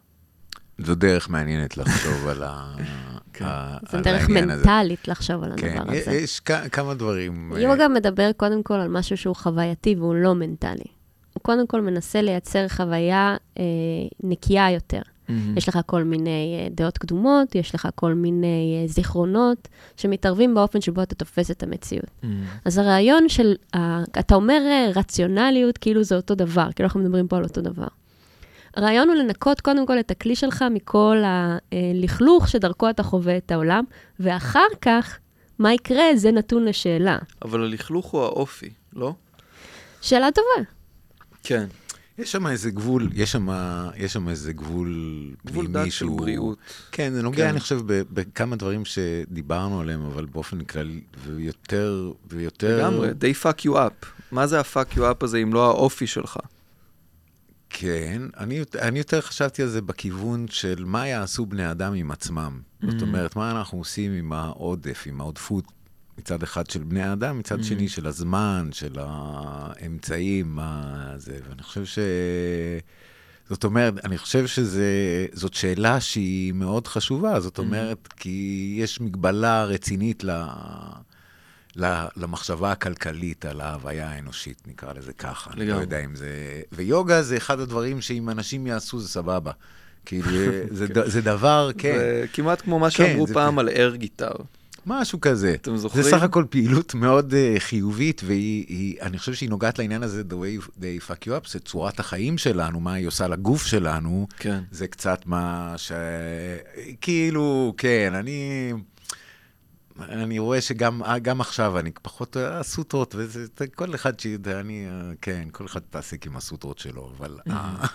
זו 0.78 0.94
דרך 0.94 1.30
מעניינת 1.30 1.76
לחשוב 1.76 2.28
על, 2.28 2.42
ה... 2.42 2.74
כן. 3.32 3.44
זו 3.92 4.00
דרך 4.00 4.28
מנטלית 4.28 5.08
לחשוב 5.08 5.44
על 5.44 5.52
כן, 5.56 5.78
הדבר 5.78 5.92
הזה. 5.92 6.12
יש 6.12 6.40
כמה 6.72 6.94
דברים. 6.94 7.52
יוגה 7.56 7.88
מדבר 7.88 8.32
קודם 8.32 8.62
כל 8.62 8.74
על 8.74 8.88
משהו 8.88 9.16
שהוא 9.16 9.36
חווייתי 9.36 9.94
והוא 9.98 10.14
לא 10.14 10.34
מנטלי. 10.34 11.01
הוא 11.34 11.42
קודם 11.42 11.66
כל 11.66 11.80
מנסה 11.80 12.22
לייצר 12.22 12.68
חוויה 12.68 13.36
אה, 13.58 13.64
נקייה 14.22 14.70
יותר. 14.70 15.02
Mm-hmm. 15.32 15.32
יש 15.56 15.68
לך 15.68 15.78
כל 15.86 16.04
מיני 16.04 16.58
אה, 16.60 16.68
דעות 16.70 16.98
קדומות, 16.98 17.54
יש 17.54 17.74
לך 17.74 17.88
כל 17.94 18.14
מיני 18.14 18.80
אה, 18.82 18.88
זיכרונות 18.88 19.68
שמתערבים 19.96 20.54
באופן 20.54 20.80
שבו 20.80 21.02
אתה 21.02 21.14
תופס 21.14 21.50
את 21.50 21.62
המציאות. 21.62 22.04
Mm-hmm. 22.04 22.26
אז 22.64 22.78
הרעיון 22.78 23.28
של, 23.28 23.54
אה, 23.74 24.02
אתה 24.18 24.34
אומר 24.34 24.62
אה, 24.66 24.90
רציונליות, 24.96 25.78
כאילו 25.78 26.02
זה 26.04 26.16
אותו 26.16 26.34
דבר, 26.34 26.68
כאילו 26.74 26.86
אנחנו 26.86 27.00
מדברים 27.00 27.28
פה 27.28 27.36
על 27.36 27.44
אותו 27.44 27.60
דבר. 27.60 27.86
הרעיון 28.76 29.08
הוא 29.08 29.16
לנקות 29.16 29.60
קודם 29.60 29.86
כל 29.86 30.00
את 30.00 30.10
הכלי 30.10 30.36
שלך 30.36 30.64
מכל 30.70 31.22
הלכלוך 31.24 32.48
שדרכו 32.48 32.90
אתה 32.90 33.02
חווה 33.02 33.36
את 33.36 33.50
העולם, 33.50 33.84
ואחר 34.20 34.66
כך, 34.80 35.18
מה 35.58 35.74
יקרה, 35.74 36.16
זה 36.16 36.32
נתון 36.32 36.64
לשאלה. 36.64 37.18
אבל 37.42 37.64
הלכלוך 37.64 38.06
הוא 38.06 38.22
האופי, 38.22 38.70
לא? 38.92 39.12
שאלה 40.00 40.28
טובה. 40.30 40.70
כן. 41.42 41.66
יש 42.18 42.32
שם 42.32 42.46
איזה 42.46 42.70
גבול, 42.70 43.08
יש 43.14 43.32
שם, 43.32 43.48
יש 43.96 44.12
שם 44.12 44.28
איזה 44.28 44.52
גבול 44.52 45.30
גבול 45.46 45.66
דת 45.66 45.92
של 45.92 46.06
בריאות. 46.08 46.58
כן, 46.92 47.12
זה 47.12 47.22
נוגע, 47.22 47.44
כן. 47.44 47.48
אני 47.48 47.60
חושב, 47.60 47.80
בכמה 47.86 48.56
דברים 48.56 48.84
שדיברנו 48.84 49.80
עליהם, 49.80 50.06
אבל 50.06 50.24
באופן 50.24 50.64
כללי, 50.64 51.00
ויותר, 51.26 52.12
ויותר... 52.30 52.78
לגמרי, 52.78 53.10
they 53.10 53.44
fuck 53.44 53.60
you 53.66 53.72
up. 53.74 54.06
מה 54.32 54.46
זה 54.46 54.60
ה-fuck 54.60 54.96
you 54.96 55.00
up 55.00 55.24
הזה 55.24 55.38
אם 55.38 55.52
לא 55.52 55.66
האופי 55.66 56.06
שלך? 56.06 56.38
כן, 57.70 58.22
אני, 58.36 58.60
אני 58.78 58.98
יותר 58.98 59.20
חשבתי 59.20 59.62
על 59.62 59.68
זה 59.68 59.82
בכיוון 59.82 60.46
של 60.48 60.84
מה 60.86 61.08
יעשו 61.08 61.46
בני 61.46 61.70
אדם 61.70 61.94
עם 61.94 62.10
עצמם. 62.10 62.60
Mm-hmm. 62.60 62.90
זאת 62.90 63.02
אומרת, 63.02 63.36
מה 63.36 63.50
אנחנו 63.50 63.78
עושים 63.78 64.12
עם 64.12 64.32
העודף, 64.32 65.04
עם 65.06 65.20
העודפות 65.20 65.64
מצד 66.18 66.42
אחד 66.42 66.70
של 66.70 66.82
בני 66.82 67.02
האדם, 67.02 67.38
מצד 67.38 67.60
mm-hmm. 67.60 67.64
שני 67.64 67.88
של 67.88 68.06
הזמן, 68.06 68.68
של 68.72 68.96
האמצעים, 68.98 70.54
מה 70.54 71.14
זה, 71.16 71.38
ואני 71.48 71.62
חושב 71.62 71.84
ש... 71.84 71.98
זאת 73.48 73.64
אומרת, 73.64 74.04
אני 74.04 74.18
חושב 74.18 74.46
שזאת 74.46 75.54
שאלה 75.54 76.00
שהיא 76.00 76.52
מאוד 76.52 76.86
חשובה, 76.86 77.40
זאת 77.40 77.58
אומרת, 77.58 77.98
mm-hmm. 78.06 78.16
כי 78.16 78.76
יש 78.78 79.00
מגבלה 79.00 79.64
רצינית 79.64 80.24
ל... 80.24 80.30
למחשבה 82.16 82.72
הכלכלית 82.72 83.44
על 83.44 83.60
ההוויה 83.60 84.10
האנושית, 84.10 84.62
נקרא 84.66 84.92
לזה 84.92 85.12
ככה. 85.12 85.50
לגמרי. 85.50 85.64
אני 85.64 85.76
לא 85.76 85.80
יודע 85.80 86.04
אם 86.04 86.14
זה... 86.14 86.60
ויוגה 86.72 87.22
זה 87.22 87.36
אחד 87.36 87.60
הדברים 87.60 88.00
שאם 88.00 88.30
אנשים 88.30 88.66
יעשו 88.66 89.00
זה 89.00 89.08
סבבה. 89.08 89.52
כאילו, 90.06 90.28
זה, 90.70 90.88
כן. 90.94 91.10
זה 91.10 91.20
דבר, 91.20 91.70
כן. 91.78 91.98
זה 91.98 92.24
כמעט 92.32 92.60
כמו 92.60 92.78
מה 92.78 92.90
כן, 92.90 92.96
שאמרו 92.96 93.26
כן, 93.26 93.34
פעם 93.34 93.54
זה... 93.54 93.60
על 93.60 93.68
אר 93.68 93.96
גיטר. 93.96 94.32
משהו 94.86 95.20
כזה. 95.20 95.54
אתם 95.54 95.76
זוכרים? 95.76 96.04
זה 96.04 96.10
סך 96.10 96.22
הכל 96.22 96.44
פעילות 96.50 96.94
מאוד 96.94 97.32
uh, 97.32 97.60
חיובית, 97.60 98.22
ואני 98.24 99.18
חושב 99.18 99.34
שהיא 99.34 99.50
נוגעת 99.50 99.78
לעניין 99.78 100.02
הזה, 100.02 100.22
the 100.30 100.32
way 100.32 100.66
they 100.80 101.08
fuck 101.08 101.24
you 101.24 101.44
up, 101.44 101.50
זה 101.50 101.58
צורת 101.58 102.00
החיים 102.00 102.38
שלנו, 102.38 102.80
מה 102.80 102.92
היא 102.92 103.06
עושה 103.06 103.28
לגוף 103.28 103.66
שלנו. 103.66 104.26
כן. 104.36 104.60
זה 104.70 104.88
קצת 104.88 105.26
מה 105.26 105.74
ש... 105.76 105.92
כאילו, 107.00 107.74
כן, 107.76 108.12
אני... 108.14 108.72
אני 110.00 110.38
רואה 110.38 110.60
שגם 110.60 111.40
עכשיו, 111.40 111.78
אני 111.78 111.90
פחות 112.02 112.36
הסוטרות, 112.40 113.14
וזה 113.18 113.66
כל 113.74 113.94
אחד 113.94 114.20
שיודע, 114.20 114.60
אני, 114.60 114.86
כן, 115.20 115.48
כל 115.52 115.66
אחד 115.66 115.80
תעסיק 115.90 116.26
עם 116.26 116.36
הסוטרות 116.36 116.78
שלו, 116.78 117.12
אבל... 117.18 117.38
אה. 117.50 117.86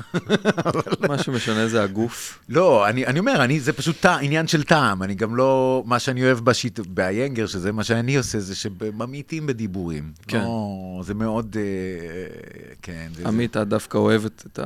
מה 1.10 1.18
שמשנה 1.24 1.68
זה 1.68 1.84
הגוף. 1.84 2.40
לא, 2.50 2.90
אני, 2.90 3.06
אני 3.06 3.20
אומר, 3.20 3.44
אני, 3.44 3.60
זה 3.60 3.74
פשוט 3.74 3.96
טע, 4.00 4.18
עניין 4.18 4.48
של 4.48 4.64
טעם, 4.64 5.04
אני 5.04 5.16
גם 5.16 5.36
לא, 5.36 5.84
מה 5.86 6.00
שאני 6.00 6.24
אוהב 6.24 6.40
בשיט, 6.40 6.80
באיינגר, 6.80 7.46
שזה 7.46 7.72
מה 7.72 7.84
שאני 7.84 8.18
עושה, 8.18 8.40
זה 8.40 8.56
שממעיטים 8.56 9.48
בדיבורים. 9.48 10.12
כן. 10.28 10.42
לא, 10.42 11.02
זה 11.04 11.14
מאוד, 11.14 11.58
אה, 11.60 12.74
כן. 12.82 13.12
עמית, 13.26 13.58
את 13.58 13.68
דווקא 13.68 13.98
אוהבת 13.98 14.46
את 14.46 14.60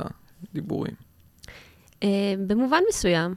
הדיבורים. 0.50 0.94
אה, 2.02 2.34
במובן 2.46 2.80
מסוים, 2.88 3.34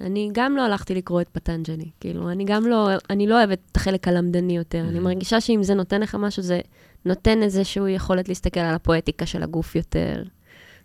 אני 0.00 0.30
גם 0.32 0.56
לא 0.56 0.62
הלכתי 0.62 0.94
לקרוא 0.94 1.20
את 1.20 1.28
פטנג'לי. 1.28 1.90
כאילו, 2.00 2.30
אני 2.30 2.44
גם 2.44 2.66
לא, 2.66 2.88
אני 3.10 3.26
לא 3.26 3.38
אוהבת 3.38 3.58
את 3.72 3.76
החלק 3.76 4.08
הלמדני 4.08 4.56
יותר. 4.56 4.84
Mm-hmm. 4.84 4.88
אני 4.88 4.98
מרגישה 4.98 5.40
שאם 5.40 5.62
זה 5.62 5.74
נותן 5.74 6.00
לך 6.00 6.14
משהו, 6.14 6.42
זה 6.42 6.60
נותן 7.04 7.42
איזושהי 7.42 7.92
יכולת 7.92 8.28
להסתכל 8.28 8.60
על 8.60 8.74
הפואטיקה 8.74 9.26
של 9.26 9.42
הגוף 9.42 9.76
יותר. 9.76 10.22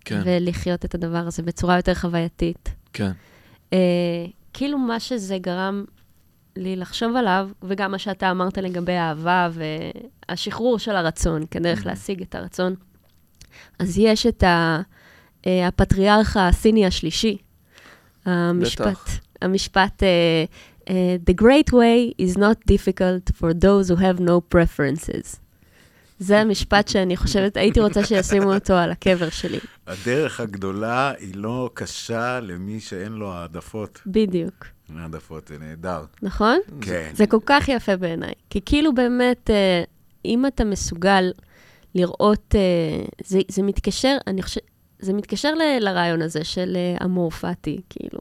כן. 0.05 0.21
ולחיות 0.25 0.85
את 0.85 0.95
הדבר 0.95 1.17
הזה 1.17 1.43
בצורה 1.43 1.75
יותר 1.75 1.93
חווייתית. 1.93 2.69
כן. 2.93 3.11
Uh, 3.69 3.75
כאילו 4.53 4.77
מה 4.77 4.99
שזה 4.99 5.37
גרם 5.37 5.85
לי 6.55 6.75
לחשוב 6.75 7.15
עליו, 7.15 7.49
וגם 7.63 7.91
מה 7.91 7.97
שאתה 7.97 8.31
אמרת 8.31 8.57
לגבי 8.57 8.93
האהבה 8.93 9.49
והשחרור 10.29 10.79
של 10.79 10.95
הרצון, 10.95 11.45
כדרך 11.51 11.83
mm-hmm. 11.83 11.87
להשיג 11.87 12.21
את 12.21 12.35
הרצון. 12.35 12.75
אז 13.79 13.97
יש 13.97 14.25
את 14.25 14.43
ה, 14.43 14.81
uh, 15.41 15.47
הפטריארך 15.67 16.37
הסיני 16.37 16.85
השלישי, 16.85 17.37
המשפט, 18.25 19.09
המשפט, 19.41 20.03
uh, 20.03 20.85
uh, 20.89 20.91
The 21.25 21.33
great 21.33 21.71
way 21.71 22.13
is 22.17 22.37
not 22.37 22.57
difficult 22.65 23.35
for 23.39 23.53
those 23.53 23.89
who 23.89 23.95
have 23.95 24.19
no 24.19 24.41
preferences. 24.55 25.37
זה 26.19 26.39
המשפט 26.39 26.87
שאני 26.87 27.17
חושבת, 27.17 27.57
הייתי 27.57 27.79
רוצה 27.79 28.03
שישימו 28.05 28.53
אותו 28.53 28.73
על 28.73 28.91
הקבר 28.91 29.29
שלי. 29.29 29.59
הדרך 29.87 30.39
הגדולה 30.39 31.13
היא 31.19 31.35
לא 31.35 31.69
קשה 31.73 32.39
למי 32.39 32.79
שאין 32.79 33.11
לו 33.11 33.33
העדפות. 33.33 34.01
בדיוק. 34.05 34.65
העדפות, 34.97 35.47
זה 35.47 35.57
נהדר. 35.59 36.03
נכון? 36.21 36.59
כן. 36.81 37.11
זה 37.13 37.27
כל 37.27 37.39
כך 37.45 37.67
יפה 37.67 37.97
בעיניי. 37.97 38.33
כי 38.49 38.59
כאילו 38.65 38.93
באמת, 38.93 39.49
uh, 39.49 39.89
אם 40.25 40.45
אתה 40.45 40.63
מסוגל 40.63 41.31
לראות, 41.95 42.55
זה, 43.25 43.39
זה 43.47 43.63
מתקשר, 43.63 44.17
אני 44.27 44.41
חושבת, 44.41 44.63
זה 45.01 45.13
מתקשר 45.13 45.53
ל- 45.53 45.79
לרעיון 45.79 46.21
הזה 46.21 46.43
של 46.43 46.77
uh, 46.99 47.03
אמור 47.03 47.31
פאטי, 47.31 47.81
כאילו, 47.89 48.19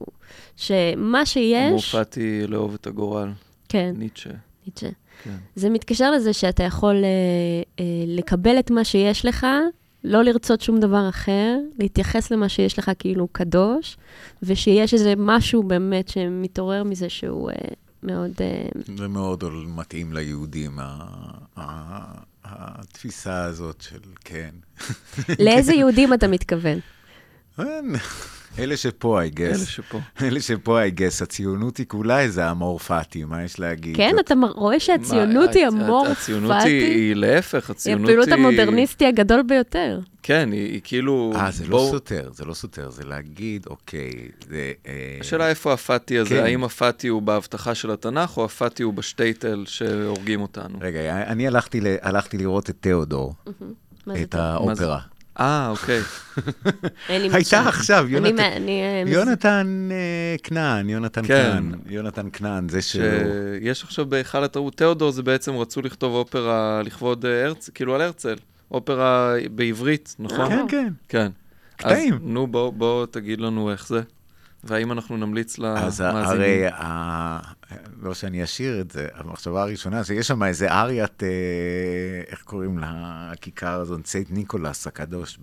שמה 0.57 1.27
שיש... 1.27 1.69
אמור 1.69 1.81
פאטי 1.81 2.47
לאהוב 2.47 2.74
את 2.74 2.86
הגורל. 2.86 3.28
כן. 3.69 3.94
ניטשה. 3.97 4.31
ניטשה. 4.66 4.89
כן. 5.24 5.36
זה 5.55 5.70
מתקשר 5.70 6.11
לזה 6.11 6.32
שאתה 6.32 6.62
יכול 6.62 6.97
uh, 6.97 7.66
uh, 7.77 7.82
לקבל 8.07 8.59
את 8.59 8.70
מה 8.70 8.85
שיש 8.85 9.24
לך, 9.24 9.47
לא 10.05 10.23
לרצות 10.23 10.61
שום 10.61 10.81
דבר 10.81 11.09
אחר, 11.09 11.59
להתייחס 11.78 12.31
למה 12.31 12.48
שיש 12.48 12.78
לך 12.78 12.90
כאילו 12.98 13.28
קדוש, 13.32 13.97
ושיש 14.43 14.94
איזה 14.94 15.15
משהו 15.16 15.62
באמת 15.62 16.09
שמתעורר 16.09 16.85
מזה 16.85 17.09
שהוא 17.09 17.51
uh, 17.51 17.55
מאוד... 18.02 18.31
Uh... 18.31 18.78
זה 18.97 19.09
מאוד 19.09 19.44
מתאים 19.66 20.12
ליהודים, 20.12 20.78
התפיסה 22.51 23.44
הזאת 23.44 23.81
של 23.81 23.98
כן. 24.24 24.51
לאיזה 25.39 25.72
יהודים 25.74 26.14
אתה 26.14 26.28
מתכוון? 26.28 26.78
אלה 28.59 28.77
שפה, 28.77 29.20
I 29.22 29.40
אלה 29.40 29.55
guess. 29.55 29.59
שפה. 29.66 30.01
אלה 30.22 30.40
שפה, 30.40 30.81
I 30.86 30.98
guess. 31.01 31.22
הציונות 31.22 31.77
היא 31.77 31.86
כולה 31.86 32.20
איזה 32.20 32.51
אמור 32.51 32.78
פאטי, 32.78 33.24
מה 33.24 33.44
יש 33.44 33.60
להגיד? 33.60 33.97
כן, 33.97 34.14
אתה 34.20 34.35
רואה 34.55 34.81
שהציונות 34.81 35.55
היא 35.55 35.66
הצ- 35.66 35.68
אמור 35.72 36.06
הציונות 36.06 36.52
היא-. 36.64 36.85
היא 36.85 37.14
להפך, 37.14 37.68
היא 37.70 37.74
הציונות 37.77 38.09
היא... 38.09 38.18
הפעילות 38.18 38.39
המודרניסטי 38.39 39.06
הגדול 39.06 39.43
ביותר. 39.43 40.01
כן, 40.22 40.48
היא 40.52 40.72
היא 40.72 40.81
כאילו... 40.85 41.32
אה, 41.36 41.51
זה 41.51 41.66
לא 41.66 41.89
סותר, 41.90 42.31
זה 42.32 42.44
לא 42.44 42.55
סותר, 42.55 42.90
זה 42.90 43.02
להגיד, 43.05 43.66
אוקיי, 43.66 44.10
זה... 44.48 44.72
אה, 44.86 45.16
השאלה 45.20 45.48
איפה 45.48 45.72
הפאטי 45.72 46.18
הזה, 46.18 46.28
כן. 46.31 46.43
האם 46.44 46.64
הפאטי 46.64 47.09
הוא 47.09 47.22
בהבטחה 47.22 47.74
של 47.74 47.90
התנ"ך, 47.90 48.36
או 48.36 48.44
הפאטי 48.44 48.82
הוא 48.82 48.94
בשטייטל 48.94 49.64
שהורגים 49.66 50.40
אותנו? 50.43 50.78
רגע, 50.81 51.22
אני 51.27 51.47
הלכתי 52.02 52.39
לראות 52.39 52.70
את 52.70 52.77
תיאודור, 52.81 53.35
מה 54.06 54.14
זה 54.14 54.22
את? 54.22 54.35
האופרה. 54.35 55.01
אה, 55.41 55.69
אוקיי. 55.69 56.01
אין 57.09 57.23
לי 57.23 57.29
הייתה 57.33 57.39
מושג. 57.59 57.69
עכשיו, 57.69 58.07
אני 58.07 58.29
יונתן- 59.07 59.91
אה, 59.91 59.93
אה, 59.97 60.37
כנען, 60.43 60.89
יונתן 60.91 61.23
כן. 61.27 61.51
כנען, 61.51 61.73
יונתן 61.87 62.27
כנען, 62.33 62.69
זה 62.69 62.83
שהוא... 62.83 63.05
שיש 63.62 63.85
עכשיו 63.85 64.07
בהיכל 64.07 64.45
התרבות, 64.45 64.77
תיאודור 64.77 65.11
זה 65.11 65.23
בעצם 65.23 65.57
רצו 65.57 65.83
לכתוב 65.83 66.12
אופרה 66.15 66.83
לכבוד 66.85 67.27
אה, 67.27 67.45
הרצל, 67.47 67.73
כאילו 67.75 67.95
על 67.95 68.01
הרצל. 68.01 68.35
אופרה 68.71 69.35
בעברית, 69.55 70.17
נכון? 70.19 70.49
כן, 70.49 70.67
כן. 70.69 70.89
כן. 71.09 71.31
קטעים. 71.77 72.15
אז 72.15 72.21
נו, 72.23 72.47
בוא, 72.47 72.73
בוא 72.73 73.07
תגיד 73.11 73.41
לנו 73.41 73.71
איך 73.71 73.89
זה, 73.89 74.01
והאם 74.65 74.93
אנחנו 74.93 75.17
נמליץ 75.17 75.59
אז 75.59 76.01
למאזינים. 76.01 76.41
הרי, 76.41 76.67
ה- 76.67 77.39
לא 78.02 78.14
שאני 78.14 78.44
אשאיר 78.44 78.80
את 78.80 78.90
זה, 78.90 79.09
המחשבה 79.14 79.62
הראשונה, 79.62 80.05
שיש 80.05 80.28
שם 80.28 80.42
איזה 80.42 80.72
אריית, 80.72 81.22
אה, 81.22 81.28
איך 82.26 82.42
קוראים 82.42 82.78
לה, 82.78 82.88
הכיכר 83.32 83.80
הזאת, 83.80 84.06
סנט 84.07 84.28
ניקולס 84.30 84.86
הקדוש 84.86 85.38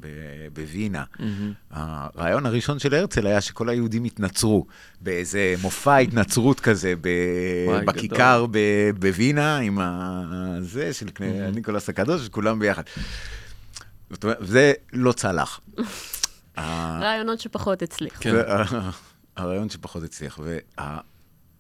בווינה. 0.53 1.03
מהמם. 1.19 1.53
הרעיון 1.71 2.45
הראשון 2.45 2.79
של 2.79 2.93
הרצל 2.93 3.27
היה 3.27 3.41
שכל 3.41 3.69
היהודים 3.69 4.03
התנצרו 4.03 4.65
באיזה 5.01 5.55
מופע 5.61 5.97
התנצרות 5.97 6.59
כזה 6.59 6.93
ב- 7.01 7.07
בכיכר 7.85 8.45
ב- 8.51 8.89
בווינה, 8.99 9.57
עם 9.57 9.79
ה- 9.79 10.23
זה 10.61 10.93
של 10.93 11.09
כני- 11.15 11.51
ניקולס 11.51 11.89
הקדוש, 11.89 12.27
וכולם 12.27 12.59
ביחד. 12.59 12.83
זאת 14.09 14.23
אומרת, 14.23 14.37
זה 14.41 14.73
לא 14.93 15.11
צלח. 15.11 15.59
ה- 16.57 16.99
רעיונות 17.01 17.39
שפחות 17.39 17.81
הצליחו. 17.81 18.21
כן. 18.23 18.35
הרעיון 19.37 19.69
שפחות 19.69 20.03
הצליח. 20.03 20.39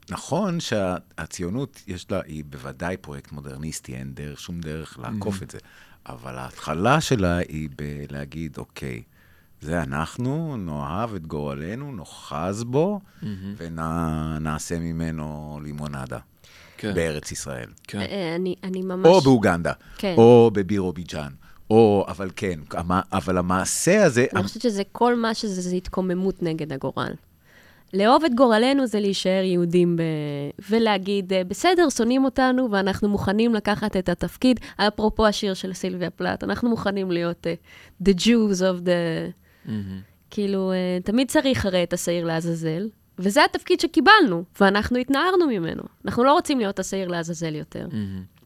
ונכון 0.09 0.59
שהציונות, 0.59 1.81
יש 1.87 2.11
לה, 2.11 2.21
היא 2.25 2.43
בוודאי 2.49 2.97
פרויקט 2.97 3.31
מודרניסטי, 3.31 3.95
אין 3.95 4.13
דרך, 4.13 4.39
שום 4.39 4.59
דרך 4.59 4.99
לעקוף 4.99 5.43
את 5.43 5.51
זה. 5.51 5.57
אבל 6.05 6.37
ההתחלה 6.37 7.01
שלה 7.01 7.37
היא 7.37 7.69
בלהגיד, 7.75 8.57
אוקיי, 8.57 9.01
זה 9.61 9.83
אנחנו, 9.83 10.57
נאהב 10.57 11.13
את 11.15 11.27
גורלנו, 11.27 11.95
נאחז 11.95 12.63
בו, 12.63 12.99
ונעשה 13.57 14.79
ממנו 14.79 15.59
לימונדה 15.63 16.17
כן, 16.77 16.93
בארץ 16.95 17.31
ישראל. 17.31 17.69
כן. 17.87 17.99
אה, 17.99 18.35
אני 18.35 18.55
אני 18.63 18.81
ממש... 18.81 19.05
או 19.05 19.21
באוגנדה, 19.21 19.73
כן. 19.97 20.13
או 20.17 20.51
בבירוביג'אן, 20.53 21.31
או, 21.69 22.05
אבל 22.07 22.29
כן, 22.35 22.59
המ- 22.71 22.91
אבל 23.13 23.37
המעשה 23.37 24.03
הזה, 24.05 24.25
אני 24.35 24.43
חושבת 24.43 24.61
שזה 24.61 24.81
כל 24.91 25.15
מה 25.15 25.33
שזה, 25.33 25.61
זה 25.61 25.75
התקוממות 25.75 26.43
נגד 26.43 26.73
הגורל. 26.73 27.11
לאהוב 27.93 28.23
את 28.23 28.33
גורלנו 28.35 28.87
זה 28.87 28.99
להישאר 28.99 29.43
יהודים 29.43 29.95
ב... 29.97 30.01
ולהגיד, 30.69 31.33
אה, 31.33 31.43
בסדר, 31.43 31.89
שונאים 31.89 32.25
אותנו 32.25 32.71
ואנחנו 32.71 33.09
מוכנים 33.09 33.55
לקחת 33.55 33.97
את 33.97 34.09
התפקיד. 34.09 34.59
אפרופו 34.77 35.27
השיר 35.27 35.53
של 35.53 35.73
סילביה 35.73 36.09
פלט, 36.09 36.43
אנחנו 36.43 36.69
מוכנים 36.69 37.11
להיות 37.11 37.47
uh, 37.47 38.07
the 38.07 38.11
Jews 38.11 38.59
of 38.59 38.85
the... 38.85 39.31
מהמם. 39.65 40.01
כאילו, 40.29 40.71
uh, 40.71 41.03
תמיד 41.05 41.27
צריך 41.27 41.65
הרי 41.65 41.83
את 41.83 41.93
השעיר 41.93 42.25
לעזאזל, 42.25 42.89
וזה 43.19 43.43
התפקיד 43.43 43.79
שקיבלנו, 43.79 44.43
ואנחנו 44.61 44.97
התנערנו 44.97 45.47
ממנו. 45.47 45.83
אנחנו 46.05 46.23
לא 46.23 46.33
רוצים 46.33 46.59
להיות 46.59 46.79
השעיר 46.79 47.07
לעזאזל 47.07 47.55
יותר. 47.55 47.87
מהמם. 47.91 48.36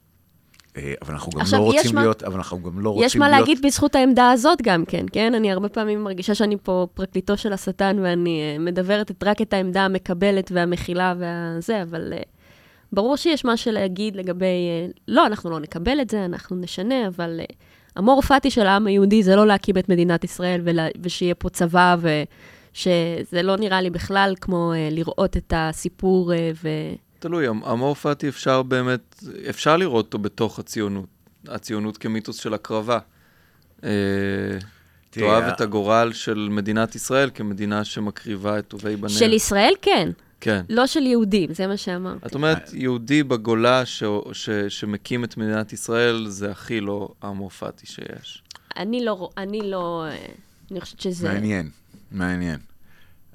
אה, 0.78 0.94
אבל 1.02 1.14
אנחנו 1.14 1.32
גם 1.32 1.42
עכשיו, 1.42 1.60
לא 1.60 1.66
רוצים 1.66 1.96
מה- 1.96 2.02
להיות, 2.02 2.24
אבל 2.24 2.36
אנחנו 2.36 2.64
גם 2.64 2.80
לא 2.80 2.90
רוצים 2.90 3.02
להיות... 3.02 3.12
יש 3.12 3.16
מה 3.16 3.30
להגיד 3.30 3.60
בזכות 3.66 3.96
העמדה 3.96 4.32
הזאת 4.32 4.62
גם 4.62 4.86
כן, 4.86 5.06
כן? 5.12 5.36
אני 5.36 5.52
הרבה 5.52 5.70
פעמים 5.70 6.04
מרגישה 6.04 6.36
שאני 6.36 6.58
פה 6.64 6.88
פרקליטו 6.94 7.38
של 7.38 7.54
השטן 7.54 7.98
ואני 8.02 8.56
uh, 8.58 8.62
מדברת 8.62 9.12
את, 9.12 9.24
רק 9.24 9.42
את 9.42 9.54
העמדה 9.54 9.86
המקבלת 9.86 10.52
והמכילה 10.54 11.14
והזה, 11.18 11.82
אבל 11.82 12.14
uh, 12.16 12.26
ברור 12.94 13.16
שיש 13.16 13.46
מה 13.46 13.58
שלהגיד 13.58 14.16
לגבי, 14.16 14.46
uh, 14.46 15.00
לא, 15.08 15.26
אנחנו 15.26 15.50
לא 15.50 15.60
נקבל 15.60 16.02
את 16.02 16.10
זה, 16.10 16.26
אנחנו 16.26 16.56
נשנה, 16.56 17.08
אבל 17.08 17.40
uh, 17.44 17.54
המור 17.96 18.22
פאטי 18.22 18.50
של 18.52 18.66
העם 18.68 18.88
היהודי 18.88 19.24
זה 19.24 19.36
לא 19.36 19.48
להקים 19.48 19.78
את 19.78 19.90
מדינת 19.90 20.24
ישראל 20.24 20.62
ולה, 20.64 20.88
ושיהיה 21.02 21.36
פה 21.36 21.50
צבא, 21.50 21.96
ושזה 22.02 23.42
לא 23.44 23.58
נראה 23.58 23.82
לי 23.82 23.90
בכלל 23.90 24.34
כמו 24.42 24.72
uh, 24.74 24.94
לראות 24.94 25.38
את 25.38 25.54
הסיפור 25.56 26.32
uh, 26.32 26.36
ו... 26.64 26.70
תלוי, 27.22 27.48
המ- 27.48 27.64
המורפטי 27.64 28.30
אפשר 28.30 28.64
באמת, 28.64 29.24
אפשר 29.50 29.78
לראות 29.78 30.06
אותו 30.06 30.18
בתוך 30.18 30.60
הציונות. 30.60 31.06
הציונות 31.48 31.98
כמיתוס 31.98 32.38
של 32.38 32.54
הקרבה. 32.54 33.00
אה, 33.84 33.90
תאהב 35.10 35.44
את 35.44 35.62
הגורל 35.62 36.14
של 36.14 36.48
מדינת 36.52 36.96
ישראל 36.96 37.30
כמדינה 37.34 37.84
שמקריבה 37.84 38.60
את 38.60 38.68
טובי 38.68 38.96
בניה. 38.96 39.16
של 39.18 39.34
ישראל 39.34 39.74
כן, 39.82 40.10
כן. 40.40 40.62
לא 40.70 40.88
של 40.88 41.00
יהודים, 41.06 41.54
זה 41.54 41.68
מה 41.68 41.78
שאמרתי. 41.78 42.26
את 42.28 42.36
אומרת, 42.36 42.70
יהודי 42.74 43.24
בגולה 43.24 43.86
ש... 43.86 44.04
ש... 44.34 44.50
שמקים 44.50 45.24
את 45.24 45.38
מדינת 45.38 45.74
ישראל, 45.74 46.26
זה 46.28 46.52
הכי 46.52 46.80
לא 46.82 47.10
המורפטי 47.22 47.88
שיש. 47.88 48.44
אני 48.78 49.06
לא, 49.06 49.30
אני 49.38 49.72
לא, 49.72 50.06
אה, 50.10 50.26
אני 50.72 50.82
חושבת 50.82 51.00
שזה... 51.00 51.34
מעניין, 51.34 51.70
מעניין. 52.12 52.60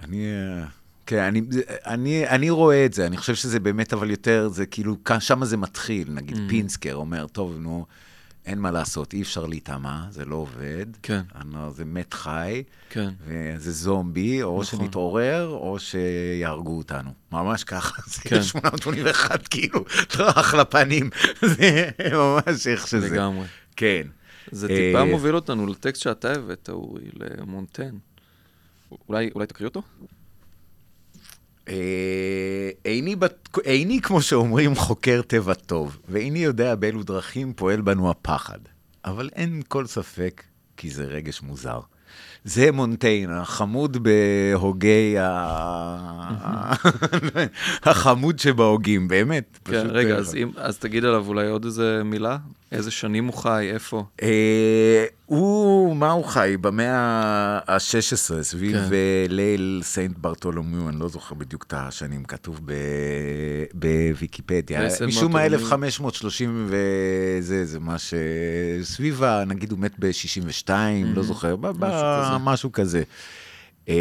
אני, 0.01 0.25
אה, 0.27 0.65
כן, 1.07 1.19
אני, 1.19 1.41
אני, 1.87 2.29
אני 2.29 2.51
רואה 2.51 2.87
את 2.87 2.93
זה, 2.95 3.07
אני 3.07 3.17
חושב 3.17 3.35
שזה 3.35 3.61
באמת, 3.61 3.93
אבל 3.93 4.11
יותר, 4.11 4.49
זה 4.49 4.67
כאילו, 4.67 4.97
שם 5.21 5.45
זה 5.45 5.57
מתחיל. 5.57 6.09
נגיד 6.11 6.37
Mm. 6.37 6.41
פינסקר 6.49 6.95
אומר, 6.95 7.27
טוב, 7.27 7.57
נו, 7.61 7.87
אין 8.47 8.59
מה 8.59 8.71
לעשות, 8.71 9.13
אי 9.15 9.23
אפשר 9.23 9.47
להיטמע, 9.47 10.01
זה 10.11 10.25
לא 10.25 10.37
עובד. 10.37 10.87
כן. 11.03 11.21
אני- 11.35 11.57
זה 11.75 11.85
מת 11.85 12.15
חי, 12.15 12.63
כן. 12.91 13.11
וזה 13.27 13.73
זומבי, 13.73 14.43
או 14.43 14.61
נכון. 14.63 14.65
שנתעורר, 14.81 15.47
או 15.49 15.79
שיהרגו 15.79 16.79
אותנו. 16.79 17.11
ממש 17.33 17.65
ככה, 17.65 18.03
כן. 18.03 18.41
זה 18.41 18.49
881, 18.49 19.49
כאילו, 19.49 19.85
טרח 20.09 20.55
לפנים. 20.55 21.11
זה 21.57 21.89
ממש 22.13 22.67
איך 22.67 22.87
שזה. 22.87 23.09
לגמרי. 23.11 23.47
כן. 23.77 24.03
זה 24.51 24.67
אה, 24.71 24.77
טיפה 24.77 25.05
מוביל 25.05 25.35
אותנו 25.37 25.67
לטקסט 25.67 26.03
שאתה 26.03 26.33
הבאת, 26.33 26.69
אורי, 26.73 27.03
למונטן. 27.15 27.95
אולי, 29.09 29.31
אולי 29.35 29.47
תקריא 29.47 29.69
אותו? 29.69 29.83
אה, 31.69 31.75
איני, 32.85 33.17
בת- 33.17 33.49
איני, 33.65 34.01
כמו 34.01 34.23
שאומרים, 34.23 34.75
חוקר 34.75 35.21
טבע 35.27 35.55
טוב, 35.55 35.99
ואיני 36.09 36.39
יודע 36.39 36.75
באילו 36.75 37.03
דרכים 37.03 37.53
פועל 37.57 37.81
בנו 37.81 38.11
הפחד. 38.11 38.59
אבל 39.05 39.29
אין 39.37 39.63
כל 39.69 39.87
ספק 39.87 40.43
כי 40.77 40.91
זה 40.91 41.05
רגש 41.05 41.43
מוזר. 41.43 41.81
זה 42.45 42.73
מונטיין, 42.73 43.31
החמוד 43.31 43.97
בהוגי 44.03 45.19
ה... 45.19 46.73
החמוד 47.91 48.39
שבהוגים, 48.39 49.09
באמת. 49.09 49.59
כן, 49.65 49.87
רגע, 49.91 50.15
אה, 50.15 50.19
אז, 50.19 50.35
אם, 50.35 50.51
אז 50.57 50.79
תגיד 50.79 51.05
עליו 51.05 51.25
אולי 51.29 51.49
עוד 51.49 51.65
איזה 51.65 52.03
מילה? 52.05 52.37
איזה 52.73 52.91
שנים 52.91 53.25
הוא 53.27 53.35
חי, 53.35 53.69
איפה? 53.73 54.05
אה, 54.23 55.05
הוא, 55.27 55.97
מה 55.97 56.11
הוא 56.11 56.25
חי? 56.25 56.57
במאה 56.61 56.97
ה-16, 57.69 58.43
סביב 58.43 58.73
כן. 58.77 58.85
כן. 58.89 58.91
ליל 59.29 59.81
סנט 59.85 60.19
ברטולומיו, 60.19 60.89
אני 60.89 61.01
לא 61.01 61.09
זוכר 61.09 61.35
בדיוק 61.35 61.65
את 61.69 61.75
השנים, 61.77 62.25
כתוב 62.25 62.61
ב- 62.65 62.73
בוויקיפדיה. 63.75 64.81
משום 65.07 65.33
מה 65.33 65.39
ברטולומיו. 65.39 65.55
1530 65.59 66.69
וזה, 66.71 67.65
זה 67.65 67.81
מה 67.81 67.99
ש... 67.99 68.15
סביב 68.83 69.23
ה... 69.23 69.45
נגיד 69.45 69.71
הוא 69.71 69.79
מת 69.79 69.93
ב-62, 69.99 70.71
לא 71.05 71.23
זוכר, 71.23 71.57
ב- 71.57 71.67
ב- 71.67 71.85
כזה. 71.85 72.39
משהו 72.41 72.73
כזה. 72.73 73.03
אה, 73.89 73.95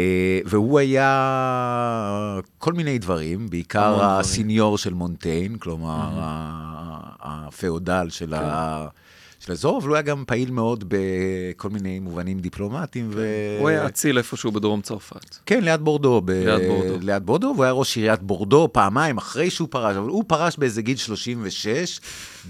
והוא 0.44 0.78
היה 0.78 2.40
כל 2.58 2.72
מיני 2.72 2.98
דברים, 2.98 3.50
בעיקר. 3.50 4.04
הסיניור 4.04 4.78
של 4.78 4.94
מונטיין, 4.94 5.58
כלומר, 5.58 6.08
ה- 6.12 6.85
הפאודל 7.26 8.06
של 8.10 8.34
ה... 8.34 8.86
של 9.40 9.52
האזור, 9.52 9.78
אבל 9.78 9.88
הוא 9.88 9.96
היה 9.96 10.02
גם 10.02 10.24
פעיל 10.26 10.50
מאוד 10.50 10.84
בכל 10.88 11.70
מיני 11.70 11.98
מובנים 11.98 12.38
דיפלומטיים. 12.38 13.10
ו... 13.14 13.26
הוא 13.60 13.68
היה 13.68 13.86
אציל 13.86 14.18
איפשהו 14.18 14.52
בדרום 14.52 14.80
צרפת. 14.80 15.36
כן, 15.46 15.64
ליד 15.64 15.80
בורדו. 15.80 16.22
ב... 16.24 16.30
ליד 16.30 16.68
בורדו. 16.68 16.98
ליד 17.02 17.26
בורדו, 17.26 17.46
והוא 17.46 17.64
היה 17.64 17.72
ראש 17.72 17.96
עיריית 17.96 18.22
בורדו 18.22 18.68
פעמיים 18.72 19.18
אחרי 19.18 19.50
שהוא 19.50 19.68
פרש, 19.70 19.96
אבל 19.96 20.08
הוא 20.08 20.24
פרש 20.26 20.56
באיזה 20.56 20.82
גיל 20.82 20.96
36, 20.96 22.00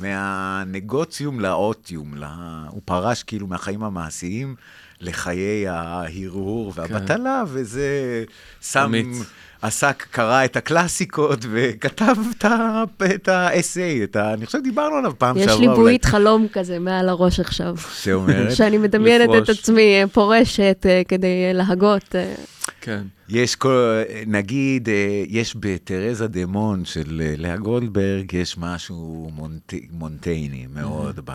מהנגוציום 0.00 1.40
לאוטיום. 1.40 2.14
לה... 2.14 2.64
הוא 2.70 2.82
פרש 2.84 3.22
כאילו 3.22 3.46
מהחיים 3.46 3.82
המעשיים 3.82 4.54
לחיי 5.00 5.68
ההרהור 5.68 6.72
והבטלה, 6.74 7.42
וזה 7.48 8.24
שם... 8.60 8.80
אמיץ. 8.84 9.16
עסק, 9.62 10.06
קרא 10.10 10.44
את 10.44 10.56
הקלאסיקות 10.56 11.38
וכתב 11.50 12.16
את, 12.30 12.44
ה... 12.44 12.82
את 13.14 13.28
האסיי, 13.28 14.04
את 14.04 14.16
ה... 14.16 14.34
אני 14.34 14.46
חושב 14.46 14.58
שדיברנו 14.58 14.96
עליו 14.96 15.12
פעם 15.18 15.36
יש 15.36 15.44
שעברה. 15.44 15.60
לי 15.60 15.66
אולי. 15.66 15.76
בועית 15.78 16.04
חלום 16.04 16.46
כזה 16.52 16.78
מעל 16.78 17.08
הראש 17.08 17.40
עכשיו. 17.40 17.74
שאומרת, 18.02 18.52
שאני 18.56 18.78
מדמיינת 18.78 19.28
את 19.30 19.34
לפרוש. 19.34 19.58
עצמי 19.58 20.02
אה, 20.02 20.08
פורשת 20.08 20.86
אה, 20.88 21.02
כדי 21.08 21.44
אה, 21.48 21.52
להגות. 21.52 22.14
כן. 22.80 23.02
יש 23.28 23.56
כל, 23.56 23.76
נגיד, 24.26 24.88
אה, 24.88 25.24
יש 25.28 25.56
בתרזה 25.60 26.26
דמון 26.28 26.84
של 26.84 27.22
אה, 27.24 27.34
לאה 27.36 27.56
גולדברג, 27.56 28.32
יש 28.32 28.58
משהו 28.58 29.30
מונט, 29.34 29.74
מונטייני 29.90 30.66
מאוד 30.74 31.20
ב, 31.24 31.32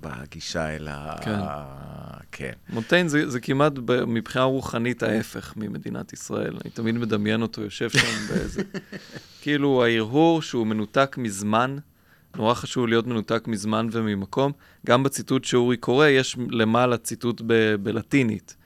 בגישה 0.00 0.76
אל 0.76 0.88
ה... 0.90 1.16
כן. 1.22 1.38
כן. 2.32 2.52
מונטיין 2.70 3.08
זה, 3.08 3.30
זה 3.30 3.40
כמעט 3.40 3.72
ב- 3.84 4.04
מבחינה 4.04 4.44
רוחנית 4.44 5.02
ההפך 5.02 5.52
ממדינת 5.56 6.12
ישראל. 6.12 6.56
אני 6.64 6.70
תמיד 6.70 6.94
מדמיין 6.94 7.42
אותו 7.42 7.62
יושב 7.62 7.90
שם 7.90 7.98
באיזה... 8.28 8.62
כאילו 9.42 9.84
ההרהור 9.84 10.42
שהוא 10.42 10.66
מנותק 10.66 11.16
מזמן, 11.18 11.76
נורא 12.36 12.54
חשוב 12.54 12.86
להיות 12.86 13.06
מנותק 13.06 13.44
מזמן 13.46 13.88
וממקום. 13.92 14.52
גם 14.86 15.02
בציטוט 15.02 15.44
שאורי 15.44 15.76
קורא, 15.76 16.06
יש 16.06 16.36
למעלה 16.50 16.96
ציטוט 16.96 17.42
ב- 17.46 17.74
בלטינית. 17.74 18.56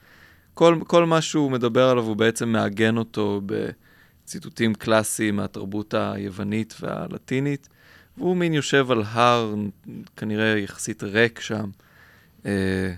כל, 0.59 0.79
כל 0.87 1.07
מה 1.07 1.21
שהוא 1.21 1.51
מדבר 1.51 1.89
עליו, 1.89 2.05
הוא 2.05 2.17
בעצם 2.17 2.49
מעגן 2.49 2.97
אותו 2.97 3.41
בציטוטים 3.47 4.75
קלאסיים 4.75 5.37
מהתרבות 5.37 5.95
היוונית 5.95 6.75
והלטינית, 6.81 7.69
והוא 8.17 8.37
מין 8.37 8.55
יושב 8.55 8.91
על 8.91 9.03
הר, 9.07 9.55
כנראה 10.17 10.59
יחסית 10.59 11.03
ריק 11.03 11.41
שם, 11.41 11.71
אה, 12.47 12.93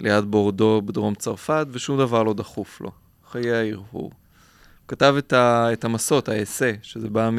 ליד 0.00 0.24
בורדו 0.24 0.82
בדרום 0.84 1.14
צרפת, 1.14 1.66
ושום 1.70 1.98
דבר 1.98 2.22
לא 2.22 2.34
דחוף 2.34 2.80
לו. 2.80 2.90
חיי 3.30 3.52
ההרהור. 3.52 3.84
הוא 3.92 4.10
כתב 4.88 5.14
את, 5.18 5.32
ה, 5.32 5.72
את 5.72 5.84
המסות, 5.84 6.28
האסה, 6.28 6.72
שזה 6.82 7.10
בא 7.10 7.30
מ, 7.30 7.38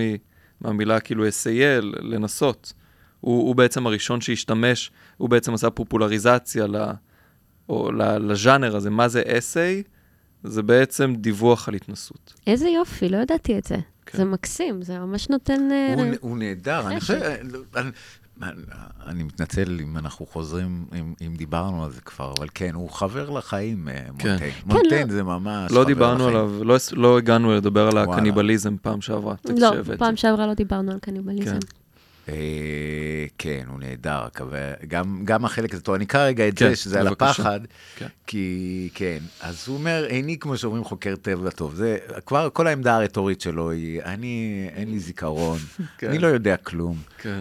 מהמילה 0.62 1.00
כאילו 1.00 1.30
אסייל, 1.30 1.94
לנסות. 2.00 2.74
הוא, 3.22 3.48
הוא 3.48 3.56
בעצם 3.56 3.88
הראשון 3.88 4.22
שהשתמש, 4.22 4.92
הוא 5.18 5.30
בעצם 5.30 5.54
עשה 5.54 5.70
פופולריזציה 5.70 6.68
ל... 6.68 6.76
או 7.70 7.92
לז'אנר 8.20 8.76
הזה, 8.76 8.90
מה 8.90 9.08
זה 9.08 9.24
אסיי? 9.38 9.84
זה 10.44 10.64
בעצם 10.64 11.16
דיווח 11.16 11.68
על 11.68 11.74
התנסות. 11.74 12.34
איזה 12.48 12.70
יופי, 12.70 13.10
לא 13.10 13.18
ידעתי 13.18 13.58
את 13.58 13.64
זה. 13.64 13.78
כן. 14.06 14.18
זה 14.18 14.26
מקסים, 14.26 14.82
זה 14.82 15.00
ממש 15.00 15.30
נותן... 15.30 15.72
אה, 15.72 15.94
הוא, 15.96 16.06
הוא 16.20 16.38
נהדר, 16.38 16.88
אני. 16.88 17.00
חושב, 17.00 17.22
אני, 17.76 17.90
אני, 18.44 18.52
אני 19.06 19.24
מתנצל 19.24 19.80
אם 19.82 19.98
אנחנו 19.98 20.26
חוזרים, 20.26 20.86
אם, 21.00 21.14
אם 21.28 21.36
דיברנו 21.36 21.84
על 21.84 21.92
זה 21.92 22.02
כבר, 22.02 22.34
אבל 22.38 22.48
כן, 22.54 22.76
הוא 22.76 22.90
חבר 22.90 23.30
לחיים, 23.30 23.90
אה, 23.90 23.94
כן. 23.94 24.30
מונטיין. 24.30 24.52
כן, 24.52 24.60
מונטיין 24.66 25.08
לא. 25.08 25.14
זה 25.14 25.24
ממש 25.24 25.72
לא 25.72 25.76
חבר 25.76 25.84
דיברנו 25.84 26.30
לחיים. 26.30 26.38
עליו, 26.38 26.64
לא, 26.64 26.78
לא 26.92 27.18
הגענו 27.18 27.56
לדבר 27.56 27.88
על. 27.88 27.98
הקניבליזם 27.98 28.76
פעם 28.82 29.02
שעברה. 29.02 29.36
לא. 29.58 29.72
פעם 29.98 30.16
שעברה 30.16 30.48
לא 30.48 30.54
דיברנו 30.54 30.92
על 30.92 31.00
קניבליזם. 31.00 31.52
כן. 31.52 31.85
אה, 32.30 32.34
כן, 33.38 33.64
הוא 33.68 33.80
נהדר, 33.80 34.28
גם, 34.88 35.22
גם 35.24 35.46
החלק 35.46 35.74
הזה, 35.74 35.82
טוב, 35.84 35.96
אני 35.96 36.06
אקרא 36.06 36.26
רגע 36.26 36.48
את 36.48 36.60
כן, 36.60 36.70
זה, 36.70 36.76
שזה 36.76 37.00
על 37.00 37.08
בבקשה. 37.10 37.26
הפחד, 37.32 37.60
כן. 37.96 38.08
כי, 38.28 38.90
כן, 38.94 39.18
אז 39.42 39.64
הוא 39.68 39.78
אומר, 39.78 40.06
איני, 40.10 40.38
כמו 40.40 40.58
שאומרים, 40.58 40.84
חוקר 40.84 41.16
טבע 41.22 41.50
טוב. 41.50 41.76
זה, 41.76 41.98
כבר, 42.26 42.50
כל 42.54 42.68
העמדה 42.68 42.96
הרטורית 42.96 43.42
שלו 43.42 43.72
היא, 43.72 44.02
אני, 44.02 44.68
אין 44.76 44.92
לי 44.92 45.00
זיכרון, 45.00 45.60
כן. 45.98 46.10
אני 46.10 46.20
לא 46.20 46.28
יודע 46.28 46.58
כלום. 46.58 46.98
כן. 47.22 47.40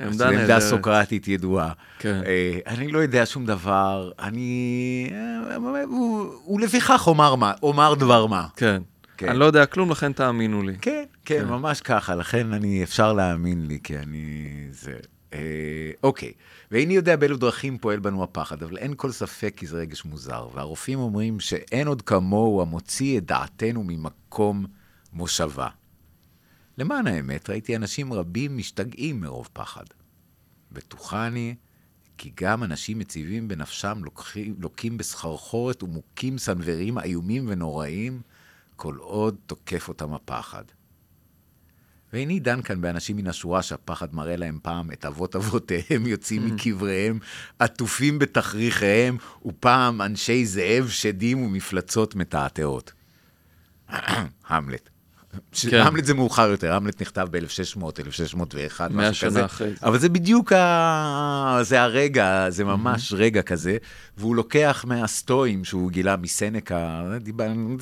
עמדה 0.00 0.28
עמדה 0.28 0.38
נהדרת. 0.40 0.62
סוקרטית 0.62 1.28
ידועה. 1.28 1.72
כן. 1.98 2.20
אה, 2.26 2.58
אני 2.66 2.92
לא 2.92 2.98
יודע 2.98 3.26
שום 3.26 3.46
דבר, 3.46 4.10
אני... 4.18 5.10
אה, 5.12 5.56
הוא- 5.84 6.54
ולפיכך 6.54 7.06
אומר 7.06 7.34
מה, 7.34 7.52
אומר 7.62 7.94
דבר 7.94 8.26
מה. 8.26 8.46
כן. 8.56 8.82
כן. 9.20 9.28
אני 9.28 9.38
לא 9.38 9.44
יודע 9.44 9.66
כלום, 9.66 9.90
לכן 9.90 10.12
תאמינו 10.12 10.62
לי. 10.62 10.76
כן, 10.80 11.04
כן, 11.24 11.38
כן. 11.40 11.48
ממש 11.48 11.80
ככה, 11.80 12.14
לכן 12.14 12.52
אני, 12.52 12.82
אפשר 12.82 13.12
להאמין 13.12 13.66
לי, 13.66 13.78
כי 13.84 13.98
אני... 13.98 14.46
זה... 14.70 14.98
אה, 15.32 15.90
אוקיי, 16.02 16.32
ואיני 16.70 16.94
יודע 16.94 17.16
באילו 17.16 17.36
דרכים 17.36 17.78
פועל 17.78 17.98
בנו 17.98 18.22
הפחד, 18.22 18.62
אבל 18.62 18.76
אין 18.76 18.94
כל 18.96 19.12
ספק 19.12 19.54
כי 19.56 19.66
זה 19.66 19.76
רגש 19.76 20.04
מוזר, 20.04 20.48
והרופאים 20.54 20.98
אומרים 20.98 21.40
שאין 21.40 21.86
עוד 21.86 22.02
כמוהו 22.02 22.62
המוציא 22.62 23.18
את 23.18 23.24
דעתנו 23.24 23.84
ממקום 23.86 24.66
מושבה. 25.12 25.68
למען 26.78 27.06
האמת, 27.06 27.50
ראיתי 27.50 27.76
אנשים 27.76 28.12
רבים 28.12 28.56
משתגעים 28.56 29.20
מרוב 29.20 29.48
פחד. 29.52 29.84
בטוחני 30.72 31.54
כי 32.18 32.32
גם 32.40 32.62
אנשים 32.64 32.98
מציבים 32.98 33.48
בנפשם 33.48 34.00
לוקחים, 34.04 34.54
לוקים 34.58 34.98
בסחרחורת 34.98 35.82
ומוכים 35.82 36.38
סנוורים 36.38 36.98
איומים 36.98 37.44
ונוראים, 37.48 38.20
כל 38.80 38.96
עוד 38.96 39.36
תוקף 39.46 39.88
אותם 39.88 40.14
הפחד. 40.14 40.64
ואיני 42.12 42.40
דן 42.40 42.62
כאן 42.62 42.80
באנשים 42.80 43.16
מן 43.16 43.26
השורה 43.26 43.62
שהפחד 43.62 44.14
מראה 44.14 44.36
להם 44.36 44.58
פעם 44.62 44.92
את 44.92 45.04
אבות 45.04 45.36
אבותיהם 45.36 46.06
יוצאים 46.06 46.46
מקבריהם, 46.46 47.18
עטופים 47.58 48.18
בתכריכיהם, 48.18 49.16
ופעם 49.46 50.02
אנשי 50.02 50.46
זאב 50.46 50.88
שדים 50.88 51.42
ומפלצות 51.42 52.14
מתעתעות. 52.14 52.92
המלט. 54.48 54.89
כן. 55.52 55.80
המלט 55.80 56.04
זה 56.04 56.14
מאוחר 56.14 56.48
יותר, 56.48 56.74
המלט 56.74 57.02
נכתב 57.02 57.28
ב-1600, 57.30 57.84
1601, 58.00 58.90
מאה 58.90 59.10
משהו 59.10 59.20
שנה 59.20 59.30
כזה. 59.30 59.44
אחרי 59.44 59.70
זה. 59.70 59.86
אבל 59.86 59.98
זה 59.98 60.08
בדיוק 60.08 60.52
ה... 60.52 61.58
זה 61.62 61.82
הרגע, 61.82 62.50
זה 62.50 62.64
ממש 62.64 63.12
רגע 63.12 63.42
כזה, 63.42 63.76
והוא 64.16 64.36
לוקח 64.36 64.84
מהסטואים 64.88 65.64
שהוא 65.64 65.90
גילה 65.90 66.16
מסנקה, 66.16 67.04
דיברנו 67.20 67.76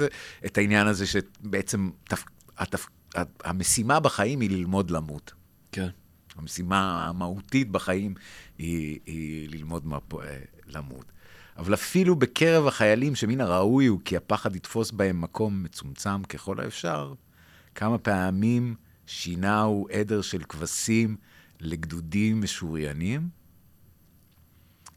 את 0.46 0.58
העניין 0.58 0.86
הזה 0.86 1.06
שבעצם 1.06 1.90
תפ... 2.04 2.24
התפ... 2.58 2.86
המשימה 3.44 4.00
בחיים 4.00 4.40
היא 4.40 4.50
ללמוד 4.50 4.90
למות. 4.90 5.32
כן. 5.72 5.88
המשימה 6.36 7.06
המהותית 7.08 7.70
בחיים 7.70 8.14
היא, 8.58 8.98
היא 9.06 9.48
ללמוד 9.50 9.86
מפ... 9.86 10.12
למות. 10.66 11.12
אבל 11.56 11.74
אפילו 11.74 12.16
בקרב 12.16 12.66
החיילים 12.66 13.14
שמן 13.14 13.40
הראוי 13.40 13.86
הוא 13.86 14.00
כי 14.04 14.16
הפחד 14.16 14.56
יתפוס 14.56 14.90
בהם 14.90 15.20
מקום 15.20 15.62
מצומצם 15.62 16.22
ככל 16.22 16.60
האפשר, 16.60 17.12
כמה 17.78 17.98
פעמים 17.98 18.74
שינהו 19.06 19.88
עדר 19.92 20.22
של 20.22 20.42
כבשים 20.48 21.16
לגדודים 21.60 22.40
משוריינים, 22.40 23.28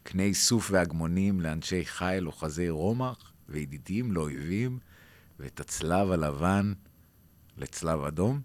קני 0.02 0.22
איסוף 0.22 0.68
והגמונים 0.70 1.40
לאנשי 1.40 1.84
חיל 1.84 2.26
אוחזי 2.26 2.68
רומח, 2.68 3.32
וידידים 3.48 4.12
לאויבים, 4.12 4.78
ואת 5.38 5.60
הצלב 5.60 6.10
הלבן 6.10 6.72
לצלב 7.58 8.00
אדום. 8.04 8.40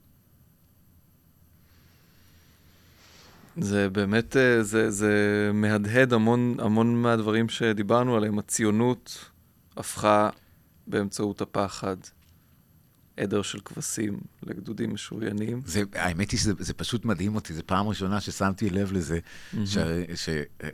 זה 3.57 3.89
באמת, 3.89 4.37
אה, 4.37 4.63
זה, 4.63 4.91
זה 4.91 5.51
מהדהד 5.53 6.13
המון, 6.13 6.55
המון 6.59 7.01
מהדברים 7.01 7.49
שדיברנו 7.49 8.15
עליהם. 8.15 8.39
הציונות 8.39 9.31
הפכה 9.77 10.29
באמצעות 10.87 11.41
הפחד 11.41 11.97
עדר 13.17 13.41
של 13.41 13.59
כבשים 13.65 14.19
לגדודים 14.43 14.93
משוריינים. 14.93 15.61
זה, 15.65 15.83
האמת 15.93 16.31
היא 16.31 16.39
שזה 16.39 16.53
זה 16.59 16.73
פשוט 16.73 17.05
מדהים 17.05 17.35
אותי, 17.35 17.53
זו 17.53 17.61
פעם 17.65 17.87
ראשונה 17.87 18.21
ששמתי 18.21 18.69
לב 18.69 18.91
לזה, 18.91 19.19
ש, 19.65 19.77
ש, 20.15 20.29
אה, 20.29 20.69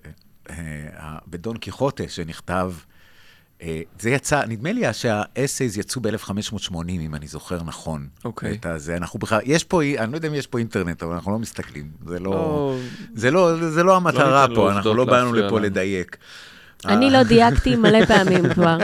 אה, 0.50 1.18
בדון 1.28 1.58
קיחוטה 1.58 2.04
שנכתב, 2.08 2.74
אה, 3.62 3.82
זה 4.00 4.10
יצא, 4.10 4.46
נדמה 4.46 4.72
לי 4.72 4.94
שהאסייז 4.94 5.78
יצאו 5.78 6.02
ב-1580, 6.02 6.76
אם 6.90 7.16
אני 7.16 7.28
זוכר 7.28 7.64
נכון. 7.64 8.08
אוקיי. 8.26 8.52
את 8.54 8.66
הזה, 8.66 8.98
אנחנו 8.98 9.20
בכלל, 9.20 9.40
יש 9.44 9.64
פה, 9.64 9.82
אני 9.84 10.12
לא 10.12 10.18
יודע 10.18 10.28
אם 10.28 10.34
יש 10.34 10.48
פה 10.48 10.60
אינטרנט, 10.60 11.04
אבל 11.04 11.14
אנחנו 11.14 11.32
לא 11.32 11.40
מסתכלים. 11.40 11.92
זה 12.08 12.20
לא, 12.20 12.32
לא, 12.32 12.78
זה 13.14 13.32
לא, 13.32 13.70
זה 13.70 13.84
לא 13.84 13.96
המטרה 13.96 14.42
ניתן 14.42 14.56
פה, 14.56 14.72
אנחנו 14.72 14.94
לא 14.94 15.06
באנו 15.06 15.34
לפה 15.34 15.48
לנו. 15.48 15.60
לדייק. 15.60 16.18
אני 16.86 17.06
אה. 17.06 17.12
לא 17.12 17.24
דייקתי 17.24 17.76
מלא 17.76 18.06
פעמים 18.06 18.54
כבר. 18.54 18.78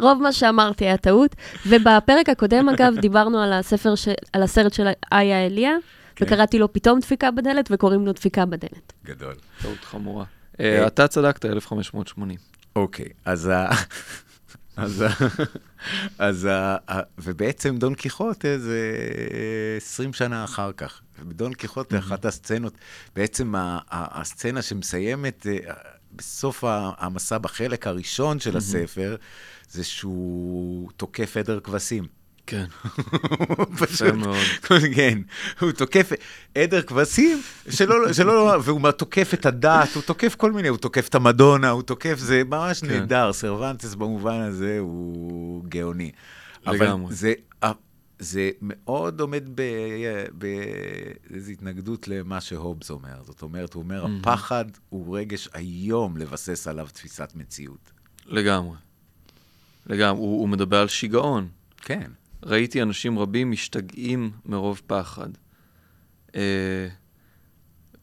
רוב 0.00 0.22
מה 0.22 0.32
שאמרתי 0.32 0.84
היה 0.84 0.96
טעות. 0.96 1.36
ובפרק 1.66 2.28
הקודם, 2.28 2.68
אגב, 2.68 2.94
דיברנו 3.00 3.40
על 3.40 3.52
הספר, 3.52 3.94
ש... 3.94 4.08
על 4.32 4.42
הסרט 4.42 4.72
של 4.72 4.88
איה 5.12 5.46
אליה, 5.46 5.72
כן. 6.16 6.24
וקראתי 6.24 6.58
לו 6.58 6.72
פתאום 6.72 7.00
דפיקה 7.00 7.30
בדלת, 7.30 7.68
וקוראים 7.70 8.06
לו 8.06 8.12
דפיקה 8.12 8.46
בדלת. 8.46 8.92
גדול. 9.04 9.34
טעות 9.62 9.84
חמורה. 9.84 10.24
אה, 10.60 10.80
אה, 10.80 10.86
אתה 10.86 11.08
צדקת, 11.08 11.44
1580. 11.44 12.38
אוקיי, 12.76 13.08
אז 13.24 13.46
ה... 13.46 13.68
אז 14.76 15.00
ה... 15.02 15.08
אז 16.18 16.48
ה... 16.50 16.76
ובעצם 17.18 17.76
דון 17.76 17.94
קיחוטה 17.94 18.58
זה 18.58 18.98
20 19.76 20.12
שנה 20.12 20.44
אחר 20.44 20.72
כך. 20.72 21.00
בדון 21.22 21.54
קיחוטה, 21.54 21.98
אחת 21.98 22.24
הסצנות, 22.24 22.74
בעצם 23.16 23.52
הסצנה 23.90 24.62
שמסיימת 24.62 25.46
אה, 25.46 25.72
בסוף 26.16 26.64
המסע 26.68 27.38
בחלק 27.38 27.86
הראשון 27.86 28.40
של 28.40 28.56
הספר, 28.56 29.16
זה 29.70 29.84
שהוא 29.84 30.90
תוקף 30.96 31.36
עדר 31.36 31.60
כבשים. 31.60 32.04
כן, 32.46 32.64
פשוט, 33.78 34.00
יפה 34.00 34.12
מאוד. 34.12 34.36
כן, 34.94 35.18
הוא 35.60 35.72
תוקף 35.72 36.12
עדר 36.54 36.82
כבשים, 36.82 37.42
שלא, 37.68 37.94
שלא, 38.16 38.56
והוא 38.64 38.90
תוקף 38.90 39.34
את 39.34 39.46
הדת, 39.46 39.94
הוא 39.94 40.02
תוקף 40.02 40.34
כל 40.34 40.52
מיני, 40.52 40.68
הוא 40.68 40.78
תוקף 40.78 41.08
את 41.08 41.14
המדונה, 41.14 41.70
הוא 41.70 41.82
תוקף, 41.82 42.18
זה 42.18 42.42
ממש 42.44 42.80
כן. 42.80 42.86
נהדר, 42.86 43.32
סרוונטס 43.32 43.94
במובן 43.94 44.40
הזה 44.40 44.76
הוא 44.80 45.64
גאוני. 45.68 46.10
אבל 46.66 46.76
לגמרי. 46.76 47.14
זה, 47.14 47.32
זה 48.18 48.50
מאוד 48.62 49.20
עומד 49.20 49.48
באיזו 50.32 51.50
התנגדות 51.52 52.08
למה 52.08 52.40
שהובס 52.40 52.90
אומר. 52.90 53.22
זאת 53.22 53.42
אומרת, 53.42 53.74
הוא 53.74 53.82
אומר, 53.82 54.06
הפחד 54.06 54.64
הוא 54.88 55.18
רגש 55.18 55.48
איום 55.54 56.16
לבסס 56.16 56.68
עליו 56.68 56.88
תפיסת 56.92 57.32
מציאות. 57.34 57.92
לגמרי. 58.26 58.76
לגמרי, 59.86 60.20
הוא, 60.20 60.40
הוא 60.40 60.48
מדבר 60.48 60.80
על 60.80 60.88
שיגעון. 60.88 61.48
כן. 61.76 62.10
ראיתי 62.42 62.82
אנשים 62.82 63.18
רבים 63.18 63.50
משתגעים 63.50 64.30
מרוב 64.46 64.82
פחד. 64.86 65.28
אה, 66.34 66.88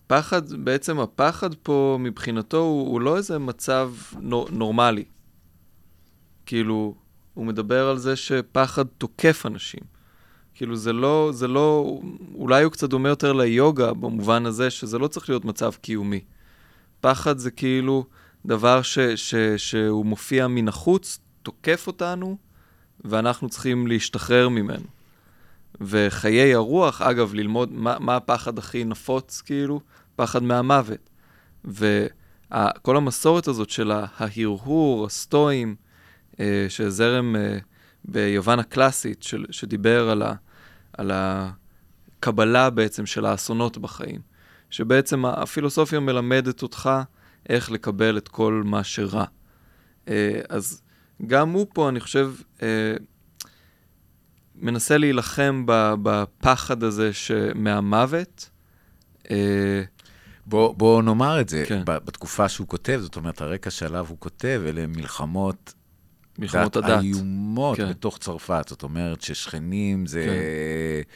פחד, 0.07 0.53
בעצם 0.53 0.99
הפחד 0.99 1.55
פה 1.55 1.97
מבחינתו 1.99 2.57
הוא, 2.57 2.87
הוא 2.87 3.01
לא 3.01 3.17
איזה 3.17 3.39
מצב 3.39 3.93
נור, 4.19 4.49
נורמלי. 4.51 5.05
כאילו, 6.45 6.95
הוא 7.33 7.45
מדבר 7.45 7.87
על 7.87 7.97
זה 7.97 8.15
שפחד 8.15 8.85
תוקף 8.85 9.45
אנשים. 9.45 10.00
כאילו, 10.61 10.75
זה 10.75 10.93
לא, 10.93 11.29
זה 11.33 11.47
לא, 11.47 11.99
אולי 12.35 12.63
הוא 12.63 12.71
קצת 12.71 12.89
דומה 12.89 13.09
יותר 13.09 13.33
ליוגה 13.33 13.93
במובן 13.93 14.45
הזה 14.45 14.69
שזה 14.69 14.99
לא 14.99 15.07
צריך 15.07 15.29
להיות 15.29 15.45
מצב 15.45 15.71
קיומי. 15.81 16.19
פחד 16.99 17.37
זה 17.37 17.51
כאילו 17.51 18.05
דבר 18.45 18.81
ש, 18.81 18.99
ש, 18.99 19.35
שהוא 19.57 20.05
מופיע 20.05 20.47
מן 20.47 20.67
החוץ, 20.67 21.19
תוקף 21.43 21.87
אותנו, 21.87 22.37
ואנחנו 23.05 23.49
צריכים 23.49 23.87
להשתחרר 23.87 24.49
ממנו. 24.49 24.85
וחיי 25.81 26.53
הרוח, 26.53 27.01
אגב, 27.01 27.33
ללמוד 27.33 27.71
מה, 27.71 27.99
מה 27.99 28.15
הפחד 28.15 28.57
הכי 28.57 28.83
נפוץ, 28.83 29.41
כאילו, 29.41 29.81
פחד 30.15 30.43
מהמוות. 30.43 31.09
וכל 31.65 32.97
המסורת 32.97 33.47
הזאת 33.47 33.69
של 33.69 33.91
ההרהור, 33.91 35.05
הסטואים, 35.05 35.75
אה, 36.39 36.65
שזרם 36.69 37.35
אה, 37.35 37.57
ביוון 38.05 38.59
הקלאסית, 38.59 39.23
של, 39.23 39.45
שדיבר 39.51 40.09
על, 40.09 40.21
ה, 40.21 40.33
על 40.93 41.11
הקבלה 41.13 42.69
בעצם 42.69 43.05
של 43.05 43.25
האסונות 43.25 43.77
בחיים. 43.77 44.31
שבעצם 44.71 45.25
הפילוסופיה 45.25 45.99
מלמדת 45.99 46.63
אותך 46.63 46.89
איך 47.49 47.71
לקבל 47.71 48.17
את 48.17 48.27
כל 48.27 48.61
מה 48.65 48.83
שרע. 48.83 49.25
אה, 50.07 50.41
אז 50.49 50.81
גם 51.27 51.49
הוא 51.49 51.67
פה, 51.73 51.89
אני 51.89 51.99
חושב, 51.99 52.33
אה, 52.61 52.93
מנסה 54.55 54.97
להילחם 54.97 55.63
בפחד 56.03 56.83
הזה 56.83 57.11
מהמוות. 57.55 58.49
אה, 59.31 59.83
בוא, 60.45 60.75
בוא 60.75 61.01
נאמר 61.03 61.41
את 61.41 61.49
זה, 61.49 61.63
כן. 61.67 61.81
בתקופה 61.85 62.49
שהוא 62.49 62.67
כותב, 62.67 62.99
זאת 63.01 63.15
אומרת, 63.15 63.41
הרקע 63.41 63.69
שעליו 63.69 64.05
הוא 64.09 64.17
כותב, 64.19 64.61
אלה 64.67 64.87
מלחמות 64.87 65.73
מלחמות 66.39 66.75
הדת. 66.75 67.01
איומות 67.01 67.77
כן. 67.77 67.89
בתוך 67.89 68.17
צרפת, 68.17 68.65
זאת 68.67 68.83
אומרת 68.83 69.21
ששכנים 69.21 70.05
זה... 70.05 70.23
כן. 70.25 71.11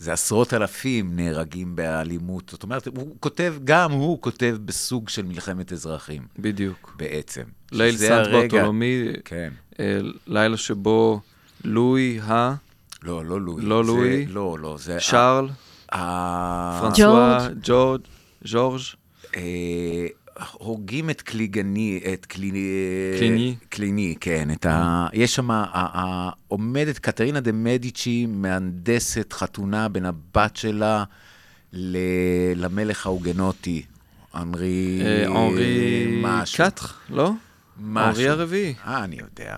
זה 0.00 0.12
עשרות 0.12 0.54
אלפים 0.54 1.16
נהרגים 1.16 1.76
באלימות. 1.76 2.48
זאת 2.48 2.62
אומרת, 2.62 2.86
הוא 2.86 3.16
כותב, 3.20 3.54
גם 3.64 3.92
הוא 3.92 4.22
כותב 4.22 4.56
בסוג 4.64 5.08
של 5.08 5.22
מלחמת 5.22 5.72
אזרחים. 5.72 6.22
בדיוק. 6.38 6.94
בעצם. 6.96 7.42
ליל 7.72 7.96
סנט 7.96 8.26
ברטולומי, 8.26 9.04
כן. 9.24 9.52
אה, 9.80 9.98
לילה 10.26 10.56
שבו 10.56 11.20
לואי 11.64 12.20
ה... 12.20 12.54
לא, 13.02 13.24
לא 13.24 13.40
לואי. 13.40 13.62
לא 13.64 13.84
לואי. 13.84 14.26
לא, 14.26 14.56
לא, 14.60 14.76
זה... 14.78 15.00
שרל. 15.00 15.48
פרנסואה, 15.90 17.48
ג'ורג'. 17.62 18.00
ג'ורג'. 18.44 18.80
אה, 20.40 20.46
הורגים 20.52 21.10
את 21.10 21.22
קליגני, 21.22 22.00
את 22.12 22.26
קליני... 22.26 22.68
קליני. 23.18 23.56
קליני, 23.68 24.14
כן. 24.20 24.50
את 24.50 24.66
ה... 24.66 25.06
יש 25.12 25.34
שם, 25.34 25.50
עומדת 26.48 26.98
קטרינה 26.98 27.40
דה 27.40 27.52
מדיצ'י, 27.52 28.26
מהנדסת 28.26 29.32
חתונה 29.32 29.88
בין 29.88 30.04
הבת 30.04 30.56
שלה 30.56 31.04
ל... 31.72 31.96
למלך 32.56 33.06
ההוגנוטי, 33.06 33.82
אנרי... 34.34 35.00
אנרי... 35.26 36.20
משהו. 36.22 36.64
קטר, 36.64 36.86
לא? 37.08 37.32
משהו. 37.80 38.08
אנרי 38.10 38.28
הרביעי. 38.28 38.74
אה, 38.86 39.04
אני 39.04 39.16
יודע. 39.16 39.56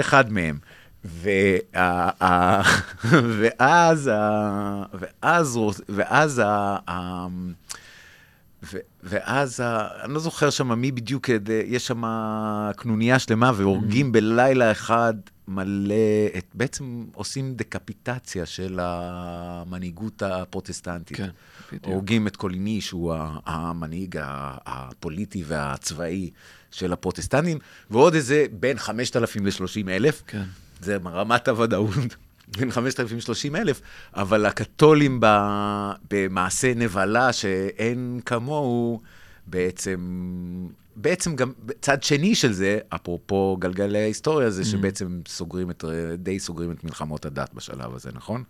אחד 0.00 0.32
מהם. 0.32 0.58
וה... 1.04 2.10
ואז, 3.38 4.10
ואז, 5.22 5.58
ואז, 5.88 6.42
ו, 8.72 8.78
ואז, 9.02 9.60
ה, 9.60 9.88
אני 10.04 10.14
לא 10.14 10.20
זוכר 10.20 10.50
שם 10.50 10.72
מי 10.72 10.92
בדיוק, 10.92 11.28
יש 11.66 11.86
שם 11.86 12.02
קנוניה 12.76 13.18
שלמה, 13.18 13.52
והורגים 13.56 14.06
mm-hmm. 14.06 14.12
בלילה 14.12 14.70
אחד 14.70 15.14
מלא, 15.48 15.94
את, 16.38 16.44
בעצם 16.54 17.04
עושים 17.14 17.54
דקפיטציה 17.54 18.46
של 18.46 18.78
המנהיגות 18.82 20.22
הפרוטסטנטית. 20.22 21.16
כן, 21.16 21.28
בדיוק. 21.68 21.84
הורגים 21.84 22.26
את 22.26 22.36
קוליני, 22.36 22.80
שהוא 22.80 23.14
המנהיג 23.46 24.18
הפוליטי 24.66 25.44
והצבאי 25.46 26.30
של 26.70 26.92
הפרוטסטנטים, 26.92 27.58
ועוד 27.90 28.14
איזה 28.14 28.46
בין 28.52 28.78
5,000 28.78 29.46
ל-30,000. 29.46 30.12
כן. 30.26 30.42
זה 30.80 30.96
רמת 31.04 31.48
הוודאות. 31.48 32.16
בין 32.48 32.70
5,030 32.70 33.56
אלף, 33.56 33.80
אבל 34.14 34.46
הקתולים 34.46 35.20
במעשה 36.10 36.74
נבלה 36.74 37.32
שאין 37.32 38.20
כמוהו, 38.26 39.00
בעצם, 39.46 39.98
בעצם 40.96 41.36
גם 41.36 41.52
צד 41.80 42.02
שני 42.02 42.34
של 42.34 42.52
זה, 42.52 42.78
אפרופו 42.88 43.56
גלגלי 43.60 43.98
ההיסטוריה, 43.98 44.50
זה 44.50 44.62
mm-hmm. 44.62 44.64
שבעצם 44.64 45.20
סוגרים 45.28 45.70
את, 45.70 45.84
די 46.18 46.38
סוגרים 46.38 46.70
את 46.70 46.84
מלחמות 46.84 47.26
הדת 47.26 47.54
בשלב 47.54 47.94
הזה, 47.94 48.10
נכון? 48.12 48.42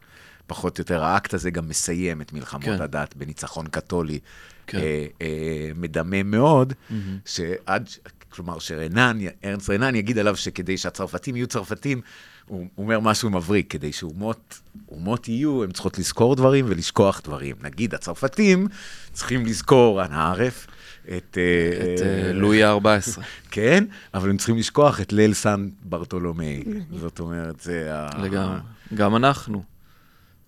פחות 0.46 0.78
או 0.78 0.82
יותר, 0.82 1.04
האקט 1.04 1.34
הזה 1.34 1.50
גם 1.50 1.68
מסיים 1.68 2.20
את 2.20 2.32
מלחמות 2.32 2.64
כן. 2.64 2.82
הדת 2.82 3.16
בניצחון 3.16 3.66
קתולי 3.66 4.18
כן. 4.66 4.78
אה, 4.78 5.06
אה, 5.22 5.70
מדמם 5.74 6.30
מאוד, 6.30 6.72
mm-hmm. 6.72 6.94
שעד, 7.24 7.88
כלומר, 8.28 8.58
שרנן, 8.58 9.18
ארנס 9.44 9.70
רנן 9.70 9.94
יגיד 9.94 10.18
עליו 10.18 10.36
שכדי 10.36 10.78
שהצרפתים 10.78 11.36
יהיו 11.36 11.46
צרפתים, 11.46 12.00
הוא 12.46 12.66
אומר 12.78 13.00
משהו 13.00 13.30
מבריק, 13.30 13.70
כדי 13.70 13.92
שאומות 13.92 15.28
יהיו, 15.28 15.64
הן 15.64 15.70
צריכות 15.72 15.98
לזכור 15.98 16.36
דברים 16.36 16.64
ולשכוח 16.68 17.20
דברים. 17.24 17.56
נגיד, 17.62 17.94
הצרפתים 17.94 18.68
צריכים 19.12 19.46
לזכור, 19.46 20.04
אנא 20.04 20.14
ערף, 20.14 20.66
את... 21.04 21.38
אה, 21.38 21.94
את 21.94 22.00
אה, 22.00 22.32
לואי 22.32 22.64
ה-14. 22.64 23.20
כן, 23.50 23.84
אבל 24.14 24.30
הם 24.30 24.36
צריכים 24.36 24.56
לשכוח 24.56 25.00
את 25.00 25.12
ליל 25.12 25.34
סן 25.34 25.68
ברטולומי. 25.82 26.64
זאת 27.00 27.20
אומרת, 27.20 27.60
זה 27.60 27.88
ה... 27.94 28.22
לגמרי. 28.22 28.58
גם 28.94 29.16
אנחנו. 29.16 29.62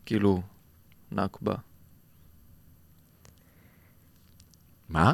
כאילו, 0.06 0.42
נכבה. 1.12 1.54
מה? 4.88 5.12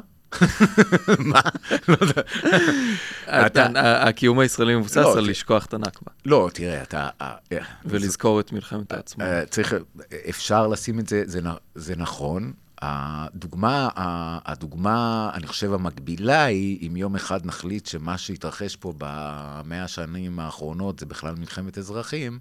מה? 1.19 1.41
לא 1.89 1.97
יודע. 2.01 3.69
הקיום 4.09 4.39
הישראלי 4.39 4.77
מבוסס 4.77 4.97
לא, 4.97 5.19
על 5.19 5.31
לשכוח 5.31 5.67
את 5.67 5.75
הנכבה. 5.75 6.13
לא, 6.27 6.51
תראה, 6.55 6.83
אתה... 6.83 7.09
אה, 7.21 7.35
אה, 7.53 7.59
ולזכור 7.85 8.41
את 8.41 8.53
מלחמת 8.53 8.93
העצמאות. 8.93 9.31
אה, 9.31 9.47
צריך, 9.47 9.75
אפשר 10.29 10.67
לשים 10.67 10.99
את 10.99 11.09
זה, 11.09 11.23
זה 11.75 11.97
נכון. 11.97 12.53
הדוגמה, 12.83 13.89
הדוגמה, 14.45 15.31
אני 15.35 15.47
חושב, 15.47 15.73
המקבילה 15.73 16.45
היא, 16.45 16.89
אם 16.89 16.97
יום 16.97 17.15
אחד 17.15 17.47
נחליט 17.47 17.87
שמה 17.87 18.19
שהתרחש 18.19 18.77
פה 18.77 18.93
במאה 18.99 19.85
השנים 19.85 20.41
האחרונות 20.41 20.99
זה 20.99 21.07
בכלל 21.07 21.35
מלחמת 21.35 21.79
אזרחים, 21.79 22.39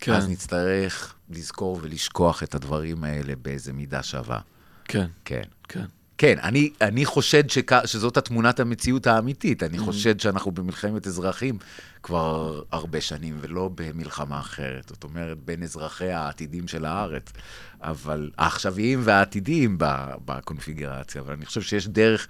כן. 0.00 0.12
אז 0.12 0.28
נצטרך 0.28 1.14
לזכור 1.30 1.78
ולשכוח 1.82 2.42
את 2.42 2.54
הדברים 2.54 3.04
האלה 3.04 3.32
באיזה 3.42 3.72
מידה 3.72 4.02
שווה. 4.02 4.38
כן. 4.84 5.06
כן. 5.24 5.42
כן. 5.68 5.84
כן, 6.20 6.38
אני, 6.42 6.70
אני 6.80 7.04
חושד 7.04 7.50
שכ, 7.50 7.72
שזאת 7.86 8.16
התמונת 8.16 8.60
המציאות 8.60 9.06
האמיתית. 9.06 9.62
אני 9.62 9.78
mm-hmm. 9.78 9.82
חושד 9.82 10.20
שאנחנו 10.20 10.50
במלחמת 10.50 11.06
אזרחים 11.06 11.58
כבר 12.02 12.62
הרבה 12.72 13.00
שנים, 13.00 13.38
ולא 13.40 13.70
במלחמה 13.74 14.40
אחרת. 14.40 14.88
זאת 14.88 15.04
אומרת, 15.04 15.38
בין 15.38 15.62
אזרחי 15.62 16.10
העתידים 16.10 16.68
של 16.68 16.84
הארץ, 16.84 17.32
אבל 17.80 18.30
העכשוויים 18.38 19.00
והעתידיים 19.04 19.76
בקונפיגרציה. 20.24 21.20
אבל 21.20 21.32
אני 21.32 21.46
חושב 21.46 21.62
שיש 21.62 21.88
דרך, 21.88 22.26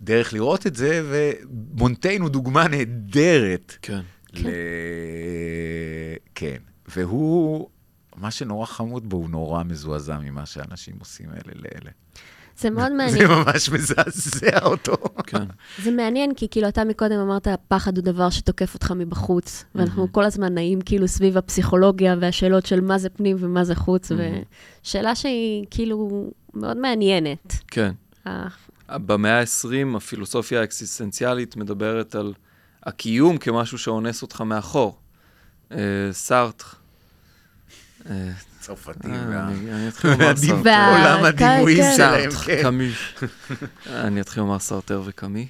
דרך 0.00 0.32
לראות 0.32 0.66
את 0.66 0.76
זה, 0.76 1.02
ומונטיין 1.10 2.22
הוא 2.22 2.30
דוגמה 2.30 2.68
נהדרת. 2.68 3.76
כן. 3.82 4.00
ל... 4.32 4.48
כן. 6.34 6.58
והוא, 6.88 7.68
מה 8.16 8.30
שנורא 8.30 8.66
חמוד 8.66 9.08
בו, 9.08 9.16
הוא 9.16 9.30
נורא 9.30 9.62
מזועזע 9.62 10.18
ממה 10.18 10.46
שאנשים 10.46 10.94
עושים 10.98 11.30
אלה 11.30 11.52
לאלה. 11.54 11.90
זה 12.60 12.70
מאוד 12.70 12.92
מעניין. 12.92 13.18
זה 13.18 13.28
ממש 13.28 13.68
מזעזע 13.68 14.64
אותו. 14.64 14.96
כן. 15.26 15.44
זה 15.82 15.90
מעניין, 15.90 16.34
כי 16.34 16.48
כאילו 16.50 16.68
אתה 16.68 16.84
מקודם 16.84 17.18
אמרת, 17.18 17.48
פחד 17.68 17.96
הוא 17.96 18.04
דבר 18.04 18.30
שתוקף 18.30 18.74
אותך 18.74 18.92
מבחוץ, 18.96 19.64
ואנחנו 19.74 20.12
כל 20.12 20.24
הזמן 20.24 20.54
נעים 20.54 20.80
כאילו 20.80 21.08
סביב 21.08 21.36
הפסיכולוגיה 21.36 22.16
והשאלות 22.20 22.66
של 22.66 22.80
מה 22.80 22.98
זה 22.98 23.08
פנים 23.08 23.36
ומה 23.40 23.64
זה 23.64 23.74
חוץ, 23.74 24.12
ושאלה 24.82 25.14
שהיא 25.14 25.66
כאילו 25.70 26.30
מאוד 26.54 26.76
מעניינת. 26.76 27.56
כן. 27.68 27.92
במאה 28.88 29.40
ה-20 29.40 29.96
הפילוסופיה 29.96 30.60
האקסיסטנציאלית 30.60 31.56
מדברת 31.56 32.14
על 32.14 32.32
הקיום 32.82 33.38
כמשהו 33.38 33.78
שאונס 33.78 34.22
אותך 34.22 34.40
מאחור. 34.40 34.98
אה, 38.10 38.30
סארטר. 38.60 38.90
אה, 38.90 38.94
צרפתים. 38.94 39.14
אה, 39.14 39.48
אני 39.48 39.88
אתחיל 39.88 40.10
לומר 40.10 40.36
סרטר. 40.36 40.90
עולם 40.90 41.24
הדימויים 41.24 41.84
שלהם, 41.96 42.30
כן. 42.30 42.62
קאמי. 42.62 42.90
אני 43.86 44.20
אתחיל 44.20 44.42
לומר 44.42 44.58
סרטר 44.58 45.02
וקאמי. 45.04 45.48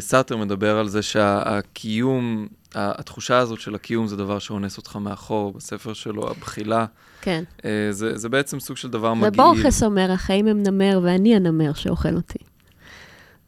סרטר 0.00 0.36
מדבר 0.36 0.78
על 0.78 0.88
זה 0.88 1.02
שהקיום 1.02 2.46
התחושה 2.74 3.38
הזאת 3.38 3.60
של 3.60 3.74
הקיום 3.74 4.06
זה 4.06 4.16
דבר 4.16 4.38
שאונס 4.38 4.76
אותך 4.76 4.96
מאחור, 4.96 5.52
בספר 5.52 5.92
שלו, 5.92 6.30
הבחילה, 6.30 6.86
כן. 7.20 7.44
אה, 7.64 7.88
זה, 7.90 8.16
זה 8.16 8.28
בעצם 8.28 8.60
סוג 8.60 8.76
של 8.76 8.90
דבר 8.90 9.14
מגעיל. 9.14 9.32
ובורכס 9.32 9.82
אומר, 9.82 10.12
החיים 10.12 10.46
הם 10.46 10.62
נמר 10.62 11.00
ואני 11.02 11.36
הנמר 11.36 11.72
שאוכל 11.72 12.14
אותי. 12.14 12.38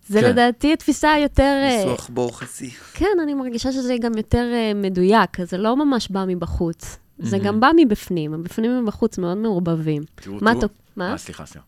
זה 0.09 0.21
כן. 0.21 0.31
לדעתי 0.31 0.73
התפיסה 0.73 1.13
היותר... 1.13 1.43
אה, 1.43 1.77
ניסוח 1.77 2.09
בורכסי. 2.09 2.71
כן, 2.95 3.19
אני 3.23 3.35
מרגישה 3.35 3.73
שזה 3.73 3.95
גם 4.01 4.17
יותר 4.17 4.51
אה, 4.53 4.73
מדויק, 4.75 5.45
זה 5.45 5.59
לא 5.59 5.77
ממש 5.77 6.09
בא 6.09 6.25
מבחוץ. 6.29 6.99
זה. 7.19 7.39
גם 7.39 7.61
בא 7.61 7.71
מבפנים, 7.77 8.35
הבפנים 8.35 8.83
ובחוץ 8.83 9.19
מאוד 9.19 9.37
מעורבבים. 9.39 10.03
תראו, 10.15 10.39
מה 10.43 10.51
תראו- 10.51 10.61
תוק- 10.61 10.73
מה? 10.97 11.13
אה, 11.13 11.19
סליחה, 11.19 11.47
סליחה. 11.47 11.67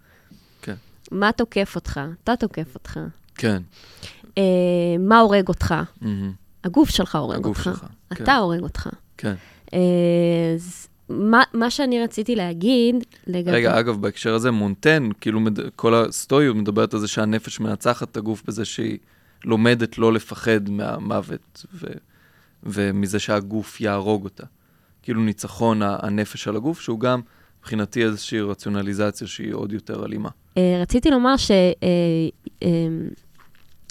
מה 1.12 1.32
תוקף 1.32 1.72
אותך? 1.76 2.00
אתה 2.24 2.36
תוקף 2.36 2.74
אותך. 2.74 3.00
כן. 3.34 3.62
אה, 4.38 4.42
מה 4.98 5.18
הורג 5.20 5.48
אותך? 5.48 5.74
הגוף 6.64 6.88
שלך 6.90 7.14
הורג 7.16 7.36
הגוף 7.36 7.58
אותך. 7.66 7.78
שלך. 7.80 7.86
כן. 8.14 8.24
אתה 8.24 8.36
הורג 8.36 8.60
אותך. 8.62 8.88
כן. 9.16 9.34
אה, 9.74 9.78
אז 10.54 10.88
מה, 11.08 11.42
מה 11.54 11.70
שאני 11.70 12.02
רציתי 12.04 12.36
להגיד 12.36 12.94
לגבי... 13.26 13.50
רגע, 13.50 13.78
אגב, 13.80 14.00
בהקשר 14.02 14.34
הזה, 14.34 14.50
מונטן, 14.50 15.08
כאילו, 15.20 15.40
מד... 15.40 15.58
כל 15.76 15.94
הסטואיות 15.94 16.56
מדברת 16.56 16.94
על 16.94 17.00
זה 17.00 17.08
שהנפש 17.08 17.60
מנצחת 17.60 18.10
את 18.10 18.16
הגוף 18.16 18.42
בזה 18.46 18.64
שהיא 18.64 18.98
לומדת 19.44 19.98
לא 19.98 20.12
לפחד 20.12 20.70
מהמוות 20.70 21.66
ו... 21.74 21.86
ומזה 22.62 23.18
שהגוף 23.18 23.80
יהרוג 23.80 24.24
אותה. 24.24 24.44
כאילו 25.02 25.20
ניצחון 25.20 25.80
הנפש 25.82 26.48
על 26.48 26.56
הגוף, 26.56 26.80
שהוא 26.80 27.00
גם, 27.00 27.20
מבחינתי, 27.60 28.04
איזושהי 28.04 28.40
רציונליזציה 28.40 29.26
שהיא 29.26 29.52
עוד 29.54 29.72
יותר 29.72 30.04
אלימה. 30.06 30.28
אה, 30.58 30.78
רציתי 30.82 31.10
לומר 31.10 31.36
שיש 31.36 31.74
אה, 32.62 32.68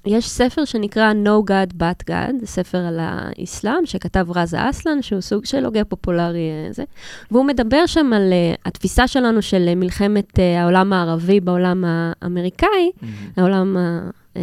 יש 0.05 0.29
ספר 0.29 0.65
שנקרא 0.65 1.11
No 1.25 1.49
God 1.49 1.73
But 1.79 2.09
God, 2.09 2.45
ספר 2.45 2.77
על 2.77 2.97
האסלאם, 3.01 3.85
שכתב 3.85 4.27
רזה 4.35 4.69
אסלן, 4.69 5.01
שהוא 5.01 5.21
סוג 5.21 5.45
של 5.45 5.65
הוגה 5.65 5.83
פופולרי 5.85 6.39
אה, 6.49 6.73
זה, 6.73 6.83
והוא 7.31 7.45
מדבר 7.45 7.85
שם 7.85 8.13
על 8.13 8.33
אה, 8.33 8.53
התפיסה 8.65 9.07
שלנו 9.07 9.41
של 9.41 9.65
אה, 9.67 9.75
מלחמת 9.75 10.39
אה, 10.39 10.61
העולם 10.61 10.93
הערבי 10.93 11.39
בעולם 11.39 11.83
האמריקאי, 11.87 12.91
העולם, 13.37 13.77
ה- 13.77 14.09
אה, 14.37 14.41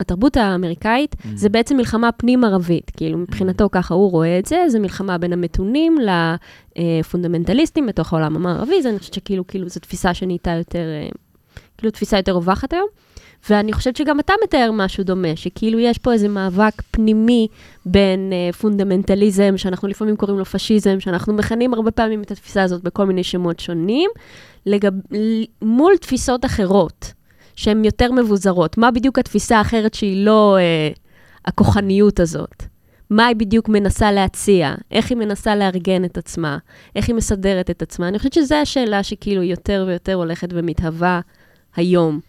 התרבות 0.00 0.36
האמריקאית, 0.36 1.16
זה 1.34 1.48
בעצם 1.48 1.76
מלחמה 1.76 2.12
פנים-ערבית, 2.12 2.90
כאילו 2.96 3.18
מבחינתו 3.18 3.68
ככה 3.72 3.94
הוא 3.94 4.10
רואה 4.10 4.38
את 4.38 4.46
זה, 4.46 4.64
זה 4.68 4.78
מלחמה 4.78 5.18
בין 5.18 5.32
המתונים 5.32 5.96
לפונדמנטליסטים 6.76 7.86
בתוך 7.86 8.12
העולם 8.12 8.36
המערבי, 8.36 8.82
זה 8.82 8.90
אני 8.90 8.98
חושבת 8.98 9.14
שכאילו, 9.14 9.46
כאילו 9.46 9.68
זו 9.68 9.80
תפיסה 9.80 10.14
שנהייתה 10.14 10.50
יותר, 10.50 10.78
אה, 10.78 11.08
כאילו 11.78 11.90
תפיסה 11.90 12.16
יותר 12.16 12.32
רווחת 12.32 12.72
היום. 12.72 12.88
ואני 13.50 13.72
חושבת 13.72 13.96
שגם 13.96 14.20
אתה 14.20 14.32
מתאר 14.44 14.70
משהו 14.72 15.04
דומה, 15.04 15.36
שכאילו 15.36 15.78
יש 15.78 15.98
פה 15.98 16.12
איזה 16.12 16.28
מאבק 16.28 16.82
פנימי 16.90 17.48
בין 17.86 18.32
אה, 18.32 18.52
פונדמנטליזם, 18.52 19.56
שאנחנו 19.56 19.88
לפעמים 19.88 20.16
קוראים 20.16 20.38
לו 20.38 20.44
פשיזם, 20.44 21.00
שאנחנו 21.00 21.34
מכנים 21.34 21.74
הרבה 21.74 21.90
פעמים 21.90 22.22
את 22.22 22.30
התפיסה 22.30 22.62
הזאת 22.62 22.82
בכל 22.82 23.06
מיני 23.06 23.24
שמות 23.24 23.60
שונים, 23.60 24.10
לגב, 24.66 24.92
מול 25.62 25.96
תפיסות 25.96 26.44
אחרות, 26.44 27.12
שהן 27.58 27.84
יותר 27.84 28.12
מבוזרות. 28.12 28.78
מה 28.78 28.90
בדיוק 28.90 29.18
התפיסה 29.18 29.58
האחרת 29.58 29.94
שהיא 29.94 30.24
לא 30.26 30.56
אה, 30.58 30.88
הכוחניות 31.44 32.20
הזאת? 32.20 32.62
מה 33.10 33.26
היא 33.26 33.36
בדיוק 33.36 33.68
מנסה 33.68 34.12
להציע? 34.12 34.74
איך 34.90 35.10
היא 35.10 35.18
מנסה 35.18 35.56
לארגן 35.56 36.04
את 36.04 36.18
עצמה? 36.18 36.58
איך 36.96 37.08
היא 37.08 37.14
מסדרת 37.16 37.70
את 37.70 37.82
עצמה? 37.82 38.08
אני 38.08 38.18
חושבת 38.18 38.32
שזו 38.32 38.54
השאלה 38.54 39.02
שכאילו 39.02 39.42
יותר 39.42 39.84
ויותר 39.88 40.14
הולכת 40.14 40.48
ומתהווה 40.52 41.20
היום. 41.76 42.20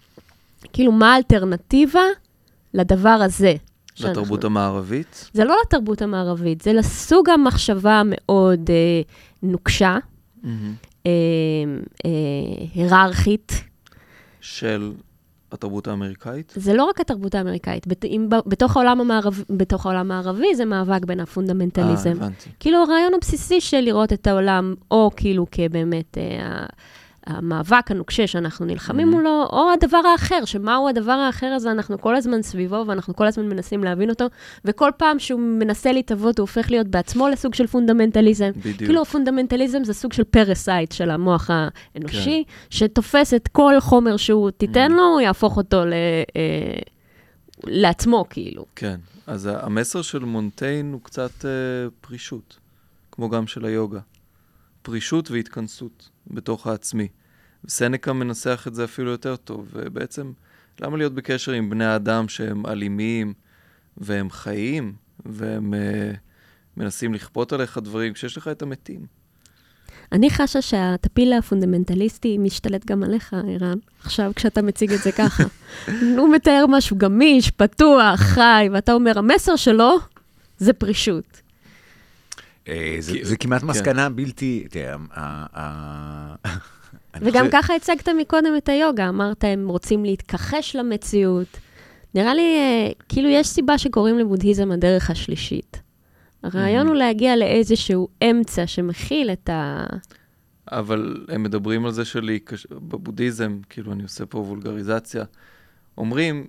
כאילו, 0.74 0.92
מה 0.92 1.14
האלטרנטיבה 1.14 2.04
לדבר 2.74 3.10
הזה? 3.10 3.54
לתרבות 4.00 4.28
שאנחנו- 4.42 4.46
המערבית. 4.46 5.30
זה 5.34 5.44
לא 5.44 5.56
לתרבות 5.66 6.02
המערבית, 6.02 6.62
זה 6.62 6.74
לסוג 6.74 7.30
המחשבה 7.30 7.94
המאוד 8.00 8.70
אה, 8.70 9.02
נוקשה, 9.44 9.98
מהמם. 10.44 10.74
אה, 11.06 11.12
אה, 12.06 12.12
היררכית. 12.74 13.64
של 14.42 14.92
התרבות 15.52 15.88
האמריקאית. 15.88 16.54
זה 16.56 16.74
לא 16.74 16.84
רק 16.84 17.00
התרבות 17.00 17.36
האמריקאית, 17.36 17.88
בת, 17.88 18.06
אם, 18.06 18.28
בתוך, 18.46 18.78
העולם 18.78 19.02
המערב, 19.02 19.44
בתוך 19.50 19.86
העולם 19.86 20.12
הערבי 20.12 20.56
זה 20.56 20.66
מאבק 20.66 21.06
בין 21.06 21.20
אה, 21.20 21.24
הפונדמנטליזם. 21.24 22.12
הבנתי. 22.12 22.50
כאילו 22.60 22.78
הרעיון 22.78 23.14
הבסיסי 23.14 23.62
של 23.62 23.80
לראות 23.80 24.14
את 24.14 24.28
העולם, 24.28 24.76
או 24.92 25.12
כאילו 25.16 25.46
כבאמת 25.52 26.18
אה, 26.18 26.66
המאבק 27.30 27.92
הנוקשה 27.92 28.28
שאנחנו 28.28 28.66
נלחמים 28.66 29.08
Mhm. 29.08 29.12
מולו, 29.12 29.48
או 29.52 29.70
הדבר 29.74 29.98
האחר, 30.12 30.46
שמהו 30.46 30.90
הדבר 30.90 31.12
האחר 31.12 31.46
הזה, 31.48 31.72
אנחנו 31.72 32.02
כל 32.02 32.16
הזמן 32.16 32.42
סביבו, 32.42 32.84
ואנחנו 32.88 33.16
כל 33.16 33.28
הזמן 33.28 33.50
מנסים 33.50 33.84
להבין 33.84 34.10
אותו, 34.10 34.26
וכל 34.66 34.90
פעם 34.98 35.20
שהוא 35.20 35.40
מנסה 35.42 35.92
להתהוות, 35.92 36.40
הוא 36.40 36.44
הופך 36.44 36.72
להיות 36.72 36.88
בעצמו 36.88 37.28
לסוג 37.30 37.54
של 37.54 37.68
פונדמנטליזם. 37.68 38.52
בדיוק. 38.56 38.78
כאילו 38.78 39.02
הפונדמנטליזם 39.02 39.84
זה 39.84 39.94
סוג 39.94 40.14
של 40.14 40.24
parasite 40.24 40.92
של 40.92 41.10
המוח 41.10 41.50
האנושי, 41.54 42.44
כן. 42.48 42.54
שתופס 42.70 43.34
את 43.34 43.48
כל 43.48 43.74
חומר 43.80 44.18
שהוא 44.18 44.52
תיתן 44.52 44.92
מ-המ. 44.92 44.96
לו, 44.96 45.04
הוא 45.04 45.22
יהפוך 45.22 45.58
אותו 45.58 45.86
ל... 45.86 45.94
אה, 46.36 46.80
לעצמו, 47.64 48.26
כאילו. 48.30 48.66
כן, 48.76 48.96
אז 49.28 49.50
המסר 49.62 50.02
של 50.02 50.20
מונטיין 50.20 50.94
הוא 50.94 51.02
קצת 51.04 51.46
אה, 51.46 51.50
פרישות, 52.02 52.58
כמו 53.12 53.30
גם 53.30 53.48
של 53.48 53.66
היוגה. 53.66 54.00
פרישות 54.82 55.32
והתכנסות 55.32 56.10
בתוך 56.28 56.68
העצמי. 56.68 57.08
סנקה 57.68 58.14
מנסח 58.14 58.64
את 58.68 58.76
זה 58.76 58.84
אפילו 58.84 59.12
יותר 59.12 59.36
טוב, 59.36 59.68
ובעצם, 59.74 60.32
למה 60.82 60.98
להיות 60.98 61.14
בקשר 61.14 61.52
עם 61.52 61.70
בני 61.70 61.96
אדם 61.96 62.28
שהם 62.30 62.66
אלימים 62.66 63.34
והם 63.98 64.30
חיים, 64.30 64.94
והם 65.26 65.74
אה, 65.74 66.12
מנסים 66.78 67.14
לכפות 67.14 67.54
עליך 67.54 67.78
דברים, 67.78 68.14
כשיש 68.14 68.38
לך 68.38 68.48
את 68.48 68.62
המתים? 68.62 69.06
אני 70.12 70.30
חשה 70.30 70.62
שהטפיל 70.62 71.34
הפונדמנטליסטי 71.34 72.38
משתלט 72.38 72.86
גם 72.86 73.04
עליך, 73.04 73.34
ערן, 73.34 73.78
עכשיו 74.04 74.32
כשאתה 74.36 74.62
מציג 74.62 74.94
את 74.94 75.00
זה 75.04 75.12
ככה. 75.12 75.44
הוא 76.18 76.34
מתאר 76.36 76.66
משהו 76.70 76.98
גמיש, 76.98 77.52
פתוח, 77.52 78.20
חי, 78.20 78.68
ואתה 78.74 78.94
אומר, 78.94 79.20
המסר 79.20 79.56
שלו 79.56 79.98
זה 80.58 80.74
פרישות. 80.74 81.42
אה, 82.68 82.98
זה- 83.00 83.38
כמעט 83.38 83.62
כן. 83.62 83.68
מסקנה 83.68 84.10
בלתי... 84.10 84.68
תראה, 84.70 84.96
וגם 87.16 87.46
חושב- 87.46 87.58
ככה 87.62 87.76
הצגת 87.76 88.10
מקודם 88.10 88.52
את 88.58 88.70
היוגה, 88.70 89.10
אמרת, 89.10 89.44
הם 89.44 89.68
רוצים 89.70 90.06
להתכחש 90.06 90.76
למציאות. 90.76 91.48
נראה 92.16 92.34
לי, 92.34 92.42
אה, 92.58 92.92
כאילו, 93.10 93.30
יש 93.30 93.48
סיבה 93.48 93.78
שקוראים 93.78 94.20
לבודהיזם 94.20 94.72
הדרך 94.72 95.10
השלישית. 95.10 95.82
הרעיון 96.44 96.86
Mhm. 96.86 96.90
הוא 96.90 96.96
להגיע 96.96 97.36
לאיזשהו 97.36 98.08
אמצע 98.24 98.68
שמכיל 98.68 99.30
את 99.32 99.50
ה... 99.50 99.86
אבל 100.72 101.26
הם 101.30 101.44
מדברים 101.44 101.86
על 101.86 101.92
זה 101.92 102.06
שבבודהיזם, 102.06 103.60
כאילו 103.70 103.92
אני 103.92 104.04
עושה 104.04 104.26
פה 104.26 104.38
וולגריזציה, 104.38 105.24
אומרים, 105.98 106.48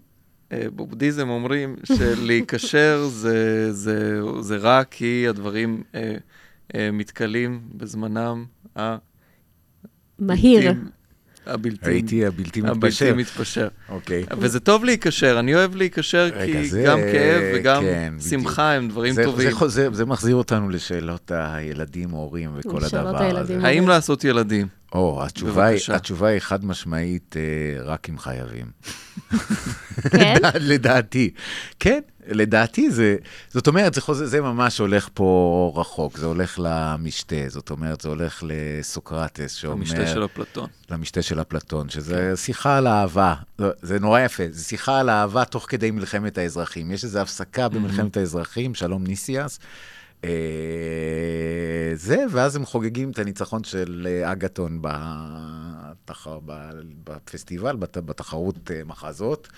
אה, 0.52 0.62
בבודהיזם 0.76 1.28
אומרים 1.28 1.76
שלהיקשר 1.96 3.04
זה, 3.08 3.72
זה, 3.72 4.20
זה 4.40 4.56
רע 4.56 4.84
כי 4.84 5.26
הדברים 5.28 5.82
אה, 5.94 6.14
אה, 6.74 6.90
מתכלים 6.92 7.60
בזמנם 7.74 8.44
ה... 8.78 8.96
מהיר. 10.20 10.72
בלתי- 10.72 10.80
הבלתי, 11.46 11.90
הייתי 11.90 12.26
הבלתי 12.26 12.60
הבלתי 12.60 12.78
מתפשר. 12.78 13.14
מתפשר. 13.14 13.68
אוקיי. 13.88 14.24
וזה 14.38 14.60
טוב 14.60 14.84
להיקשר, 14.84 15.36
אני 15.38 15.54
אוהב 15.54 15.76
להיקשר 15.76 16.28
כי 16.46 16.68
זה- 16.68 16.84
גם 16.86 16.98
כאב 17.12 17.42
וגם 17.54 17.82
כן, 17.82 18.12
בדיוק. 18.16 18.30
שמחה 18.30 18.72
הם 18.72 18.88
דברים 18.88 19.14
זה- 19.14 19.24
טובים. 19.24 19.50
זה 19.50 19.56
חוזר- 19.56 19.92
זה 19.92 20.04
מחזיר 20.06 20.36
אותנו 20.36 20.68
לשאלות 20.68 21.30
הילדים, 21.34 22.10
הורים 22.10 22.50
וכל 22.54 22.84
הדבר. 22.84 23.38
הזה. 23.38 23.58
האם 23.62 23.88
לעשות 23.88 24.24
ילדים? 24.24 24.66
או, 24.92 25.24
התשובה 25.24 25.66
היא-. 25.66 25.80
התשובה 25.88 26.28
היא 26.28 26.40
חד 26.40 26.64
משמעית, 26.64 27.36
אה, 27.36 27.82
רק 27.84 28.08
אם 28.10 28.18
חייבים. 28.18 28.66
כן? 30.10 30.34
לדעתי. 30.60 31.30
כן, 31.80 32.00
לדעתי 32.26 32.90
זה, 32.90 33.16
זאת 33.50 33.66
אומרת, 33.66 33.94
זה, 33.94 34.00
חוזר, 34.00 34.26
זה 34.26 34.40
ממש 34.40 34.78
הולך 34.78 35.08
פה 35.14 35.72
רחוק, 35.76 36.18
זה 36.18 36.26
הולך 36.26 36.58
למשתה, 36.62 37.36
זאת 37.48 37.70
אומרת, 37.70 38.00
זה 38.00 38.08
הולך 38.08 38.44
לסוקרטס 38.46 39.52
שאומר... 39.52 39.74
המשתה 39.74 40.06
של 40.06 40.24
אפלטון. 40.24 40.68
למשתה 40.90 41.22
של 41.22 41.40
אפלטון, 41.40 41.88
שזה 41.88 42.32
שיחה 42.36 42.76
על 42.76 42.86
אהבה. 42.86 43.34
לא, 43.58 43.68
זה 43.82 43.98
נורא 43.98 44.20
יפה, 44.20 44.42
זה 44.50 44.64
שיחה 44.64 45.00
על 45.00 45.10
אהבה 45.10 45.44
תוך 45.44 45.66
כדי 45.68 45.90
מלחמת 45.90 46.38
האזרחים. 46.38 46.90
יש 46.90 47.04
איזו 47.04 47.18
הפסקה 47.18 47.68
במלחמת 47.68 48.16
האזרחים, 48.16 48.74
שלום 48.74 49.04
ניסיאס. 49.04 49.58
אה, 50.24 50.30
זה, 51.94 52.24
ואז 52.30 52.56
הם 52.56 52.66
חוגגים 52.66 53.10
את 53.10 53.18
הניצחון 53.18 53.64
של 53.64 54.06
אה, 54.10 54.32
אגתון 54.32 54.78
בתח... 54.80 56.26
בפסטיבל, 57.04 57.76
בת... 57.76 57.96
בתחרות 57.96 58.70
אה, 58.70 58.80
מחזות, 58.86 59.48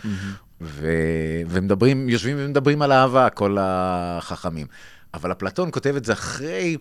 ו... 0.61 0.87
ומדברים, 1.49 2.09
יושבים 2.09 2.37
ומדברים 2.39 2.83
על 2.83 2.93
אהבה, 2.93 3.31
כל 3.31 3.57
החכמים. 3.61 4.67
אבל 5.15 5.33
אפלטון 5.33 5.71
כותב 5.73 5.97
את 5.97 6.05
זה 6.05 6.13
אחרי 6.13 6.77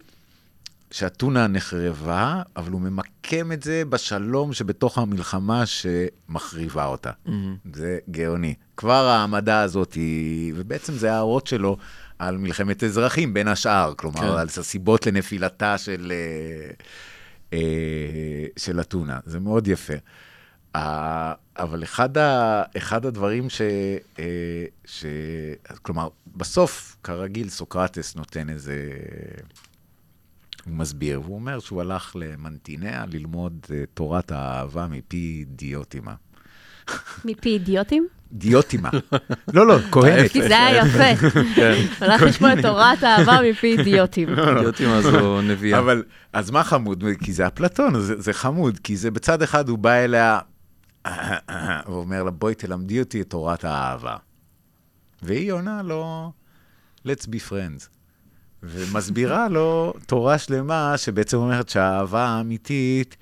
שאתונה 0.91 1.47
נחרבה, 1.47 2.41
אבל 2.55 2.71
הוא 2.71 2.81
ממקם 2.81 3.51
את 3.51 3.63
זה 3.63 3.83
בשלום 3.89 4.53
שבתוך 4.53 4.97
המלחמה 4.97 5.63
שמחריבה 5.65 6.85
אותה. 6.85 7.11
מהמם. 7.25 7.55
זה 7.73 7.99
גאוני. 8.11 8.53
כבר 8.77 9.05
העמדה 9.05 9.61
הזאת 9.61 9.93
היא, 9.93 10.53
ובעצם 10.55 10.93
זה 10.93 11.11
ההערות 11.11 11.47
שלו 11.47 11.77
על 12.21 12.37
מלחמת 12.37 12.83
אזרחים, 12.83 13.33
בין 13.33 13.47
השאר. 13.47 13.93
כלומר, 13.97 14.19
כן. 14.19 14.39
על 14.39 14.47
הסיבות 14.47 15.07
לנפילתה 15.07 15.77
של, 15.77 16.11
אה, 16.15 16.73
אה, 17.53 18.45
של 18.57 18.81
אתונה. 18.81 19.19
זה 19.25 19.39
מאוד 19.39 19.67
יפה. 19.67 19.93
אה, 20.75 21.33
אבל 21.57 21.83
אחד, 21.83 22.17
ה, 22.17 22.63
אחד 22.77 23.05
הדברים 23.05 23.49
ש, 23.49 23.61
אה, 24.19 24.65
ש... 24.85 25.05
כלומר, 25.81 26.07
בסוף, 26.35 26.97
כרגיל, 27.03 27.49
סוקרטס 27.49 28.15
נותן 28.15 28.49
איזה... 28.49 28.91
הוא 30.65 30.73
מסביר, 30.73 31.21
והוא 31.21 31.35
אומר 31.35 31.59
שהוא 31.59 31.81
הלך 31.81 32.15
למנטיניה 32.15 33.05
ללמוד 33.11 33.65
אה, 33.73 33.83
תורת 33.93 34.31
האהבה 34.31 34.87
מפי 34.87 35.45
דיוטימה. 35.47 36.13
מפי 37.25 37.49
אידיוטים? 37.49 38.07
דיוטימה. 38.31 38.89
לא, 39.53 39.67
לא, 39.67 39.79
כהנת. 39.91 40.31
כי 40.31 40.41
זה 40.41 40.65
היה 40.65 40.85
יפה. 40.85 41.29
כן, 41.55 41.73
הלך 42.01 42.21
לשמוע 42.21 42.53
את 42.53 42.59
תורת 42.61 43.03
האהבה 43.03 43.39
מפי 43.49 43.77
אידיוטים. 43.77 44.29
יודעים 44.63 44.89
מה 44.89 45.01
זו 45.01 45.41
נביאה. 45.41 45.79
אבל, 45.79 46.03
אז 46.33 46.51
מה 46.51 46.63
חמוד? 46.63 47.03
כי 47.23 47.33
זה 47.33 47.47
אפלטון, 47.47 47.99
זה, 47.99 48.21
זה 48.21 48.33
חמוד, 48.33 48.79
כי 48.83 48.97
זה 48.97 49.11
בצד 49.11 49.41
אחד 49.41 49.69
הוא 49.69 49.77
בא 49.77 49.91
אליה, 49.91 50.39
הוא 51.87 51.95
אומר 51.95 52.23
לה, 52.23 52.31
בואי 52.31 52.55
תלמדי 52.55 52.99
אותי 52.99 53.21
את 53.21 53.29
תורת 53.29 53.63
האהבה. 53.63 54.15
והיא 55.21 55.51
עונה 55.51 55.81
לו, 55.81 56.31
let's 57.07 57.25
be 57.25 57.49
friends. 57.49 57.87
ומסבירה 58.63 59.49
לו 59.49 59.93
תורה 60.05 60.37
שלמה 60.37 60.97
שבעצם 60.97 61.37
אומרת 61.37 61.69
שהאהבה 61.69 62.25
האמיתית 62.25 63.17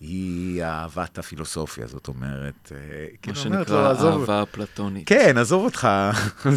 היא 0.00 0.64
אהבת 0.64 1.18
הפילוסופיה, 1.18 1.86
זאת 1.86 2.08
אומרת, 2.08 2.72
אה, 2.74 2.78
מה 3.12 3.16
כאילו 3.22 3.36
אומרת 3.44 3.70
לו, 3.70 3.76
שנקרא 3.76 3.90
עזוב, 3.90 4.20
אהבה 4.20 4.42
אפלטונית. 4.42 5.08
כן, 5.08 5.38
עזוב 5.38 5.64
אותך, 5.64 5.88
זה 6.44 6.50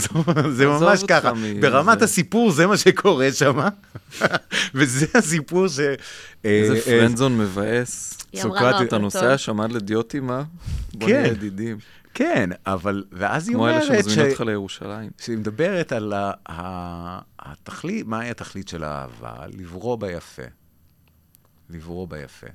עזוב 0.49 0.83
ממש 0.83 1.03
ככה. 1.07 1.33
מ- 1.33 1.61
ברמת 1.61 1.99
זה. 1.99 2.05
הסיפור 2.05 2.51
זה 2.51 2.67
מה 2.67 2.77
שקורה 2.77 3.31
שם, 3.31 3.59
וזה 4.75 5.05
הסיפור 5.15 5.67
ש... 5.67 5.79
איזה 6.43 6.73
אה, 6.73 6.77
אה, 6.77 6.81
פרנדזון 6.85 7.37
מבאס. 7.37 8.17
היא 8.31 8.43
אמרה 8.43 8.59
סוקרטס- 8.59 8.79
לו, 8.81 8.87
אתה 8.87 8.97
נוסע 8.97 9.37
שם 9.37 9.61
עד 9.61 9.71
לדיוטימה? 9.71 10.43
בוא 10.93 11.07
כן. 11.07 11.13
נהיה 11.21 11.27
ידידים. 11.31 11.77
כן, 12.13 12.49
אבל, 12.65 13.03
ואז 13.11 13.47
היא 13.47 13.55
כמו 13.55 13.67
אלה 13.67 13.81
אומרת 13.83 14.03
שמזמינים 14.05 14.31
אותך 14.31 14.41
לירושלים. 14.41 15.09
שהיא 15.21 15.37
מדברת 15.37 15.91
על 15.91 16.13
ה- 16.13 16.31
ה- 16.49 17.19
התכלית, 17.39 18.07
מהי 18.07 18.29
התכלית 18.29 18.67
של 18.67 18.83
האהבה? 18.83 19.33
לברוא 19.57 19.95
ביפה. 19.97 20.41
לברוא 21.69 22.07
ביפה. 22.07 22.47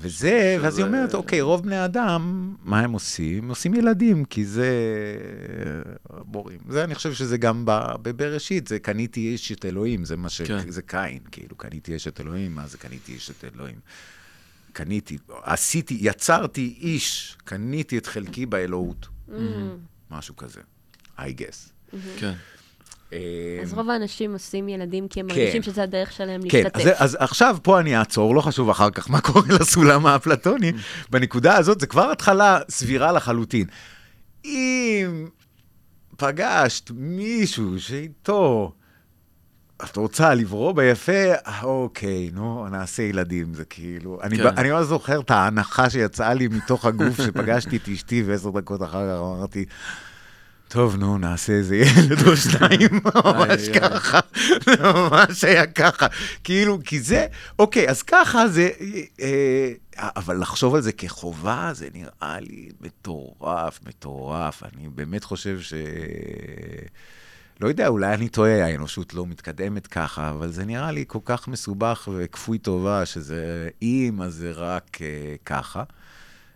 וזה, 0.00 0.58
ואז 0.62 0.78
היא 0.78 0.86
אומרת, 0.86 1.14
אוקיי, 1.14 1.40
רוב 1.40 1.62
בני 1.62 1.84
אדם, 1.84 2.54
מה 2.62 2.80
הם 2.80 2.92
עושים? 2.92 3.48
עושים 3.48 3.74
ילדים, 3.74 4.24
כי 4.24 4.44
זה 4.44 4.68
בורים. 6.10 6.58
זה, 6.68 6.84
אני 6.84 6.94
חושב 6.94 7.12
שזה 7.14 7.36
גם 7.38 7.62
ב- 7.64 7.94
בבראשית, 8.02 8.66
זה 8.66 8.78
קניתי 8.78 9.34
אשת 9.34 9.64
אלוהים, 9.64 10.04
זה 10.04 10.16
מה 10.16 10.28
ש... 10.28 10.42
כן. 10.42 10.70
זה 10.70 10.82
קין, 10.82 11.18
כאילו, 11.30 11.56
קניתי 11.56 11.96
אשת 11.96 12.20
אלוהים, 12.20 12.54
מה 12.54 12.66
זה 12.66 12.78
קניתי 12.78 13.16
אשת 13.16 13.44
אלוהים? 13.44 13.78
קניתי, 14.72 15.18
עשיתי, 15.42 15.96
יצרתי 16.00 16.74
איש, 16.80 17.36
קניתי 17.44 17.98
את 17.98 18.06
חלקי 18.06 18.46
באלוהות. 18.46 19.08
משהו 20.10 20.36
כזה, 20.36 20.60
I 21.18 21.20
guess. 21.20 21.96
כן. 22.18 22.32
אה, 23.12 23.18
אז 23.62 23.72
רוב 23.72 23.90
האנשים 23.90 24.32
עושים 24.32 24.68
ילדים 24.68 25.08
כי 25.08 25.20
הם 25.20 25.28
כן. 25.28 25.34
מרגישים 25.34 25.62
שזה 25.62 25.82
הדרך 25.82 26.12
שלהם 26.12 26.40
כן, 26.48 26.62
להשתתף. 26.62 26.80
אז, 26.80 26.90
אז 26.98 27.16
עכשיו 27.20 27.56
פה 27.62 27.80
אני 27.80 27.98
אעצור, 27.98 28.34
לא 28.34 28.40
חשוב 28.40 28.70
אחר 28.70 28.90
כך 28.90 29.10
מה 29.10 29.20
קורה 29.20 29.42
לסולם 29.60 30.06
האפלטוני. 30.06 30.72
בנקודה 31.10 31.56
הזאת 31.56 31.80
זה 31.80 31.86
כבר 31.86 32.10
התחלה 32.10 32.58
סבירה 32.68 33.12
לחלוטין. 33.12 33.66
אם 34.44 35.28
פגשת 36.16 36.90
מישהו 36.94 37.80
שאיתו 37.80 38.72
את 39.84 39.96
רוצה 39.96 40.34
לברוא 40.34 40.72
ביפה, 40.72 41.32
אוקיי, 41.62 42.30
נו, 42.32 42.68
נעשה 42.68 43.02
ילדים, 43.02 43.54
זה 43.54 43.64
כאילו... 43.64 44.18
אני, 44.22 44.36
כן. 44.36 44.44
ב- 44.44 44.58
אני 44.58 44.70
ממש 44.70 44.86
זוכר 44.86 45.20
את 45.20 45.30
ההנחה 45.30 45.90
שיצאה 45.90 46.34
לי 46.34 46.48
מתוך 46.48 46.84
הגוף 46.84 47.16
שפגשתי 47.26 47.76
את 47.76 47.88
אשתי, 47.88 48.22
ועשר 48.22 48.50
דקות 48.50 48.82
אחר 48.82 49.08
כך 49.08 49.20
אמרתי, 49.20 49.64
טוב, 50.72 50.96
נו, 50.96 51.18
נעשה 51.18 51.52
איזה 51.52 51.76
ילד 51.76 52.26
או 52.26 52.36
שניים, 52.36 52.90
ממש. 53.14 53.68
ככה, 53.68 54.20
זה 54.64 54.72
ממש 54.82 55.44
היה 55.44 55.66
ככה. 55.66 56.06
כאילו, 56.44 56.78
כי 56.84 57.00
זה, 57.00 57.26
אוקיי, 57.58 57.88
אז 57.88 58.02
ככה 58.02 58.48
זה, 58.48 58.70
אה, 59.20 59.72
אבל 59.98 60.36
לחשוב 60.40 60.74
על 60.74 60.80
זה 60.80 60.92
כחובה, 60.92 61.70
זה 61.74 61.88
נראה 61.94 62.40
לי 62.40 62.68
מטורף, 62.80 63.80
מטורף. 63.86 64.62
אני 64.62 64.88
באמת 64.88 65.24
חושב 65.24 65.60
ש... 65.60 65.74
לא 67.60 67.68
יודע, 67.68 67.88
אולי 67.88 68.14
אני 68.14 68.28
טועה, 68.28 68.64
האנושות 68.64 69.14
לא 69.14 69.26
מתקדמת 69.26 69.86
ככה, 69.86 70.30
אבל 70.30 70.52
זה 70.52 70.64
נראה 70.64 70.90
לי 70.90 71.04
כל 71.06 71.18
כך 71.24 71.48
מסובך 71.48 72.08
וכפוי 72.16 72.58
טובה, 72.58 73.06
שזה 73.06 73.68
אם, 73.82 74.22
אז 74.22 74.34
זה 74.34 74.52
רק 74.54 74.98
אה, 75.02 75.34
ככה. 75.44 75.82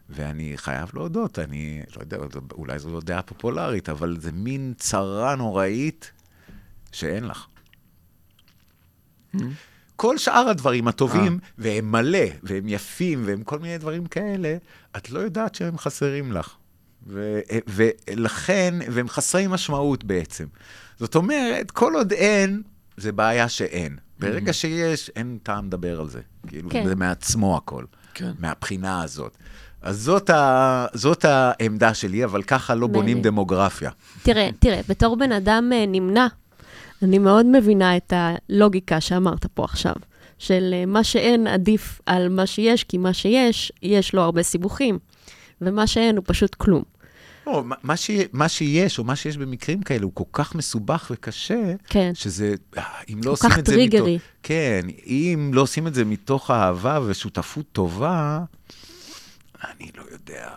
ואני 0.09 0.53
חייב 0.57 0.91
להודות, 0.95 1.39
אני 1.39 1.83
לא 1.97 2.01
יודע, 2.01 2.17
אולי 2.53 2.79
זו 2.79 2.91
לא 2.93 3.01
דעה 3.01 3.23
פופולרית, 3.23 3.89
אבל 3.89 4.17
זה 4.21 4.33
מין 4.33 4.75
צרה 4.79 5.35
נוראית 5.35 6.13
שאין 6.93 7.25
לך. 7.25 7.47
כל 9.97 10.19
שאר 10.19 10.49
הדברים 10.49 10.89
הטובים, 10.89 11.39
והם 11.59 11.93
מלא, 11.93 12.25
והם 12.43 12.69
יפים, 12.69 13.23
והם 13.27 13.43
כל 13.43 13.59
מיני 13.59 13.79
דברים 13.79 14.07
כאלה, 14.07 14.57
את 14.97 15.11
לא 15.11 15.19
יודעת 15.19 15.55
שהם 15.55 15.79
חסרים 15.79 16.33
לך. 16.33 16.55
ו- 17.07 17.41
ולכן, 17.69 18.75
והם 18.93 19.09
חסרי 19.09 19.47
משמעות 19.47 20.05
בעצם. 20.05 20.47
זאת 20.99 21.15
אומרת, 21.15 21.71
כל 21.71 21.95
עוד 21.95 22.13
אין, 22.13 22.63
זה 22.97 23.13
בעיה 23.13 23.49
שאין. 23.49 23.97
ברגע 24.19 24.53
שיש, 24.53 25.11
אין 25.17 25.39
טעם 25.43 25.67
לדבר 25.67 26.01
על 26.01 26.09
זה. 26.09 26.21
כאילו, 26.47 26.71
כן. 26.71 26.87
זה 26.87 26.95
מעצמו 26.95 27.57
הכל. 27.57 27.85
כן. 28.15 28.33
מהבחינה 28.39 29.03
הזאת. 29.03 29.37
אז 29.85 30.01
זאת, 30.03 30.31
ה, 30.31 30.87
זאת 30.95 31.25
העמדה 31.25 31.95
שלי, 31.95 32.25
אבל 32.25 32.43
ככה 32.43 32.75
לא 32.75 32.87
בונים. 32.87 33.23
דמוגרפיה. 33.23 33.91
תראה, 34.23 34.49
תראה, 34.59 34.81
בתור 34.89 35.17
בן 35.17 35.33
אדם 35.33 35.71
אה, 35.75 35.85
נמנע, 35.89 36.27
אני 37.03 37.19
מאוד 37.19 37.47
מבינה 37.47 37.97
את 37.97 38.13
הלוגיקה 38.17 39.01
שאמרת 39.01 39.47
פה 39.47 39.65
עכשיו, 39.65 39.95
של 40.39 40.71
אה, 40.73 40.87
מה 40.87 41.05
שאין 41.05 41.47
עדיף 41.47 42.01
על 42.07 42.29
מה 42.29 42.47
שיש, 42.47 42.85
כי 42.85 42.99
מה 42.99 43.13
שיש, 43.13 43.73
יש 43.83 44.15
לו 44.15 44.23
הרבה 44.23 44.43
סיבוכים, 44.43 44.99
ומה 45.61 45.87
שאין 45.87 46.17
הוא 46.17 46.25
פשוט 46.27 46.55
כלום. 46.55 46.83
לא, 47.47 47.63
מה- 47.83 47.97
ש, 47.97 48.11
מה 48.33 48.49
שיש, 48.49 48.99
או 48.99 49.05
מה 49.05 49.17
שיש 49.17 49.37
במקרים 49.37 49.83
כאלה, 49.83 50.05
הוא 50.05 50.13
כל 50.15 50.25
כך 50.33 50.55
מסובך 50.55 51.11
וקשה, 51.11 51.73
כן. 51.87 52.11
שזה, 52.15 52.55
אה, 52.77 52.83
אם 53.13 53.19
לא 53.19 53.23
כל 53.25 53.29
עושים 53.31 53.51
כך 53.51 53.59
את 53.59 53.67
זה... 53.67 53.73
טריגרי. 53.73 54.15
מתוך, 54.15 54.23
כן, 54.43 54.81
אם 55.07 55.51
לא 55.55 55.61
עושים 55.61 55.87
את 55.87 55.95
זה 55.95 56.05
מתוך 56.05 56.51
אהבה 56.51 56.99
ושותפות 57.07 57.65
טובה, 57.73 58.41
אני 59.77 59.91
לא 59.97 60.03
יודע, 60.13 60.49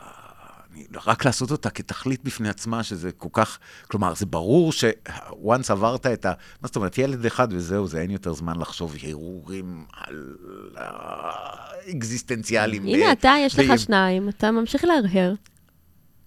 אני, 0.73 0.85
רק 1.05 1.25
לעשות 1.25 1.51
אותה 1.51 1.69
כתכלית 1.69 2.23
בפני 2.23 2.49
עצמה, 2.49 2.84
שזה 2.84 3.11
כל 3.11 3.29
כך, 3.34 3.59
כלומר, 3.88 4.15
זה 4.15 4.25
ברור 4.25 4.71
ש-once 4.73 5.71
עברת 5.71 6.05
את 6.05 6.25
ה... 6.25 6.29
מה 6.61 6.67
זאת 6.67 6.75
אומרת, 6.75 6.97
ילד 6.97 7.25
אחד 7.25 7.47
וזהו, 7.51 7.88
זה 7.88 8.01
אין 8.01 8.11
יותר 8.11 8.34
זמן 8.34 8.59
לחשוב 8.59 8.95
הרהורים 9.03 9.85
על 9.97 10.35
האקזיסטנציאליים. 11.88 12.84
הנה, 12.85 13.05
ו- 13.05 13.11
אתה, 13.11 13.34
יש 13.45 13.59
לך 13.59 13.69
ו- 13.73 13.77
שניים, 13.77 14.29
אתה 14.29 14.51
ממשיך 14.51 14.84
להרהר. 14.84 15.34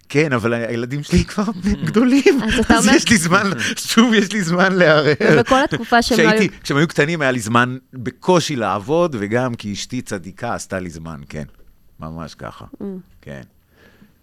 כן, 0.08 0.32
אבל 0.32 0.54
הילדים 0.54 1.02
שלי 1.02 1.24
כבר 1.24 1.44
גדולים, 1.86 2.42
אז 2.44 2.58
אתה 2.58 2.74
אז 2.74 2.86
אומר- 2.86 2.96
יש 2.96 3.08
לי 3.08 3.16
זמן, 3.16 3.50
שוב 3.76 4.14
יש 4.14 4.32
לי 4.32 4.42
זמן 4.42 4.72
להרהר. 4.72 5.14
ובכל 5.32 5.64
התקופה 5.64 6.02
שהם 6.02 6.18
לא 6.26 6.30
היו... 6.30 6.50
כשהם 6.62 6.76
היו 6.76 6.88
קטנים 6.88 7.22
היה 7.22 7.30
לי 7.30 7.40
זמן 7.40 7.76
בקושי 7.92 8.56
לעבוד, 8.56 9.16
וגם 9.18 9.54
כי 9.54 9.72
אשתי 9.72 10.02
צדיקה 10.02 10.54
עשתה 10.54 10.80
לי 10.80 10.90
זמן, 10.90 11.20
כן. 11.28 11.44
ממש 12.00 12.34
ככה. 12.34 12.64
Mm. 12.82 12.84
כן. 13.22 13.42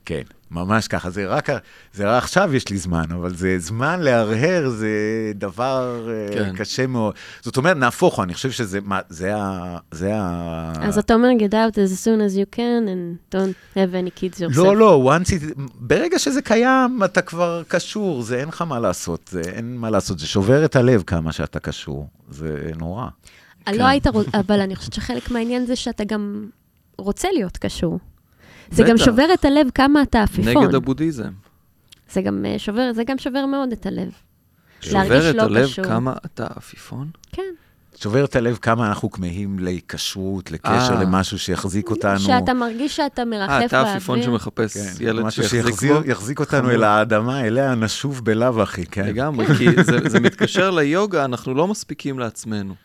כן, 0.06 0.22
ממש 0.52 0.88
ככה. 0.88 1.10
זה 1.10 1.28
רק, 1.28 1.50
זה 1.94 2.10
רק 2.12 2.24
עכשיו 2.24 2.56
יש 2.56 2.70
לי 2.70 2.78
זמן, 2.78 3.04
אבל 3.14 3.36
זה 3.36 3.56
זמן 3.60 4.00
להרהר, 4.00 4.70
זה 4.70 4.88
דבר 5.36 6.10
אה, 6.10 6.34
כן. 6.34 6.56
קשה 6.56 6.88
מאוד. 6.88 7.14
זאת 7.42 7.58
אומרת, 7.58 7.78
נהפוך 7.78 8.16
הוא, 8.16 8.24
אני 8.24 8.34
חושב 8.34 8.52
שזה 8.52 8.80
מה- 8.84 9.00
זה 9.10 9.36
ה... 9.36 9.78
זה 9.92 10.12
ה... 10.16 10.72
אז 10.82 10.98
אתה 10.98 11.14
אומר, 11.14 11.28
get 11.40 11.52
out 11.52 11.74
as 11.76 12.04
soon 12.06 12.20
as 12.32 12.36
you 12.38 12.56
can 12.58 12.88
and 12.88 13.36
don't 13.36 13.78
have 13.78 13.94
any 13.94 14.20
kids 14.22 14.40
yourself. 14.40 14.58
לא, 14.58 14.78
לא, 14.78 15.14
once 15.18 15.30
it, 15.30 15.62
ברגע 15.80 16.20
שזה 16.20 16.42
קיים, 16.42 17.00
אתה 17.06 17.22
כבר 17.22 17.64
קשור, 17.68 18.22
זה 18.22 18.40
אין 18.40 18.48
לך 18.48 18.62
מה 18.62 18.80
לעשות, 18.80 19.30
זה 19.32 19.42
אין 19.42 19.78
מה 19.78 19.90
לעשות, 19.90 20.20
זה 20.20 20.28
שובר 20.28 20.66
את 20.66 20.76
הלב 20.76 21.04
כמה 21.08 21.32
שאתה 21.32 21.60
קשור, 21.60 22.08
זה 22.30 22.72
נורא. 22.78 23.08
לא 23.68 23.74
כן. 23.74 23.82
היית 23.86 24.08
רוצ... 24.08 24.28
אבל 24.34 24.60
אני 24.60 24.76
חושבת 24.76 24.94
שחלק 24.94 25.32
מהעניין 25.32 25.66
זה 25.66 25.76
שאתה 25.76 26.04
גם 26.04 26.46
רוצה 26.98 27.28
להיות 27.34 27.58
קשור. 27.58 28.00
זה 28.72 28.84
גם 28.84 28.96
בטח. 28.96 29.06
שובר 29.06 29.34
את 29.34 29.46
הלב 29.46 29.68
כמה 29.76 30.02
אתה 30.02 30.24
עפיפון. 30.24 30.64
נגד 30.64 30.76
הבודהיזם. 30.76 31.32
זה 32.12 32.22
גם 32.22 32.46
אה, 32.46 32.60
שובר, 32.60 32.92
זה 32.94 33.04
גם 33.04 33.18
שובר 33.18 33.46
מאוד 33.46 33.72
את 33.72 33.86
הלב. 33.86 34.12
שובר 34.82 35.30
את 35.30 35.36
לא 35.36 35.42
הלב 35.42 35.66
קשור. 35.66 35.86
כמה 35.86 36.14
אתה 36.26 36.48
עפיפון? 36.56 37.10
כן. 37.32 37.42
שובר 38.00 38.26
את 38.26 38.36
הלב 38.36 38.58
כמה 38.62 38.88
אנחנו 38.88 39.12
כמהים 39.12 39.60
להיקשרות, 39.60 40.52
לקשר, 40.52 40.94
אה. 40.96 41.02
למשהו 41.04 41.40
שיחזיק 41.40 41.90
אותנו. 41.90 42.20
שאתה 42.20 42.54
מרגיש 42.54 42.96
שאתה 42.96 43.26
מרחף 43.26 43.50
אה, 43.50 43.60
באוויר. 43.60 43.68
אתה 43.68 43.92
עפיפון 43.92 44.22
שמחפש 44.22 44.78
כן, 44.78 45.06
ילד 45.06 45.30
שיחזיק 45.30 45.92
בו? 45.92 46.02
יחזיק 46.06 46.40
אותנו 46.40 46.62
חמור. 46.62 46.72
אל 46.76 46.84
האדמה, 46.84 47.48
אליה 47.48 47.76
נשוב 47.76 48.26
בלאו 48.26 48.62
הכי, 48.62 48.86
כן. 48.86 49.06
לגמרי, 49.06 49.46
כי 49.58 49.84
זה, 49.84 50.00
זה 50.10 50.20
מתקשר 50.20 50.72
ליוגה, 50.72 51.26
אנחנו 51.26 51.54
לא 51.54 51.68
מספיקים 51.68 52.20
לעצמנו. 52.20 52.76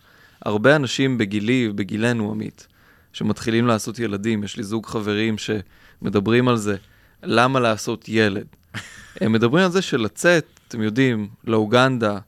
הרבה 0.45 0.77
אנשים 0.77 1.19
בגילי 1.19 1.69
ובגילנו, 1.71 2.31
עמית, 2.31 2.67
שמתחילים 3.13 3.67
לעשות 3.67 3.99
ילדים, 3.99 4.45
יש 4.45 4.57
לי 4.57 4.63
זוג 4.63 4.87
חברים 4.87 5.37
שמדברים 5.39 6.49
על 6.49 6.57
זה, 6.57 6.77
למה 7.23 7.61
לעשות 7.61 8.05
ילד? 8.09 8.47
הם 9.21 9.33
מדברים 9.33 9.65
על 9.65 9.71
זה 9.71 9.83
שלצאת, 9.83 10.47
אתם 10.69 10.83
יודעים, 10.83 11.29
לאוגנדה, 11.45 12.19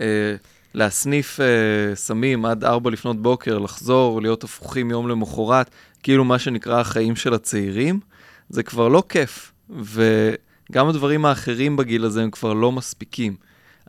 אה, 0.00 0.34
להסניף 0.74 1.40
אה, 1.40 1.96
סמים 1.96 2.44
עד 2.44 2.64
ארבע 2.64 2.90
לפנות 2.90 3.22
בוקר, 3.22 3.58
לחזור, 3.58 4.22
להיות 4.22 4.44
הפוכים 4.44 4.90
יום 4.90 5.08
למחרת, 5.08 5.70
כאילו 6.02 6.24
מה 6.24 6.38
שנקרא 6.38 6.80
החיים 6.80 7.16
של 7.16 7.34
הצעירים, 7.34 8.00
זה 8.48 8.62
כבר 8.62 8.88
לא 8.88 9.02
כיף. 9.08 9.52
וגם 9.78 10.88
הדברים 10.88 11.24
האחרים 11.24 11.76
בגיל 11.76 12.04
הזה 12.04 12.22
הם 12.22 12.30
כבר 12.30 12.52
לא 12.52 12.72
מספיקים. 12.72 13.36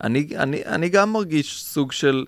אני, 0.03 0.27
אני, 0.35 0.65
אני 0.65 0.89
גם 0.89 1.13
מרגיש 1.13 1.63
סוג 1.63 1.91
של 1.91 2.25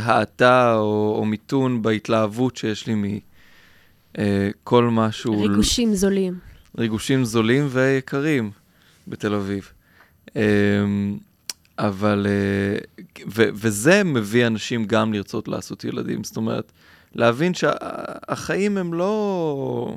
האטה 0.00 0.74
או, 0.76 1.16
או 1.18 1.24
מיתון 1.24 1.82
בהתלהבות 1.82 2.56
שיש 2.56 2.86
לי 2.86 3.20
מכל 4.14 4.84
מה 4.84 5.12
שהוא... 5.12 5.48
ריגושים 5.48 5.94
זולים. 5.94 6.38
ריגושים 6.78 7.24
זולים 7.24 7.66
ויקרים 7.70 8.50
בתל 9.08 9.34
אביב. 9.34 9.72
אמ, 10.36 11.18
אבל, 11.78 12.26
אה, 12.28 13.04
ו, 13.34 13.42
וזה 13.54 14.04
מביא 14.04 14.46
אנשים 14.46 14.84
גם 14.84 15.12
לרצות 15.12 15.48
לעשות 15.48 15.84
ילדים. 15.84 16.24
זאת 16.24 16.36
אומרת, 16.36 16.72
להבין 17.14 17.54
שהחיים 17.54 18.78
הם 18.78 18.94
לא, 18.94 19.96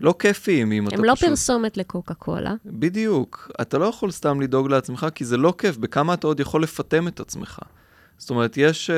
לא 0.00 0.14
כיפיים 0.18 0.72
אם 0.72 0.88
אתה 0.88 0.96
הם 0.96 1.04
לא 1.04 1.14
פשוט... 1.14 1.28
פרסומת 1.28 1.76
לקוקה 1.76 2.14
קולה. 2.14 2.54
בדיוק. 2.66 3.50
אתה 3.60 3.78
לא 3.78 3.84
יכול 3.84 4.10
סתם 4.10 4.40
לדאוג 4.40 4.70
לעצמך, 4.70 5.06
כי 5.14 5.24
זה 5.24 5.36
לא 5.36 5.54
כיף. 5.58 5.76
בכמה 5.76 6.14
אתה 6.14 6.26
עוד 6.26 6.40
יכול 6.40 6.62
לפטם 6.62 7.08
את 7.08 7.20
עצמך. 7.20 7.58
זאת 8.18 8.30
אומרת, 8.30 8.56
יש... 8.56 8.90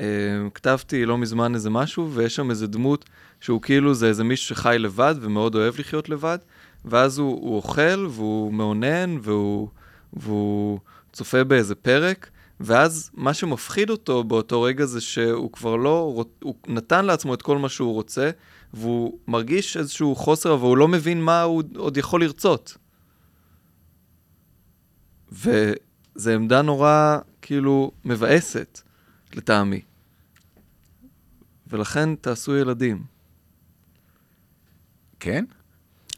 אה, 0.00 0.48
כתבתי 0.54 1.06
לא 1.06 1.18
מזמן 1.18 1.54
איזה 1.54 1.70
משהו, 1.70 2.10
ויש 2.12 2.36
שם 2.36 2.50
איזה 2.50 2.66
דמות 2.66 3.04
שהוא 3.40 3.62
כאילו 3.62 3.94
זה 3.94 4.06
איזה 4.06 4.24
מישהו 4.24 4.56
שחי 4.56 4.76
לבד 4.78 5.14
ומאוד 5.20 5.54
אוהב 5.54 5.78
לחיות 5.78 6.08
לבד, 6.08 6.38
ואז 6.84 7.18
הוא, 7.18 7.40
הוא 7.40 7.56
אוכל 7.56 8.06
והוא 8.10 8.52
מאונן 8.52 9.18
והוא, 9.22 9.68
והוא 10.12 10.78
צופה 11.12 11.44
באיזה 11.44 11.74
פרק, 11.74 12.30
ואז 12.60 13.10
מה 13.14 13.34
שמפחיד 13.34 13.90
אותו 13.90 14.24
באותו 14.24 14.62
רגע 14.62 14.84
זה 14.84 15.00
שהוא 15.00 15.52
כבר 15.52 15.76
לא, 15.76 16.24
הוא 16.42 16.54
נתן 16.66 17.04
לעצמו 17.04 17.34
את 17.34 17.42
כל 17.42 17.58
מה 17.58 17.68
שהוא 17.68 17.92
רוצה, 17.92 18.30
והוא 18.74 19.18
מרגיש 19.28 19.76
איזשהו 19.76 20.16
חוסר, 20.16 20.54
אבל 20.54 20.66
הוא 20.66 20.76
לא 20.76 20.88
מבין 20.88 21.22
מה 21.22 21.42
הוא 21.42 21.62
עוד 21.76 21.96
יכול 21.96 22.20
לרצות. 22.20 22.76
וזו 25.32 26.30
עמדה 26.30 26.62
נורא, 26.62 27.18
כאילו, 27.48 27.90
מבאסת, 28.04 28.80
לטעמי. 29.34 29.80
ולכן 31.66 32.14
תעשו 32.14 32.56
ילדים. 32.56 33.02
כן? 35.20 35.44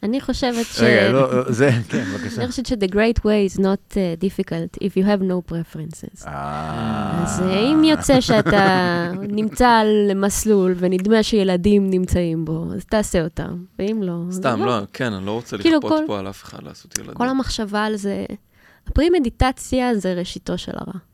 אני 0.02 0.20
חושבת 0.20 0.66
ש... 0.66 0.81
רגע, 0.81 1.12
לא, 1.12 1.52
זה, 1.52 1.70
כן, 1.89 2.05
בבקשה. 2.05 2.40
אני 2.43 2.51
חושבת 2.51 2.66
ש-the 2.66 2.90
great 2.93 3.19
way 3.19 3.55
is 3.55 3.59
not 3.61 3.94
uh, 3.94 4.24
difficult 4.24 4.82
if 4.85 4.97
you 4.97 5.05
have 5.05 5.23
no 5.23 5.52
preferences. 5.52 6.27
אה, 6.27 7.23
אז 7.23 7.40
אה, 7.43 7.59
אם 7.73 7.85
יוצא 7.85 8.20
שאתה 8.20 9.09
נמצא 9.28 9.69
על 9.69 10.15
מסלול 10.15 10.74
ונדמה 10.77 11.23
שילדים 11.23 11.90
נמצאים 11.90 12.44
בו, 12.44 12.66
אז 12.74 12.85
תעשה 12.85 13.24
אותם, 13.24 13.65
ואם 13.78 14.02
לא... 14.02 14.23
סתם, 14.31 14.62
לא, 14.65 14.81
כן, 14.93 15.12
אני 15.12 15.27
לא 15.27 15.32
רוצה 15.32 15.59
כאילו 15.59 15.77
לכפות 15.78 15.93
כל- 16.01 16.05
פה 16.07 16.19
על 16.19 16.28
אף 16.28 16.43
אחד 16.44 16.62
לעשות 16.62 16.98
ילדים. 16.98 17.15
כל 17.15 17.28
המחשבה 17.28 17.85
על 17.85 17.97
זה, 17.97 18.24
הפרי-מדיטציה 18.86 19.94
זה 19.94 20.15
ראשיתו 20.15 20.59
של 20.59 20.73
הרע. 20.74 21.10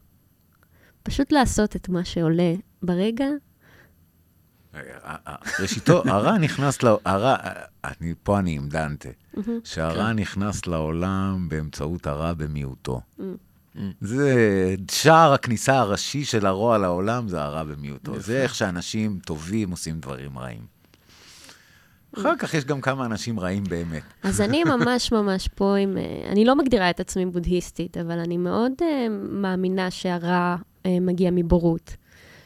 פשוט 1.06 1.32
לעשות 1.32 1.76
את 1.76 1.88
מה 1.88 2.04
שעולה 2.04 2.54
ברגע, 2.82 3.26
רגע, 4.74 4.98
אה, 5.04 5.16
אה, 5.26 5.34
ראשיתו, 5.60 6.02
הרע 6.06 6.38
נכנס, 6.38 6.82
ל- 6.82 6.96
הרע, 7.04 7.36
אה, 7.44 7.52
אני, 7.84 8.14
פה 8.22 8.38
אני 8.38 8.56
עם 8.56 8.68
דנטה, 8.68 9.08
שהרע 9.64 10.06
כן. 10.06 10.18
נכנס 10.18 10.66
לעולם 10.66 11.48
באמצעות 11.48 12.06
הרע 12.06 12.32
במיעוטו. 12.32 13.00
זה 14.00 14.34
שער 14.90 15.32
הכניסה 15.32 15.78
הראשי 15.78 16.24
של 16.24 16.46
הרוע 16.46 16.78
לעולם, 16.78 17.28
זה 17.28 17.42
הרע 17.42 17.64
במיעוטו. 17.64 18.20
זה 18.20 18.42
איך 18.42 18.54
שאנשים 18.54 19.18
טובים 19.24 19.70
עושים 19.70 20.00
דברים 20.00 20.38
רעים. 20.38 20.76
אחר 22.18 22.36
כך 22.38 22.54
יש 22.54 22.64
גם 22.64 22.80
כמה 22.80 23.06
אנשים 23.06 23.40
רעים 23.40 23.64
באמת. 23.64 24.02
אז 24.22 24.40
אני 24.40 24.64
ממש 24.64 25.12
ממש 25.12 25.48
פה 25.48 25.76
עם... 25.76 25.96
אני 26.32 26.44
לא 26.44 26.56
מגדירה 26.56 26.90
את 26.90 27.00
עצמי 27.00 27.26
בודהיסטית, 27.26 27.96
אבל 27.96 28.18
אני 28.18 28.36
מאוד 28.36 28.72
מאמינה 29.30 29.90
שהרע 29.90 30.56
מגיע 31.00 31.30
מבורות. 31.32 31.96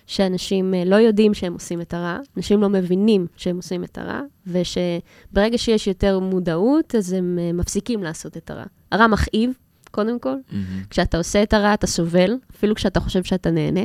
שאנשים 0.06 0.74
אה, 0.74 0.84
לא 0.84 0.96
יודעים 0.96 1.34
שהם 1.34 1.52
עושים 1.52 1.80
את 1.80 1.94
הרע, 1.94 2.18
אנשים 2.36 2.60
לא 2.60 2.68
מבינים 2.68 3.26
שהם 3.36 3.56
עושים 3.56 3.84
את 3.84 3.98
הרע, 3.98 4.20
ושברגע 4.46 5.58
שיש 5.58 5.86
יותר 5.86 6.18
מודעות, 6.18 6.94
אז 6.94 7.12
הם 7.12 7.38
אה, 7.40 7.52
מפסיקים 7.52 8.02
לעשות 8.02 8.36
את 8.36 8.50
הרע. 8.50 8.64
הרע 8.92 9.06
מכאיב, 9.06 9.50
קודם 9.90 10.18
כל. 10.18 10.34
מהמם. 10.52 10.82
כשאתה 10.90 11.18
עושה 11.18 11.42
את 11.42 11.52
הרע, 11.54 11.74
אתה 11.74 11.86
סובל, 11.86 12.36
אפילו 12.56 12.74
כשאתה 12.74 13.00
חושב 13.00 13.24
שאתה 13.24 13.50
נהנה. 13.50 13.80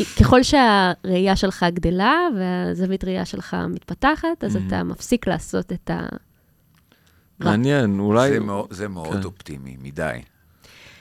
וככל 0.00 0.42
שהראייה 0.42 1.36
שלך 1.36 1.66
גדלה 1.72 2.14
והזווית 2.36 3.04
ראייה 3.04 3.24
שלך 3.24 3.56
מתפתחת, 3.68 4.44
אז 4.44 4.56
Mhm. 4.56 4.60
אתה 4.66 4.82
מפסיק 4.84 5.26
לעשות 5.26 5.72
את 5.72 5.90
ה... 5.90 6.06
מעניין, 7.40 8.00
אולי... 8.00 8.28
זה 8.30 8.40
מאוד- 8.40 8.66
זה 8.72 8.88
מאוד 8.88 9.12
כן. 9.16 9.24
אופטימי, 9.24 9.76
מדי. 9.82 10.18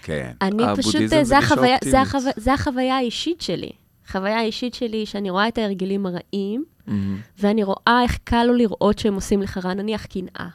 כן. 0.03 0.31
אני 0.41 0.63
פשוט, 0.77 1.13
אה, 1.13 1.23
זה 1.23 1.37
החוויה, 1.37 1.77
זה, 1.83 1.99
אופטימית. 1.99 2.07
החוויה, 2.07 2.33
זה 2.37 2.53
החוויה 2.53 2.97
האישית 2.97 3.41
שלי. 3.41 3.71
החוויה 4.07 4.37
האישית 4.39 4.73
שלי, 4.73 5.05
שאני 5.05 5.29
רואה 5.29 5.47
את 5.47 5.57
ההרגלים 5.57 6.05
הרעים, 6.05 6.65
מהמם. 6.87 7.17
ואני 7.39 7.63
רואה 7.63 7.99
איך 8.03 8.17
קל 8.23 8.43
לו 8.43 8.53
לראות 8.53 8.99
שהם 8.99 9.13
עושים 9.13 9.41
לך 9.41 9.57
רע, 9.57 9.73
נניח 9.73 10.05
קנאה. 10.05 10.47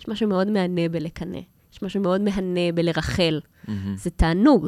יש 0.00 0.08
משהו 0.08 0.28
מאוד 0.28 0.50
מהנה 0.50 0.88
בלקנא. 0.88 1.38
יש 1.72 1.82
משהו 1.82 2.00
מאוד 2.00 2.20
מהנה 2.20 2.72
בלרחל. 2.74 3.40
מהמם. 3.68 3.96
זה 3.96 4.10
תענוג. 4.10 4.66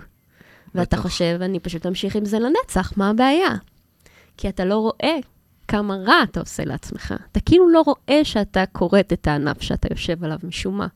ואתה. 0.74 0.96
חושב, 0.96 1.38
אני 1.40 1.60
פשוט 1.60 1.86
אמשיך 1.86 2.16
עם 2.16 2.24
זה 2.24 2.38
לנצח, 2.38 2.92
מה 2.96 3.10
הבעיה? 3.10 3.50
כי 4.36 4.48
אתה 4.48 4.64
לא 4.64 4.76
רואה 4.78 5.16
כמה 5.68 5.96
רע 5.96 6.22
אתה 6.22 6.40
עושה 6.40 6.64
לעצמך. 6.64 7.14
אתה 7.32 7.40
כאילו 7.40 7.68
לא 7.68 7.82
רואה 7.86 8.24
שאתה 8.24 8.64
כורת 8.72 9.12
את 9.12 9.26
הענף 9.26 9.62
שאתה 9.62 9.88
יושב 9.90 10.24
עליו 10.24 10.38
משום 10.42 10.78
מה. 10.78 10.86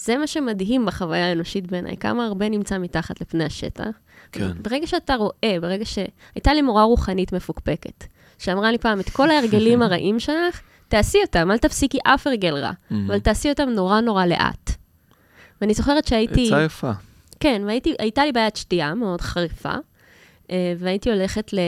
זה 0.00 0.18
מה 0.18 0.26
שמדהים 0.26 0.86
בחוויה 0.86 1.28
האנושית 1.28 1.66
בעיניי, 1.66 1.96
כמה 1.96 2.26
הרבה 2.26 2.48
נמצא 2.48 2.78
מתחת 2.78 3.20
לפני 3.20 3.44
השטח. 3.44 3.88
כן. 4.32 4.50
ברגע 4.62 4.86
שאתה 4.86 5.14
רואה, 5.14 5.56
ברגע 5.60 5.84
ש... 5.84 5.98
הייתה 6.34 6.54
לי 6.54 6.62
מורה 6.62 6.82
רוחנית 6.82 7.32
מפוקפקת, 7.32 8.04
שאמרה 8.38 8.72
לי 8.72 8.78
פעם, 8.78 9.00
את 9.00 9.10
כל 9.10 9.30
ההרגלים 9.30 9.82
הרעים 9.82 10.20
שלך, 10.20 10.60
תעשי 10.88 11.18
אותם, 11.26 11.50
אל 11.50 11.58
תפסיקי 11.58 11.98
אף 12.04 12.26
הרגל 12.26 12.54
רע. 12.54 12.72
אבל 13.06 13.18
תעשי 13.18 13.50
אותם 13.50 13.68
נורא 13.68 14.00
נורא 14.00 14.26
לאט. 14.26 14.70
ואני 15.60 15.74
זוכרת 15.74 16.06
שהייתי... 16.06 16.46
עצה 16.46 16.62
יפה. 16.62 16.92
כן, 17.40 17.62
והייתה 17.66 18.24
לי 18.24 18.32
בעיית 18.32 18.56
שתייה 18.56 18.94
מאוד 18.94 19.20
חריפה, 19.20 19.74
אה, 20.50 20.74
והייתי 20.78 21.10
הולכת, 21.10 21.52
ל... 21.52 21.58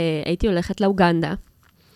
הולכת 0.46 0.80
לאוגנדה, 0.80 1.34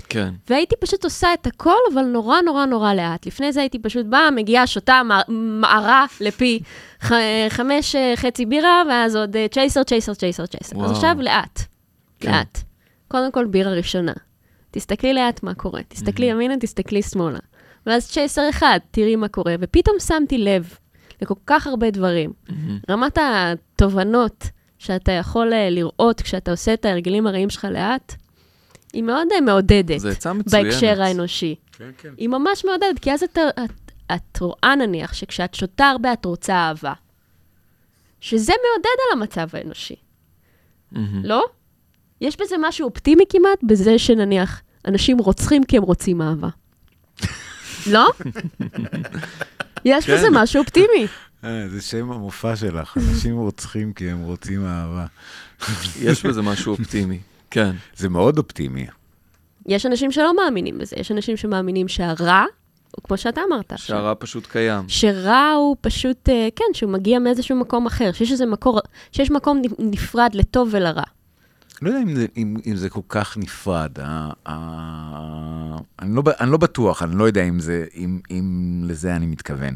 כן. 0.09 0.35
והייתי 0.51 0.75
פשוט 0.81 1.05
עושה 1.05 1.35
את 1.35 1.47
הכל, 1.47 1.77
אבל 1.95 2.03
נורא 2.03 2.41
נורא 2.41 2.67
נורא 2.67 2.95
לאט. 2.95 3.27
לפני 3.27 3.53
זה 3.53 3.61
הייתי 3.61 3.79
פשוט 3.79 4.07
באה, 4.07 4.31
מגיעה, 4.31 4.67
שותה 4.67 5.03
מע- 5.03 5.23
מערה 5.61 6.05
לפי 6.21 6.61
ח... 7.03 7.13
חמש 7.49 7.95
אה, 7.97 8.13
חצי 8.17 8.47
בירה, 8.47 8.83
ואז 8.89 9.17
עוד 9.17 9.37
אה, 9.37 9.47
צ'ייסר, 9.51 9.83
צ'ייסר, 9.83 10.15
צ'ייסר, 10.15 10.47
צ'ייסר. 10.47 10.85
אז. 10.85 10.91
עכשיו 10.91 11.17
לאט, 11.21 11.61
כן. 12.21 12.31
לאט. 12.33 12.59
קודם 13.09 13.33
כל 13.33 13.45
בירה 13.47 13.73
ראשונה. 13.73 14.13
תסתכלי 14.71 15.15
לאט 15.15 15.43
מה 15.43 15.55
קורה, 15.55 15.81
תסתכלי 15.89 16.27
ימינה, 16.27 16.55
תסתכלי 16.61 17.03
שמאלה. 17.03 17.39
ואז 17.87 18.11
צ'ייסר 18.11 18.51
אחד, 18.51 18.79
תראי 18.91 19.17
מה 19.17 19.29
קורה, 19.29 19.55
ופתאום 19.61 19.97
שמתי 20.01 20.39
לב 20.39 20.75
לכל 21.23 21.35
כך 21.47 21.67
הרבה 21.67 21.91
דברים. 21.91 22.33
רמת 22.91 23.19
התובנות 23.21 24.45
שאתה 24.79 25.13
יכול 25.13 25.53
אה, 25.53 25.71
לראות 25.71 26.21
כשאתה 26.21 26.51
עושה 26.51 26.75
את 26.75 26.85
ההרגלים 26.85 27.27
הרעים 27.27 27.51
שלך 27.51 27.65
לאט, 27.71 28.15
היא 28.93 29.03
מאוד 29.03 29.29
אה, 29.35 29.41
מעודדת 29.41 29.99
זו 29.99 30.09
עצה 30.09 30.33
מצוינת. 30.33 30.67
בהקשר 30.73 31.03
האנושי. 31.03 31.55
כן, 31.73 31.91
כן. 31.99 32.15
היא 32.17 32.29
ממש 32.29 32.65
מעודדת, 32.65 32.99
כי 33.01 33.13
אז 33.13 33.23
אתה, 33.23 33.41
את, 33.65 33.93
את 34.15 34.41
רואה 34.41 34.75
נניח 34.77 35.13
שכשאת 35.13 35.55
שותה 35.55 35.87
הרבה 35.87 36.13
את 36.13 36.25
רוצה 36.25 36.55
אהבה. 36.55 36.93
שזה 38.21 38.53
מעודד 38.53 38.97
על 39.07 39.19
המצב 39.19 39.49
האנושי, 39.53 39.95
מהמם. 40.93 41.25
לא? 41.25 41.45
יש 42.21 42.37
בזה 42.41 42.57
משהו 42.61 42.89
אופטימי 42.89 43.25
כמעט, 43.29 43.59
בזה 43.63 43.99
שנניח 43.99 44.63
אנשים 44.87 45.19
רוצחים 45.19 45.65
כי 45.65 45.77
הם 45.77 45.83
רוצים 45.83 46.23
אהבה. 46.23 46.49
לא? 47.93 48.09
יש 49.85 50.07
כן. 50.07 50.15
בזה 50.15 50.29
משהו 50.33 50.61
אופטימי. 50.61 51.07
אה, 51.45 51.69
זה 51.69 51.83
שם 51.83 52.13
המופע 52.13 52.57
שלך, 52.57 52.97
אנשים 52.97 53.37
רוצחים 53.37 53.93
כי 53.93 54.11
הם 54.11 54.23
רוצים 54.23 54.67
אהבה. 54.67 55.07
יש 56.01 56.27
בזה 56.27 56.43
משהו 56.43 56.73
אופטימי, 56.73 57.19
כן. 57.57 57.71
זה 57.97 58.09
מאוד 58.09 58.39
אופטימי. 58.39 58.87
יש 59.67 59.87
אנשים 59.87 60.13
שלא 60.13 60.37
מאמינים 60.37 60.79
בזה, 60.79 60.97
יש 60.99 61.13
אנשים 61.13 61.37
שמאמינים 61.37 61.89
שהרע, 61.89 62.45
הוא 62.97 63.03
כמו 63.05 63.17
שאתה 63.17 63.41
אמרת, 63.49 63.73
ש- 63.77 63.87
שהרע 63.87 64.15
פשוט 64.19 64.47
קיים. 64.47 64.85
שרע 64.89 65.53
הוא 65.53 65.77
פשוט, 65.81 66.29
אה, 66.29 66.49
כן, 66.57 66.65
שהוא 66.73 66.91
מגיע 66.93 67.19
מאיזשהו 67.19 67.57
מקום 67.57 67.87
אחר, 67.87 68.13
שיש 68.13 68.33
איזה 68.33 68.47
מקור, 68.47 68.81
שיש 69.13 69.31
מקום 69.31 69.63
נפרד 69.79 70.31
לטוב 70.35 70.69
ולרע. 70.73 71.03
לא 71.83 71.89
יודע 71.89 72.03
אם 72.03 72.17
זה, 72.17 72.27
אם, 72.37 72.57
אם 72.67 72.77
זה 72.77 72.89
כל 72.89 73.01
כך 73.09 73.37
נפרד. 73.37 73.91
ה, 74.03 74.31
ה, 74.49 75.77
אני, 76.03 76.17
לא, 76.17 76.23
אני 76.41 76.51
לא 76.51 76.57
בטוח, 76.57 77.03
אני 77.03 77.19
לא 77.19 77.25
יודע 77.25 77.43
אם, 77.43 77.61
זה, 77.61 77.85
אם, 77.97 78.21
אם 78.31 78.83
לזה 78.87 79.17
אני 79.17 79.27
מתכוון. 79.27 79.75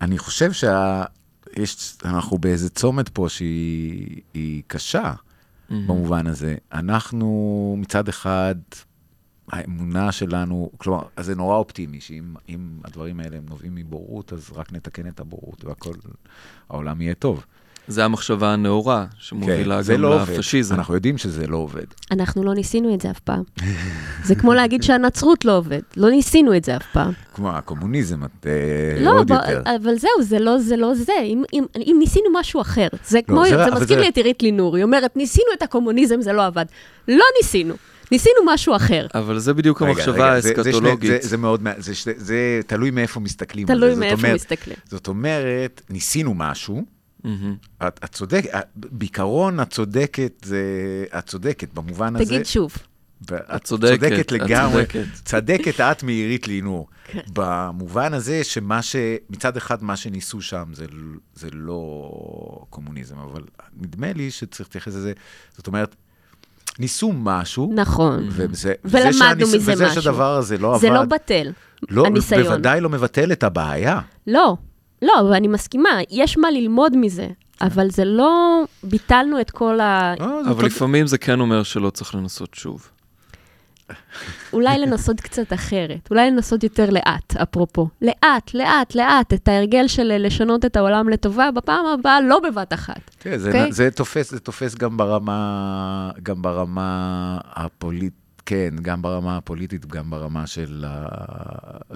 אני 0.00 0.18
חושב 0.18 0.50
שאנחנו 0.52 2.38
באיזה 2.38 2.70
צומת 2.70 3.08
פה 3.08 3.28
שהיא 3.28 4.20
היא 4.34 4.62
קשה 5.66 5.74
במובן 5.86 6.26
הזה. 6.26 6.56
אנחנו 6.72 7.76
מצד 7.78 8.08
אחד, 8.08 8.54
האמונה 9.48 10.12
שלנו, 10.12 10.70
כלומר, 10.76 11.02
אז 11.16 11.26
זה 11.26 11.34
נורא 11.34 11.56
אופטימי, 11.56 12.00
שאם 12.00 12.34
אם 12.48 12.78
הדברים 12.84 13.20
האלה 13.20 13.36
הם 13.36 13.46
נובעים 13.48 13.74
מבורות, 13.74 14.32
אז 14.32 14.50
רק 14.54 14.72
נתקן 14.72 15.08
את 15.08 15.20
הבורות 15.20 15.64
והכל, 15.64 15.94
העולם 16.68 17.00
יהיה 17.00 17.14
טוב. 17.14 17.44
זה 17.88 18.04
המחשבה 18.04 18.52
הנאורה 18.52 19.06
שמובילה 19.18 19.76
כן, 19.76 19.82
זה 19.82 19.94
גם 19.94 20.00
לא. 20.02 20.16
לפשיזם. 20.22 20.74
אנחנו 20.74 20.94
יודעים 20.94 21.18
שזה 21.18 21.46
לא 21.46 21.56
עובד. 21.56 21.84
אנחנו 22.10 22.44
לא 22.44 22.54
ניסינו 22.54 22.94
את 22.94 23.00
זה 23.00 23.10
אף 23.10 23.18
פעם. 23.20 23.42
זה 24.24 24.34
כמו 24.34 24.54
להגיד 24.54 24.82
שהנצרות 24.82 25.44
לא 25.44 25.56
עובד, 25.56 25.80
לא 25.96 26.10
ניסינו 26.10 26.56
את 26.56 26.64
זה 26.64 26.76
אף 26.76 26.86
פעם. 26.92 27.12
כמו 27.34 27.50
הקומוניזם, 27.50 28.24
את, 28.24 28.46
אה, 28.46 29.02
לא, 29.04 29.10
עוד 29.18 29.32
אבל, 29.32 29.40
יותר. 29.50 29.62
אבל 29.84 29.94
זהו, 29.98 30.10
זה 30.22 30.38
לא 30.38 30.58
זה. 30.58 30.76
לא 30.76 30.94
זה. 30.94 31.12
אם, 31.24 31.42
אם, 31.52 31.64
אם 31.76 31.96
ניסינו 31.98 32.26
משהו 32.32 32.60
אחר, 32.60 32.88
זה 33.08 33.22
כמו, 33.22 33.44
זה- 33.44 33.50
זה, 33.64 33.70
מזכיר 33.70 33.86
זה- 33.96 34.02
לי 34.02 34.08
את 34.08 34.16
עירית 34.16 34.42
לינור, 34.42 34.76
היא 34.76 34.84
אומרת, 34.84 35.16
ניסינו 35.16 35.46
את 35.58 35.62
הקומוניזם, 35.62 36.20
זה 36.20 36.32
לא 36.32 36.46
עבד. 36.46 36.64
לא 37.08 37.24
ניסינו, 37.42 37.74
ניסינו 38.12 38.34
משהו 38.46 38.76
אחר. 38.76 39.06
אבל 39.14 39.38
זה 39.38 39.54
בדיוק 39.54 39.82
רגע, 39.82 39.90
המחשבה 39.90 40.12
רגע, 40.32 40.40
זה- 40.40 40.52
זה 40.54 40.60
האסקטולוגית. 40.60 41.22
זה- 41.22 41.28
זה 41.28 41.36
מאוד, 41.36 41.62
זה 41.78 41.94
שני- 41.94 42.12
זה 42.16 42.36
תלוי 42.66 42.90
מאיפה 42.90 43.20
מסתכלים 43.20 43.66
על 43.70 43.76
זה. 43.80 43.80
תלוי 43.86 43.94
מאיפה 43.94 44.16
אומרת- 44.16 44.34
מסתכלים. 44.34 44.76
זאת 44.90 45.08
אומרת, 45.08 45.80
ניסינו 45.90 46.34
משהו, 46.34 46.84
מהמם. 47.24 47.56
את, 47.86 48.00
את 48.04 48.12
צודקת, 48.12 48.50
בעיקרון 48.76 49.60
את 49.60 49.70
צודקת, 49.70 50.32
זה, 50.44 50.62
את 51.18 51.26
צודקת 51.26 51.74
במובן 51.74 52.16
הזה. 52.16 52.24
תגיד 52.24 52.46
שוב. 52.46 52.72
את 53.32 53.64
צודקת, 53.64 54.00
צודקת 54.00 54.20
את 54.20 54.32
לגמרי. 54.32 54.82
צודקת. 54.86 55.04
צדקת 55.24 55.80
את 55.80 56.02
מעירית 56.02 56.48
לינור. 56.48 56.88
כן. 57.04 57.20
במובן 57.34 58.14
הזה 58.14 58.44
שמה 58.44 58.82
ש... 58.82 58.96
מצד 59.30 59.56
אחד, 59.56 59.82
מה 59.84 59.96
שניסו 59.96 60.40
שם 60.40 60.64
זה, 60.72 60.86
זה 61.34 61.48
לא 61.52 62.10
קומוניזם, 62.70 63.18
אבל 63.18 63.42
נדמה 63.80 64.12
לי 64.12 64.30
שצריך 64.30 64.68
להתייחס 64.68 64.94
לזה, 64.94 65.12
זאת 65.56 65.66
אומרת, 65.66 65.94
ניסו 66.78 67.12
משהו, 67.12 67.72
נכון. 67.74 68.28
וזה, 68.30 68.72
ולמדנו 68.84 69.08
וזה 69.08 69.18
שהניס- 69.18 69.54
מזה 69.56 69.72
וזה 69.72 69.86
משהו. 69.86 70.02
שהדבר 70.02 70.36
הזה 70.36 70.58
לא 70.58 70.78
זה 70.80 70.86
עבד, 70.86 70.96
לא 70.96 71.04
בטל, 71.04 71.52
לא, 71.88 72.06
הניסיון. 72.06 72.42
בוודאי 72.42 72.80
לא 72.80 72.88
מבטל 72.90 73.32
את 73.32 73.42
הבעיה. 73.42 74.00
לא, 74.26 74.56
לא, 75.04 75.20
אבל 75.20 75.32
אני 75.32 75.48
מסכימה, 75.48 75.98
יש 76.10 76.38
מה 76.38 76.50
ללמוד 76.50 76.96
מזה, 76.96 77.28
אבל 77.60 77.90
זה 77.90 78.04
לא, 78.04 78.62
ביטלנו 78.82 79.40
את 79.40 79.50
כל 79.50 79.80
ה... 79.80 80.14
זה 80.18 80.50
אבל. 80.50 80.66
לפעמים 80.66 81.06
זה 81.06 81.18
כן 81.18 81.40
אומר 81.40 81.62
שלא 81.62 81.90
צריך 81.90 82.14
לנסות 82.14 82.54
שוב. 82.54 82.88
אולי 84.52 84.78
לנסות 84.78 85.20
קצת 85.20 85.52
אחרת, 85.52 86.08
אולי 86.10 86.30
לנסות 86.30 86.62
יותר 86.62 86.90
לאט, 86.90 87.36
אפרופו. 87.36 87.88
לאט, 88.02 88.54
לאט, 88.54 88.94
לאט, 88.94 89.32
את 89.32 89.48
ההרגל 89.48 89.88
של 89.88 90.12
לשנות 90.18 90.64
את 90.64 90.76
העולם 90.76 91.08
לטובה, 91.08 91.50
בפעם 91.50 91.86
הבאה 91.86 92.20
לא 92.20 92.40
בבת 92.40 92.72
אחת. 92.72 93.10
תראה, 93.18 93.38
זה, 93.38 93.48
אוקיי? 93.48 93.72
זה, 93.72 93.90
תופס, 93.90 94.30
זה 94.30 94.40
תופס 94.40 94.74
גם 94.74 94.96
ברמה, 94.96 96.10
גם 96.22 96.42
ברמה 96.42 97.38
הפוליטית, 97.44 98.23
כן, 98.46 98.74
גם 98.82 99.02
ברמה 99.02 99.36
הפוליטית, 99.36 99.86
גם 99.86 100.10
ברמה 100.10 100.46
של, 100.46 100.84
ה, 100.86 101.06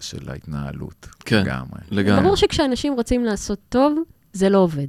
של 0.01 0.31
ההתנהלות. 0.31 1.09
כן, 1.21 1.41
לגמרי. 1.43 1.81
לגמרי. 1.91 2.23
ברור 2.23 2.37
שכשאנשים 2.37 2.93
רוצים 2.93 3.25
לעשות 3.25 3.59
טוב, 3.69 3.99
זה 4.33 4.49
לא 4.49 4.59
עובד. 4.59 4.87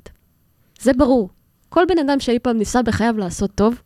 זה 0.82 0.92
ברור. 0.94 1.30
כל 1.70 1.84
בן 1.88 2.00
אדם 2.00 2.20
שאי 2.20 2.40
פעם 2.40 2.58
ניסה 2.58 2.82
בחייו 2.82 3.16
לעשות 3.18 3.52
טוב, 3.56 3.82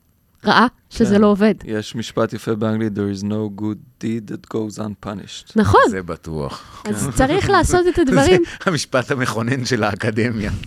ראה 0.46 0.68
שזה 0.90 1.16
כן. 1.16 1.22
לא 1.22 1.28
עובד. 1.28 1.54
יש 1.66 1.96
משפט 1.96 2.34
יפה 2.34 2.56
באנגלית, 2.56 2.94
There 2.94 3.20
is 3.20 3.24
no 3.24 3.62
good 3.62 4.04
deed 4.04 4.32
that 4.32 4.56
goes 4.56 4.80
unpunished. 4.80 5.52
נכון, 5.56 5.82
זה 5.90 6.04
בטוח. 6.04 6.84
אז 6.90 7.10
צריך 7.16 7.50
לעשות 7.50 7.88
את 7.88 8.00
הדברים, 8.00 8.44
זה 8.46 8.72
המשפט 8.72 9.12
המכונן 9.12 9.66
של 9.66 9.84
האקדמיה. 9.84 10.52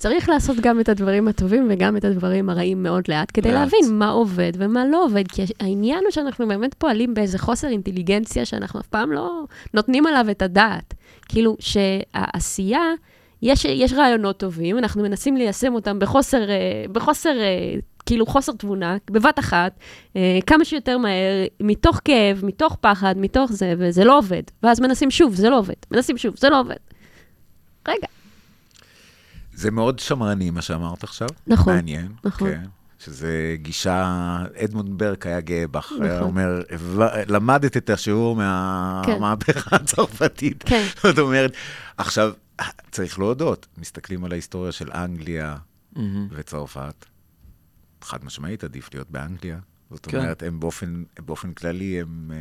צריך 0.00 0.28
לעשות 0.28 0.56
גם 0.56 0.80
את 0.80 0.88
הדברים 0.88 1.28
הטובים 1.28 1.66
וגם 1.70 1.96
את 1.96 2.04
הדברים 2.04 2.50
הרעים 2.50 2.82
מאוד 2.82 3.04
לאט, 3.08 3.30
כדי 3.34 3.52
לאט. 3.52 3.58
להבין 3.60 3.98
מה 3.98 4.08
עובד 4.08 4.52
ומה 4.54 4.84
לא 4.86 5.04
עובד, 5.04 5.24
כי 5.28 5.42
העניין 5.60 6.04
הוא 6.04 6.10
שאנחנו 6.10 6.48
באמת 6.48 6.74
פועלים 6.74 7.14
באיזה 7.14 7.38
חוסר 7.38 7.68
אינטליגנציה 7.68 8.44
שאנחנו 8.44 8.80
אף 8.80 8.86
פעם 8.86 9.12
לא 9.12 9.44
נותנים 9.74 10.06
עליו 10.06 10.26
את 10.30 10.42
הדעת. 10.42 10.94
כאילו 11.28 11.56
שהעשייה, 11.60 12.82
יש, 13.42 13.64
יש 13.64 13.92
רעיונות 13.92 14.38
טובים, 14.38 14.78
אנחנו 14.78 15.02
מנסים 15.02 15.36
ליישם 15.36 15.74
אותם 15.74 15.98
בחוסר, 15.98 16.50
אה, 16.50 16.84
בחוסר, 16.92 17.38
אה, 17.40 17.74
כאילו 18.06 18.26
חוסר 18.26 18.52
תבונה, 18.52 18.96
בבת 19.10 19.38
אחת, 19.38 19.78
אה, 20.16 20.38
כמה 20.46 20.64
שיותר 20.64 20.98
מהר, 20.98 21.46
מתוך 21.60 22.00
כאב, 22.04 22.40
מתוך 22.44 22.76
פחד, 22.80 23.14
מתוך 23.18 23.52
זה, 23.52 23.74
וזה 23.78 24.04
לא 24.04 24.18
עובד. 24.18 24.42
ואז 24.62 24.80
מנסים 24.80 25.10
שוב, 25.10 25.34
זה 25.34 25.50
לא 25.50 25.58
עובד. 25.58 25.74
מנסים 25.90 26.18
שוב, 26.18 26.34
זה 26.38 26.50
לא 26.50 26.60
עובד. 26.60 26.76
רגע, 27.88 28.06
זה 29.60 29.70
מאוד 29.70 29.98
שמרני, 29.98 30.50
מה 30.50 30.62
שאמרת 30.62 31.04
עכשיו. 31.04 31.28
נכון, 31.46 31.74
מעניין. 31.74 32.12
נכון. 32.24 32.50
כן. 32.50 32.64
שזה 32.98 33.56
גישה, 33.62 34.38
אדמונד 34.64 34.98
ברק 34.98 35.26
היה 35.26 35.40
גאה 35.40 35.66
בך, 35.66 35.92
נכון. 35.92 36.02
היה 36.02 36.20
אומר, 36.20 36.62
"הבא- 36.70 37.16
למדת 37.26 37.76
את 37.76 37.90
השיעור 37.90 38.36
מהמהפכה 38.36 39.76
הצרפתית. 39.76 40.62
כן. 40.66 40.86
זאת 41.02 41.18
אומרת, 41.18 41.52
עכשיו, 41.96 42.32
צריך 42.90 43.18
להודות, 43.18 43.66
מסתכלים 43.78 44.24
על 44.24 44.32
ההיסטוריה 44.32 44.72
של 44.72 44.90
אנגליה 44.94 45.56
מהמם. 45.96 46.28
וצרפת, 46.30 47.06
חד 48.02 48.24
משמעית 48.24 48.64
עדיף 48.64 48.90
להיות 48.94 49.10
באנגליה. 49.10 49.58
זאת 49.90 50.06
כן. 50.06 50.18
אומרת, 50.18 50.42
הם 50.42 50.60
באופן, 50.60 51.02
באופן 51.26 51.52
כללי, 51.52 52.00
הם, 52.00 52.30
אה, 52.34 52.36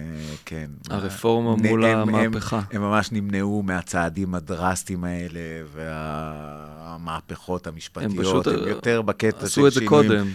כן. 0.45 0.69
הרפורמה 0.89 1.55
נ- 1.55 1.67
מול 1.67 1.85
הם- 1.85 2.09
הם- 2.09 2.15
המהפכה. 2.15 2.61
הם 2.71 2.81
ממש 2.81 3.11
נמנעו 3.11 3.63
מהצעדים 3.63 4.35
הדרסטיים 4.35 5.03
האלה 5.03 5.39
והמהפכות 5.73 7.67
המשפטיות. 7.67 8.11
פשוט, 8.19 8.47
הם 8.47 8.67
יותר 8.67 9.01
בקטע 9.01 9.39
של 9.39 9.45
עשו 9.45 9.67
את 9.67 9.73
זה 9.73 9.79
שינויים 9.79 10.07
קודם, 10.09 10.27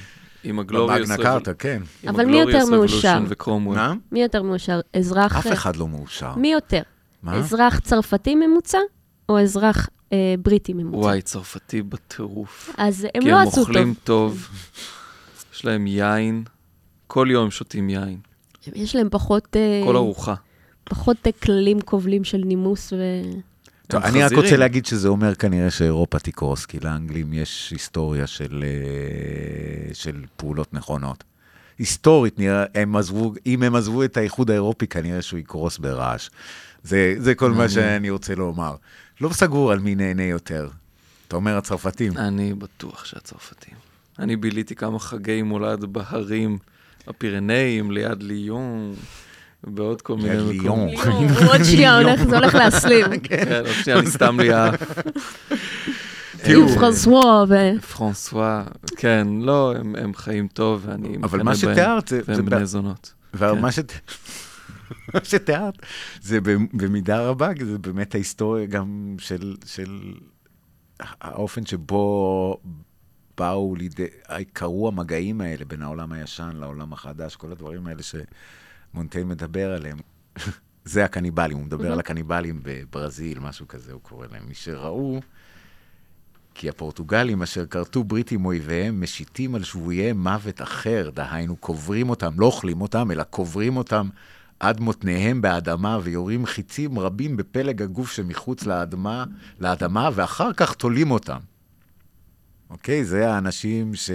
עם 0.45 0.59
הגלוריוס 0.59 1.09
במאגנה 1.09 1.25
קארטה, 1.25 1.55
כן. 1.55 1.83
אבל 2.09 2.25
מי 2.25 2.41
יותר 2.41 2.67
מאושר? 2.71 3.19
וקרומוול. 3.29 3.77
מה? 3.77 3.95
מי 4.13 4.23
יותר 4.23 4.43
מאושר? 4.43 4.81
אזרח... 4.97 5.37
אף 5.37 5.53
אחד 5.53 5.77
לא 5.77 5.89
מאושר. 5.89 6.35
מי 6.37 6.53
יותר? 6.53 6.83
מה? 7.23 7.35
אזרח 7.37 7.79
צרפתי 7.79 8.35
ממוצע 8.35 8.79
או 9.29 9.41
אזרח 9.41 9.89
אה, 10.13 10.35
בריטי 10.43 10.73
ממוצע? 10.73 10.97
וואי, 10.97 11.23
צרפתי 11.23 11.83
בטירוף. 11.83 12.71
אז 12.79 13.07
הם 13.15 13.23
כי 13.23 13.31
לא 13.31 13.37
הם 13.41 13.49
עשו 13.49 13.61
אוכלים 13.61 13.95
טוב. 14.05 14.33
טוב, 14.33 14.49
יש 15.55 15.65
להם 15.65 15.87
יין, 15.87 16.45
כל 17.15 17.29
יום 17.31 17.45
הם 17.45 17.51
שותים 17.51 17.91
יין, 17.91 18.19
יש 18.75 18.97
להם 18.97 19.09
פחות, 19.11 19.57
אה, 19.57 19.81
כל 19.85 19.97
ארוחה. 19.97 20.35
פחות 20.85 21.17
כללים 21.43 21.81
כובלים 21.81 22.25
של 22.25 22.39
נימוס 22.39 22.93
ו... 22.93 22.97
טוב, 23.87 24.03
אני 24.03 24.19
רק 24.19 24.27
חזירים. 24.27 24.45
רוצה 24.45 24.57
להגיד 24.57 24.87
שזה 24.87 25.09
אומר 25.09 25.35
כנראה 25.35 25.71
שאירופה 25.71 26.19
תקרוס, 26.19 26.67
כי 26.67 26.79
לאנגלים 26.81 27.33
יש 27.33 27.71
היסטוריה 27.71 28.27
של, 28.27 28.65
אה, 28.65 29.95
של 29.95 30.25
פעולות 30.37 30.75
נכונות. 30.75 31.25
היסטורית, 31.79 32.39
נראה, 32.39 32.65
הם 32.75 32.97
עזבו, 32.97 33.33
אם 33.47 33.63
הם 33.63 33.75
עזבו 33.75 34.05
את 34.05 34.17
האיחוד 34.17 34.51
האירופי, 34.51 34.87
כנראה 34.87 35.23
שהוא 35.23 35.39
יקרוס 35.39 35.79
ברעש. 35.79 36.31
זה, 36.83 37.15
זה 37.19 37.35
כל 37.35 37.51
מה. 37.51 37.69
שאני 37.69 38.11
רוצה 38.11 38.35
לומר. 38.35 38.77
לא 39.21 39.33
סגור 39.33 39.73
על 39.73 39.79
מי 39.79 39.95
נהנה 39.95 40.25
יותר. 40.25 40.69
אתה 41.29 41.37
אומר 41.37 41.57
הצרפתים. 41.57 42.19
אני 42.19 42.55
בטוח 42.55 43.05
שהצרפתים. 43.05 43.75
אני 44.19 44.37
ביליתי 44.37 44.75
כמה 44.75 44.99
חגי 44.99 45.43
מולד 45.43 45.85
בהרים 45.85 46.59
הפירנאים, 47.07 47.91
ליד 47.91 48.23
ליון, 48.23 48.95
בעוד 49.67 50.03
כל 50.03 50.17
מיני 50.17 50.29
ליד 50.29 50.63
ליון. 50.63 50.89
מקומות. 50.89 51.31
עוד 51.53 51.65
שנייה 51.65 51.99
הולך, 51.99 52.25
זה 52.25 52.37
הולך 52.37 52.55
להסלים. 52.55 53.07
כן, 53.29 53.63
עוד 53.67 53.75
שנייה 53.83 53.99
אני 53.99 54.07
סתם 54.07 54.41
לי 54.41 54.49
תראו, 56.45 56.63
עם 56.63 56.75
פרנסואה 56.75 57.45
ו... 57.49 57.55
פרנסואה, 57.81 58.65
כן, 58.97 59.29
לא, 59.41 59.75
הם, 59.77 60.15
חיים 60.15 60.49
טוב 60.49 60.83
ואני 60.87 61.17
אבל 61.23 61.43
מה 61.43 61.57
שתיארת, 61.57 62.09
זה, 62.09 62.21
והם 62.29 62.45
בני 62.45 62.67
זונות. 62.67 63.15
אבל 63.35 63.55
כן. 63.55 63.61
מה, 63.63 63.73
שת... 63.73 63.93
מה 65.15 65.21
שתיארת, 65.25 65.75
זה 66.23 66.41
במידה 66.73 67.21
רבה, 67.21 67.49
זה 67.65 67.79
באמת 67.79 68.15
ההיסטוריה 68.15 68.67
גם 68.67 69.17
של, 69.19 69.55
של 69.67 69.99
האופן 71.01 71.67
שבו 71.67 72.57
באו 73.39 73.75
לידי, 73.77 74.07
קרו 74.53 74.89
המגעים 74.89 75.41
האלה 75.41 75.65
בין 75.65 75.83
העולם 75.83 76.13
הישן 76.13 76.57
לעולם 76.57 76.93
החדש, 76.93 77.37
כל 77.37 77.53
הדברים 77.53 77.87
האלה 77.87 78.03
שמונטיין 78.03 79.29
מדבר 79.29 79.73
עליהם. 79.73 79.99
זה 80.85 81.05
הקניבלים, 81.05 81.57
הוא 81.57 81.67
מדבר. 81.67 81.93
על 81.93 82.01
הקניבלים 82.01 82.61
בברזיל, 82.63 83.39
משהו 83.39 83.69
כזה 83.69 83.93
הוא 83.93 84.01
קורא 84.01 84.27
להם. 84.33 84.43
מי 84.49 84.55
שראו, 84.55 85.21
כי 86.55 86.69
הפורטוגלים 86.69 87.43
אשר 87.43 87.67
כרתו 87.67 88.05
ברית 88.05 88.33
עם 88.33 88.45
אויביהם, 88.45 89.01
משיתים 89.01 89.55
על 89.55 89.63
שבוייהם 89.63 90.23
מוות 90.23 90.63
אחר, 90.63 91.11
דהיינו, 91.15 91.57
קוברים 91.57 92.11
אותם, 92.11 92.41
לא 92.41 92.47
אוכלים 92.47 92.81
אותם, 92.81 93.11
אלא 93.11 93.23
קוברים 93.23 93.77
אותם 93.77 94.09
עד 94.61 94.81
מותניהם 94.81 95.43
באדמה, 95.43 95.99
ויורים 96.03 96.47
חיצים 96.47 96.99
רבים 96.99 97.37
בפלג 97.37 97.83
הגוף 97.83 98.13
שמחוץ 98.13 98.67
לאדמה, 98.67 99.25
לאדמה 99.61 100.11
ואחר 100.15 100.53
כך 100.53 100.75
תולים 100.75 101.11
אותם. 101.11 101.39
אוקיי? 102.71 103.05
זה 103.05 103.31
האנשים 103.31 103.95
ש... 103.95 104.11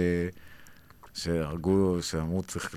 שהרגו, 1.14 1.98
שאמרו, 2.02 2.42
צריך, 2.42 2.74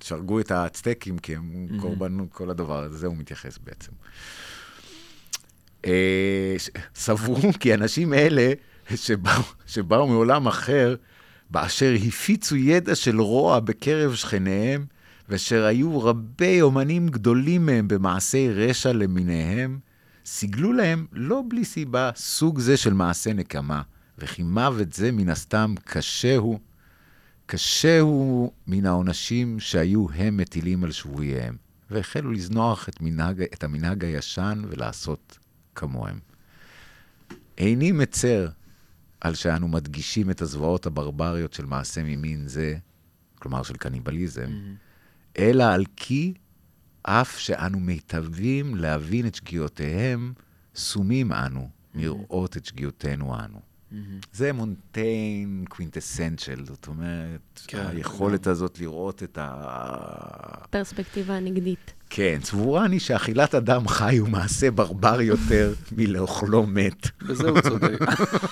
שהרגו 0.00 0.40
את 0.40 0.50
האצטקים, 0.50 1.18
כי 1.18 1.36
הם 1.36 1.66
Mhm. 1.70 1.80
קורבנות, 1.80 2.28
כל 2.32 2.50
הדבר 2.50 2.82
הזה, 2.82 2.98
זה 2.98 3.06
הוא 3.06 3.16
מתייחס 3.16 3.58
בעצם. 3.58 3.92
אה, 5.86 6.56
סברו 6.94 7.36
כי 7.60 7.74
אנשים 7.74 8.14
אלה, 8.14 8.52
שבאו, 8.94 9.42
שבאו 9.66 10.06
מעולם 10.06 10.46
אחר, 10.46 10.94
באשר 11.50 11.94
הפיצו 12.08 12.56
ידע 12.56 12.94
של 12.94 13.20
רוע 13.20 13.60
בקרב 13.60 14.14
שכניהם, 14.14 14.84
ואשר 15.28 15.64
היו 15.64 16.00
רבי 16.02 16.62
אומנים 16.62 17.08
גדולים 17.08 17.66
מהם 17.66 17.88
במעשי 17.88 18.50
רשע 18.52 18.92
למיניהם, 18.92 19.78
סיגלו 20.26 20.72
להם, 20.72 21.06
לא 21.12 21.42
בלי 21.48 21.64
סיבה, 21.64 22.10
סוג 22.16 22.58
זה 22.58 22.76
של 22.76 22.92
מעשה 22.92 23.32
נקמה, 23.32 23.82
וכי 24.18 24.42
מוות 24.42 24.92
זה 24.92 25.12
מן 25.12 25.28
הסתם 25.28 25.74
קשה 25.84 26.36
הוא, 26.36 26.58
קשה 27.46 28.00
הוא 28.00 28.52
מן 28.66 28.86
העונשים 28.86 29.60
שהיו 29.60 30.06
הם 30.14 30.36
מטילים 30.36 30.84
על 30.84 30.92
שבוייהם, 30.92 31.56
והחלו 31.90 32.32
לזנוח 32.32 32.88
את, 32.88 33.00
מנהג, 33.00 33.42
את 33.42 33.64
המנהג 33.64 34.04
הישן 34.04 34.62
ולעשות 34.68 35.38
כמוהם. 35.74 36.18
איני 37.58 37.92
מצר 37.92 38.48
על 39.20 39.34
שאנו 39.34 39.68
מדגישים 39.68 40.30
את 40.30 40.42
הזוועות 40.42 40.86
הברבריות 40.86 41.52
של 41.52 41.64
מעשה 41.64 42.02
ממין 42.02 42.48
זה, 42.48 42.76
כלומר 43.38 43.62
של 43.62 43.76
קניבליזם, 43.76 44.50
אלא 45.38 45.64
על 45.64 45.84
כי 45.96 46.34
אף 47.02 47.38
שאנו 47.38 47.80
מיטבים 47.80 48.76
להבין 48.76 49.26
את 49.26 49.34
שגיאותיהם, 49.34 50.32
סומים 50.74 51.32
אנו 51.32 51.68
מראות 51.94 52.56
את 52.56 52.64
שגיאותינו 52.64 53.34
אנו. 53.44 53.73
זה 54.32 54.52
מונטיין 54.52 55.64
קווינטסנצ'ל, 55.68 56.64
זאת 56.64 56.86
אומרת, 56.86 57.60
כן, 57.66 57.86
היכולת 57.86 58.46
הזאת 58.46 58.78
לראות 58.80 59.22
את 59.22 59.38
ה... 59.40 59.54
פרספקטיבה 60.70 61.40
נגדית. 61.40 61.92
כן, 62.10 62.38
סבורני 62.42 63.00
שאכילת 63.00 63.54
אדם 63.54 63.88
חי 63.88 64.16
הוא 64.16 64.28
מעשה 64.28 64.70
ברבר 64.70 65.20
יותר 65.20 65.72
מלאוכלו 65.96 66.66
מת. 66.66 67.08
בזה 67.22 67.48
הוא 67.48 67.60
צודק. 67.60 67.98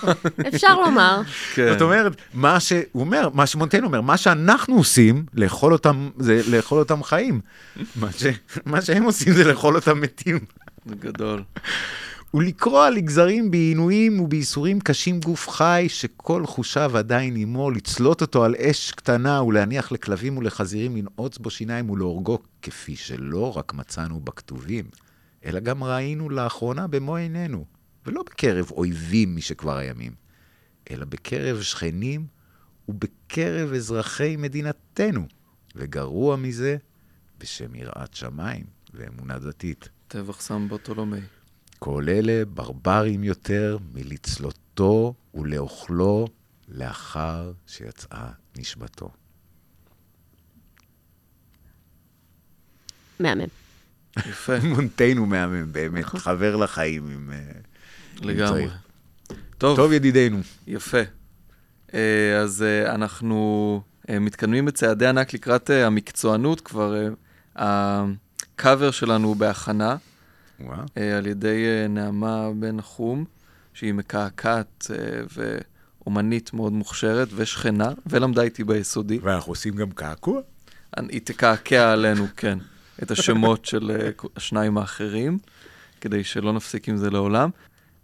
אפשר 0.47 0.79
לומר. 0.79 1.21
כן. 1.53 1.71
זאת 1.71 1.81
אומרת, 1.81 2.15
מה 2.33 2.59
שהוא 2.59 2.83
אומר, 2.95 3.29
מה 3.33 3.47
שמונטיין 3.47 3.83
אומר, 3.83 4.01
מה 4.01 4.17
שאנחנו 4.17 4.75
עושים, 4.75 5.25
לאכול 5.33 5.73
אותם, 5.73 6.09
זה 6.17 6.41
לאכול 6.47 6.79
אותם 6.79 7.03
חיים. 7.03 7.41
מה, 8.01 8.11
ש, 8.11 8.25
מה 8.65 8.81
שהם 8.81 9.03
עושים 9.03 9.33
זה 9.33 9.43
לאכול 9.43 9.75
אותם 9.75 10.01
מתים. 10.01 10.39
זה 10.85 10.95
גדול. 10.95 11.43
ולקרוע 12.33 12.89
לגזרים 12.89 13.51
בעינויים 13.51 14.19
ובייסורים 14.19 14.79
קשים 14.79 15.19
גוף 15.19 15.49
חי, 15.49 15.85
שכל 15.89 16.45
חושיו 16.45 16.97
עדיין 16.97 17.35
עמו, 17.35 17.71
לצלות 17.71 18.21
אותו 18.21 18.43
על 18.43 18.55
אש 18.55 18.91
קטנה 18.91 19.43
ולהניח 19.43 19.91
לכלבים 19.91 20.37
ולחזירים 20.37 20.97
לנעוץ 20.97 21.37
בו 21.37 21.49
שיניים 21.49 21.89
ולהורגו, 21.89 22.39
כפי 22.61 22.95
שלא 22.95 23.57
רק 23.57 23.73
מצאנו 23.73 24.19
בכתובים, 24.19 24.85
אלא 25.45 25.59
גם 25.59 25.83
ראינו 25.83 26.29
לאחרונה 26.29 26.87
במו 26.87 27.15
עינינו, 27.15 27.65
ולא 28.05 28.23
בקרב 28.23 28.71
אויבים 28.71 29.35
משכבר 29.35 29.77
הימים, 29.77 30.11
אלא 30.91 31.05
בקרב 31.05 31.61
שכנים 31.61 32.25
ובקרב 32.89 33.73
אזרחי 33.73 34.35
מדינתנו, 34.35 35.27
וגרוע 35.75 36.35
מזה, 36.35 36.77
בשם 37.39 37.75
יראת 37.75 38.13
שמיים 38.13 38.65
ואמונה 38.93 39.39
דתית. 39.39 39.89
טבח 40.07 40.41
סם 40.41 40.67
בוטולומי. 40.69 41.19
כל 41.83 42.05
אלה 42.09 42.45
ברברים 42.45 43.23
יותר 43.23 43.77
מלצלותו 43.93 45.13
ולאוכלו 45.33 46.27
לאחר 46.69 47.51
שיצאה 47.67 48.29
נשבתו. 48.57 49.09
מהמם. 53.19 53.43
יפה, 54.17 54.53
מונטיין 54.75 55.17
הוא 55.17 55.27
מהמם, 55.27 55.73
באמת, 55.73 56.05
נכון. 56.05 56.19
חבר 56.19 56.55
לחיים 56.55 57.07
עם... 57.07 57.31
אה, 57.33 57.51
לגמרי. 58.21 58.67
טוב, 59.57 59.75
טוב, 59.75 59.91
ידידנו. 59.91 60.39
יפה. 60.67 61.01
אה, 61.93 62.39
אז 62.41 62.63
אה, 62.63 62.95
אנחנו 62.95 63.81
מתקדמים 64.09 64.65
בצעדי 64.65 65.07
ענק 65.07 65.33
לקראת 65.33 65.69
המקצוענות, 65.69 66.61
כבר 66.61 66.95
הקאבר 67.55 68.91
שלנו 68.91 69.27
הוא 69.27 69.35
בהכנה 69.35 69.97
וואו. 70.63 70.79
אה, 70.97 71.17
על 71.17 71.27
ידי 71.27 71.65
אה, 71.65 71.87
נעמה 71.87 72.49
בן 72.59 72.75
נחום, 72.75 73.25
שהיא 73.73 73.93
מקעקעת 73.93 74.91
אה, 74.91 75.21
ואומנית 76.01 76.53
מאוד 76.53 76.73
מוכשרת 76.73 77.27
ושכנה, 77.35 77.91
ולמדה 78.05 78.41
איתי 78.41 78.63
ביסודי. 78.63 79.19
ואנחנו 79.21 79.51
עושים 79.51 79.75
גם 79.75 79.91
קעקוע? 79.91 80.41
היא 80.97 81.21
תקעקע 81.23 81.91
עלינו, 81.91 82.27
כן, 82.37 82.57
את 83.03 83.11
השמות 83.11 83.65
של 83.65 84.11
השניים 84.35 84.77
האחרים, 84.77 85.37
כדי 86.01 86.23
שלא 86.23 86.53
נפסיק 86.53 86.89
עם 86.89 86.97
זה 86.97 87.09
לעולם. 87.09 87.49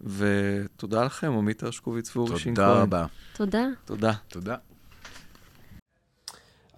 ותודה 0.01 1.03
לכם, 1.03 1.31
עמית 1.31 1.63
הרשקוביץ 1.63 2.15
ואורי 2.15 2.39
כהן. 2.39 2.55
תודה 2.55 2.73
רבה. 2.73 3.05
תודה. 3.33 3.65
תודה. 3.85 4.13
תודה. 4.27 4.55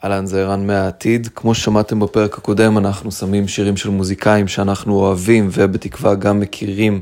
אהלן, 0.04 0.26
זה 0.26 0.42
ערן 0.42 0.68
מהעתיד. 0.68 1.30
כמו 1.36 1.56
ששמעתם 1.56 2.00
בפרק 2.00 2.38
הקודם, 2.38 2.78
אנחנו 2.78 3.12
שמים 3.12 3.48
שירים 3.48 3.78
של 3.78 3.90
מוזיקאים 3.90 4.48
שאנחנו 4.48 4.96
אוהבים 4.96 5.50
ובתקווה 5.52 6.16
גם 6.16 6.40
מכירים 6.40 7.02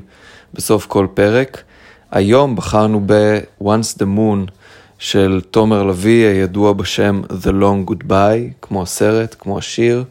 בסוף 0.53 0.85
כל 0.85 1.07
פרק. 1.13 1.63
היום 2.11 2.55
בחרנו 2.55 3.03
ב-Once 3.05 3.97
the 3.99 4.05
Moon 4.17 4.51
של 4.97 5.41
תומר 5.51 5.83
לביא, 5.83 6.27
הידוע 6.27 6.73
בשם 6.73 7.21
The 7.43 7.49
Long 7.61 7.91
Goodbye, 7.91 8.53
כמו 8.61 8.81
הסרט, 8.81 9.35
כמו 9.39 9.57
השיר. 9.57 10.03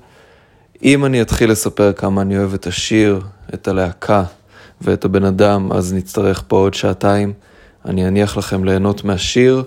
אם 0.82 1.04
אני 1.04 1.22
אתחיל 1.22 1.50
לספר 1.50 1.92
כמה 1.92 2.22
אני 2.22 2.38
אוהב 2.38 2.54
את 2.54 2.66
השיר, 2.66 3.20
את 3.54 3.68
הלהקה 3.68 4.24
ואת 4.80 5.04
הבן 5.04 5.24
אדם, 5.24 5.72
אז 5.72 5.94
נצטרך 5.94 6.42
פה 6.48 6.56
עוד 6.56 6.74
שעתיים. 6.74 7.32
אני 7.84 8.08
אניח 8.08 8.36
לכם 8.36 8.64
ליהנות 8.64 9.04
מהשיר 9.04 9.64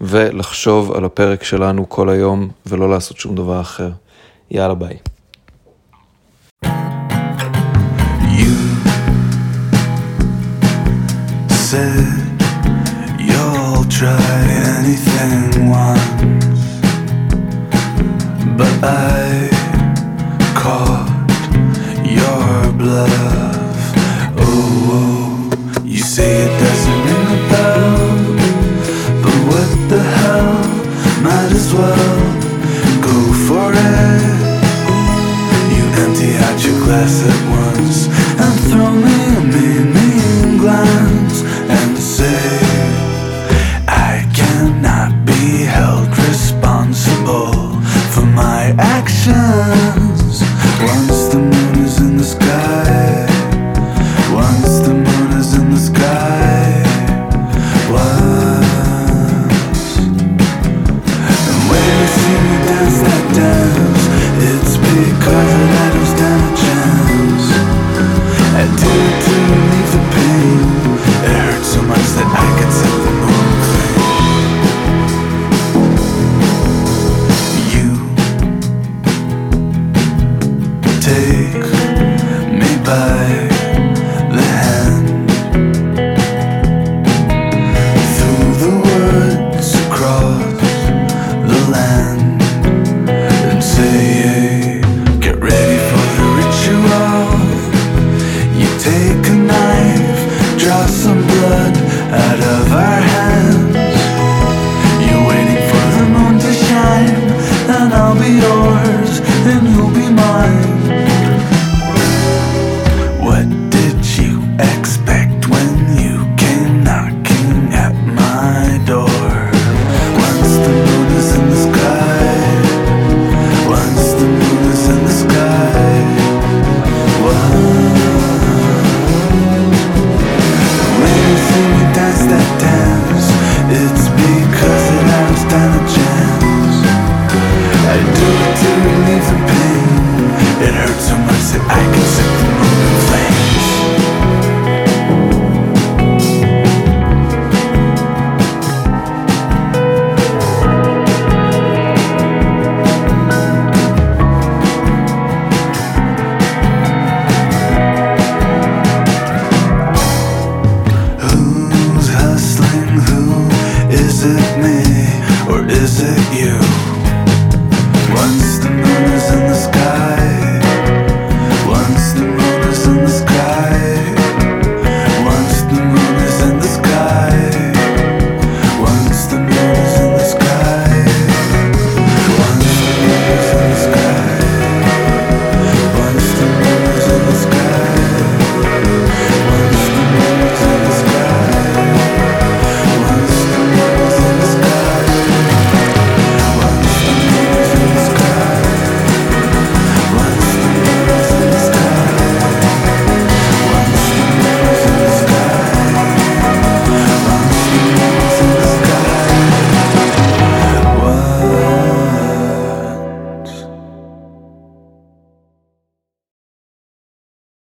ולחשוב 0.00 0.92
על 0.92 1.04
הפרק 1.04 1.44
שלנו 1.44 1.88
כל 1.88 2.08
היום 2.08 2.48
ולא 2.66 2.90
לעשות 2.90 3.18
שום 3.18 3.34
דבר 3.34 3.60
אחר. 3.60 3.90
יאללה 4.50 4.74
ביי. 4.74 4.96
Your 22.18 22.72
bluff. 22.80 23.82
Oh, 24.36 24.96
oh, 24.96 25.84
you 25.84 25.98
say 25.98 26.32
it 26.46 26.52
doesn't 26.60 26.99
as 31.60 31.74
well 31.74 32.20
go 33.06 33.16
for 33.46 33.68
it. 33.72 34.40
You 35.76 35.84
empty 36.02 36.30
out 36.46 36.58
your 36.64 36.78
glass 36.84 37.14
at 37.32 37.40
once 37.62 37.98
and 38.42 38.54
throw 38.68 38.90
me 39.06 39.18
a 39.36 39.42
mean, 39.52 39.84
mean 39.96 40.58
glance 40.64 41.36
and 41.76 41.92
say, 41.98 42.44
I 44.12 44.14
cannot 44.40 45.10
be 45.26 45.64
held 45.76 46.08
responsible 46.28 47.52
for 48.12 48.26
my 48.42 48.62
actions. 48.98 50.32
Once 50.92 51.18
the 51.32 51.40
moon 51.50 51.74
is 51.84 52.00
in 52.00 52.16
the 52.16 52.24
sky, 52.24 52.69